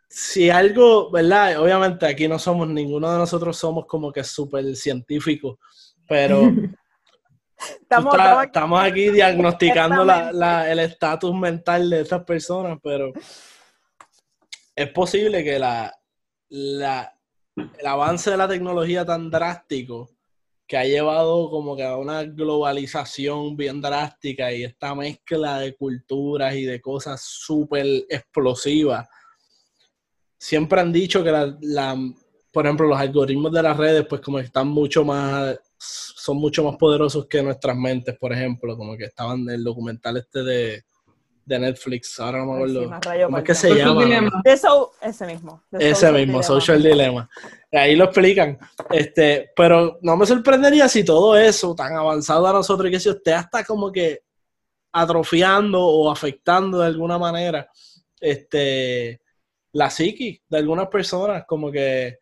si 0.09 0.49
algo, 0.49 1.09
¿verdad? 1.09 1.59
Obviamente 1.61 2.05
aquí 2.05 2.27
no 2.27 2.37
somos, 2.37 2.67
ninguno 2.67 3.11
de 3.11 3.17
nosotros 3.17 3.57
somos 3.57 3.85
como 3.85 4.11
que 4.11 4.23
súper 4.23 4.75
científicos, 4.75 5.57
pero 6.07 6.41
Estamos, 7.81 8.13
está- 8.15 8.23
estamos- 8.25 8.45
estamos 8.45 8.83
aquí 8.83 9.09
diagnosticando 9.11 10.03
la- 10.03 10.31
la- 10.33 10.71
el 10.71 10.79
estatus 10.79 11.33
mental 11.35 11.89
de 11.89 12.01
estas 12.01 12.23
personas, 12.25 12.77
pero 12.83 13.13
es 14.75 14.89
posible 14.89 15.43
que 15.43 15.59
la, 15.59 15.93
la- 16.49 17.13
el 17.79 17.87
avance 17.87 18.29
de 18.31 18.37
la 18.37 18.47
tecnología 18.47 19.05
tan 19.05 19.29
drástico 19.29 20.09
que 20.67 20.77
ha 20.77 20.85
llevado 20.85 21.49
como 21.49 21.75
que 21.75 21.83
a 21.83 21.97
una 21.97 22.23
globalización 22.23 23.57
bien 23.57 23.81
drástica 23.81 24.53
y 24.53 24.63
esta 24.63 24.95
mezcla 24.95 25.59
de 25.59 25.75
culturas 25.75 26.55
y 26.55 26.63
de 26.63 26.79
cosas 26.79 27.21
súper 27.21 27.85
explosivas. 28.09 29.07
Siempre 30.37 30.79
han 30.81 30.91
dicho 30.91 31.23
que 31.23 31.31
la, 31.31 31.57
la- 31.61 31.97
por 32.51 32.65
ejemplo, 32.65 32.87
los 32.87 32.99
algoritmos 32.99 33.51
de 33.51 33.63
las 33.63 33.77
redes, 33.77 34.05
pues 34.09 34.21
como 34.21 34.39
están 34.39 34.67
mucho 34.67 35.05
más, 35.05 35.57
son 35.77 36.37
mucho 36.37 36.63
más 36.63 36.75
poderosos 36.77 37.25
que 37.27 37.41
nuestras 37.41 37.77
mentes, 37.77 38.17
por 38.17 38.33
ejemplo, 38.33 38.75
como 38.77 38.97
que 38.97 39.05
estaban 39.05 39.41
en 39.41 39.49
el 39.51 39.63
documental 39.63 40.17
este 40.17 40.43
de, 40.43 40.83
de 41.51 41.59
Netflix, 41.59 42.19
ahora 42.19 42.39
no 42.39 42.45
me 42.45 42.51
sí, 42.51 42.71
acuerdo. 42.71 42.89
más 42.89 43.05
rayo 43.05 43.25
¿Cómo 43.25 43.37
es 43.37 43.43
parda. 43.43 43.47
que 43.47 43.55
se 43.55 43.75
llama? 43.75 44.41
So- 44.57 44.91
ese 45.01 45.25
mismo. 45.25 45.63
Ese 45.71 45.89
Social 45.95 46.13
mismo, 46.13 46.25
Dilemma. 46.39 46.43
Social 46.43 46.83
Dilemma. 46.83 47.29
Ahí 47.73 47.95
lo 47.95 48.05
explican. 48.05 48.57
Este, 48.89 49.51
pero 49.55 49.99
no 50.01 50.17
me 50.17 50.25
sorprendería 50.25 50.87
si 50.87 51.03
todo 51.03 51.37
eso, 51.37 51.75
tan 51.75 51.95
avanzado 51.95 52.47
a 52.47 52.53
nosotros, 52.53 52.87
y 52.89 52.91
que 52.91 52.99
si 52.99 53.09
usted 53.09 53.33
está 53.37 53.63
como 53.63 53.91
que 53.91 54.23
atrofiando 54.93 55.81
o 55.85 56.11
afectando 56.11 56.79
de 56.79 56.87
alguna 56.87 57.17
manera 57.17 57.69
este, 58.19 59.21
la 59.73 59.89
psiqui 59.89 60.41
de 60.49 60.57
algunas 60.57 60.87
personas, 60.87 61.45
como 61.47 61.71
que, 61.71 62.17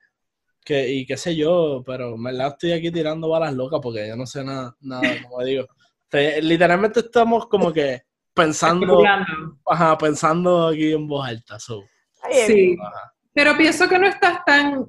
que, 0.64 0.88
y 0.90 1.06
qué 1.06 1.18
sé 1.18 1.36
yo, 1.36 1.84
pero 1.86 2.16
en 2.16 2.24
verdad 2.24 2.50
estoy 2.50 2.74
aquí 2.74 2.92
tirando 2.92 3.28
balas 3.30 3.54
locas 3.54 3.80
porque 3.82 4.08
yo 4.08 4.16
no 4.16 4.26
sé 4.26 4.44
nada, 4.44 4.76
nada 4.82 5.04
como 5.24 5.44
digo. 5.44 5.66
Te- 6.08 6.42
literalmente 6.42 7.00
estamos 7.02 7.48
como 7.48 7.72
que 7.74 8.04
pensando, 8.34 9.02
ajá, 9.66 9.98
pensando 9.98 10.68
aquí 10.68 10.94
en 10.94 11.08
voz 11.08 11.28
alta. 11.28 11.60
so. 11.60 11.84
Sí. 12.48 12.76
Ajá. 12.82 13.14
Pero 13.34 13.56
pienso 13.58 13.88
que 13.88 14.00
no 14.00 14.08
estás 14.08 14.44
tan. 14.46 14.86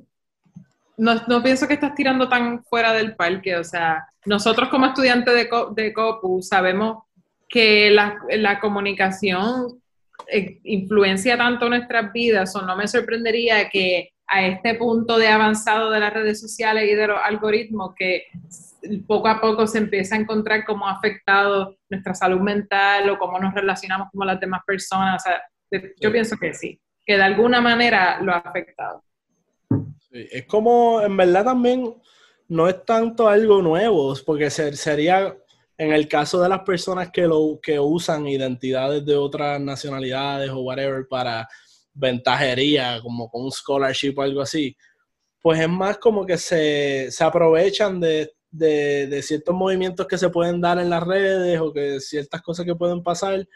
No, 0.96 1.14
no 1.28 1.42
pienso 1.42 1.66
que 1.68 1.74
estás 1.74 1.94
tirando 1.94 2.28
tan 2.28 2.62
fuera 2.64 2.92
del 2.92 3.14
parque. 3.16 3.56
O 3.56 3.64
sea, 3.64 4.04
nosotros 4.26 4.68
como 4.68 4.86
estudiantes 4.86 5.34
de, 5.34 5.48
Co- 5.48 5.70
de 5.74 5.92
COPU 5.92 6.42
sabemos 6.42 7.04
que 7.48 7.90
la, 7.90 8.16
la 8.30 8.60
comunicación 8.60 9.80
eh, 10.28 10.58
influencia 10.64 11.36
tanto 11.38 11.68
nuestras 11.68 12.12
vidas, 12.12 12.54
o 12.54 12.62
no 12.62 12.76
me 12.76 12.86
sorprendería 12.86 13.68
que 13.70 14.10
a 14.26 14.46
este 14.46 14.74
punto 14.74 15.16
de 15.18 15.28
avanzado 15.28 15.90
de 15.90 15.98
las 16.00 16.12
redes 16.12 16.40
sociales 16.40 16.88
y 16.90 16.94
de 16.94 17.06
los 17.08 17.18
algoritmos, 17.24 17.94
que 17.96 18.24
poco 19.06 19.28
a 19.28 19.40
poco 19.40 19.66
se 19.66 19.78
empieza 19.78 20.14
a 20.14 20.18
encontrar 20.18 20.64
cómo 20.64 20.86
ha 20.86 20.92
afectado 20.92 21.76
nuestra 21.88 22.14
salud 22.14 22.40
mental 22.40 23.08
o 23.10 23.18
cómo 23.18 23.38
nos 23.38 23.54
relacionamos 23.54 24.08
con 24.12 24.26
las 24.26 24.40
demás 24.40 24.62
personas. 24.66 25.22
O 25.22 25.28
sea, 25.28 25.42
yo 26.00 26.10
pienso 26.12 26.36
que 26.36 26.54
sí, 26.54 26.80
que 27.04 27.16
de 27.16 27.22
alguna 27.22 27.60
manera 27.60 28.20
lo 28.20 28.32
ha 28.32 28.38
afectado. 28.38 29.02
Sí, 30.10 30.26
Es 30.30 30.46
como, 30.46 31.00
en 31.02 31.16
verdad 31.16 31.44
también 31.44 31.94
no 32.48 32.68
es 32.68 32.84
tanto 32.84 33.28
algo 33.28 33.62
nuevo, 33.62 34.14
porque 34.26 34.50
ser- 34.50 34.76
sería, 34.76 35.36
en 35.78 35.92
el 35.92 36.08
caso 36.08 36.42
de 36.42 36.48
las 36.48 36.60
personas 36.60 37.10
que, 37.12 37.22
lo, 37.22 37.58
que 37.62 37.78
usan 37.78 38.26
identidades 38.26 39.04
de 39.06 39.16
otras 39.16 39.60
nacionalidades 39.60 40.50
o 40.50 40.60
whatever 40.60 41.06
para 41.08 41.48
ventajería, 41.94 43.00
como 43.02 43.30
con 43.30 43.44
un 43.44 43.52
scholarship 43.52 44.14
o 44.16 44.22
algo 44.22 44.40
así, 44.40 44.76
pues 45.40 45.60
es 45.60 45.68
más 45.68 45.98
como 45.98 46.26
que 46.26 46.36
se, 46.36 47.10
se 47.10 47.24
aprovechan 47.24 48.00
de, 48.00 48.32
de- 48.50 49.06
de 49.06 49.22
ciertos 49.22 49.54
movimientos 49.54 50.06
que 50.06 50.18
se 50.18 50.28
pueden 50.30 50.60
dar 50.60 50.78
en 50.78 50.90
las 50.90 51.02
redes 51.04 51.60
o 51.60 51.72
que 51.72 52.00
ciertas 52.00 52.42
cosas 52.42 52.66
que 52.66 52.74
pueden 52.74 53.02
pasar 53.02 53.46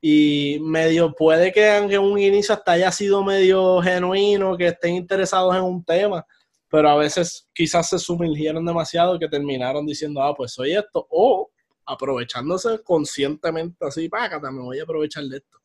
y 0.00 0.58
medio 0.60 1.14
puede 1.14 1.52
que 1.52 1.76
en 1.76 1.98
un 1.98 2.18
inicio 2.18 2.54
hasta 2.54 2.72
haya 2.72 2.92
sido 2.92 3.24
medio 3.24 3.80
genuino, 3.82 4.56
que 4.56 4.68
estén 4.68 4.94
interesados 4.94 5.56
en 5.56 5.62
un 5.62 5.84
tema, 5.84 6.24
pero 6.68 6.90
a 6.90 6.96
veces 6.96 7.48
quizás 7.54 7.88
se 7.88 7.98
sumergieron 7.98 8.64
demasiado 8.64 9.18
que 9.18 9.28
terminaron 9.28 9.86
diciendo, 9.86 10.22
ah, 10.22 10.34
pues 10.34 10.52
soy 10.52 10.74
esto, 10.74 11.06
o 11.10 11.50
aprovechándose 11.84 12.82
conscientemente 12.82 13.86
así, 13.86 14.08
págata, 14.08 14.50
me 14.50 14.62
voy 14.62 14.78
a 14.78 14.82
aprovechar 14.82 15.24
de 15.24 15.38
esto. 15.38 15.58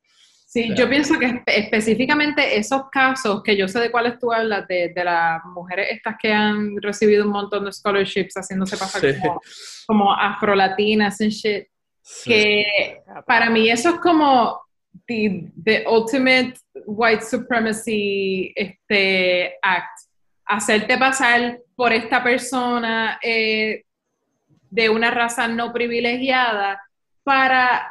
Sí, 0.54 0.74
yo 0.76 0.90
pienso 0.90 1.18
que 1.18 1.28
espe- 1.28 1.44
específicamente 1.56 2.58
esos 2.58 2.90
casos, 2.92 3.42
que 3.42 3.56
yo 3.56 3.70
sé 3.70 3.80
de 3.80 3.90
cuáles 3.90 4.20
tú 4.20 4.34
hablas, 4.34 4.68
de, 4.68 4.90
de 4.94 5.04
las 5.06 5.42
mujeres 5.46 5.88
estas 5.92 6.16
que 6.22 6.34
han 6.34 6.76
recibido 6.82 7.24
un 7.24 7.32
montón 7.32 7.64
de 7.64 7.72
scholarships 7.72 8.34
haciéndose 8.36 8.76
pasar 8.76 9.00
Sí. 9.02 9.20
como, 9.22 9.42
como 9.88 10.14
afrolatinas 10.14 11.22
and 11.22 11.32
shit, 11.32 11.68
que 12.26 13.02
para 13.26 13.50
mí 13.50 13.70
eso 13.70 13.90
es 13.92 13.96
como 14.02 14.60
the, 15.08 15.50
the 15.64 15.86
ultimate 15.88 16.56
white 16.86 17.24
supremacy 17.24 18.52
este, 18.54 19.54
act. 19.62 20.00
Hacerte 20.46 20.98
pasar 20.98 21.60
por 21.78 21.94
esta 21.94 22.22
persona 22.22 23.18
eh, 23.24 23.86
de 24.70 24.90
una 24.90 25.12
raza 25.12 25.48
no 25.48 25.72
privilegiada 25.72 26.82
para 27.24 27.90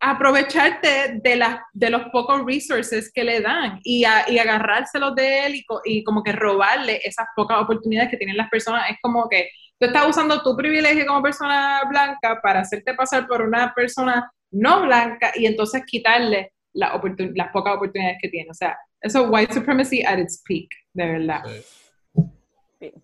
aprovecharte 0.00 1.20
de, 1.22 1.36
las 1.36 1.60
de 1.72 1.90
los 1.90 2.02
pocos 2.10 2.42
resources 2.46 3.12
que 3.12 3.22
le 3.22 3.40
dan 3.40 3.80
y, 3.84 4.04
a- 4.04 4.28
y 4.28 4.38
agarrárselos 4.38 5.14
de 5.14 5.46
él 5.46 5.54
y, 5.56 5.64
co- 5.64 5.82
y 5.84 6.02
como 6.04 6.22
que 6.22 6.32
robarle 6.32 7.00
esas 7.04 7.26
pocas 7.36 7.58
oportunidades 7.60 8.10
que 8.10 8.16
tienen 8.16 8.36
las 8.36 8.48
personas. 8.48 8.88
Es 8.90 8.96
como 9.02 9.28
que 9.28 9.50
tú 9.78 9.86
estás 9.86 10.08
usando 10.08 10.42
tu 10.42 10.56
privilegio 10.56 11.06
como 11.06 11.22
persona 11.22 11.82
blanca 11.88 12.40
para 12.42 12.60
hacerte 12.60 12.94
pasar 12.94 13.26
por 13.26 13.42
una 13.42 13.72
persona 13.74 14.30
no 14.52 14.82
blanca 14.82 15.32
y 15.34 15.46
entonces 15.46 15.82
quitarle 15.86 16.52
la 16.72 16.94
oportun- 16.94 17.32
las 17.36 17.50
pocas 17.52 17.74
oportunidades 17.76 18.18
que 18.22 18.28
tiene. 18.30 18.50
O 18.50 18.54
sea, 18.54 18.76
eso 19.00 19.24
es 19.24 19.30
white 19.30 19.52
supremacy 19.54 20.02
at 20.02 20.18
its 20.18 20.42
peak, 20.46 20.68
de 20.94 21.06
verdad. 21.06 21.42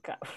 Cabrón. 0.02 0.32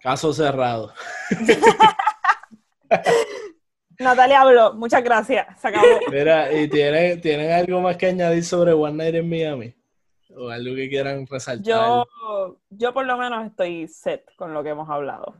Caso 0.00 0.32
cerrado. 0.32 0.94
Natalia 3.98 4.40
habló, 4.42 4.74
muchas 4.74 5.02
gracias. 5.02 5.46
Se 5.60 5.68
acabó. 5.68 5.86
Mira, 6.10 6.52
¿y 6.52 6.68
tienen, 6.68 7.20
tienen 7.20 7.52
algo 7.52 7.80
más 7.80 7.96
que 7.96 8.06
añadir 8.06 8.44
sobre 8.44 8.72
One 8.72 8.92
Night 8.96 9.14
in 9.14 9.28
Miami? 9.28 9.74
¿O 10.36 10.48
algo 10.50 10.74
que 10.74 10.88
quieran 10.88 11.26
resaltar? 11.26 11.64
Yo, 11.64 12.06
yo 12.70 12.92
por 12.92 13.06
lo 13.06 13.16
menos 13.16 13.46
estoy 13.46 13.88
set 13.88 14.24
con 14.36 14.52
lo 14.52 14.62
que 14.62 14.70
hemos 14.70 14.88
hablado. 14.90 15.34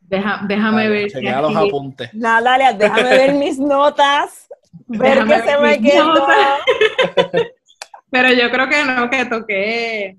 Deja- 0.00 0.40
déjame 0.48 0.88
ver. 0.88 1.10
chequea 1.10 1.40
los 1.40 1.54
apuntes. 1.54 2.12
Natalia, 2.14 2.72
déjame 2.72 3.10
ver 3.10 3.34
mis 3.34 3.58
notas, 3.60 4.48
ver 4.88 5.24
Déjame 5.24 5.34
qué 5.34 5.40
se 5.42 5.46
ver 5.56 5.60
me 5.60 5.78
mis 5.78 5.92
quedó. 5.92 6.04
notas. 6.14 6.58
Pero 8.10 8.32
yo 8.32 8.50
creo 8.50 8.68
que 8.68 8.84
no, 8.84 9.08
que 9.08 9.24
toqué 9.26 10.16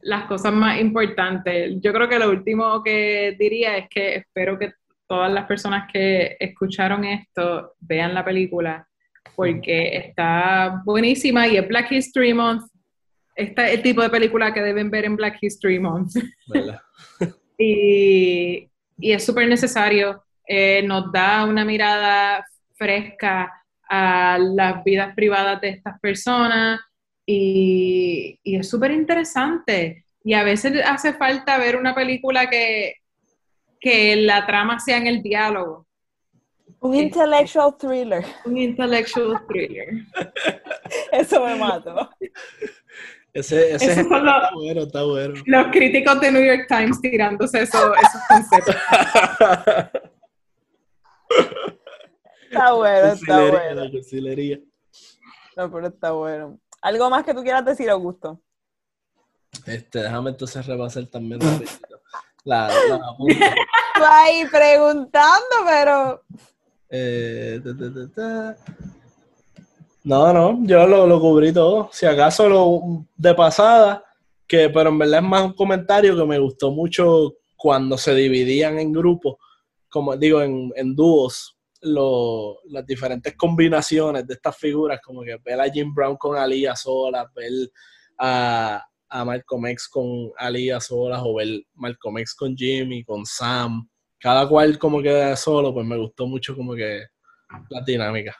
las 0.00 0.24
cosas 0.24 0.52
más 0.52 0.80
importantes. 0.80 1.74
Yo 1.80 1.92
creo 1.92 2.08
que 2.08 2.18
lo 2.18 2.30
último 2.30 2.82
que 2.82 3.36
diría 3.38 3.76
es 3.76 3.88
que 3.90 4.14
espero 4.16 4.58
que 4.58 4.72
todas 5.08 5.32
las 5.32 5.46
personas 5.46 5.90
que 5.92 6.36
escucharon 6.38 7.04
esto 7.04 7.74
vean 7.80 8.14
la 8.14 8.24
película 8.24 8.86
porque 9.34 9.96
está 9.96 10.82
buenísima 10.84 11.46
y 11.48 11.56
es 11.56 11.66
Black 11.66 11.92
History 11.92 12.34
Month. 12.34 12.70
Este 13.34 13.64
es 13.66 13.74
el 13.74 13.82
tipo 13.82 14.02
de 14.02 14.10
película 14.10 14.52
que 14.52 14.60
deben 14.60 14.90
ver 14.90 15.04
en 15.04 15.16
Black 15.16 15.38
History 15.40 15.78
Month. 15.78 16.12
y, 17.58 18.68
y 18.98 19.12
es 19.12 19.24
súper 19.24 19.48
necesario. 19.48 20.24
Eh, 20.46 20.82
nos 20.84 21.12
da 21.12 21.44
una 21.44 21.64
mirada 21.64 22.44
fresca 22.74 23.52
a 23.88 24.38
las 24.38 24.82
vidas 24.84 25.14
privadas 25.14 25.60
de 25.60 25.68
estas 25.68 25.98
personas 26.00 26.80
y, 27.24 28.38
y 28.42 28.56
es 28.56 28.68
súper 28.68 28.90
interesante. 28.90 30.04
Y 30.24 30.34
a 30.34 30.42
veces 30.42 30.82
hace 30.84 31.12
falta 31.12 31.58
ver 31.58 31.76
una 31.76 31.94
película 31.94 32.50
que, 32.50 32.94
que 33.80 34.16
la 34.16 34.46
trama 34.46 34.78
sea 34.80 34.96
en 34.98 35.06
el 35.06 35.22
diálogo. 35.22 35.86
Un 36.80 36.94
intellectual 36.94 37.76
thriller. 37.76 38.24
Un 38.44 38.56
intellectual 38.56 39.44
thriller. 39.48 39.88
Eso 41.12 41.44
me 41.44 41.56
mató. 41.56 42.08
Ese, 43.32 43.74
ese 43.74 43.90
los- 43.90 43.98
está 43.98 44.50
bueno, 44.54 44.82
está 44.82 45.02
bueno. 45.04 45.34
Los 45.46 45.66
críticos 45.68 46.20
de 46.20 46.32
New 46.32 46.44
York 46.44 46.66
Times 46.68 47.00
tirándose 47.00 47.62
eso- 47.62 47.94
esos 47.94 48.20
conceptos. 48.28 48.76
Está 52.50 52.72
bueno, 52.72 53.06
está 53.12 53.40
bueno. 53.50 53.84
la. 53.90 54.60
No, 55.56 55.70
pero 55.70 55.86
está 55.88 56.12
bueno. 56.12 56.58
¿Algo 56.80 57.10
más 57.10 57.24
que 57.24 57.34
tú 57.34 57.42
quieras 57.42 57.64
decir, 57.64 57.90
Augusto? 57.90 58.40
Este, 59.66 60.00
déjame 60.00 60.30
entonces 60.30 60.64
repasar 60.66 61.06
también 61.06 61.40
rapidito. 61.40 61.97
La, 62.44 62.68
la. 62.68 63.16
Tú 63.94 64.02
ahí 64.04 64.46
preguntando, 64.46 65.46
pero 65.66 66.22
Eh, 66.90 67.60
ta, 67.64 67.70
ta, 67.76 67.92
ta, 67.94 68.14
ta. 68.14 68.56
No, 70.04 70.32
no, 70.32 70.58
yo 70.64 70.86
lo, 70.86 71.06
lo 71.06 71.20
cubrí 71.20 71.52
todo. 71.52 71.90
Si 71.92 72.06
acaso 72.06 72.48
lo 72.48 73.04
de 73.16 73.34
pasada, 73.34 74.04
que 74.46 74.70
pero 74.70 74.88
en 74.90 74.98
verdad 74.98 75.20
es 75.20 75.26
más 75.28 75.44
un 75.44 75.52
comentario 75.52 76.16
que 76.16 76.24
me 76.24 76.38
gustó 76.38 76.70
mucho 76.70 77.34
cuando 77.56 77.98
se 77.98 78.14
dividían 78.14 78.78
en 78.78 78.92
grupos, 78.92 79.36
como 79.90 80.16
digo, 80.16 80.40
en, 80.40 80.72
en 80.76 80.94
dúos, 80.94 81.56
lo- 81.82 82.58
las 82.70 82.86
diferentes 82.86 83.36
combinaciones 83.36 84.26
de 84.26 84.34
estas 84.34 84.56
figuras, 84.56 85.00
como 85.04 85.22
que 85.22 85.36
ver 85.44 85.60
a 85.60 85.68
Jim 85.70 85.92
Brown 85.94 86.16
con 86.16 86.36
Aliyah 86.36 86.76
sola, 86.76 87.30
ver 87.34 87.52
a, 88.18 88.82
a 89.08 89.24
Malcolm 89.24 89.66
X 89.66 89.88
con 89.88 90.30
Aliyah 90.36 90.80
solas, 90.80 91.20
o 91.24 91.34
ver 91.34 91.62
Malcolm 91.74 92.18
X 92.18 92.34
con 92.34 92.56
Jimmy, 92.56 93.04
con 93.04 93.24
Sam, 93.24 93.88
cada 94.18 94.48
cual 94.48 94.78
como 94.78 95.00
que 95.02 95.36
solo, 95.36 95.72
pues 95.72 95.86
me 95.86 95.96
gustó 95.96 96.26
mucho 96.26 96.56
como 96.56 96.74
que 96.74 97.02
la 97.70 97.80
dinámica. 97.86 98.36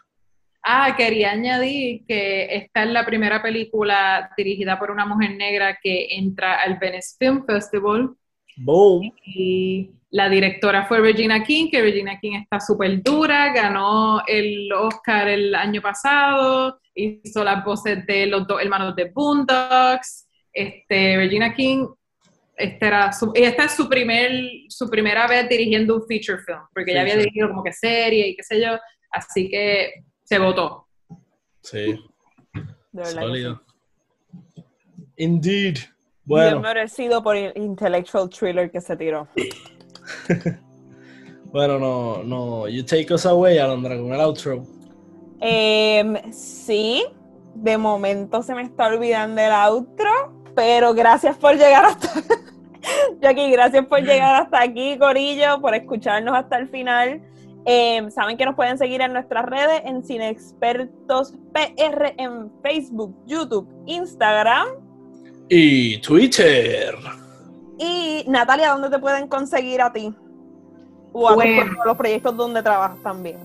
Ah, 0.62 0.94
quería 0.96 1.30
añadir 1.32 2.04
que 2.06 2.54
esta 2.54 2.82
es 2.82 2.90
la 2.90 3.06
primera 3.06 3.40
película 3.40 4.30
dirigida 4.36 4.78
por 4.78 4.90
una 4.90 5.06
mujer 5.06 5.36
negra 5.36 5.78
que 5.82 6.08
entra 6.10 6.60
al 6.60 6.78
Venice 6.78 7.16
Film 7.18 7.44
Festival. 7.46 8.10
Boom. 8.56 9.12
Y 9.24 9.92
la 10.10 10.28
directora 10.28 10.84
fue 10.84 11.00
Regina 11.00 11.42
King, 11.42 11.70
que 11.70 11.80
Regina 11.80 12.18
King 12.18 12.40
está 12.42 12.60
súper 12.60 13.02
dura, 13.02 13.52
ganó 13.52 14.22
el 14.26 14.70
Oscar 14.72 15.28
el 15.28 15.54
año 15.54 15.80
pasado, 15.80 16.80
hizo 16.94 17.44
las 17.44 17.64
voces 17.64 18.04
de 18.06 18.26
los 18.26 18.46
dos 18.46 18.60
hermanos 18.60 18.96
de 18.96 19.10
Boondocks. 19.10 20.27
Este, 20.58 21.16
Regina 21.16 21.54
King, 21.54 21.86
esta, 22.56 22.86
era 22.88 23.12
su, 23.12 23.30
y 23.32 23.44
esta 23.44 23.66
es 23.66 23.76
su, 23.76 23.88
primer, 23.88 24.32
su 24.68 24.90
primera 24.90 25.28
vez 25.28 25.48
dirigiendo 25.48 25.94
un 25.94 26.02
feature 26.06 26.42
film, 26.44 26.58
porque 26.74 26.92
ya 26.92 27.02
había 27.02 27.14
Feature. 27.14 27.30
dirigido 27.30 27.48
como 27.50 27.62
que 27.62 27.72
serie 27.72 28.28
y 28.28 28.36
qué 28.36 28.42
sé 28.42 28.60
yo, 28.60 28.70
así 29.12 29.48
que 29.48 29.92
se 30.24 30.38
votó. 30.40 30.88
Sí, 31.62 31.94
de 32.90 33.04
sólido. 33.04 33.62
Indeed. 35.16 35.76
sí. 35.76 35.86
Bien 36.24 36.26
Bueno, 36.26 36.60
merecido 36.60 37.22
por 37.22 37.36
el 37.36 37.52
intellectual 37.56 38.28
thriller 38.28 38.70
que 38.70 38.80
se 38.80 38.96
tiró. 38.96 39.28
bueno, 41.44 41.78
no, 41.78 42.22
no. 42.24 42.68
You 42.68 42.84
take 42.84 43.12
us 43.14 43.24
away, 43.26 43.58
Alondra, 43.58 43.96
con 43.96 44.12
el 44.12 44.20
outro. 44.20 44.66
Em, 45.40 46.32
sí, 46.32 47.04
de 47.54 47.78
momento 47.78 48.42
se 48.42 48.54
me 48.54 48.62
está 48.62 48.88
olvidando 48.88 49.40
el 49.40 49.52
outro, 49.52 50.37
pero 50.58 50.92
gracias 50.92 51.36
por 51.36 51.52
llegar 51.56 51.84
hasta 51.84 52.08
Jackie, 53.20 53.48
gracias 53.52 53.86
por 53.86 54.00
llegar 54.00 54.42
hasta 54.42 54.60
aquí, 54.60 54.98
Corillo, 54.98 55.60
por 55.60 55.72
escucharnos 55.72 56.36
hasta 56.36 56.58
el 56.58 56.68
final. 56.68 57.22
Em, 57.64 58.10
Saben 58.10 58.36
que 58.36 58.44
nos 58.44 58.56
pueden 58.56 58.76
seguir 58.76 59.00
en 59.00 59.12
nuestras 59.12 59.44
redes, 59.46 59.82
en 59.84 60.02
Cine 60.04 60.30
Expertos 60.30 61.34
PR, 61.52 62.14
en 62.16 62.50
Facebook, 62.60 63.14
YouTube, 63.24 63.68
Instagram. 63.86 64.66
Y 65.48 65.98
Twitter. 66.00 66.92
Y 67.78 68.24
Natalia, 68.26 68.70
¿dónde 68.70 68.90
te 68.90 68.98
pueden 68.98 69.28
conseguir 69.28 69.80
a 69.80 69.92
ti? 69.92 70.12
O 71.12 71.28
a 71.28 71.34
Bueno. 71.36 71.72
pro- 71.72 71.84
los 71.84 71.96
proyectos 71.96 72.36
donde 72.36 72.64
trabajas 72.64 73.00
también. 73.04 73.38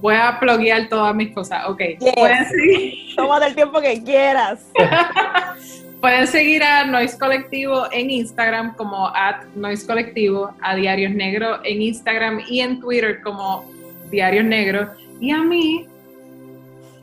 Voy 0.00 0.14
a 0.14 0.38
pluguear 0.38 0.88
todas 0.88 1.12
mis 1.14 1.34
cosas. 1.34 1.68
Ok. 1.68 1.80
Yes. 1.98 2.14
Pueden, 2.14 2.46
seguir, 2.48 3.16
Tómate 3.16 3.46
el 3.46 3.54
tiempo 3.56 3.80
que 3.80 4.00
quieras. 4.04 4.64
pueden 6.02 6.26
seguir 6.26 6.62
a 6.64 6.84
Noise 6.84 7.16
Colectivo 7.18 7.86
en 7.92 8.10
Instagram 8.10 8.74
como 8.74 9.06
at 9.08 9.44
Noise 9.54 9.86
Colectivo, 9.86 10.52
a 10.60 10.74
Diarios 10.74 11.14
Negros 11.14 11.60
en 11.64 11.80
Instagram 11.80 12.40
y 12.48 12.60
en 12.60 12.80
Twitter 12.80 13.22
como 13.22 13.64
Diarios 14.10 14.44
Negros. 14.44 14.88
Y 15.20 15.30
a 15.30 15.38
mí 15.38 15.86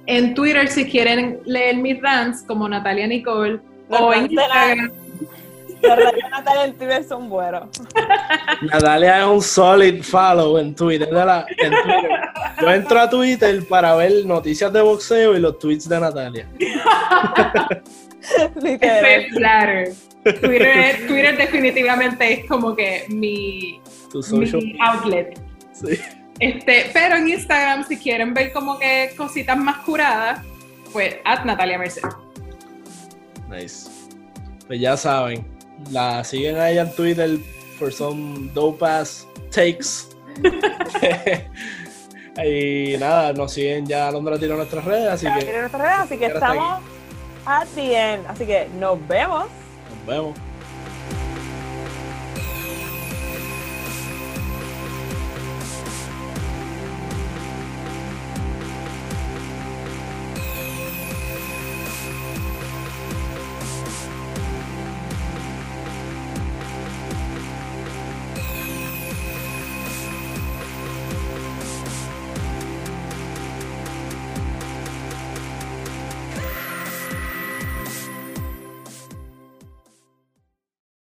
en 0.05 0.35
Twitter 0.35 0.67
si 0.67 0.85
quieren 0.89 1.39
leer 1.45 1.77
mis 1.77 2.01
rants 2.01 2.43
como 2.45 2.67
Natalia 2.67 3.07
Nicole 3.07 3.59
Los 3.89 4.01
o 4.01 4.13
en 4.13 4.35
la- 4.35 4.43
Instagram. 4.43 4.91
Los 5.81 5.95
redes 5.95 6.13
de 6.15 6.29
Natalia 6.29 6.65
en 6.65 6.73
Twitter 6.73 7.03
son 7.05 7.29
buenos. 7.29 7.69
Natalia 8.63 9.19
es 9.21 9.25
un 9.27 9.41
solid 9.41 10.03
follow 10.03 10.57
en 10.57 10.75
Twitter. 10.75 11.07
de 11.07 11.25
la- 11.25 11.45
en 11.57 11.71
Twitter. 11.71 12.11
Yo 12.61 12.69
entro 12.69 12.99
a 12.99 13.09
Twitter 13.09 13.63
para 13.69 13.95
ver 13.95 14.25
noticias 14.25 14.73
de 14.73 14.81
boxeo 14.81 15.37
y 15.37 15.39
los 15.39 15.57
tweets 15.57 15.87
de 15.87 15.99
Natalia. 16.01 16.47
Literal. 18.61 19.25
Flatter. 19.31 19.93
Twitter, 20.23 21.07
Twitter 21.07 21.37
definitivamente 21.37 22.33
es 22.33 22.45
como 22.45 22.75
que 22.75 23.05
mi, 23.09 23.81
Tu 24.11 24.21
social. 24.21 24.61
mi 24.61 24.77
outlet. 24.81 25.39
Sí. 25.71 25.99
Este, 26.39 26.89
pero 26.93 27.15
en 27.15 27.29
Instagram, 27.29 27.85
si 27.87 27.97
quieren 27.97 28.33
ver 28.33 28.51
como 28.51 28.77
que 28.79 29.11
cositas 29.17 29.57
más 29.57 29.77
curadas, 29.79 30.41
pues 30.91 31.17
at 31.25 31.43
Natalia 31.45 31.77
Merced. 31.77 32.03
Nice. 33.49 33.89
Pues 34.67 34.79
ya 34.79 34.95
saben, 34.95 35.45
la 35.91 36.23
siguen 36.23 36.57
a 36.57 36.69
ella 36.69 36.83
en 36.83 36.95
Twitter 36.95 37.37
for 37.77 37.91
some 37.91 38.49
dope 38.53 38.85
ass 38.85 39.27
takes. 39.51 40.09
y 42.45 42.97
nada, 42.97 43.33
nos 43.33 43.53
siguen 43.53 43.85
ya 43.85 44.07
Alondra 44.07 44.37
tiró 44.37 44.55
nuestras 44.55 44.85
redes, 44.85 45.07
así 45.07 45.25
que 45.25 45.59
nuestras 45.59 45.81
redes, 45.81 45.99
así 45.99 46.17
que 46.17 46.25
aquí. 46.27 46.57
At 47.45 47.67
the. 47.75 48.25
Así 48.27 48.45
que 48.45 48.67
nos 48.79 48.97
vemos. 49.07 49.45
nos 49.89 50.05
vemos. 50.05 50.48